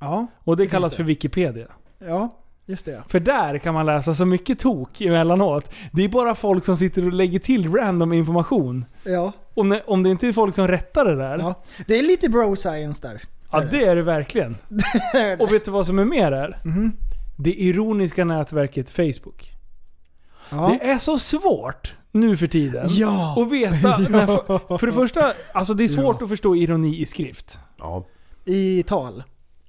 Ja, 0.00 0.26
Och 0.38 0.56
det 0.56 0.66
kallas 0.66 0.90
det. 0.92 0.96
för 0.96 1.04
Wikipedia. 1.04 1.66
ja 2.06 2.38
just 2.66 2.84
det. 2.84 3.02
För 3.08 3.20
där 3.20 3.58
kan 3.58 3.74
man 3.74 3.86
läsa 3.86 4.14
så 4.14 4.24
mycket 4.24 4.58
tok 4.58 5.00
emellanåt. 5.00 5.70
Det 5.92 6.04
är 6.04 6.08
bara 6.08 6.34
folk 6.34 6.64
som 6.64 6.76
sitter 6.76 7.06
och 7.06 7.12
lägger 7.12 7.38
till 7.38 7.72
random 7.74 8.12
information. 8.12 8.84
Ja, 9.04 9.32
Om 9.54 9.68
det, 9.68 9.82
om 9.86 10.02
det 10.02 10.10
inte 10.10 10.28
är 10.28 10.32
folk 10.32 10.54
som 10.54 10.68
rättar 10.68 11.04
det 11.04 11.16
där. 11.16 11.38
ja. 11.38 11.62
Det 11.86 11.98
är 11.98 12.02
lite 12.02 12.28
bro 12.28 12.56
science 12.56 13.08
där. 13.08 13.22
Ja, 13.52 13.60
det 13.60 13.84
är 13.84 13.96
det 13.96 14.02
verkligen. 14.02 14.56
Och 15.40 15.52
vet 15.52 15.64
du 15.64 15.70
vad 15.70 15.86
som 15.86 15.98
är 15.98 16.04
mer 16.04 16.30
där? 16.30 16.58
Mhm. 16.64 16.92
Det 17.36 17.54
ironiska 17.54 18.24
nätverket 18.24 18.90
Facebook. 18.90 19.52
Ja. 20.50 20.68
Det 20.80 20.90
är 20.90 20.98
så 20.98 21.18
svårt 21.18 21.94
nu 22.12 22.36
för 22.36 22.46
tiden. 22.46 22.86
Ja. 22.88 23.42
Att 23.42 23.52
veta. 23.52 23.98
När, 24.08 24.26
för, 24.26 24.78
för 24.78 24.86
det 24.86 24.92
första, 24.92 25.32
alltså 25.54 25.74
det 25.74 25.84
är 25.84 25.88
svårt 25.88 26.22
att 26.22 26.28
förstå 26.28 26.56
ironi 26.56 27.00
i 27.00 27.06
skrift. 27.06 27.58
Ja. 27.78 28.04
I 28.44 28.82
tal. 28.82 29.22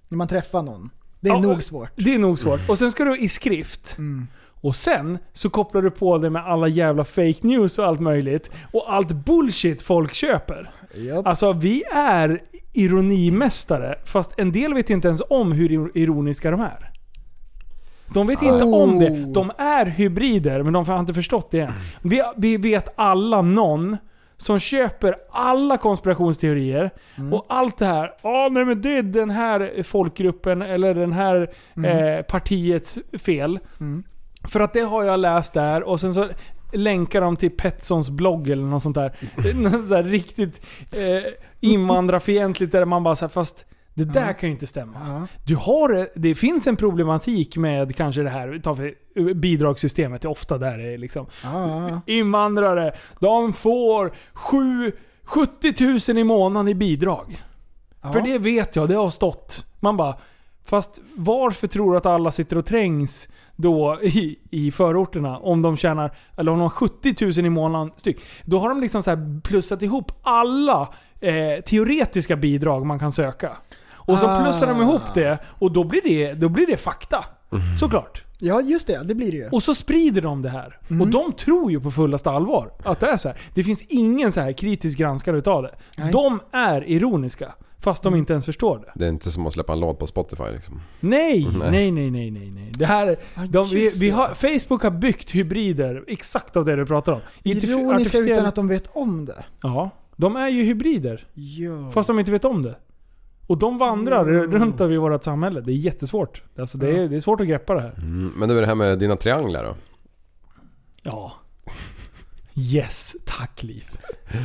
När 0.10 0.18
man 0.18 0.27
träffar 0.27 0.61
någon. 0.61 0.90
Det 1.19 1.30
är 1.30 1.34
Ja, 1.34 1.40
nog 1.40 1.64
svårt. 1.64 1.91
Det 1.95 2.14
är 2.14 2.19
nog 2.19 2.40
svårt. 2.40 2.69
Och 2.69 2.77
sen 2.77 2.91
ska 2.91 3.03
du 3.03 3.18
i 3.18 3.30
skrift. 3.30 3.98
Mm. 3.98 4.27
Och 4.61 4.76
sen 4.76 5.18
så 5.34 5.49
kopplar 5.49 5.81
du 5.81 5.91
på 5.91 6.18
det 6.18 6.30
med 6.30 6.45
alla 6.45 6.68
jävla 6.68 7.03
fake 7.06 7.48
news 7.48 7.80
och 7.80 7.85
allt 7.85 7.99
möjligt. 7.99 8.49
Och 8.72 8.94
allt 8.94 9.11
bullshit 9.11 9.81
folk 9.81 10.14
köper. 10.14 10.72
Japp. 10.95 11.27
Alltså 11.27 11.53
vi 11.53 11.84
är 11.95 12.41
ironimästare, 12.73 13.95
fast 14.06 14.31
en 14.38 14.52
del 14.52 14.73
vet 14.73 14.90
inte 14.90 15.07
ens 15.07 15.22
om 15.30 15.52
hur 15.52 15.98
ironiska 15.98 16.52
de 16.52 16.61
är. 16.61 16.92
De 18.07 18.27
vet 18.27 18.41
inte 18.41 18.63
om 18.63 18.99
det. 18.99 19.09
De 19.09 19.51
är 19.57 19.85
hybrider, 19.85 20.63
men 20.63 20.73
de 20.73 20.85
har 20.85 20.99
inte 20.99 21.13
förstått 21.13 21.51
det. 21.51 21.73
Vi, 22.01 22.23
vi 22.38 22.57
vet 22.57 22.93
alla 22.95 23.41
någon 23.41 23.97
som 24.38 24.59
köper 24.59 25.15
alla 25.31 25.77
konspirationsteorier 25.77 26.91
och 27.31 27.45
allt 27.49 27.77
det 27.77 27.85
här. 27.85 28.11
Ja, 28.21 28.49
nej 28.51 28.65
men 28.65 28.81
det 28.81 28.97
är 28.97 29.03
den 29.03 29.30
här 29.30 29.84
folkgruppen 29.84 30.61
eller 30.61 30.93
den 30.93 31.11
här 31.11 31.53
eh, 31.85 32.21
partiets 32.21 32.97
fel. 33.25 33.59
För 34.47 34.59
att 34.59 34.73
det 34.73 34.81
har 34.81 35.03
jag 35.03 35.19
läst 35.19 35.53
där 35.53 35.84
och 35.84 35.99
sen 35.99 36.13
så 36.13 36.27
länkar 36.73 37.21
de 37.21 37.38
till 37.38 37.51
Petssons 37.51 38.09
blogg 38.09 38.49
eller 38.49 38.63
något 38.63 38.84
sånt 38.84 38.95
där. 38.95 39.11
Något 39.53 39.88
så 39.88 40.01
riktigt 40.01 40.65
eh, 40.91 41.23
invandrarfientligt 41.59 42.71
där 42.71 42.85
man 42.85 43.03
bara 43.03 43.15
så 43.15 43.25
här, 43.25 43.30
fast 43.30 43.65
det 43.93 44.05
där 44.05 44.33
kan 44.33 44.49
ju 44.49 44.53
inte 44.53 44.67
stämma. 44.67 44.97
Ja. 45.07 45.27
Du 45.45 45.55
har, 45.55 46.09
det 46.15 46.35
finns 46.35 46.67
en 46.67 46.75
problematik 46.75 47.57
med 47.57 47.95
kanske 47.95 48.21
det 48.21 48.29
här 48.29 48.59
ta 48.63 48.75
för 48.75 48.95
bidragssystemet. 49.33 50.21
Det 50.21 50.25
är 50.25 50.31
ofta 50.31 50.57
där 50.57 50.77
det 50.77 50.93
är 50.93 50.97
liksom. 50.97 51.25
Ja. 51.43 52.01
Invandrare, 52.05 52.93
de 53.19 53.53
får 53.53 54.13
sju, 54.33 54.91
70 55.23 56.11
000 56.13 56.17
i 56.17 56.23
månaden 56.23 56.67
i 56.67 56.75
bidrag. 56.75 57.43
För 58.13 58.21
det 58.21 58.37
vet 58.37 58.75
jag, 58.75 58.89
det 58.89 58.95
har 58.95 59.09
stått. 59.09 59.65
Man 59.79 59.97
bara, 59.97 60.17
fast 60.65 61.01
varför 61.15 61.67
tror 61.67 61.91
du 61.91 61.97
att 61.97 62.05
alla 62.05 62.31
sitter 62.31 62.57
och 62.57 62.65
trängs 62.65 63.27
då 63.55 63.99
i, 64.01 64.39
i 64.51 64.71
förorterna 64.71 65.37
om 65.37 65.61
de 65.61 65.77
tjänar, 65.77 66.15
eller 66.37 66.51
om 66.51 66.57
de 66.57 66.63
har 66.63 66.69
70 66.69 67.25
000 67.25 67.45
i 67.45 67.49
månaden 67.49 67.91
styck? 67.97 68.21
Då 68.45 68.59
har 68.59 68.69
de 68.69 68.81
liksom 68.81 69.03
så 69.03 69.09
här 69.09 69.41
plussat 69.41 69.81
ihop 69.81 70.11
alla 70.23 70.93
eh, 71.19 71.63
teoretiska 71.65 72.35
bidrag 72.35 72.85
man 72.85 72.99
kan 72.99 73.11
söka. 73.11 73.51
Och 74.05 74.17
så 74.17 74.25
Ah. 74.25 74.43
plussar 74.43 74.67
de 74.67 74.81
ihop 74.81 75.01
det 75.13 75.38
och 75.59 75.71
då 75.71 75.84
blir 75.84 76.01
det, 76.03 76.34
då 76.34 76.49
blir 76.49 76.67
det 76.67 76.77
fakta. 76.77 77.25
Såklart. 77.80 78.23
ja, 78.39 78.61
just 78.61 78.88
det. 78.88 79.03
Det 79.03 79.15
blir 79.15 79.31
det 79.31 79.38
ju. 79.38 79.49
Och 79.51 79.63
så 79.63 79.75
sprider 79.75 80.21
de 80.21 80.41
det 80.41 80.49
här. 80.49 80.80
Och 81.01 81.07
de 81.07 81.31
tror 81.34 81.71
ju 81.71 81.80
på 81.80 81.91
fullaste 81.91 82.31
allvar 82.31 82.71
att 82.84 82.99
det 82.99 83.07
är 83.07 83.17
så 83.17 83.27
här. 83.27 83.38
Det 83.53 83.63
finns 83.63 83.81
ingen 83.89 84.31
så 84.31 84.39
här 84.41 84.51
kritisk 84.53 84.97
granskare 84.97 85.38
utav 85.38 85.63
det. 85.63 85.75
Nej. 85.97 86.11
De 86.11 86.39
är 86.51 86.89
ironiska. 86.89 87.53
Fast 87.80 88.03
de 88.03 88.15
inte 88.15 88.34
ens 88.34 88.45
förstår 88.45 88.77
det. 88.80 88.91
Det 88.95 89.05
är 89.05 89.09
inte 89.09 89.31
som 89.31 89.47
att 89.47 89.53
släppa 89.53 89.73
en 89.73 89.80
låt 89.80 89.99
på 89.99 90.07
Spotify 90.07 90.43
liksom. 90.53 90.81
Nej, 90.99 91.47
Nej. 91.59 91.91
nej, 91.91 92.11
nej, 92.11 92.31
nej, 92.31 92.51
nej. 92.51 92.71
Det 92.77 92.85
här, 92.85 93.15
de, 93.49 93.69
vi, 93.69 93.89
vi 93.99 94.09
har, 94.09 94.27
Facebook 94.34 94.84
har 94.84 94.91
byggt 94.91 95.31
hybrider 95.31 96.03
exakt 96.07 96.57
av 96.57 96.65
det 96.65 96.75
du 96.75 96.85
pratar 96.85 97.11
om. 97.13 97.19
Ironiska 97.43 98.17
artificiell- 98.17 98.31
utan 98.31 98.45
att 98.45 98.55
de 98.55 98.67
vet 98.67 98.89
om 98.93 99.25
det. 99.25 99.45
Ja, 99.61 99.89
de 100.15 100.35
är 100.35 100.49
ju 100.49 100.63
hybrider. 100.63 101.27
Ja. 101.34 101.91
Fast 101.91 102.07
de 102.07 102.19
inte 102.19 102.31
vet 102.31 102.45
om 102.45 102.61
det. 102.63 102.75
Och 103.53 103.59
de 103.59 103.77
vandrar 103.77 104.25
runt 104.25 104.81
över 104.81 104.93
i 104.93 104.97
vårt 104.97 105.23
samhälle. 105.23 105.61
Det 105.61 105.71
är 105.71 105.75
jättesvårt. 105.75 106.43
Alltså 106.57 106.77
det, 106.77 106.97
är, 106.97 107.09
det 107.09 107.15
är 107.15 107.21
svårt 107.21 107.41
att 107.41 107.47
greppa 107.47 107.73
det 107.73 107.81
här. 107.81 107.93
Mm. 107.97 108.34
Men 108.38 108.49
det 108.49 108.55
är 108.55 108.61
det 108.61 108.67
här 108.67 108.75
med 108.75 108.99
dina 108.99 109.15
trianglar 109.15 109.63
då? 109.63 109.75
Ja. 111.03 111.34
Yes, 112.55 113.15
tack 113.25 113.63
Liv. 113.63 113.85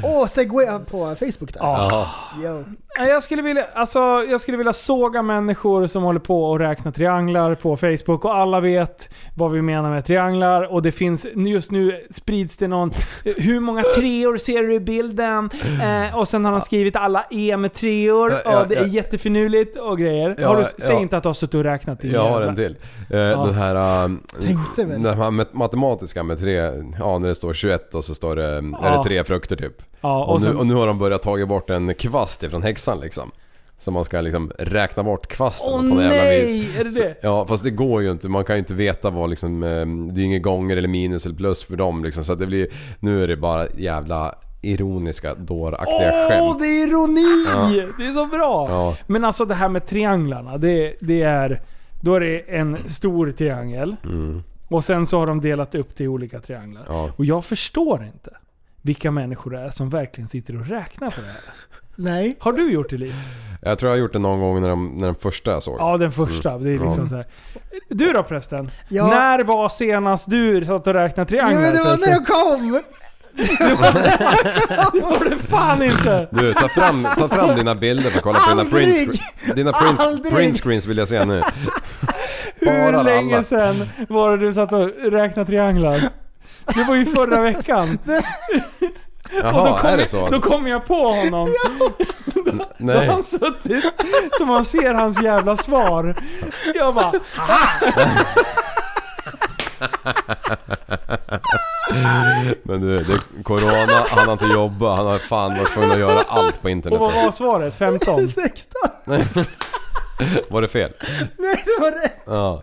Åh, 0.04 0.26
segway 0.26 0.66
på 0.90 1.06
Facebook 1.18 1.52
där. 1.54 1.60
Yo. 2.44 2.64
Nej, 2.98 3.08
Jag 3.08 3.22
skulle, 3.22 3.42
vilja, 3.42 3.66
alltså, 3.74 3.98
jag 4.30 4.40
skulle 4.40 4.56
vilja 4.56 4.72
såga 4.72 5.22
människor 5.22 5.86
som 5.86 6.02
håller 6.02 6.20
på 6.20 6.44
och 6.44 6.58
räkna 6.58 6.92
trianglar 6.92 7.54
på 7.54 7.76
Facebook 7.76 8.24
och 8.24 8.34
alla 8.36 8.60
vet 8.60 9.08
vad 9.36 9.52
vi 9.52 9.62
menar 9.62 9.90
med 9.90 10.04
trianglar 10.04 10.72
och 10.72 10.82
det 10.82 10.92
finns, 10.92 11.26
just 11.34 11.70
nu 11.70 12.04
sprids 12.10 12.56
det 12.56 12.68
någon, 12.68 12.92
hur 13.24 13.60
många 13.60 13.82
treor 13.82 14.36
ser 14.36 14.62
du 14.62 14.74
i 14.74 14.80
bilden? 14.80 15.50
Eh, 15.82 16.18
och 16.18 16.28
sen 16.28 16.44
har 16.44 16.52
de 16.52 16.60
skrivit 16.60 16.96
alla 16.96 17.24
E 17.30 17.56
med 17.56 17.72
treor 17.74 18.30
Ja, 18.30 18.38
ja, 18.44 18.60
och 18.62 18.68
det 18.68 18.74
är 18.74 18.80
ja. 18.80 18.86
jättefinurligt 18.86 19.76
och 19.76 19.98
grejer. 19.98 20.36
Ja, 20.38 20.48
har 20.48 20.56
du, 20.56 20.62
ja. 20.62 20.68
säg 20.78 20.96
inte 20.96 21.16
att 21.16 21.22
du 21.22 21.28
har 21.28 21.34
suttit 21.34 21.54
och 21.54 21.64
räknat 21.64 22.04
Jag 22.04 22.28
har 22.28 22.42
en 22.42 22.56
till. 22.56 22.76
Eh, 23.10 23.16
Den 23.18 23.54
här, 23.54 23.74
väl. 24.76 25.02
den 25.02 25.18
här 25.18 25.30
mat- 25.30 25.52
matematiska 25.54 26.22
med 26.22 26.40
tre, 26.40 26.54
ja 26.98 27.18
när 27.18 27.28
det 27.28 27.34
står 27.34 27.52
21 27.52 27.94
och 27.94 28.04
så 28.04 28.14
står 28.14 28.36
det, 28.36 28.44
är 28.82 28.96
det 28.98 29.04
tre 29.04 29.24
frukter 29.24 29.56
typ. 29.56 29.77
Ja, 30.00 30.24
och, 30.24 30.34
och 30.34 30.42
nu, 30.42 30.54
och 30.54 30.66
nu 30.66 30.74
har 30.74 30.86
de 30.86 30.98
börjat 30.98 31.22
ta 31.22 31.46
bort 31.46 31.70
en 31.70 31.94
kvast 31.94 32.42
ifrån 32.42 32.62
häxan 32.62 33.00
liksom. 33.00 33.30
Så 33.78 33.90
man 33.90 34.04
ska 34.04 34.20
liksom 34.20 34.50
räkna 34.58 35.02
bort 35.02 35.26
kvasten 35.26 35.72
Åh 35.72 35.80
på 35.80 35.86
något 35.86 36.04
jävla 36.04 36.30
vis. 36.30 36.78
Är 36.78 36.84
det 36.84 36.92
Så, 36.92 37.02
det? 37.02 37.14
ja 37.22 37.46
fast 37.46 37.64
det 37.64 37.70
går 37.70 38.02
ju 38.02 38.10
inte, 38.10 38.28
man 38.28 38.44
kan 38.44 38.56
ju 38.56 38.58
inte 38.58 38.74
veta 38.74 39.10
vad 39.10 39.30
liksom, 39.30 39.62
eh, 39.62 39.68
det 39.68 39.72
är 39.80 40.18
ju 40.18 40.22
inga 40.22 40.38
gånger 40.38 40.76
eller 40.76 40.88
minus 40.88 41.26
eller 41.26 41.36
plus 41.36 41.64
för 41.64 41.76
dem 41.76 42.04
liksom. 42.04 42.24
Så 42.24 42.34
det 42.34 42.46
blir, 42.46 42.68
nu 43.00 43.22
är 43.22 43.28
det 43.28 43.36
bara 43.36 43.66
jävla 43.76 44.34
ironiska, 44.62 45.34
dåraktiga 45.34 46.12
Åh, 46.14 46.28
skämt. 46.28 46.58
det 46.58 46.66
är 46.66 46.88
ironi! 46.88 47.46
Ja. 47.54 47.68
Det 47.98 48.06
är 48.06 48.12
så 48.12 48.26
bra! 48.26 48.66
Ja. 48.70 48.96
Men 49.06 49.24
alltså 49.24 49.44
det 49.44 49.54
här 49.54 49.68
med 49.68 49.86
trianglarna, 49.86 50.58
det, 50.58 50.94
det 51.00 51.22
är... 51.22 51.62
Då 52.00 52.14
är 52.14 52.20
det 52.20 52.38
en 52.40 52.76
stor 52.86 53.30
triangel. 53.30 53.96
Mm. 54.04 54.42
Och 54.68 54.84
sen 54.84 55.06
så 55.06 55.18
har 55.18 55.26
de 55.26 55.40
delat 55.40 55.74
upp 55.74 55.94
till 55.94 56.08
olika 56.08 56.40
trianglar. 56.40 56.82
Ja. 56.88 57.10
Och 57.16 57.24
jag 57.24 57.44
förstår 57.44 58.04
inte 58.14 58.30
vilka 58.82 59.10
människor 59.10 59.50
det 59.50 59.60
är 59.60 59.70
som 59.70 59.88
verkligen 59.90 60.28
sitter 60.28 60.60
och 60.60 60.66
räknar 60.66 61.10
på 61.10 61.20
det 61.20 61.26
här. 61.26 61.40
Nej. 61.96 62.36
Har 62.38 62.52
du 62.52 62.72
gjort 62.72 62.90
det 62.90 62.96
Liv? 62.96 63.14
Jag 63.62 63.78
tror 63.78 63.88
jag 63.90 63.94
har 63.96 64.00
gjort 64.00 64.12
det 64.12 64.18
någon 64.18 64.40
gång 64.40 64.60
när, 64.60 64.68
de, 64.68 64.88
när 64.96 65.06
den 65.06 65.14
första 65.14 65.50
jag 65.50 65.62
såg. 65.62 65.76
Ja, 65.80 65.96
den 65.96 66.12
första. 66.12 66.50
Mm. 66.50 66.64
Det 66.64 66.70
är 66.70 66.78
liksom 66.78 67.02
Ja. 67.04 67.08
så 67.08 67.16
här. 67.16 67.26
Du 67.88 68.12
då 68.12 68.22
prästen? 68.22 68.70
Ja. 68.88 69.06
När 69.06 69.44
var 69.44 69.68
senast 69.68 70.30
du 70.30 70.64
satt 70.64 70.86
och 70.86 70.94
räknade 70.94 71.36
Ja, 71.36 71.38
trianglar? 71.48 71.60
men 71.62 71.74
det 71.74 71.82
var 71.82 71.96
prästen? 71.96 72.10
när 72.10 72.20
de 72.20 72.24
kom! 72.26 72.82
Det 74.92 75.00
var 75.00 75.30
det 75.30 75.36
fan 75.36 75.82
inte! 75.82 76.28
Du, 76.30 76.54
ta 76.54 76.68
fram, 76.68 77.06
ta 77.18 77.28
fram 77.28 77.56
dina 77.56 77.74
bilder 77.74 78.10
för 78.10 78.18
att 78.18 78.24
kolla 78.24 78.38
på 78.38 78.50
dina 78.50 78.60
Aldrig! 78.62 79.06
print, 79.06 79.20
dina 79.56 79.72
print, 79.72 80.00
Aldrig! 80.00 80.34
print 80.34 80.60
screens 80.60 80.86
vill 80.86 80.98
jag 80.98 81.08
se 81.08 81.24
nu. 81.24 81.34
Hur 81.34 82.66
Sparar 82.66 83.04
länge 83.04 83.34
alla. 83.34 83.42
sedan 83.42 83.88
var 84.08 84.36
det 84.36 84.46
du 84.46 84.54
satt 84.54 84.72
och 84.72 84.90
räknade 85.12 85.46
trianglar? 85.46 86.00
Det 86.74 86.84
var 86.88 86.94
ju 86.94 87.06
förra 87.06 87.40
veckan. 87.40 87.98
Jaha, 89.42 89.80
kom 89.80 89.90
är 89.90 89.96
det 89.96 90.02
jag, 90.02 90.10
så? 90.10 90.28
Då 90.28 90.40
kom 90.40 90.66
jag 90.66 90.86
på 90.86 90.94
honom. 90.94 91.48
Då 92.44 92.50
har 92.50 92.66
Nej. 92.78 93.08
han 93.08 93.24
suttit 93.24 93.84
så 94.38 94.44
man 94.46 94.64
ser 94.64 94.94
hans 94.94 95.22
jävla 95.22 95.56
svar. 95.56 96.16
Jag 96.74 96.94
bara 96.94 97.12
Men 102.62 102.80
du, 102.80 102.98
det 102.98 103.12
är 103.12 103.42
corona, 103.42 104.04
han 104.10 104.26
har 104.26 104.32
inte 104.32 104.44
jobbat, 104.44 104.96
han 104.96 105.06
har 105.06 105.18
fan 105.18 105.58
varit 105.58 105.72
tvungen 105.72 105.92
att 105.92 105.98
göra 105.98 106.22
allt 106.28 106.62
på 106.62 106.68
internet. 106.68 107.00
Och 107.00 107.12
vad 107.12 107.24
var 107.24 107.32
svaret? 107.32 107.74
15? 107.76 108.28
16. 108.28 108.80
Var 110.48 110.62
det 110.62 110.68
fel? 110.68 110.92
Nej, 111.38 111.57
det 111.84 111.90
var 111.90 111.90
rätt. 111.90 112.22
Ja. 112.26 112.62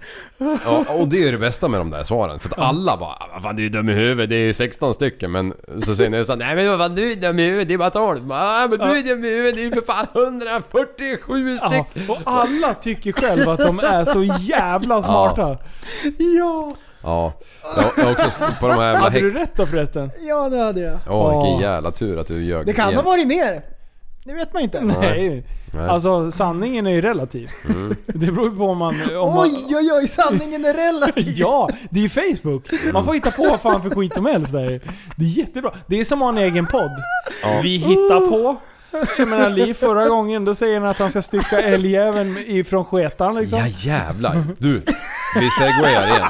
ja. 0.65 0.85
Och 0.99 1.07
det 1.07 1.17
är 1.17 1.25
ju 1.25 1.31
det 1.31 1.37
bästa 1.37 1.67
med 1.67 1.79
de 1.79 1.89
där 1.89 2.03
svaren. 2.03 2.39
För 2.39 2.49
att 2.49 2.59
alla 2.59 2.97
bara 2.97 3.15
"Vad 3.33 3.43
fan 3.43 3.55
du 3.55 3.65
är 3.65 3.69
dum 3.69 3.89
i 3.89 3.93
huvudet, 3.93 4.29
det 4.29 4.35
är 4.35 4.45
ju 4.45 4.53
16 4.53 4.93
stycken. 4.93 5.31
Men 5.31 5.53
så 5.85 5.95
säger 5.95 6.09
nästan 6.09 6.39
Nej 6.39 6.55
men 6.55 6.69
vad 6.69 6.79
fan 6.79 6.95
du 6.95 7.11
är 7.11 7.15
dum 7.15 7.39
i 7.39 7.43
huvudet, 7.43 7.67
det 7.67 7.73
är 7.73 7.77
bara 7.77 7.89
12. 7.89 8.19
Ja 8.29 8.67
men 8.69 8.79
du 8.79 8.97
är 8.99 9.03
dum 9.15 9.25
i 9.25 9.29
huvudet, 9.29 9.55
det 9.55 9.61
är 9.61 9.65
ju 9.65 9.71
för 9.71 9.81
fan 9.93 10.07
147 10.13 11.57
Ja, 11.61 11.69
stycken. 11.69 12.09
och 12.09 12.17
alla 12.25 12.73
tycker 12.73 13.11
själva 13.11 13.51
att 13.53 13.59
de 13.59 13.79
är 13.79 14.05
så 14.05 14.23
jävla 14.23 15.01
smarta. 15.01 15.57
Ja. 16.17 16.71
Ja. 17.03 17.33
Jag 17.75 17.85
jag 17.97 18.03
har 18.05 18.11
också 18.11 18.41
på 18.59 18.67
de 18.67 18.73
här 18.73 18.83
jävla 18.83 18.99
Hade 18.99 19.19
du 19.19 19.31
rätt 19.31 19.51
då 19.55 19.65
förresten? 19.65 20.11
Ja, 20.21 20.49
det 20.49 20.57
hade 20.57 20.81
jag. 20.81 20.97
Åh 21.09 21.43
vilken 21.43 21.61
jävla 21.71 21.91
tur 21.91 22.19
att 22.19 22.27
du 22.27 22.43
ljög. 22.43 22.65
Det 22.65 22.73
kan 22.73 22.89
igen. 22.89 23.03
ha 23.03 23.11
varit 23.11 23.27
mer. 23.27 23.61
Det 24.23 24.33
vet 24.33 24.53
man 24.53 24.61
inte. 24.61 24.81
Nej. 24.81 25.45
Nej. 25.75 25.89
Alltså 25.89 26.31
sanningen 26.31 26.87
är 26.87 26.91
ju 26.91 27.01
relativ. 27.01 27.49
Det 28.05 28.31
beror 28.31 28.49
ju 28.49 28.57
på 28.57 28.65
om 28.65 28.77
man... 28.77 28.95
Om 29.17 29.35
man 29.35 29.43
Oj, 29.45 29.65
oj, 29.75 29.91
oj, 29.93 30.07
sanningen 30.07 30.65
är 30.65 30.73
relativ. 30.73 31.27
Ja, 31.37 31.69
det 31.89 31.99
är 31.99 32.03
ju 32.03 32.09
Facebook. 32.09 32.69
Man 32.93 33.05
får 33.05 33.13
hitta 33.13 33.31
på 33.31 33.43
vad 33.43 33.61
fan 33.61 33.81
för 33.81 33.89
skit 33.89 34.15
som 34.15 34.25
helst 34.25 34.51
där. 34.51 34.81
Det 35.15 35.25
är 35.25 35.29
jättebra. 35.29 35.71
Det 35.87 35.99
är 35.99 36.05
som 36.05 36.21
att 36.21 36.35
ha 36.35 36.41
en 36.41 36.49
egen 36.49 36.65
podd. 36.65 36.91
Ja. 37.43 37.59
Vi 37.63 37.77
hittar 37.77 38.29
på. 38.29 38.57
Jag 39.17 39.27
menar 39.27 39.49
Liv 39.49 39.73
förra 39.73 40.07
gången, 40.07 40.45
då 40.45 40.55
säger 40.55 40.79
han 40.79 40.89
att 40.89 40.99
han 40.99 41.09
ska 41.09 41.21
stycka 41.21 41.59
älgjäveln 41.59 42.37
ifrån 42.37 42.85
sketan 42.85 43.35
liksom. 43.35 43.59
Ja 43.59 43.67
jävlar. 43.67 44.43
Du, 44.57 44.81
vi 45.39 45.49
segwayar 45.49 46.07
igen. 46.07 46.27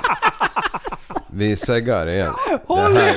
Vi 1.32 1.56
seggar 1.56 2.10
igen. 2.10 2.34
Håll 2.66 2.94
Det 2.94 3.10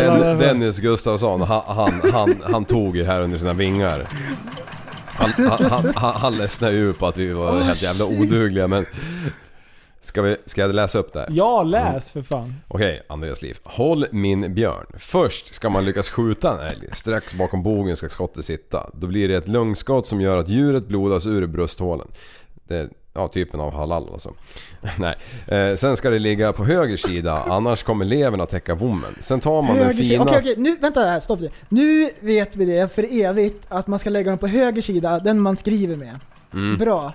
i 0.00 0.04
jag, 0.04 0.38
Dennis 0.38 0.78
Gustafsson, 0.78 1.40
han, 1.40 1.62
han, 1.66 2.00
han, 2.12 2.42
han 2.52 2.64
tog 2.64 2.96
ju 2.96 3.04
här 3.04 3.20
under 3.20 3.38
sina 3.38 3.52
vingar. 3.52 4.08
Han, 5.06 5.48
han, 5.48 5.64
han, 5.94 6.14
han, 6.14 6.36
ledsnade 6.36 6.74
ju 6.74 6.92
på 6.92 7.06
att 7.06 7.16
vi 7.16 7.32
var 7.32 7.60
helt 7.60 7.82
jävla 7.82 8.04
odugliga 8.04 8.68
men... 8.68 8.86
Ska, 10.00 10.22
vi, 10.22 10.36
ska 10.44 10.60
jag 10.60 10.74
läsa 10.74 10.98
upp 10.98 11.12
det 11.12 11.18
här? 11.18 11.28
ja, 11.30 11.62
läs 11.62 12.10
för 12.10 12.22
fan. 12.22 12.54
Okej, 12.68 13.02
Andreas 13.08 13.42
Liv. 13.42 13.58
Håll 13.62 14.06
min 14.10 14.54
björn. 14.54 14.86
Först 14.98 15.54
ska 15.54 15.70
man 15.70 15.84
lyckas 15.84 16.10
skjuta 16.10 16.52
en 16.52 16.66
älg. 16.66 16.88
Strax 16.92 17.34
bakom 17.34 17.62
bogen 17.62 17.96
ska 17.96 18.08
skottet 18.08 18.44
sitta. 18.44 18.90
Då 18.92 19.06
blir 19.06 19.28
det 19.28 19.34
ett 19.34 19.48
lungskott 19.48 20.06
som 20.06 20.20
gör 20.20 20.38
att 20.38 20.48
djuret 20.48 20.88
blodas 20.88 21.26
ur 21.26 21.46
brösthålen. 21.46 22.08
Det 22.68 22.90
ja, 23.16 23.28
typen 23.28 23.60
av 23.60 23.72
halal 23.74 24.08
alltså. 24.12 24.34
Nej. 24.98 25.16
Eh, 25.46 25.76
sen 25.76 25.96
ska 25.96 26.10
det 26.10 26.18
ligga 26.18 26.52
på 26.52 26.64
höger 26.64 26.96
sida, 26.96 27.42
annars 27.48 27.82
kommer 27.82 28.04
leverna 28.04 28.46
täcka 28.46 28.74
vommen. 28.74 29.14
Sen 29.20 29.40
tar 29.40 29.62
man 29.62 29.76
den 29.76 29.86
Höger 29.86 30.04
sida. 30.04 30.08
fina... 30.08 30.22
Okej, 30.22 30.38
okej, 30.38 30.54
nu, 30.58 30.76
vänta 30.80 31.00
här, 31.00 31.20
stopp 31.20 31.40
nu. 31.40 31.50
Nu 31.68 32.10
vet 32.20 32.56
vi 32.56 32.64
det 32.64 32.94
för 32.94 33.22
evigt 33.22 33.66
att 33.68 33.86
man 33.86 33.98
ska 33.98 34.10
lägga 34.10 34.30
dem 34.30 34.38
på 34.38 34.46
höger 34.46 34.82
sida, 34.82 35.18
den 35.18 35.40
man 35.40 35.56
skriver 35.56 35.96
med. 35.96 36.20
Mm. 36.52 36.76
Bra. 36.76 37.12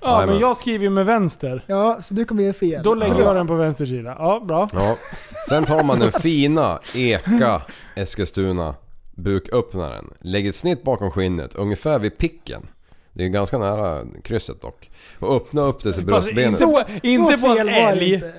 Ja, 0.00 0.06
men 0.10 0.18
Jajamän. 0.20 0.40
jag 0.40 0.56
skriver 0.56 0.84
ju 0.84 0.90
med 0.90 1.06
vänster. 1.06 1.64
Ja, 1.66 1.98
så 2.02 2.14
du 2.14 2.24
kommer 2.24 2.42
göra 2.42 2.52
fel. 2.52 2.82
Då 2.84 2.94
lägger 2.94 3.14
Bra. 3.14 3.24
jag 3.24 3.36
den 3.36 3.46
på 3.46 3.54
vänster 3.54 3.86
sida. 3.86 4.16
Ja, 4.18 4.44
bra. 4.48 4.68
Ja. 4.72 4.96
Sen 5.48 5.64
tar 5.64 5.84
man 5.84 5.98
den 6.00 6.12
fina 6.12 6.78
Eka 6.94 7.62
Eskilstuna 7.94 8.74
buköppnaren. 9.14 10.10
Lägger 10.20 10.50
ett 10.50 10.56
snitt 10.56 10.82
bakom 10.82 11.10
skinnet, 11.10 11.54
ungefär 11.54 11.98
vid 11.98 12.18
picken. 12.18 12.66
Det 13.12 13.24
är 13.24 13.28
ganska 13.28 13.58
nära 13.58 14.04
krysset 14.24 14.62
dock. 14.62 14.90
Och 15.18 15.36
öppna 15.36 15.62
upp 15.62 15.82
det 15.82 15.92
till 15.92 16.04
bröstbenet. 16.04 16.60
inte 16.60 16.64
på, 16.64 16.82
inte 17.02 17.32
så 17.38 17.46
på 17.46 17.54
fel 17.54 17.68
en 17.68 17.74
älg. 17.74 18.14
inte. 18.14 18.32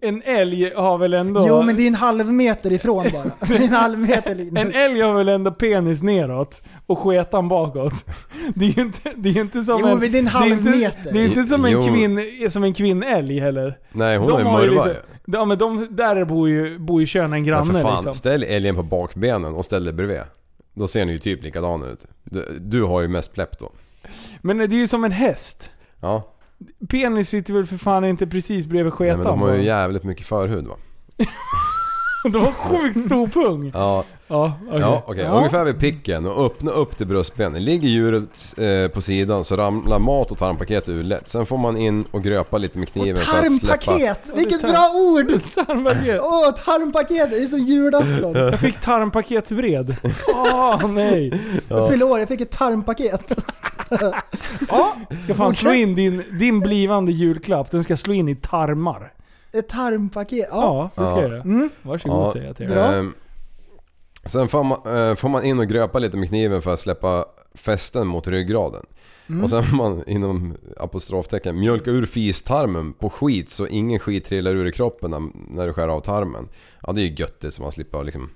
En 0.00 0.22
älg 0.22 0.72
har 0.74 0.98
väl 0.98 1.14
ändå... 1.14 1.44
Jo 1.48 1.62
men 1.62 1.76
det 1.76 1.82
är 1.82 1.86
en 1.86 1.94
halv 1.94 2.32
meter 2.32 2.72
ifrån 2.72 3.06
bara. 3.12 3.24
Det 3.48 3.56
är 3.56 3.62
en 3.62 3.72
halv 3.74 3.98
meter 3.98 4.34
Linus. 4.34 4.58
En 4.60 4.72
älg 4.72 5.00
har 5.00 5.14
väl 5.14 5.28
ändå 5.28 5.50
penis 5.50 6.02
neråt 6.02 6.62
och 6.86 6.98
sketan 6.98 7.48
bakåt. 7.48 7.92
Det 8.54 8.64
är 8.64 8.70
ju 8.70 8.82
inte, 8.82 9.12
det 9.16 9.28
är 9.28 9.40
inte 9.40 9.64
som 9.64 9.78
Jo, 9.80 9.86
en... 9.86 9.98
men 9.98 10.12
det 10.12 10.16
är 10.16 10.18
en 10.18 10.24
det 10.24 10.30
halv 10.30 10.52
inte, 10.52 10.70
meter. 10.70 11.12
Det 11.12 11.20
är 11.20 11.24
inte 11.24 11.44
som 11.44 11.64
en, 11.64 11.70
Jo. 11.72 11.82
kvinn, 11.82 12.50
som 12.50 12.64
en 12.64 12.74
kvinnälg 12.74 13.38
heller. 13.40 13.78
Nej 13.92 14.16
hon 14.16 14.28
De 14.28 14.38
ju 14.38 14.44
har 14.44 14.62
ju 14.62 14.70
liksom-. 14.70 14.92
Ja 15.24 15.44
men 15.44 15.58
de, 15.58 15.86
där 15.90 16.24
bor 16.24 16.48
ju, 16.48 16.78
bor 16.78 17.00
ju 17.00 17.06
könen 17.06 17.44
granne 17.44 17.72
för 17.72 17.82
fan, 17.82 17.94
liksom. 17.94 18.14
ställ 18.14 18.42
älgen 18.42 18.74
på 18.74 18.82
bakbenen 18.82 19.54
och 19.54 19.64
ställ 19.64 19.84
dig 19.84 19.92
bredvid. 19.92 20.20
Då 20.74 20.88
ser 20.88 21.06
ni 21.06 21.12
ju 21.12 21.18
typ 21.18 21.42
likadan 21.42 21.82
ut. 21.82 22.04
Du, 22.24 22.58
du 22.60 22.82
har 22.82 23.00
ju 23.00 23.08
mest 23.08 23.34
plepp 23.34 23.58
då. 23.58 23.72
Men 24.40 24.58
det 24.58 24.64
är 24.64 24.68
ju 24.68 24.86
som 24.86 25.04
en 25.04 25.12
häst. 25.12 25.70
Ja. 26.00 26.34
Penis 26.88 27.28
sitter 27.28 27.54
väl 27.54 27.66
för 27.66 27.76
fan 27.78 28.04
inte 28.04 28.26
precis 28.26 28.66
bredvid 28.66 28.92
Nej, 28.92 28.98
sketan 28.98 29.18
men 29.18 29.26
de 29.26 29.40
har 29.40 29.54
ju 29.54 29.62
jävligt 29.62 30.04
mycket 30.04 30.26
förhud 30.26 30.66
va? 30.66 30.74
De 32.32 32.38
har 32.38 32.52
sjukt 32.52 33.06
stor 33.06 33.26
pung. 33.26 33.70
Ja, 33.74 34.04
Ja, 34.28 34.58
okej. 34.68 34.80
ja. 34.80 35.02
Ja. 35.16 35.30
Ungefär 35.36 35.64
vid 35.64 35.80
picken 35.80 36.26
och 36.26 36.46
öppna 36.46 36.70
upp 36.70 36.96
till 36.98 37.06
bröstbenen. 37.06 37.64
Ligger 37.64 37.88
djuret 37.88 38.54
eh, 38.58 38.88
på 38.94 39.02
sidan 39.02 39.44
så 39.44 39.56
ramlar 39.56 39.98
mat 39.98 40.30
och 40.30 40.38
tarmpaketet 40.38 40.88
ur 40.88 41.02
lätt. 41.04 41.28
Sen 41.28 41.46
får 41.46 41.58
man 41.58 41.76
in 41.76 42.04
och 42.10 42.22
gröpa 42.22 42.58
lite 42.58 42.78
med 42.78 42.88
kniven 42.88 43.12
Och 43.12 43.18
för 43.18 43.46
att 43.46 43.52
släppa... 43.60 43.76
tarmpaket! 43.76 44.20
Vilket 44.34 44.60
tar- 44.60 44.68
bra 44.68 44.92
ord! 44.94 45.42
Tarmpaket. 45.66 46.20
Åh, 46.22 46.50
tarmpaket! 46.64 47.30
Det 47.30 47.36
är 47.36 47.46
som 47.46 47.58
julafton. 47.58 48.32
Jag 48.34 48.60
fick 48.60 48.80
tarmpaketsvred. 48.80 49.96
Åh 50.34 50.88
nej. 50.90 51.40
Jag 51.68 51.90
fyller 51.90 52.06
år, 52.06 52.18
jag 52.18 52.28
fick 52.28 52.40
ett 52.40 52.50
tarmpaket. 52.50 53.32
ja, 54.68 54.94
Ska 55.24 55.34
fan 55.34 55.52
slå 55.54 55.72
in 55.72 55.94
din, 55.94 56.22
din 56.38 56.60
blivande 56.60 57.12
julklapp. 57.12 57.70
Den 57.70 57.84
ska 57.84 57.96
slå 57.96 58.12
in 58.14 58.28
i 58.28 58.36
tarmar. 58.36 59.12
ett 59.52 59.68
tarmpaket. 59.68 60.48
Ja. 60.50 60.90
Ja, 60.96 61.02
det 61.02 61.08
ska 61.10 61.16
Ja. 61.16 61.22
jag 61.22 61.30
göra. 61.30 61.40
Mm. 61.42 61.70
Varsågod 61.82 62.26
Ja. 62.26 62.32
säger 62.32 62.46
jag 62.46 62.56
till 62.56 62.72
er. 62.72 63.10
Sen 64.28 64.48
får 64.48 64.64
man, 64.64 65.08
eh, 65.10 65.14
får 65.14 65.28
man 65.28 65.44
in 65.44 65.58
och 65.58 65.66
gröpa 65.66 65.98
lite 65.98 66.16
med 66.16 66.28
kniven 66.28 66.62
för 66.62 66.72
att 66.72 66.80
släppa 66.80 67.24
fästen 67.54 68.06
mot 68.06 68.28
ryggraden. 68.28 68.86
Mm. 69.28 69.44
Och 69.44 69.50
sen 69.50 69.64
får 69.64 69.76
man 69.76 70.02
inom 70.06 70.56
apostroftecken 70.76 71.58
mjölka 71.58 71.90
ur 71.90 72.06
fistarmen 72.06 72.92
på 72.92 73.10
skit 73.10 73.50
så 73.50 73.66
ingen 73.66 73.98
skit 73.98 74.24
trillar 74.24 74.54
ur 74.54 74.66
i 74.66 74.72
kroppen 74.72 75.10
när, 75.10 75.22
när 75.56 75.66
du 75.66 75.72
skär 75.72 75.88
av 75.88 76.00
tarmen. 76.00 76.48
Ja 76.86 76.92
det 76.92 77.00
är 77.00 77.04
ju 77.04 77.14
göttigt 77.14 77.54
så 77.54 77.62
man 77.62 77.72
slipper 77.72 78.04
liksom 78.04 78.30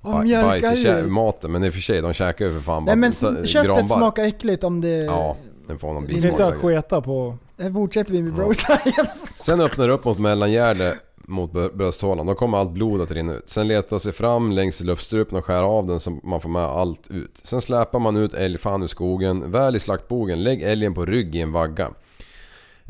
Och 0.00 0.12
bajs 0.12 0.84
i 0.84 0.88
ur. 0.88 1.06
maten. 1.06 1.52
Men 1.52 1.64
i 1.64 1.68
och 1.68 1.74
för 1.74 1.80
sig, 1.80 2.00
de 2.00 2.12
käkar 2.12 2.44
ju 2.44 2.52
för 2.54 2.60
fan 2.60 2.84
Nej 2.84 2.96
men 2.96 3.12
köttet 3.12 3.52
granbarr. 3.52 3.96
smakar 3.96 4.24
äckligt 4.24 4.64
om 4.64 4.80
det... 4.80 4.88
Ja, 4.88 5.36
den 5.66 5.78
får 5.78 5.92
någon 5.92 6.04
Det 6.06 6.12
är 6.12 6.14
bismak 6.14 6.32
inte 6.32 6.46
att 6.46 6.62
sketa 6.62 7.00
på... 7.00 7.36
Här 7.58 7.70
fortsätter 7.72 8.12
vi 8.12 8.22
med 8.22 8.34
bro 8.34 8.54
science. 8.54 9.32
Sen 9.32 9.60
öppnar 9.60 9.86
du 9.88 9.92
upp 9.92 10.04
mot 10.04 10.18
mellangärde 10.18 10.96
mot 11.30 11.52
br- 11.52 11.76
brösthålan. 11.76 12.26
Då 12.26 12.34
kommer 12.34 12.58
allt 12.58 12.70
blod 12.70 13.00
att 13.00 13.10
rinna 13.10 13.34
ut. 13.34 13.50
Sen 13.50 13.68
letar 13.68 13.98
sig 13.98 14.12
fram 14.12 14.52
längs 14.52 14.80
luftstrupen 14.80 15.38
och 15.38 15.44
skär 15.44 15.62
av 15.62 15.86
den 15.86 16.00
så 16.00 16.10
man 16.22 16.40
får 16.40 16.50
med 16.50 16.62
allt 16.62 17.10
ut. 17.10 17.40
Sen 17.42 17.60
släpar 17.60 17.98
man 17.98 18.16
ut 18.16 18.34
älgfan 18.34 18.82
ur 18.82 18.86
skogen. 18.86 19.52
Väl 19.52 19.76
i 19.76 19.80
slaktbogen, 19.80 20.42
lägg 20.42 20.62
älgen 20.62 20.94
på 20.94 21.04
rygg 21.04 21.34
i 21.34 21.40
en 21.40 21.52
vagga. 21.52 21.90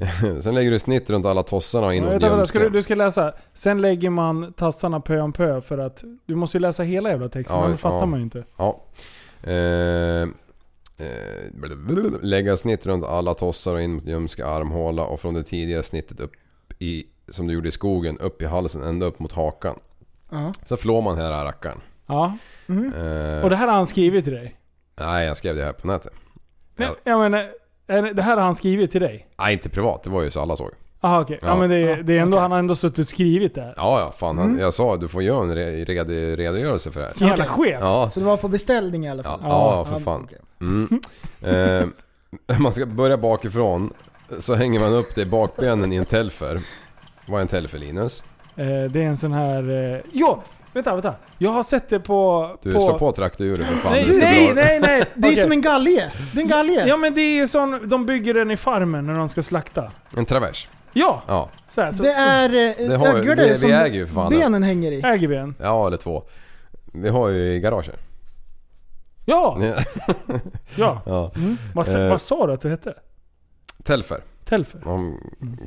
Sen 0.40 0.54
lägger 0.54 0.70
du 0.70 0.78
snitt 0.78 1.10
runt 1.10 1.26
alla 1.26 1.42
tossarna 1.42 1.86
och 1.86 1.94
in 1.94 2.04
Ja, 2.04 2.10
vänta, 2.10 2.46
ska 2.46 2.58
du, 2.58 2.68
du 2.68 2.82
ska 2.82 2.94
läsa. 2.94 3.32
Sen 3.52 3.80
lägger 3.80 4.10
man 4.10 4.52
tassarna 4.52 5.00
pö 5.00 5.20
om 5.20 5.32
pö 5.32 5.60
för 5.60 5.78
att... 5.78 6.04
Du 6.26 6.34
måste 6.34 6.56
ju 6.56 6.60
läsa 6.60 6.82
hela 6.82 7.10
jävla 7.10 7.28
texten, 7.28 7.58
Ja, 7.58 7.64
annars 7.64 7.80
fattar 7.80 7.98
ja. 7.98 8.06
man 8.06 8.18
ju 8.18 8.24
inte. 8.24 8.44
Ja. 8.56 8.82
Eh, 9.42 10.22
eh, 10.22 10.28
lägga 12.22 12.56
snitt 12.56 12.86
runt 12.86 13.04
alla 13.04 13.34
tossar 13.34 13.74
och 13.74 13.82
in 13.82 13.94
mot 13.94 14.06
ljumske 14.06 14.46
armhåla 14.46 15.04
och 15.04 15.20
från 15.20 15.34
det 15.34 15.42
tidigare 15.42 15.82
snittet 15.82 16.20
upp 16.20 16.32
i, 16.78 17.04
som 17.30 17.46
du 17.46 17.54
gjorde 17.54 17.68
i 17.68 17.72
skogen, 17.72 18.18
upp 18.18 18.42
i 18.42 18.46
halsen 18.46 18.82
ända 18.82 19.06
upp 19.06 19.18
mot 19.18 19.32
hakan. 19.32 19.78
Ja. 20.30 20.52
Så 20.64 20.76
flår 20.76 21.02
man 21.02 21.16
hela 21.16 21.44
rackaren. 21.44 21.80
Ja. 22.06 22.24
Eh, 22.68 23.44
Och 23.44 23.50
det 23.50 23.56
här 23.56 23.66
har 23.66 23.74
han 23.74 23.86
skrivit 23.86 24.24
till 24.24 24.32
dig? 24.34 24.56
Nej, 25.00 25.26
jag 25.26 25.36
skrev 25.36 25.56
det 25.56 25.64
här 25.64 25.72
på 25.72 25.86
nätet. 25.86 26.12
Nej, 26.76 26.88
Ja. 26.88 26.94
jag 27.04 27.20
menar, 27.30 27.50
det 28.14 28.22
här 28.22 28.36
har 28.36 28.44
han 28.44 28.54
skrivit 28.54 28.90
till 28.92 29.00
dig? 29.00 29.26
Nej, 29.38 29.52
inte 29.52 29.68
privat. 29.68 30.02
Det 30.02 30.10
var 30.10 30.22
ju 30.22 30.30
så 30.30 30.40
alla 30.40 30.56
såg. 30.56 30.70
Jaha 31.00 31.20
okej. 31.20 31.38
Ja. 31.42 31.48
Ja. 31.48 31.56
men 31.56 31.70
det, 31.70 31.76
är- 31.76 32.02
det 32.02 32.18
är 32.18 32.22
ändå, 32.22 32.36
okej. 32.36 32.42
han 32.42 32.50
har 32.50 32.58
ändå 32.58 32.74
suttit 32.74 32.98
och 32.98 33.06
skrivit 33.08 33.54
det 33.54 33.60
här. 33.62 33.74
Ja, 33.76 34.00
ja. 34.00 34.12
Fan, 34.18 34.38
han, 34.38 34.58
jag 34.58 34.74
sa 34.74 34.96
du 34.96 35.08
får 35.08 35.22
göra 35.22 35.42
en 35.42 35.54
re- 35.56 35.84
redig 35.84 36.38
redogörelse 36.38 36.90
för 36.90 37.00
det 37.00 37.06
här. 37.06 37.28
Jävla 37.28 37.44
chef. 37.44 37.78
Ja, 37.80 38.10
Så 38.10 38.20
det 38.20 38.26
var 38.26 38.36
på 38.36 38.48
beställning 38.48 39.04
i 39.06 39.10
alla 39.10 39.22
ja, 39.24 39.38
fall? 39.38 39.40
ja, 39.50 39.84
för 39.84 40.00
fan. 40.00 40.28
Mm. 40.60 41.00
Eh, 41.42 41.86
man 42.58 42.72
ska 42.72 42.86
börja 42.86 43.16
bakifrån. 43.18 43.92
Så 44.38 44.54
hänger 44.54 44.80
man 44.80 44.94
upp 44.94 45.14
det 45.14 45.20
i 45.22 45.26
bakbenen 45.26 45.92
i 45.92 45.96
en 45.96 46.04
telfer. 46.04 46.60
Vad 47.30 47.38
är 47.38 47.42
en 47.42 47.48
telfer 47.48 47.78
Linus? 47.78 48.22
Eh, 48.56 48.66
det 48.66 49.02
är 49.02 49.08
en 49.08 49.16
sån 49.16 49.32
här... 49.32 49.92
Eh, 49.94 50.00
jo! 50.12 50.42
Vänta, 50.72 50.92
vänta. 50.92 51.14
Jag 51.38 51.50
har 51.50 51.62
sett 51.62 51.88
det 51.88 52.00
på... 52.00 52.50
Du 52.62 52.72
på... 52.72 52.80
slår 52.80 52.98
på 52.98 53.12
traktorhjulet 53.12 53.66
för 53.66 53.74
fan. 53.76 53.92
Nej, 53.92 54.04
du 54.04 54.14
ska 54.14 54.24
nej, 54.24 54.46
dra- 54.48 54.54
nej, 54.54 54.80
nej! 54.80 55.02
Det 55.14 55.28
är 55.28 55.32
Okej. 55.32 55.42
som 55.42 55.52
en 55.52 55.60
galge! 55.60 56.12
Det 56.32 56.38
är 56.38 56.42
en 56.42 56.48
galge! 56.48 56.84
Ja 56.88 56.96
men 56.96 57.14
det 57.14 57.20
är 57.20 57.34
ju 57.34 57.48
sån, 57.48 57.88
de 57.88 58.06
bygger 58.06 58.34
den 58.34 58.50
i 58.50 58.56
farmen 58.56 59.06
när 59.06 59.14
de 59.14 59.28
ska 59.28 59.42
slakta. 59.42 59.92
En 60.16 60.26
travers. 60.26 60.68
Ja! 60.92 61.22
Ja. 61.28 61.48
Så 61.68 61.80
här, 61.82 61.92
så 61.92 62.02
Det 62.02 62.10
är 62.12 62.44
eh, 62.48 62.88
Det 62.88 62.96
har 62.96 63.12
vi- 63.12 63.18
öglor 63.18 63.34
det- 63.34 63.42
där 63.42 63.48
vi 63.48 63.56
som 63.56 63.70
äger 63.72 63.94
ju 63.98 64.06
för 64.06 64.14
fan 64.14 64.32
det. 64.32 64.38
benen 64.38 64.62
hänger 64.62 64.92
i. 64.92 65.00
äger 65.04 65.28
vi 65.28 65.36
en. 65.36 65.54
Ja, 65.60 65.86
eller 65.86 65.96
två. 65.96 66.22
Vi 66.92 67.08
har 67.08 67.28
ju 67.28 67.52
i 67.52 67.60
garaget. 67.60 67.96
Ja! 69.24 69.58
Ja. 70.76 71.02
ja. 71.06 71.32
Mm. 71.36 71.56
Vad, 71.74 71.86
sa- 71.86 71.98
Eh. 71.98 72.08
vad 72.10 72.20
sa 72.20 72.46
du 72.46 72.52
att 72.52 72.60
det 72.60 72.68
hette? 72.68 72.94
Telfer. 73.84 74.20
Telfer? 74.50 74.80
De 74.84 75.18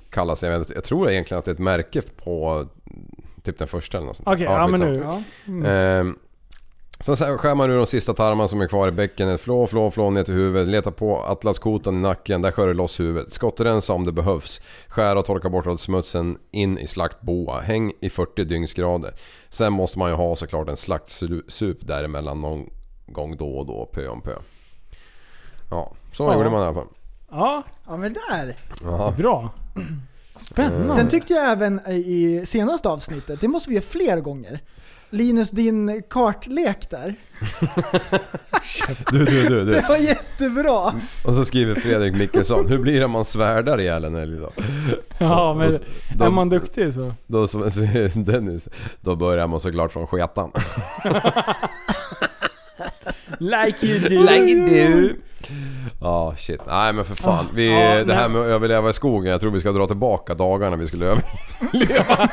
kallas, 0.10 0.44
jag, 0.44 0.60
vet, 0.60 0.70
jag 0.70 0.84
tror 0.84 1.10
egentligen 1.12 1.40
att 1.40 1.46
det 1.46 1.52
är 1.52 1.54
ett 1.54 1.60
märke 1.60 2.02
på 2.02 2.66
typ 3.44 3.58
den 3.60 3.68
första 3.68 3.98
eller 3.98 4.08
något 4.08 4.18
sånt. 4.18 4.28
Okej, 4.30 4.44
ja, 4.44 4.68
men 4.68 4.80
skitsamma. 4.80 5.24
nu. 5.46 5.64
Ja. 5.66 5.70
Ehm, 5.70 6.18
så 7.00 7.16
sen 7.16 7.38
skär 7.38 7.56
man 7.56 7.72
ur 7.72 7.78
de 7.78 7.86
sista 7.86 8.14
tarmarna 8.14 8.48
som 8.48 8.62
är 8.62 8.68
kvar 8.68 8.88
i 8.88 8.92
bäckenet. 8.92 9.42
Flå, 9.42 9.68
flå, 9.68 9.92
flå 9.92 10.10
ner 10.10 10.24
till 10.24 10.34
huvudet. 10.34 10.68
Leta 10.68 10.92
på 10.92 11.18
atlaskotan 11.24 11.96
i 11.96 11.98
nacken. 12.00 12.42
Där 12.42 12.52
skär 12.52 12.68
du 12.68 12.74
loss 12.74 13.00
huvudet. 13.00 13.34
Skottrensa 13.34 13.94
om 13.94 14.06
det 14.06 14.12
behövs. 14.12 14.62
Skära 14.88 15.20
och 15.20 15.26
torka 15.26 15.50
bort 15.50 15.68
all 15.68 15.78
smutsen 15.78 16.38
in 16.52 16.78
i 16.78 16.88
slaktboa. 16.88 17.60
Häng 17.62 17.92
i 18.02 18.10
40 18.10 18.44
dygnsgrader. 18.46 19.14
Sen 19.50 19.74
måste 19.74 20.00
man 20.00 20.10
ju 20.10 20.16
ha 20.16 20.36
såklart 20.36 20.70
en 20.70 20.78
slaktsup 20.78 21.88
däremellan 21.88 22.42
någon 22.42 22.70
gång 23.08 23.38
då 23.38 23.58
och 23.58 23.66
då. 23.66 23.86
Pö 23.94 24.08
om 24.08 24.22
pö. 24.22 24.36
Ja, 25.70 25.94
så 26.14 26.24
Ja. 26.24 26.34
gjorde 26.36 26.50
man 26.50 26.62
i 26.62 26.64
alla 26.66 26.74
fall. 26.74 26.88
Ja, 27.34 27.64
ja 27.88 27.98
men 27.98 28.14
där! 28.30 28.56
Jaha. 28.84 29.12
bra. 29.12 29.52
Spännande. 30.36 30.96
Sen 30.96 31.08
tyckte 31.10 31.34
jag 31.34 31.52
även 31.52 31.80
i 31.88 32.44
senaste 32.48 32.90
avsnittet, 32.90 33.42
det 33.42 33.48
måste 33.48 33.70
vi 33.70 33.76
göra 33.76 33.86
fler 33.90 34.20
gånger. 34.20 34.60
Linus, 35.10 35.50
din 35.52 36.04
kartlek 36.10 36.90
där. 36.90 37.16
Du, 39.12 39.26
du, 39.26 39.50
du, 39.50 39.64
Det 39.66 39.82
du. 39.82 39.88
var 39.88 39.98
jättebra! 39.98 40.94
Och 41.26 41.34
så 41.34 41.46
skriver 41.46 41.76
Fredrik 41.76 42.16
Mickelson. 42.16 42.68
Hur 42.68 42.78
blir 42.80 43.00
det 43.00 43.06
om 43.06 43.12
man 43.12 43.26
svärdar 43.26 43.80
ihjäl 43.82 44.04
en 44.06 44.16
älg 44.16 44.38
då? 44.38 44.50
Ja 45.18 45.54
men 45.54 45.72
är 46.26 46.30
man 46.30 46.50
duktig 46.50 46.94
så. 46.94 47.14
Då 47.28 47.48
så- 47.48 47.70
Dennis, 48.16 48.68
då 49.02 49.16
börjar 49.16 49.48
man 49.48 49.60
såklart 49.60 49.92
från 49.92 50.08
sketan. 50.08 50.52
Like 53.40 53.86
you 53.86 54.00
do. 54.00 55.08
do. 55.08 55.10
Ja 56.02 56.36
shit, 56.38 56.60
nej 56.68 56.94
men 56.94 57.06
för 57.06 57.16
fan. 57.16 57.46
Vi, 57.54 57.72
Ja, 57.72 57.96
det 57.96 58.06
men- 58.06 58.18
här 58.18 58.30
med 58.30 58.42
att 58.42 58.48
överleva 58.48 58.90
i 58.90 58.94
skogen, 58.94 59.32
jag 59.32 59.42
tror 59.42 59.52
vi 59.52 59.60
ska 59.60 59.72
dra 59.72 59.88
tillbaka 59.88 60.34
dagarna 60.34 60.76
vi 60.76 60.88
skulle 60.88 61.06
överleva. 61.74 62.30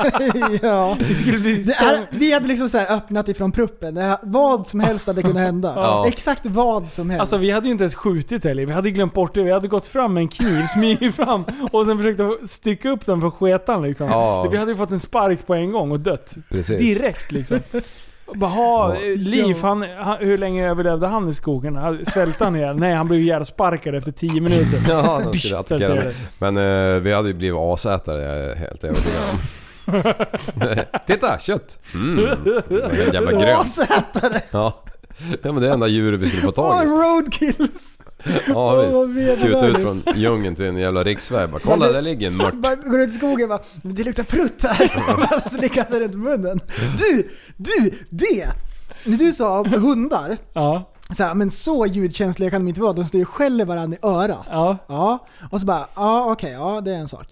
ja. 0.62 0.96
Det 1.08 1.14
skulle 1.14 1.38
bli 1.38 1.54
Det 1.62 1.72
är, 1.72 2.06
vi 2.10 2.32
hade 2.32 2.46
liksom 2.48 2.68
så 2.68 2.78
här 2.78 2.96
öppnat 2.96 3.28
ifrån 3.28 3.52
pruppen, 3.52 3.94
det, 3.94 4.18
vad 4.22 4.68
som 4.68 4.80
helst 4.80 5.06
hade 5.06 5.22
kunnat 5.22 5.42
hända. 5.42 5.72
Ja. 5.76 6.08
Exakt 6.08 6.46
vad 6.46 6.92
som 6.92 7.10
helst. 7.10 7.20
Alltså 7.20 7.36
vi 7.36 7.50
hade 7.50 7.66
ju 7.66 7.72
inte 7.72 7.84
ens 7.84 7.94
skjutit 7.94 8.44
älg, 8.44 8.64
vi 8.64 8.72
hade 8.72 8.90
glömt 8.90 9.14
bort 9.14 9.34
det. 9.34 9.42
Vi 9.42 9.50
hade 9.52 9.68
gått 9.68 9.86
fram 9.86 10.14
med 10.14 10.20
en 10.20 10.28
kniv, 10.28 10.66
smugit 10.66 11.14
fram 11.16 11.44
och 11.72 11.86
sen 11.86 11.96
försökt 11.98 12.20
att 12.20 12.50
stycka 12.50 12.90
upp 12.90 13.06
den 13.06 13.20
för 13.20 13.30
sketan 13.30 13.82
liksom. 13.82 14.06
Ja. 14.06 14.48
Vi 14.50 14.56
hade 14.56 14.70
ju 14.70 14.76
fått 14.76 14.90
en 14.90 15.00
spark 15.00 15.46
på 15.46 15.54
en 15.54 15.72
gång 15.72 15.90
och 15.92 16.00
dött. 16.00 16.34
Precis. 16.50 16.78
Direkt 16.78 17.32
liksom. 17.32 17.58
Bara, 18.34 18.50
ha, 18.50 18.94
Ja. 18.94 19.00
eh, 19.00 19.16
Liv, 19.18 19.56
han, 19.62 19.84
han, 19.98 20.16
hur 20.20 20.38
länge 20.38 20.70
överlevde 20.70 21.06
han 21.06 21.28
i 21.28 21.34
skogen? 21.34 21.76
Han- 21.76 22.06
Svälte 22.06 22.44
han 22.44 22.56
ihjäl? 22.56 22.76
Nej, 22.76 22.94
han 22.94 23.08
blev 23.08 23.20
ihjälsparkad 23.20 23.94
efter 23.94 24.12
10 24.12 24.40
minuter. 24.40 24.80
Ja, 24.88 25.20
de 25.24 25.38
skulle 25.38 25.58
attackera 25.58 26.02
Men 26.38 26.56
eh, 26.56 27.00
vi 27.00 27.12
hade 27.12 27.28
ju 27.28 27.34
blivit 27.34 27.58
asätare, 27.58 28.22
jag 28.22 28.34
är 28.52 28.56
helt 28.56 28.84
övertygad 28.84 29.22
om. 29.32 29.38
Titta, 31.06 31.38
kött! 31.38 31.78
Mm, 31.94 32.16
det 32.68 32.74
är 32.74 33.14
jävla 33.14 33.32
grönt. 33.32 33.60
Asätare! 33.60 34.40
Ja. 34.50 34.82
Ja 35.42 35.52
men 35.52 35.62
det 35.62 35.68
är 35.68 35.72
enda 35.72 35.86
djuret 35.86 36.20
vi 36.20 36.28
skulle 36.28 36.42
få 36.42 36.52
tag 36.52 36.84
i. 36.84 36.88
Oh, 36.88 36.90
roadkills! 36.90 37.98
Ja 38.48 38.90
vad 38.92 39.10
visst. 39.10 39.42
Kuta 39.42 39.66
ut 39.66 39.76
från 39.78 40.02
djungeln 40.14 40.54
till 40.56 40.64
en 40.64 40.76
jävla 40.76 41.04
riksväg. 41.04 41.50
Bara, 41.50 41.60
kolla 41.60 41.92
där 41.92 42.02
ligger 42.02 42.26
en 42.26 42.36
mört. 42.36 42.54
Bara 42.54 42.74
går 42.74 43.00
ut 43.00 43.10
i 43.10 43.12
skogen 43.12 43.48
bara, 43.48 43.60
det 43.82 44.04
luktar 44.04 44.22
prutt 44.24 44.62
här. 44.64 45.40
så 45.48 45.48
slickar 45.56 45.84
sig 45.84 46.00
runt 46.00 46.14
munnen. 46.14 46.60
Du, 46.98 47.30
du, 47.56 47.90
det! 48.10 48.48
När 49.04 49.18
du 49.18 49.32
sa 49.32 49.62
hundar, 49.64 50.36
Ja. 50.52 50.90
så 51.16 51.24
här, 51.24 51.34
men 51.34 51.50
så 51.50 51.86
ljudkänsliga 51.86 52.50
kan 52.50 52.60
de 52.64 52.68
inte 52.68 52.80
vara, 52.80 52.92
de 52.92 53.04
står 53.04 53.18
ju 53.18 53.24
skäller 53.24 53.64
varandra 53.64 53.96
i 54.02 54.06
örat. 54.06 54.46
Ja. 54.50 54.76
Ja, 54.88 55.26
och 55.50 55.60
så 55.60 55.66
bara, 55.66 55.86
ja 55.96 56.32
okej, 56.32 56.52
ja 56.52 56.80
det 56.80 56.90
är 56.90 56.96
en 56.96 57.08
sak. 57.08 57.26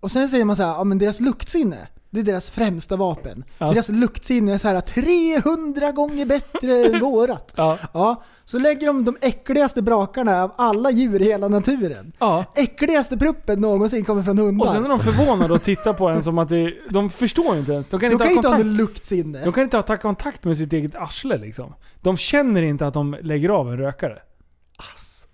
Och 0.00 0.10
sen 0.10 0.28
säger 0.28 0.44
man 0.44 0.56
så 0.56 0.62
här, 0.62 0.70
ja 0.72 0.84
men 0.84 0.98
deras 0.98 1.20
luktsinne, 1.20 1.88
det 2.16 2.22
är 2.22 2.32
deras 2.32 2.50
främsta 2.50 2.96
vapen. 2.96 3.44
Ja. 3.58 3.70
Deras 3.72 3.88
luktsinne 3.88 4.54
är 4.54 4.58
så 4.58 4.68
här 4.68 4.80
300 4.80 5.92
gånger 5.92 6.26
bättre 6.26 6.86
än 6.86 7.00
vårat. 7.00 7.54
Ja. 7.56 7.78
Ja, 7.92 8.22
så 8.44 8.58
lägger 8.58 8.86
de 8.86 9.04
de 9.04 9.16
äckligaste 9.20 9.82
brakarna 9.82 10.42
av 10.42 10.52
alla 10.56 10.90
djur 10.90 11.22
i 11.22 11.24
hela 11.24 11.48
naturen. 11.48 12.12
Ja. 12.18 12.44
Äckligaste 12.54 13.18
pruppen 13.18 13.60
någonsin 13.60 14.04
kommer 14.04 14.22
från 14.22 14.38
hundar. 14.38 14.66
Och 14.66 14.72
sen 14.72 14.84
är 14.84 14.88
de 14.88 15.00
förvånade 15.00 15.54
och 15.54 15.62
tittar 15.62 15.92
på 15.92 16.08
en 16.08 16.22
som 16.22 16.38
att 16.38 16.48
det, 16.48 16.74
de 16.90 17.10
förstår 17.10 17.56
inte 17.56 17.72
ens. 17.72 17.88
De 17.88 18.00
kan 18.00 18.08
de 18.08 18.12
inte, 18.12 18.24
kan 18.24 18.32
ha, 18.32 18.36
inte 18.36 18.48
ha 18.48 18.58
något 18.58 18.66
luktsinne. 18.66 19.44
de 19.44 19.52
kan 19.52 19.62
inte 19.64 19.82
ta 19.82 19.96
kontakt 19.96 20.44
med 20.44 20.56
sitt 20.56 20.72
eget 20.72 20.94
arsle 20.94 21.38
liksom. 21.38 21.74
De 22.00 22.16
känner 22.16 22.62
inte 22.62 22.86
att 22.86 22.94
de 22.94 23.16
lägger 23.22 23.48
av 23.48 23.72
en 23.72 23.78
rökare. 23.78 24.18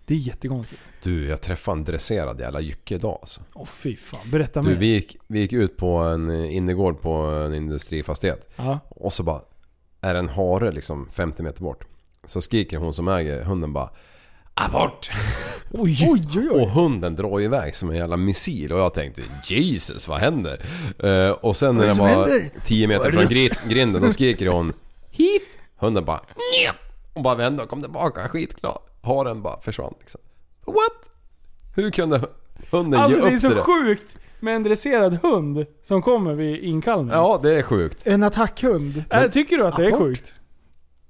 Det 0.07 0.15
är 0.15 0.19
jättekonstigt. 0.19 0.81
Du, 1.03 1.27
jag 1.29 1.41
träffade 1.41 1.79
en 1.79 1.85
dresserad 1.85 2.41
jävla 2.41 2.61
jycke 2.61 2.95
idag 2.95 3.19
alltså. 3.21 3.41
Åh 3.55 3.67
fy 3.67 3.97
fan, 3.97 4.21
berätta 4.31 4.63
Du, 4.63 4.69
mer. 4.69 4.77
vi 4.77 4.87
gick, 4.87 5.17
vi 5.27 5.39
gick 5.41 5.53
ut 5.53 5.77
på 5.77 5.89
en 5.97 6.31
innergård 6.45 7.01
på 7.01 7.13
en 7.13 7.55
industrifastighet. 7.55 8.51
Ja. 8.57 8.79
Och 8.89 9.13
så 9.13 9.23
bara 9.23 9.41
är 10.01 10.15
en 10.15 10.29
hare 10.29 10.73
liksom 10.73 11.09
50 11.11 11.43
meter 11.43 11.63
bort. 11.63 11.85
Så 12.25 12.41
skriker 12.41 12.77
hon 12.79 12.95
som 12.95 13.09
äger 13.09 13.43
hunden 13.45 13.73
bara 13.73 13.91
Abort! 14.55 15.11
Oj, 15.71 16.09
Oj, 16.11 16.27
oj, 16.37 16.49
Och 16.63 16.69
hunden 16.71 17.15
drar 17.15 17.41
iväg 17.41 17.77
som 17.77 17.91
en 17.91 17.97
jävla 17.97 18.17
missil 18.17 18.73
och 18.73 18.79
jag 18.81 18.95
tänkte 18.95 19.23
Jesus 19.45 20.09
vad 20.09 20.21
händer? 20.21 20.61
Eh, 20.99 21.31
och 21.31 21.57
sen 21.57 21.77
när 21.77 21.87
den 21.87 21.97
var 21.97 22.07
händer? 22.09 22.51
10 22.65 22.89
meter 22.89 23.13
från 23.13 23.25
gri- 23.25 23.69
grinden 23.69 24.03
då 24.03 24.11
skriker 24.11 24.47
hon 24.47 24.73
Hit! 25.11 25.59
Hunden 25.77 26.05
bara 26.05 26.19
Nja! 26.19 26.73
Hon 27.15 27.23
bara 27.23 27.35
vände 27.35 27.63
och 27.63 27.69
kom 27.69 27.83
tillbaka 27.83 28.29
skitglad. 28.29 28.79
Haren 29.03 29.43
bara 29.43 29.61
försvann 29.61 29.95
liksom. 30.01 30.21
What? 30.67 31.11
Hur 31.75 31.91
kunde 31.91 32.21
hunden 32.71 33.01
Alltså 33.01 33.19
ge 33.19 33.25
det 33.25 33.31
är 33.31 33.35
upp 33.35 33.41
så 33.41 33.49
det? 33.49 33.55
där? 33.55 33.63
sjukt 33.63 34.17
med 34.41 34.57
en 34.57 34.63
dresserad 34.63 35.19
hund 35.23 35.67
som 35.83 36.03
kommer 36.03 36.35
vid 36.35 36.63
inkallning. 36.65 37.11
Ja 37.15 37.41
det 37.43 37.59
är 37.59 37.63
sjukt. 37.63 38.07
En 38.07 38.23
attackhund. 38.23 39.05
Äh, 39.11 39.23
tycker 39.31 39.57
du 39.59 39.67
att 39.67 39.77
det 39.77 39.85
är 39.85 39.89
Apport? 39.89 40.01
sjukt? 40.01 40.35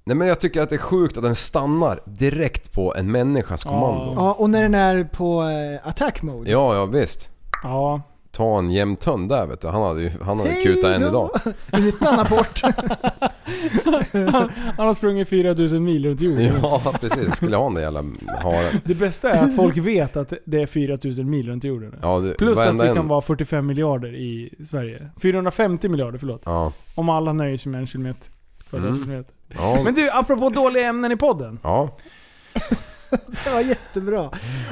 Nej 0.04 0.16
men 0.16 0.28
jag 0.28 0.40
tycker 0.40 0.62
att 0.62 0.68
det 0.68 0.74
är 0.76 0.78
sjukt 0.78 1.16
att 1.16 1.22
den 1.22 1.34
stannar 1.34 2.00
direkt 2.04 2.72
på 2.72 2.94
en 2.94 3.10
människas 3.12 3.64
kommando. 3.64 4.12
Ja, 4.16 4.32
och 4.38 4.50
när 4.50 4.62
den 4.62 4.74
är 4.74 5.04
på 5.04 5.42
eh, 5.42 5.88
attack 5.88 6.22
mode. 6.22 6.50
Ja, 6.50 6.74
ja 6.74 6.86
visst. 6.86 7.30
Ja. 7.62 8.02
Ta 8.36 8.58
en 8.58 8.70
jämn 8.70 8.96
tunn 8.96 9.28
där 9.28 9.46
vet 9.46 9.60
du. 9.60 9.68
Han 9.68 9.82
hade 9.82 10.02
ju 10.02 10.10
han 10.22 10.38
hade 10.38 10.50
Hej 10.50 10.62
kutat 10.64 10.90
än 10.90 11.00
då! 11.02 11.08
idag. 11.08 11.30
Utan 11.78 12.18
apport. 12.20 12.60
Han 14.76 14.86
har 14.86 14.94
sprungit 14.94 15.28
4000 15.28 15.84
mil 15.84 16.04
runt 16.06 16.20
jorden. 16.20 16.52
Ja 16.62 16.94
precis, 17.00 17.36
skulle 17.36 17.56
ha 17.56 17.64
den 17.64 17.74
där 17.74 17.82
jävla 17.82 18.00
haren. 18.42 18.80
Det 18.84 18.94
bästa 18.94 19.30
är 19.30 19.42
att 19.44 19.56
folk 19.56 19.76
vet 19.76 20.16
att 20.16 20.32
det 20.44 20.62
är 20.62 20.66
4000 20.66 21.30
mil 21.30 21.46
runt 21.48 21.64
jorden. 21.64 21.94
Ja, 22.02 22.18
det, 22.18 22.34
Plus 22.34 22.50
att 22.58 22.64
varenda 22.64 22.84
det 22.84 22.90
en- 22.90 22.96
kan 22.96 23.08
vara 23.08 23.20
45 23.20 23.66
miljarder 23.66 24.14
i 24.14 24.54
Sverige. 24.70 25.10
450 25.22 25.88
miljarder, 25.88 26.18
förlåt. 26.18 26.42
Ja. 26.44 26.72
Om 26.94 27.08
alla 27.08 27.32
nöjer 27.32 27.58
sig 27.58 27.72
med 27.72 27.80
en 27.80 27.86
kilometer. 27.86 28.30
Mm. 28.72 28.94
kilometer. 28.94 29.34
Ja. 29.48 29.78
Men 29.84 29.94
du, 29.94 30.10
apropå 30.10 30.48
dåliga 30.48 30.86
ämnen 30.86 31.12
i 31.12 31.16
podden. 31.16 31.58
Ja. 31.62 31.96
Det 33.44 33.50
var 33.50 33.60
jättebra. 33.60 34.30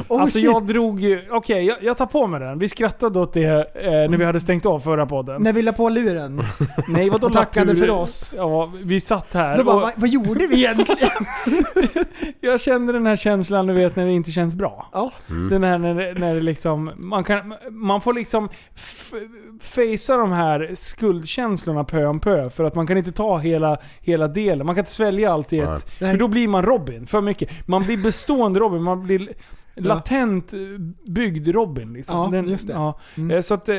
Oh, 0.09 0.21
alltså 0.23 0.39
shit. 0.39 0.45
jag 0.45 0.67
drog 0.67 1.01
ju, 1.01 1.23
okej 1.31 1.65
jag, 1.67 1.77
jag 1.83 1.97
tar 1.97 2.07
på 2.07 2.27
mig 2.27 2.41
den. 2.41 2.59
Vi 2.59 2.69
skrattade 2.69 3.21
åt 3.21 3.33
det 3.33 3.45
eh, 3.45 3.91
när 4.11 4.17
vi 4.17 4.25
hade 4.25 4.41
stängt 4.41 4.67
av 4.67 4.81
förra 4.81 5.07
podden. 5.07 5.43
När 5.43 5.53
vi 5.53 5.63
la 5.63 5.73
på 5.73 5.89
luren. 5.89 6.43
Nej 6.89 7.11
vadå 7.11 7.27
Och 7.27 7.33
tackade 7.33 7.77
för 7.77 7.91
oss. 7.91 8.35
Ja, 8.37 8.73
vi 8.83 9.01
satt 9.01 9.35
här 9.35 9.57
Då 9.57 9.65
bara, 9.65 9.77
och 9.77 9.83
vad, 9.83 9.93
vad 9.97 10.09
gjorde 10.09 10.47
vi 10.47 10.57
egentligen? 10.65 11.11
jag 12.41 12.61
kände 12.61 12.93
den 12.93 13.07
här 13.07 13.17
känslan 13.17 13.67
du 13.67 13.75
vet 13.75 13.97
när 13.97 14.05
det 14.07 14.13
inte 14.13 14.31
känns 14.31 14.55
bra. 14.55 14.89
Ja. 14.93 15.13
Mm. 15.31 15.49
Den 15.49 15.65
här 15.65 15.79
när, 15.79 15.95
det- 15.95 16.21
när 16.21 16.35
det 16.35 16.41
liksom, 16.41 16.91
man, 16.97 17.25
kan, 17.25 17.55
man 17.71 18.01
får 18.01 18.15
liksom 18.15 18.49
f- 18.75 19.13
facea 19.63 20.17
de 20.17 20.33
här 20.33 20.71
skuldkänslorna 20.75 21.85
pö 21.85 22.07
om 22.07 22.21
pö. 22.21 22.51
För 22.51 22.65
att 22.65 22.75
man 22.75 22.87
kan 22.87 22.97
inte 22.97 23.13
ta 23.13 23.39
hela, 23.39 23.77
hela 24.01 24.29
delen. 24.29 24.67
Man 24.67 24.75
kan 24.75 24.83
inte 24.83 24.91
svälja 24.93 25.33
allt 25.33 25.53
i 25.53 25.61
Nej. 25.61 25.75
ett. 25.77 25.91
För 25.99 26.17
då 26.17 26.29
blir 26.29 26.49
man 26.49 26.63
Robin, 26.63 27.07
för 27.07 27.21
mycket. 27.21 27.51
Man 27.69 27.83
blir 27.83 27.97
bestående 27.97 28.30
Robin, 28.39 28.83
man 28.83 29.03
blir 29.03 29.29
latent 29.77 30.53
byggd 31.07 31.49
Robin. 31.49 31.93
Liksom. 31.93 32.35
Ja, 32.35 32.43
just 32.43 32.67
det. 32.67 32.73
Ja. 32.73 32.99
Mm. 33.17 33.31
Eh, 33.37 33.41
Så 33.43 33.55
att, 33.55 33.69
eh, 33.69 33.77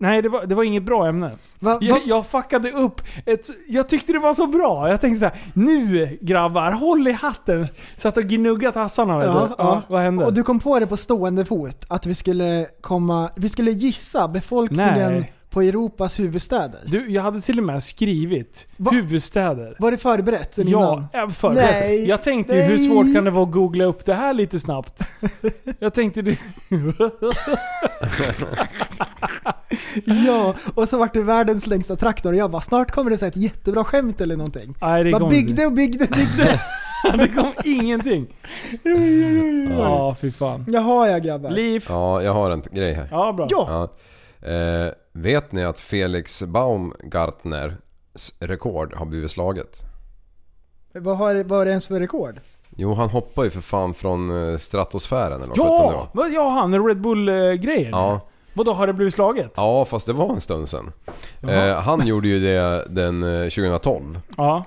nej 0.00 0.22
det 0.22 0.28
var, 0.28 0.46
det 0.46 0.54
var 0.54 0.64
inget 0.64 0.82
bra 0.82 1.06
ämne. 1.06 1.30
Va, 1.60 1.78
Jag, 1.80 1.94
va, 1.94 2.00
jag 2.06 2.26
fuckade 2.26 2.70
upp 2.70 3.00
ett, 3.26 3.46
Jag 3.68 3.88
tyckte 3.88 4.12
det 4.12 4.18
var 4.18 4.34
så 4.34 4.46
bra. 4.46 4.88
Jag 4.88 5.00
tänkte 5.00 5.18
så 5.18 5.24
här: 5.24 5.40
nu 5.54 6.18
grabbar, 6.20 6.70
håll 6.70 7.08
i 7.08 7.12
hatten. 7.12 7.66
Satt 7.96 8.16
och 8.16 8.24
gnuggat 8.24 8.74
tassarna 8.74 9.16
vet 9.18 9.26
Ja, 9.26 9.46
du. 9.48 9.54
ja. 9.58 9.82
Vad 9.88 10.00
hände? 10.02 10.24
och 10.24 10.32
du 10.34 10.42
kom 10.42 10.60
på 10.60 10.78
det 10.78 10.86
på 10.86 10.96
stående 10.96 11.44
fot, 11.44 11.84
att 11.88 12.06
vi 12.06 12.14
skulle 12.14 12.66
komma, 12.80 13.30
vi 13.36 13.48
skulle 13.48 13.70
gissa 13.70 14.28
befolkningen 14.28 15.12
Nej. 15.12 15.32
På 15.54 15.62
Europas 15.62 16.20
huvudstäder. 16.20 16.80
Du, 16.86 17.10
jag 17.10 17.22
hade 17.22 17.40
till 17.40 17.58
och 17.58 17.64
med 17.64 17.82
skrivit 17.82 18.66
Va? 18.76 18.90
huvudstäder. 18.90 19.76
Var 19.78 19.90
det 19.90 19.98
förberett 19.98 20.54
Ja, 20.56 21.08
jag 21.12 21.32
förberett. 21.32 21.70
Nej, 21.70 22.08
Jag 22.08 22.22
tänkte 22.22 22.56
ju, 22.56 22.62
hur 22.62 22.78
svårt 22.78 23.14
kan 23.14 23.24
det 23.24 23.30
vara 23.30 23.44
att 23.44 23.52
googla 23.52 23.84
upp 23.84 24.04
det 24.04 24.14
här 24.14 24.34
lite 24.34 24.60
snabbt? 24.60 25.00
Jag 25.78 25.94
tänkte 25.94 26.22
det... 26.22 26.38
Ja, 30.26 30.54
och 30.74 30.88
så 30.88 30.98
vart 30.98 31.14
det 31.14 31.22
världens 31.22 31.66
längsta 31.66 31.96
traktor 31.96 32.32
och 32.32 32.38
jag 32.38 32.50
bara 32.50 32.62
snart 32.62 32.90
kommer 32.90 33.10
det 33.10 33.18
så 33.18 33.26
ett 33.26 33.36
jättebra 33.36 33.84
skämt 33.84 34.20
eller 34.20 34.36
någonting. 34.36 34.74
Nej, 34.80 35.04
det 35.04 35.12
Bara 35.12 35.20
kom 35.20 35.28
byggde 35.30 35.66
och 35.66 35.72
byggde 35.72 36.04
och 36.04 36.10
byggde. 36.10 36.60
Det 37.18 37.28
kom 37.28 37.52
ingenting. 37.64 38.26
Ja, 39.78 40.16
fy 40.20 40.32
fan. 40.32 40.64
Jaha 40.68 41.08
ja 41.10 41.18
grabbar. 41.18 41.50
Liv. 41.50 41.84
Ja, 41.88 42.22
jag 42.22 42.32
har 42.32 42.50
en 42.50 42.62
grej 42.72 42.92
här. 42.92 43.08
Ja, 43.10 43.32
bra. 43.32 43.46
Ja. 43.50 43.66
Ja. 43.68 43.88
Eh, 44.44 44.92
vet 45.12 45.52
ni 45.52 45.64
att 45.64 45.80
Felix 45.80 46.42
Baumgartners 46.42 47.72
rekord 48.40 48.94
har 48.94 49.06
blivit 49.06 49.30
slaget? 49.30 49.82
Vad 50.94 51.16
har 51.16 51.44
vad 51.44 51.60
är 51.60 51.64
det 51.64 51.70
ens 51.70 51.86
för 51.86 52.00
rekord? 52.00 52.40
Jo, 52.76 52.94
han 52.94 53.08
hoppar 53.08 53.44
ju 53.44 53.50
för 53.50 53.60
fan 53.60 53.94
från 53.94 54.50
eh, 54.52 54.58
stratosfären 54.58 55.42
eller. 55.42 55.52
Ja! 55.56 56.08
Vad- 56.12 56.30
Ja, 56.32 56.48
han 56.48 56.86
Red 56.88 57.00
Bull-grejen. 57.00 57.90
Ja. 57.92 58.20
Vadå, 58.56 58.72
har 58.72 58.86
det 58.86 58.92
blivit 58.92 59.14
slaget? 59.14 59.52
ja, 59.56 59.84
fast 59.84 60.06
det 60.06 60.12
var 60.12 60.32
en 60.34 60.40
stund 60.40 60.68
sen. 60.68 60.92
Jaha. 61.40 61.66
Eh, 61.68 61.76
han 61.80 62.06
gjorde 62.06 62.28
ju 62.28 62.40
det 62.40 62.84
den 62.90 63.22
eh, 63.22 63.42
2012. 63.48 64.20
Ja. 64.36 64.64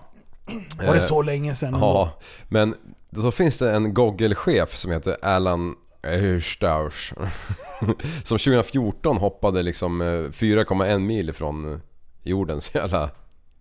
Var 0.77 0.85
det 0.85 0.93
Eh, 0.93 0.99
så 0.99 1.21
länge 1.21 1.55
sedan? 1.55 1.77
Ja, 1.81 2.09
men 2.49 2.75
så 3.15 3.31
finns 3.31 3.57
det 3.57 3.71
en 3.71 3.93
Google-chef 3.93 4.75
som 4.77 4.91
heter 4.91 5.15
Alan 5.21 5.75
Erstaus. 6.13 7.13
som 8.23 8.37
2014 8.37 9.17
hoppade 9.17 9.63
liksom 9.63 10.01
eh, 10.01 10.05
4,1 10.05 10.99
mil 10.99 11.33
från 11.33 11.81
jordens 12.23 12.71
jävla 12.75 13.09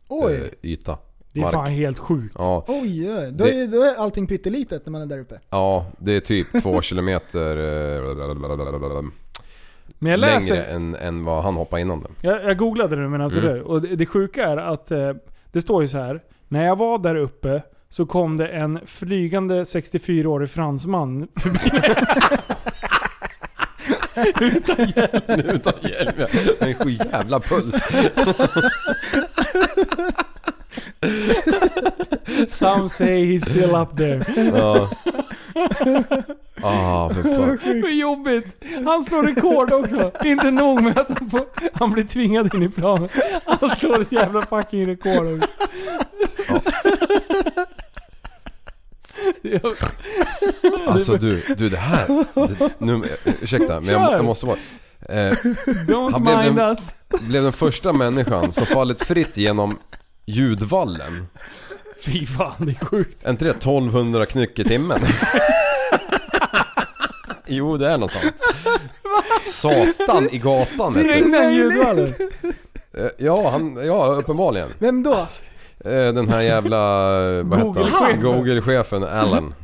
Oj. 0.09 0.35
eh, 0.35 0.71
yta. 0.71 0.99
Det 1.33 1.41
är 1.41 1.45
Mark. 1.45 1.53
fan 1.53 1.67
helt 1.67 1.99
sjukt. 1.99 2.35
Ja, 2.39 2.65
Oj, 2.69 3.11
oj. 3.11 3.31
Då, 3.33 3.47
är, 3.49 3.67
då 3.67 3.83
är 3.83 3.95
allting 3.95 4.27
pyttelitet 4.27 4.87
när 4.87 4.91
man 4.91 5.03
är 5.03 5.07
där 5.07 5.19
uppe. 5.19 5.41
ja, 5.51 5.87
det 5.99 6.13
är 6.17 6.21
typ 6.21 6.63
två 6.63 6.81
kilometer 6.83 7.57
eh, 7.57 9.03
Men 9.99 10.11
jag 10.11 10.21
läser... 10.21 10.55
längre 10.55 10.67
än, 10.67 10.95
än 10.95 11.25
vad 11.25 11.43
han 11.43 11.55
hoppade 11.55 11.83
innan 11.83 12.01
den. 12.03 12.13
Jag, 12.21 12.45
jag 12.45 12.59
googlade 12.59 12.97
det 12.97 13.09
men 13.09 13.21
alltså 13.21 13.41
Mm. 13.41 13.55
det. 13.55 13.63
Och 13.63 13.83
det, 13.83 13.97
det 13.97 14.07
sjuka 14.07 14.45
är 14.45 14.57
att 14.57 14.91
eh, 14.91 15.13
det 15.53 15.61
står 15.61 15.83
ju 15.83 15.89
så 15.89 15.99
här. 15.99 16.23
När 16.49 16.67
jag 16.67 16.77
var 16.79 16.99
där 16.99 17.15
uppe 17.17 17.63
så 17.89 18.07
kom 18.07 18.37
det 18.37 18.49
en 18.49 18.81
flygande 18.87 19.65
64-årig 19.65 20.51
fransman 20.51 21.29
förbi. 21.37 21.59
Utan 24.41 24.77
hjälm. 24.97 25.41
Utan 25.55 25.73
hjälm 25.83 26.13
ja. 26.17 26.27
En 26.61 26.95
jävla 27.13 27.41
puls. 27.41 27.87
Some 32.49 32.89
say 32.89 33.25
he's 33.25 33.51
still 33.51 33.75
up 33.75 33.97
there. 33.97 34.25
Ja. 34.57 34.91
Ah, 36.63 37.11
för 37.11 37.23
fan. 37.23 37.81
Vad 37.83 37.93
jobbigt. 37.93 38.65
Han 38.85 39.05
slår 39.05 39.23
rekord 39.23 39.73
också. 39.73 40.11
Inte 40.25 40.51
nog 40.51 40.83
med 40.83 40.99
att 40.99 41.19
han, 41.19 41.31
får, 41.31 41.41
han 41.73 41.93
blir 41.93 42.05
tvingad 42.05 42.55
in 42.55 42.63
i 42.63 42.69
planen. 42.69 43.09
Han 43.45 43.71
slår 43.71 44.01
ett 44.03 44.13
jävla 44.13 44.43
fucking 44.43 44.87
rekord 44.87 45.27
också. 45.27 45.49
Ja. 46.49 46.61
Alltså 50.87 51.17
du, 51.17 51.43
du 51.57 51.69
det 51.69 51.77
här. 51.77 52.07
Det, 52.35 52.71
nu, 52.79 53.03
ursäkta, 53.43 53.81
men 53.81 53.95
jag, 53.95 54.13
jag 54.13 54.25
måste 54.25 54.47
vara... 54.47 54.59
Eh, 55.09 55.33
Don't 55.67 56.13
Han 56.13 56.25
blev 56.25 56.39
mind 56.39 56.57
den- 56.57 56.69
us. 56.71 56.95
blev 57.21 57.43
den 57.43 57.53
första 57.53 57.93
människan 57.93 58.53
som 58.53 58.67
fallit 58.67 59.03
fritt 59.05 59.37
genom 59.37 59.79
ljudvallen. 60.27 61.27
Fy 62.05 62.27
fan, 62.27 62.53
det 62.59 62.71
är 62.81 62.85
sjukt. 62.87 63.25
Är 63.25 63.31
inte 63.31 63.45
det 63.45 63.51
1200 63.51 64.27
knyck 64.27 64.59
i 64.59 64.65
timmen? 64.65 65.01
jo, 67.47 67.77
det 67.77 67.89
är 67.89 67.99
något 67.99 68.13
sånt. 68.13 68.35
Satan 69.43 70.31
i 70.31 70.39
gatan. 70.39 70.93
Sprängde 70.93 71.39
han 71.39 71.55
ljudvallen? 71.55 72.15
Eh, 72.99 73.07
Ja, 73.19 73.51
han, 73.51 73.87
ja 73.87 74.07
uppenbarligen. 74.07 74.69
Vem 74.79 75.03
då? 75.03 75.27
Eh, 75.85 75.91
Den 76.15 76.29
här 76.29 76.41
jävla... 76.41 76.79
eh, 77.39 77.45
Vad? 77.45 77.61
Google-chefen. 77.61 78.21
Google-chefen 78.23 79.05
Allen. 79.05 79.55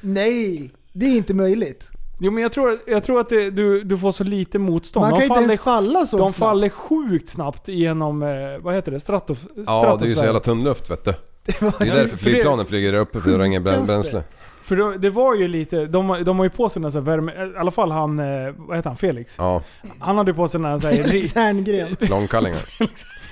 Nej, 0.00 0.70
det 0.92 1.06
är 1.06 1.16
inte 1.16 1.34
möjligt. 1.34 1.88
Jo 2.22 2.30
men 2.32 2.42
jag 2.42 2.52
tror, 2.52 2.78
jag 2.86 3.04
tror 3.04 3.20
att 3.20 3.28
det, 3.28 3.50
du, 3.50 3.82
du 3.84 3.98
får 3.98 4.12
så 4.12 4.24
lite 4.24 4.58
motstånd. 4.58 5.10
Man 5.10 5.10
kan 5.10 5.18
de 5.20 5.24
inte 5.24 5.34
faller, 5.34 5.48
ens 5.48 5.60
falla 5.60 6.06
så 6.06 6.16
de 6.18 6.22
snabbt. 6.32 6.38
faller 6.38 6.68
sjukt 6.68 7.28
snabbt 7.28 7.68
genom, 7.68 8.22
eh, 8.22 8.28
vad 8.60 8.74
heter 8.74 8.92
det? 8.92 9.00
Stratof, 9.00 9.38
Ja, 9.66 9.96
det 10.00 10.04
är 10.04 10.08
ju 10.08 10.14
så 10.14 10.24
jävla 10.24 10.40
tunn 10.40 10.64
luft 10.64 10.90
vet 10.90 11.04
du. 11.04 11.14
Det 11.44 11.62
är 11.62 11.64
Ja, 11.86 11.94
därför 11.94 12.08
för 12.08 12.16
flygplanen 12.16 12.66
flyger 12.66 12.92
där 12.92 12.98
uppe, 12.98 13.20
för 13.20 13.30
det 13.30 13.36
har 13.36 13.38
det. 13.80 13.86
bränsle. 13.86 14.22
För 14.62 14.76
det, 14.76 14.98
det 14.98 15.10
var 15.10 15.34
ju 15.34 15.48
lite, 15.48 15.86
de, 15.86 16.24
de 16.24 16.38
har 16.38 16.44
ju 16.44 16.50
på 16.50 16.68
sig 16.68 16.82
så 16.92 16.98
här 16.98 17.00
värme, 17.00 17.32
i 17.32 17.58
alla 17.58 17.70
fall 17.70 17.90
han, 17.90 18.16
vad 18.56 18.76
heter 18.76 18.90
han? 18.90 18.96
Felix? 18.96 19.34
Ja, 19.38 19.62
Han 19.98 20.16
hade 20.16 20.34
på 20.34 20.48
sig 20.48 20.60
så 20.60 20.66
här, 20.66 20.78
Felix 21.04 21.34
Herngren. 21.34 21.96
långkallingar. 22.00 22.60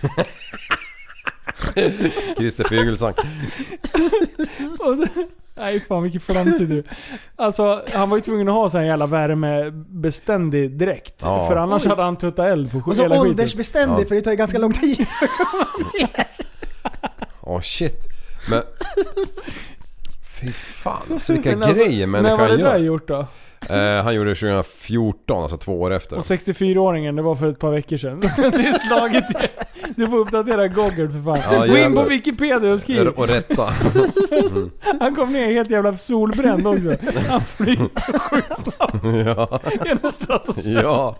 Christer 2.38 2.64
det- 4.94 5.08
Nej 5.56 5.80
fan 5.88 6.02
vilken 6.02 6.20
flamsig 6.20 6.68
du 6.68 6.82
Alltså 7.36 7.82
han 7.94 8.10
var 8.10 8.16
ju 8.16 8.22
tvungen 8.22 8.48
att 8.48 8.54
ha 8.54 8.70
så 8.70 8.78
här 8.78 8.84
jävla 8.84 9.06
värmebeständig 9.06 10.78
dräkt. 10.78 11.14
Ja. 11.20 11.48
För 11.48 11.56
annars 11.56 11.82
Oj. 11.82 11.88
hade 11.88 12.02
han 12.02 12.16
tuttat 12.16 12.46
eld 12.46 12.72
på 12.72 12.78
Och 12.78 12.96
så 12.96 13.02
hela 13.02 13.14
skiten. 13.14 13.30
åldersbeständig 13.30 14.04
Ja. 14.04 14.08
för 14.08 14.14
det 14.14 14.20
tar 14.20 14.30
ju 14.30 14.36
ganska 14.36 14.58
lång 14.58 14.72
tid. 14.72 14.98
Åh 17.40 17.60
shit. 17.60 18.04
Men... 18.50 18.62
Fy 20.40 20.52
fan 20.52 21.02
alltså 21.12 21.32
vilka 21.32 21.50
Men 21.50 21.62
alltså, 21.62 21.84
grejer 21.84 22.06
När 22.06 22.22
var 22.22 22.22
människan 22.22 22.58
det 22.58 22.64
där 22.64 22.78
gör. 22.78 22.84
gjort 22.84 23.08
då? 23.08 23.26
Eh, 23.70 24.04
han 24.04 24.14
gjorde 24.14 24.30
det 24.30 24.34
2014, 24.34 25.42
alltså 25.42 25.56
två 25.56 25.80
år 25.80 25.90
efter. 25.90 26.16
Och 26.16 26.22
64-åringen, 26.22 27.16
det 27.16 27.22
var 27.22 27.34
för 27.34 27.50
ett 27.50 27.58
par 27.58 27.70
veckor 27.70 27.96
sedan. 27.96 28.20
det 28.36 28.46
är 28.46 28.88
slaget 28.88 29.24
Du 29.96 30.06
får 30.06 30.16
uppdatera 30.16 30.68
Google 30.68 31.08
för 31.08 31.22
fan. 31.24 31.54
Ja, 31.54 31.66
Gå 31.66 31.76
in 31.78 31.94
på. 31.94 32.02
Wikipedia 32.02 32.72
och 32.72 32.80
skriv. 32.80 33.08
Och 33.08 33.28
rätta. 33.28 33.62
Han 35.00 35.14
kom 35.14 35.32
ner 35.32 35.46
helt 35.52 35.70
jävla 35.70 35.96
solbränd 35.96 36.66
också. 36.66 36.96
Han 37.28 37.40
flyger 37.40 37.88
så 38.00 38.18
sjukt 38.18 38.58
snabbt 38.58 39.04
ja. 39.26 39.60
genom 39.84 40.12
stratosfären. 40.12 40.82
ja. 40.82 41.16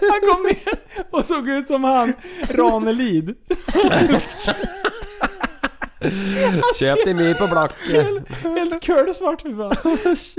Han 0.00 0.34
kom 0.34 0.42
ner 0.42 0.74
och 1.10 1.26
såg 1.26 1.48
ut 1.48 1.68
som 1.68 1.84
han, 1.84 2.12
Ranelid. 2.50 3.34
Köpte 6.80 7.14
mig 7.14 7.34
på 7.34 7.46
Blocket. 7.46 8.06
Helt 8.42 8.82
kölsvart 8.84 9.40
för 9.42 9.56
fan. 9.70 9.98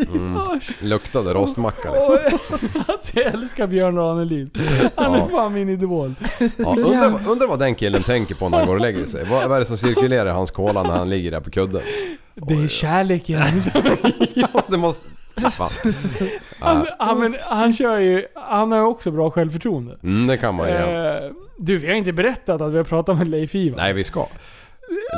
Mm. 0.16 0.38
Ah, 0.38 0.60
Luktade 0.82 1.34
rostmacka 1.34 1.90
liksom. 1.94 2.70
Alltså 2.88 3.20
jag 3.20 3.34
älskar 3.34 3.68
Björn 3.68 3.96
Ranelid. 3.98 4.58
Han 4.96 5.14
är 5.14 5.18
Ja. 5.18 5.28
fan 5.32 5.54
min 5.54 5.70
idol. 5.70 6.14
Ja, 6.58 6.76
undrar, 6.78 7.30
undrar 7.30 7.48
vad 7.48 7.60
den 7.60 7.76
killen 7.76 8.02
tänker 8.04 8.36
på 8.36 8.50
när 8.50 8.58
han 8.58 8.68
går 8.68 8.76
och 8.76 8.82
lägger 8.82 9.06
sig. 9.06 9.26
Vad, 9.26 9.50
vad 9.50 9.56
är 9.56 9.60
det 9.60 9.66
som 9.66 9.78
cirkulerar 9.78 10.26
i 10.28 10.32
hans 10.32 10.52
kola 10.52 10.84
när 10.84 10.90
han 10.90 11.10
ligger 11.10 11.32
där 11.32 11.40
på 11.40 11.50
kudden? 11.52 11.82
Det 12.36 12.54
är 12.54 12.68
kärleken. 12.68 13.42
Ja, 14.36 14.48
det 14.68 14.78
måste... 14.78 15.08
Han, 16.60 16.88
han, 17.00 17.20
men, 17.20 17.36
han 17.42 17.74
kör 17.74 17.98
ju, 18.00 18.26
han 18.36 18.72
har 18.72 18.80
ju 18.80 18.86
också 18.86 19.12
bra 19.12 19.32
självförtroende. 19.32 19.98
Mm, 20.04 20.28
det 20.28 20.38
kan 20.38 20.56
man 20.56 20.68
ju. 20.68 20.74
Eh, 20.74 21.32
du, 21.58 21.78
vi 21.78 21.88
har 21.88 21.96
inte 21.96 22.12
berättat 22.14 22.62
att 22.62 22.72
vi 22.72 22.78
har 22.78 22.84
pratat 22.84 23.18
med 23.18 23.28
Leif 23.28 23.56
Ivar. 23.56 23.78
Nej, 23.78 23.94
vi 23.94 24.04
ska. 24.04 24.26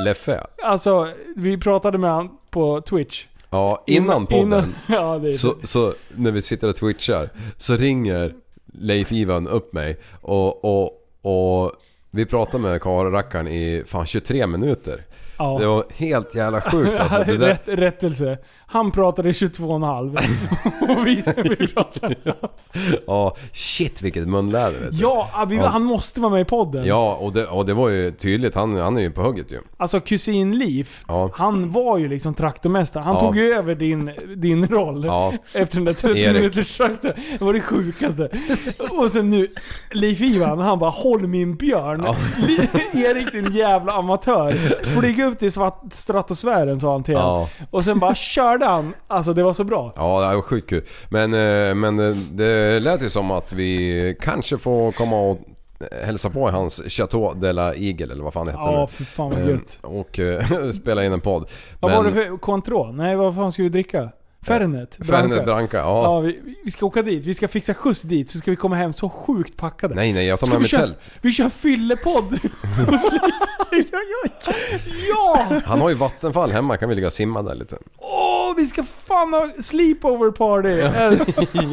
Leffe. 0.04 0.40
Alltså, 0.62 1.08
vi 1.36 1.58
pratade 1.58 1.98
med 1.98 2.10
han 2.10 2.28
på 2.50 2.80
Twitch. 2.80 3.26
Ja, 3.50 3.84
innan 3.86 4.26
podden. 4.26 4.42
Innan, 4.46 4.74
ja, 4.88 5.18
det 5.18 5.28
är 5.28 5.32
Så, 5.32 5.54
så 5.62 5.94
när 6.16 6.30
vi 6.30 6.42
sitter 6.42 6.68
och 6.68 6.76
twitchar 6.76 7.30
så 7.56 7.76
ringer 7.76 8.34
Leif 8.72 9.12
Ivan 9.12 9.48
upp 9.48 9.72
mig 9.72 10.00
och, 10.20 10.64
och, 10.64 10.90
och 11.22 11.72
vi 12.10 12.26
pratar 12.26 12.58
med 12.58 12.80
karlrackaren 12.80 13.48
i 13.48 13.82
fan 13.86 14.06
23 14.06 14.46
minuter. 14.46 15.04
Ja. 15.42 15.58
Det 15.60 15.66
var 15.66 15.84
helt 15.96 16.34
jävla 16.34 16.60
sjukt 16.60 16.98
alltså. 16.98 17.24
Det 17.26 17.36
där, 17.36 17.46
Rätt, 17.48 17.62
rättelse. 17.66 18.38
Han 18.66 18.90
pratade 18.90 19.32
22,5. 19.32 20.18
och 20.98 21.06
vi, 21.06 21.22
vi 21.58 21.68
pratade... 21.68 22.14
ja, 23.06 23.36
shit 23.52 24.02
vilket 24.02 24.28
munläder 24.28 24.80
vet 24.80 24.90
du. 24.98 25.02
Ja, 25.02 25.46
vi, 25.48 25.56
Ja. 25.56 25.66
han 25.66 25.82
måste 25.82 26.20
vara 26.20 26.32
med 26.32 26.40
i 26.40 26.44
podden. 26.44 26.84
Ja, 26.84 27.14
och 27.20 27.32
det, 27.32 27.46
och 27.46 27.66
det 27.66 27.74
var 27.74 27.88
ju 27.88 28.10
tydligt. 28.10 28.54
Han, 28.54 28.76
han 28.76 28.96
är 28.96 29.00
ju 29.02 29.10
på 29.10 29.22
hugget 29.22 29.52
ju. 29.52 29.58
Alltså 29.76 30.00
kusin 30.00 30.58
Liv, 30.58 30.88
Ja. 31.08 31.30
han 31.34 31.72
var 31.72 31.98
ju 31.98 32.08
liksom 32.08 32.34
traktormästare. 32.34 33.02
Han 33.04 33.14
Ja. 33.14 33.20
tog 33.20 33.36
ju 33.36 33.52
över 33.52 33.74
din, 33.74 34.10
din 34.36 34.66
roll. 34.66 35.04
Efter 35.54 35.74
den 35.76 35.84
där 35.84 35.94
30 35.94 36.18
Erik. 36.18 36.36
minuters 36.36 36.76
traktorn. 36.76 37.12
Det 37.38 37.44
var 37.44 37.52
det 37.52 37.60
sjukaste. 37.60 38.28
Och 39.04 39.10
sen 39.10 39.30
nu, 39.30 39.48
Leif 39.90 40.20
Ivan, 40.20 40.58
han 40.58 40.78
bara 40.78 40.90
'Håll 40.90 41.26
min 41.26 41.56
björn' 41.56 42.14
Erik 42.94 43.32
din 43.32 43.52
jävla 43.56 43.92
amatör. 43.92 44.52
Flyg 45.00 45.18
upp 45.20 45.31
till 45.34 45.52
svart- 45.52 45.92
stratosfären 45.92 46.80
sa 46.80 46.92
han 46.92 47.02
till 47.02 47.14
Ja. 47.14 47.48
Och 47.70 47.84
sen 47.84 47.98
bara 47.98 48.14
körde 48.14 48.64
han. 48.66 48.94
Alltså 49.08 49.32
det 49.32 49.42
var 49.42 49.52
så 49.54 49.64
bra. 49.64 49.92
Ja, 49.96 50.28
det 50.30 50.34
var 50.36 50.42
sjukt 50.42 50.70
kul. 50.70 50.84
Men, 51.10 51.34
eh, 51.34 51.74
men 51.74 51.98
eh, 52.10 52.16
det 52.16 52.80
lät 52.80 53.02
ju 53.02 53.10
som 53.10 53.30
att 53.30 53.52
vi 53.52 54.16
kanske 54.20 54.58
får 54.58 54.92
komma 54.92 55.20
och 55.20 55.38
hälsa 56.06 56.30
på 56.30 56.48
i 56.48 56.52
hans 56.52 56.82
Chateau 56.88 57.34
de 57.34 57.52
la 57.52 57.74
Eagle 57.74 58.12
eller 58.12 58.24
vad 58.24 58.32
fan 58.32 58.46
det 58.46 58.52
hette 58.52 58.64
Ja, 58.64 58.86
för 58.86 59.04
fan 59.04 59.30
vad 59.30 59.48
gött. 59.48 59.78
Och 59.80 60.18
eh, 60.18 60.70
spela 60.72 61.04
in 61.04 61.12
en 61.12 61.20
podd. 61.20 61.48
Vad 61.80 61.92
var 61.92 62.04
det 62.04 62.12
för 62.12 62.36
Cointreau? 62.38 62.92
Nej, 62.92 63.16
vad 63.16 63.34
fan 63.34 63.52
ska 63.52 63.62
vi 63.62 63.68
dricka? 63.68 64.08
Fernet? 64.46 64.98
Fernet 65.06 65.44
Branca, 65.44 65.76
ja. 65.76 66.02
ja 66.04 66.20
vi, 66.20 66.40
vi 66.64 66.70
ska 66.70 66.86
åka 66.86 67.02
dit. 67.02 67.26
Vi 67.26 67.34
ska 67.34 67.48
fixa 67.48 67.74
skjuts 67.74 68.02
dit, 68.02 68.30
så 68.30 68.38
ska 68.38 68.50
vi 68.50 68.56
komma 68.56 68.76
hem 68.76 68.92
så 68.92 69.08
sjukt 69.08 69.56
packade. 69.56 69.94
Nej, 69.94 70.12
nej, 70.12 70.26
jag 70.26 70.40
tar 70.40 70.46
med 70.46 70.56
vi 70.56 70.60
mig 70.60 70.68
köra- 70.68 70.80
tält. 70.80 71.10
Vi 71.20 71.32
kör 71.32 71.48
fyllepodd! 71.48 72.38
Ja! 75.08 75.46
Han 75.64 75.80
har 75.80 75.88
ju 75.88 75.94
vattenfall 75.94 76.50
hemma, 76.52 76.76
kan 76.76 76.88
vi 76.88 76.94
ligga 76.94 77.06
och 77.06 77.12
simma 77.12 77.42
där 77.42 77.54
lite. 77.54 77.76
Åh, 77.98 78.54
vi 78.56 78.66
ska 78.66 78.82
fan 78.84 79.32
ha 79.32 79.48
sleepover 79.62 80.30
party! 80.30 80.68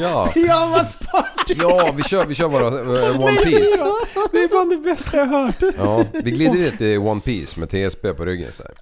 ja. 0.01 0.27
Pyjamasparty! 0.33 1.53
Ja, 1.57 1.89
vi 1.97 2.03
kör, 2.03 2.25
vi 2.25 2.35
kör 2.35 2.49
bara 2.49 2.67
eh, 2.67 3.21
One 3.25 3.35
Piece. 3.37 3.83
Det 4.31 4.37
är 4.37 4.47
fan 4.47 4.69
det 4.69 4.77
bästa 4.77 5.17
jag 5.17 5.25
hört. 5.25 5.55
Ja, 5.77 6.03
vi 6.23 6.31
glider 6.31 6.53
dit 6.53 6.81
i 6.81 6.97
One 6.97 7.21
Piece 7.21 7.59
med 7.59 7.69
TSB 7.69 8.13
på 8.13 8.25
ryggen 8.25 8.49
så 8.53 8.63
här. 8.63 8.73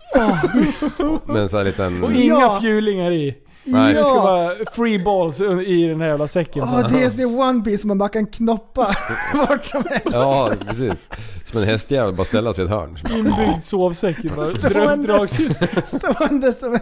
Med 1.26 1.42
en 1.42 1.50
sån 1.50 1.58
här 1.58 1.66
liten... 1.66 2.04
Och 2.04 2.12
inga 2.12 2.34
Ja. 2.40 2.60
fjulingar 2.62 3.12
i. 3.12 3.36
Nej. 3.68 3.94
Det 3.94 4.04
ska 4.04 4.22
vara 4.22 4.52
free 4.72 5.00
balls 5.00 5.42
i 5.42 5.88
den 5.88 6.02
här 6.02 6.08
jävla 6.08 6.28
säcken. 6.28 6.64
Åh, 6.64 6.90
TSB 6.90 7.26
One 7.26 7.64
Piece 7.64 7.82
som 7.82 7.88
man 7.88 7.98
bara 7.98 8.10
kan 8.10 8.26
knoppa 8.28 8.96
vart 9.34 9.66
som 9.66 9.84
helst. 9.90 10.08
Ja, 10.12 10.52
precis. 10.68 11.10
Som 11.46 11.62
en 11.62 11.68
hästjävel, 11.68 12.14
bara 12.14 12.26
ställa 12.26 12.54
sig 12.54 12.64
i 12.64 12.66
ett 12.66 12.72
hörn. 12.72 13.00
Inbyggd 13.18 13.64
sovsäck. 13.64 14.18
Stående, 14.20 15.28
stående 15.86 16.54
som 16.54 16.74
en... 16.74 16.80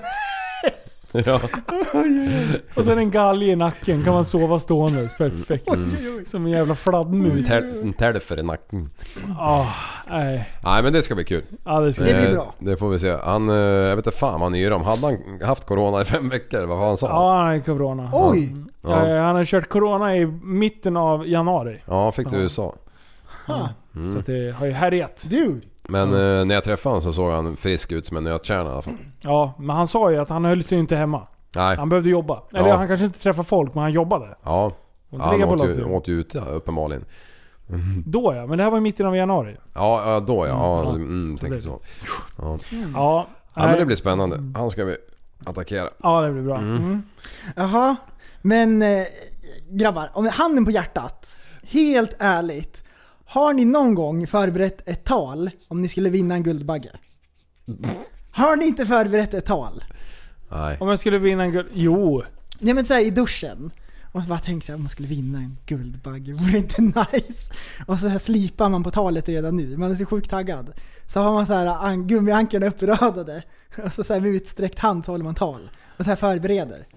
Ja. 1.25 1.39
Och 2.75 2.85
sen 2.85 2.97
en 2.97 3.11
galge 3.11 3.45
i 3.45 3.55
nacken. 3.55 4.03
Kan 4.03 4.13
man 4.13 4.25
sova 4.25 4.59
stående. 4.59 5.09
Perfekt. 5.17 5.69
Mm. 5.69 5.91
Som 6.25 6.45
en 6.45 6.51
jävla 6.51 6.75
fladdermus. 6.75 7.51
En 7.51 7.93
telfer 7.93 8.39
i 8.39 8.43
nacken. 8.43 8.89
Ah, 9.39 9.65
nej. 10.09 10.49
Nej 10.63 10.83
men 10.83 10.93
det 10.93 11.01
ska 11.01 11.15
bli 11.15 11.23
kul. 11.23 11.43
Ja, 11.65 11.79
det 11.79 11.93
ska 11.93 12.03
Det 12.03 12.13
blir 12.13 12.27
Eh, 12.27 12.33
bra. 12.33 12.53
Det 12.59 12.77
får 12.77 12.89
vi 12.89 12.99
se. 12.99 13.17
Han, 13.23 13.49
eh, 13.49 13.55
jag 13.55 13.95
vet 13.95 14.05
inte 14.07 14.17
fan 14.17 14.33
vad 14.33 14.41
han 14.41 14.55
är 14.55 14.71
om. 14.73 14.83
Hade 14.83 15.01
han 15.01 15.17
haft 15.47 15.65
corona 15.65 16.01
i 16.01 16.05
fem 16.05 16.29
veckor? 16.29 16.65
Vad 16.65 16.77
var 16.77 16.87
han 16.87 16.97
sa? 16.97 17.07
Ja, 17.07 17.37
han 17.37 17.47
har 17.47 17.59
corona. 17.59 18.09
Oj! 18.13 18.55
Ja. 18.81 19.07
Eh, 19.07 19.21
Han 19.21 19.35
har 19.35 19.45
kört 19.45 19.69
corona 19.69 20.17
i 20.17 20.25
mitten 20.43 20.97
av 20.97 21.27
januari. 21.27 21.81
Ja, 21.85 22.03
han 22.03 22.13
fick 22.13 22.29
det 22.29 22.37
i 22.37 22.39
USA. 22.41 22.75
Ha, 23.47 23.69
Så 24.13 24.19
att 24.19 24.25
det 24.25 24.55
har 24.55 24.65
ju 24.65 24.71
härjat. 24.71 25.25
dude. 25.29 25.61
Men 25.89 26.07
eh, 26.09 26.45
när 26.45 26.55
jag 26.55 26.63
träffade 26.63 26.91
honom 26.95 27.01
så 27.03 27.13
såg 27.13 27.31
han 27.31 27.57
frisk 27.57 27.91
ut 27.91 28.05
som 28.05 28.17
en 28.17 28.23
nötkärna 28.23 28.69
i 28.69 28.73
alla 28.73 28.81
fall. 28.81 28.93
Ja, 29.21 29.53
men 29.59 29.75
han 29.75 29.87
sa 29.87 30.11
ju 30.11 30.17
att 30.17 30.29
han 30.29 30.45
höll 30.45 30.63
sig 30.63 30.77
inte 30.79 30.95
hemma. 30.95 31.27
Nej. 31.55 31.77
Han 31.77 31.89
behövde 31.89 32.09
jobba. 32.09 32.41
Eller 32.53 32.69
Ja. 32.69 32.75
han 32.75 32.87
kanske 32.87 33.05
inte 33.05 33.19
träffade 33.19 33.47
folk, 33.47 33.73
men 33.73 33.83
han 33.83 33.91
jobbade. 33.91 34.37
Ja. 34.43 34.65
Och 35.09 35.19
ja 35.19 35.23
han 35.23 35.43
åt 35.43 35.77
ju, 35.77 35.83
åt 35.85 36.07
ju 36.07 36.19
ute 36.19 36.39
uppenbarligen. 36.39 37.05
Då 38.05 38.33
ja, 38.35 38.45
men 38.47 38.57
det 38.57 38.63
här 38.63 38.71
var 38.71 38.77
i 38.77 38.81
mitten 38.81 39.05
av 39.05 39.15
januari. 39.15 39.57
Ja, 39.73 40.11
ja 40.13 40.19
då 40.19 40.47
ja. 40.47 40.51
Ja, 40.51 40.83
Ja. 40.83 40.89
mm, 40.95 41.33
Så 41.37 41.39
tänkte 41.41 41.55
det- 41.57 41.61
så. 41.61 41.79
Ja. 42.37 42.57
Ja, 42.93 43.27
ja 43.55 43.67
men 43.67 43.77
det 43.77 43.85
blir 43.85 43.95
spännande. 43.95 44.37
Han 44.55 44.71
ska 44.71 44.85
vi 44.85 44.95
attackera. 45.45 45.89
Ja, 46.03 46.21
det 46.21 46.31
blir 46.31 46.43
bra. 46.43 46.57
Mm. 46.57 47.03
Jaha, 47.55 47.95
men 48.41 48.81
eh, 48.81 49.03
grabbar, 49.69 50.09
om 50.13 50.27
handen 50.27 50.65
på 50.65 50.71
hjärtat. 50.71 51.37
Helt 51.63 52.15
ärligt. 52.19 52.83
Har 53.35 53.53
ni 53.53 53.65
någon 53.65 53.95
gång 53.95 54.27
förberett 54.27 54.89
ett 54.89 55.03
tal 55.03 55.49
om 55.67 55.81
ni 55.81 55.87
skulle 55.87 56.09
vinna 56.09 56.35
en 56.35 56.43
Guldbagge? 56.43 56.89
Har 58.31 58.55
ni 58.55 58.65
inte 58.65 58.85
förberett 58.85 59.33
ett 59.33 59.45
tal? 59.45 59.83
Nej. 60.51 60.77
Om 60.79 60.87
jag 60.87 60.99
skulle 60.99 61.17
vinna 61.17 61.43
en 61.43 61.51
guld... 61.51 61.67
Jo. 61.73 62.23
Nej 62.59 62.73
men 62.73 62.85
såhär 62.85 63.01
i 63.05 63.09
duschen. 63.09 63.71
Och 64.11 64.21
så 64.23 64.29
bara 64.29 64.39
tänk 64.39 64.63
såhär, 64.63 64.75
om 64.75 64.81
man 64.83 64.89
skulle 64.89 65.07
vinna 65.07 65.37
en 65.37 65.57
Guldbagge, 65.65 66.33
vore 66.33 66.51
det 66.51 66.57
inte 66.57 66.81
nice? 66.81 67.51
Och 67.87 67.99
så 67.99 68.07
här 68.07 68.19
slipar 68.19 68.69
man 68.69 68.83
på 68.83 68.91
talet 68.91 69.29
redan 69.29 69.55
nu, 69.57 69.77
man 69.77 69.91
är 69.91 69.95
så 69.95 70.05
sjukt 70.05 70.29
taggad. 70.29 70.71
Så 71.07 71.19
har 71.19 71.33
man 71.33 71.47
såhär 71.47 71.65
an- 71.67 72.07
gummiankarna 72.07 72.65
uppradade. 72.65 73.43
Och 73.85 73.93
så, 73.93 74.03
så 74.03 74.13
här 74.13 74.21
med 74.21 74.29
utsträckt 74.31 74.79
hand 74.79 75.05
så 75.05 75.11
håller 75.11 75.23
man 75.23 75.35
tal. 75.35 75.69
Och 75.97 76.03
så 76.05 76.11
här 76.11 76.15
förbereder. 76.15 76.87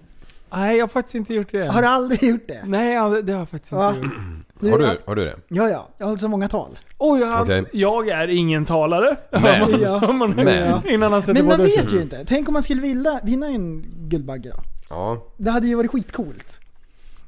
Nej, 0.51 0.77
jag 0.77 0.83
har 0.83 0.89
faktiskt 0.89 1.15
inte 1.15 1.33
gjort 1.33 1.51
det. 1.51 1.67
Har 1.71 1.81
du 1.81 1.87
aldrig 1.87 2.23
gjort 2.23 2.47
det? 2.47 2.61
Nej, 2.65 2.93
ja, 2.93 3.21
det 3.21 3.31
har 3.31 3.39
jag 3.39 3.49
faktiskt 3.49 3.73
Va? 3.73 3.89
inte 3.89 4.01
gjort. 4.01 4.13
Har 4.61 4.77
du, 4.79 4.97
har 5.05 5.15
du 5.15 5.25
det? 5.25 5.35
Ja, 5.47 5.69
ja. 5.69 5.89
Jag 5.97 6.07
har 6.07 6.17
så 6.17 6.27
många 6.27 6.49
tal. 6.49 6.79
Oj, 6.97 7.23
han, 7.23 7.41
Okej. 7.43 7.63
jag 7.73 8.07
är 8.07 8.27
ingen 8.27 8.65
talare. 8.65 9.15
Men. 9.31 9.79
Ja. 9.81 10.11
Man- 10.13 10.31
Men. 10.31 10.87
Innan 10.87 11.11
han 11.13 11.21
sätter 11.21 11.33
Men 11.33 11.43
på 11.43 11.47
man 11.57 11.59
duschen. 11.67 11.85
vet 11.85 11.93
ju 11.93 12.01
inte. 12.01 12.25
Tänk 12.27 12.47
om 12.47 12.53
man 12.53 12.63
skulle 12.63 12.81
vilja 12.81 13.19
vinna 13.23 13.47
en 13.47 13.85
Guldbagge 14.09 14.49
då? 14.49 14.61
Ja. 14.89 15.25
Det 15.37 15.51
hade 15.51 15.67
ju 15.67 15.75
varit 15.75 15.91
skitcoolt. 15.91 16.59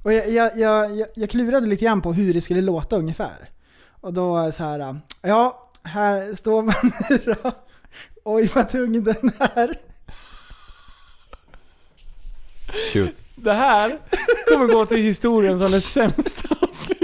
Och 0.04 0.14
jag, 0.14 0.30
jag, 0.30 0.58
jag, 0.58 0.96
jag, 0.98 1.08
jag 1.16 1.30
klurade 1.30 1.68
lite 1.68 1.86
grann 1.86 2.02
på 2.02 2.14
hur 2.14 2.34
det 2.34 2.42
skulle 2.42 2.62
låta 2.62 2.96
ungefär. 2.96 3.50
Och 4.02 4.14
då 4.14 4.52
så 4.52 4.64
här, 4.64 5.00
ja, 5.22 5.70
här 5.84 6.36
står 6.36 6.62
man 6.64 6.76
nu 7.10 7.18
då. 7.44 7.52
Oj 8.24 8.52
vad 8.56 8.70
tung 8.70 9.04
den 9.04 9.32
är. 9.40 9.80
Shoot. 12.94 13.16
Det 13.36 13.54
här 13.54 14.00
kommer 14.54 14.68
gå 14.68 14.86
till 14.86 14.98
historien 14.98 15.60
som 15.60 15.72
den 15.72 15.82
sämsta 15.82 16.56
avslutningen 16.62 17.01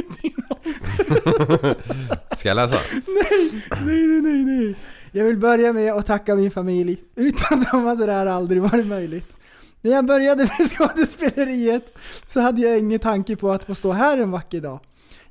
Ska 2.37 2.47
jag 2.49 2.55
läsa? 2.55 2.79
Nej, 3.07 3.63
nej, 3.81 4.21
nej, 4.21 4.43
nej. 4.45 4.75
Jag 5.11 5.25
vill 5.25 5.37
börja 5.37 5.73
med 5.73 5.93
att 5.93 6.05
tacka 6.05 6.35
min 6.35 6.51
familj. 6.51 6.97
Utan 7.15 7.65
dem 7.71 7.85
hade 7.85 8.05
det 8.05 8.11
här 8.11 8.25
aldrig 8.25 8.61
varit 8.61 8.87
möjligt. 8.87 9.35
När 9.81 9.91
jag 9.91 10.05
började 10.05 10.43
med 10.43 10.69
skådespeleriet 10.77 11.97
så 12.27 12.41
hade 12.41 12.61
jag 12.61 12.79
ingen 12.79 12.99
tanke 12.99 13.35
på 13.35 13.51
att 13.51 13.63
få 13.63 13.75
stå 13.75 13.91
här 13.91 14.17
en 14.17 14.31
vacker 14.31 14.61
dag. 14.61 14.79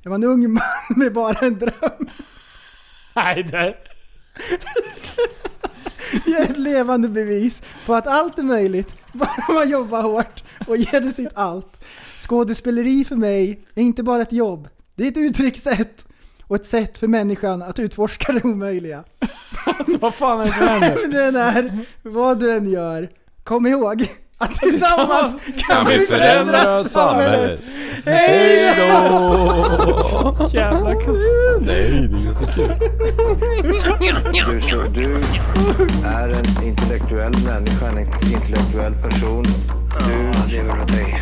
Jag 0.01 0.09
var 0.09 0.15
en 0.15 0.23
ung 0.23 0.53
man 0.53 0.63
med 0.95 1.13
bara 1.13 1.39
en 1.39 1.59
dröm. 1.59 2.09
Nej, 3.15 3.43
det... 3.43 3.75
Jag 6.25 6.41
är 6.41 6.51
ett 6.51 6.57
levande 6.57 7.09
bevis 7.09 7.61
på 7.85 7.93
att 7.93 8.07
allt 8.07 8.39
är 8.39 8.43
möjligt, 8.43 8.95
bara 9.13 9.53
man 9.53 9.69
jobbar 9.69 10.01
hårt 10.01 10.43
och 10.67 10.77
ger 10.77 11.01
det 11.01 11.11
sitt 11.11 11.31
allt. 11.33 11.83
Skådespeleri 12.19 13.05
för 13.05 13.15
mig 13.15 13.65
är 13.75 13.81
inte 13.81 14.03
bara 14.03 14.21
ett 14.21 14.31
jobb, 14.33 14.67
det 14.97 15.03
är 15.03 15.07
ett 15.07 15.17
uttryckssätt 15.17 16.05
och 16.43 16.55
ett 16.55 16.65
sätt 16.65 16.97
för 16.97 17.07
människan 17.07 17.61
att 17.61 17.79
utforska 17.79 18.31
det 18.31 18.43
omöjliga. 18.43 19.03
Alltså, 19.65 19.97
vad 19.97 20.13
fan 20.13 20.41
är 20.41 20.45
det 20.45 20.51
som 20.51 20.67
händer? 20.67 20.95
Vem 21.01 21.11
du 21.11 21.23
än 21.23 21.35
är, 21.35 21.79
vad 22.03 22.39
du 22.39 22.51
än 22.51 22.71
gör, 22.71 23.09
kom 23.43 23.67
ihåg, 23.67 24.07
Att 24.37 24.55
tillsammans 24.55 25.41
Kan 25.57 25.87
vi 25.87 25.99
förändra 25.99 26.83
samhället? 26.83 27.61
Hej 28.05 28.75
då! 28.77 30.01
Så 30.03 30.49
jävla 30.53 30.93
kast. 30.93 31.07
Nej, 31.61 32.07
det 32.09 32.17
är 32.17 32.25
jättekul. 32.25 32.71
Du, 34.33 34.61
så, 34.61 34.81
du 34.81 35.15
är 36.05 36.27
en 36.27 36.63
intellektuell 36.67 37.33
människa, 37.45 37.87
en 37.87 37.99
intellektuell 38.33 38.93
person. 38.93 39.43
Du 40.07 40.51
lever 40.51 40.85
dig. 40.85 41.21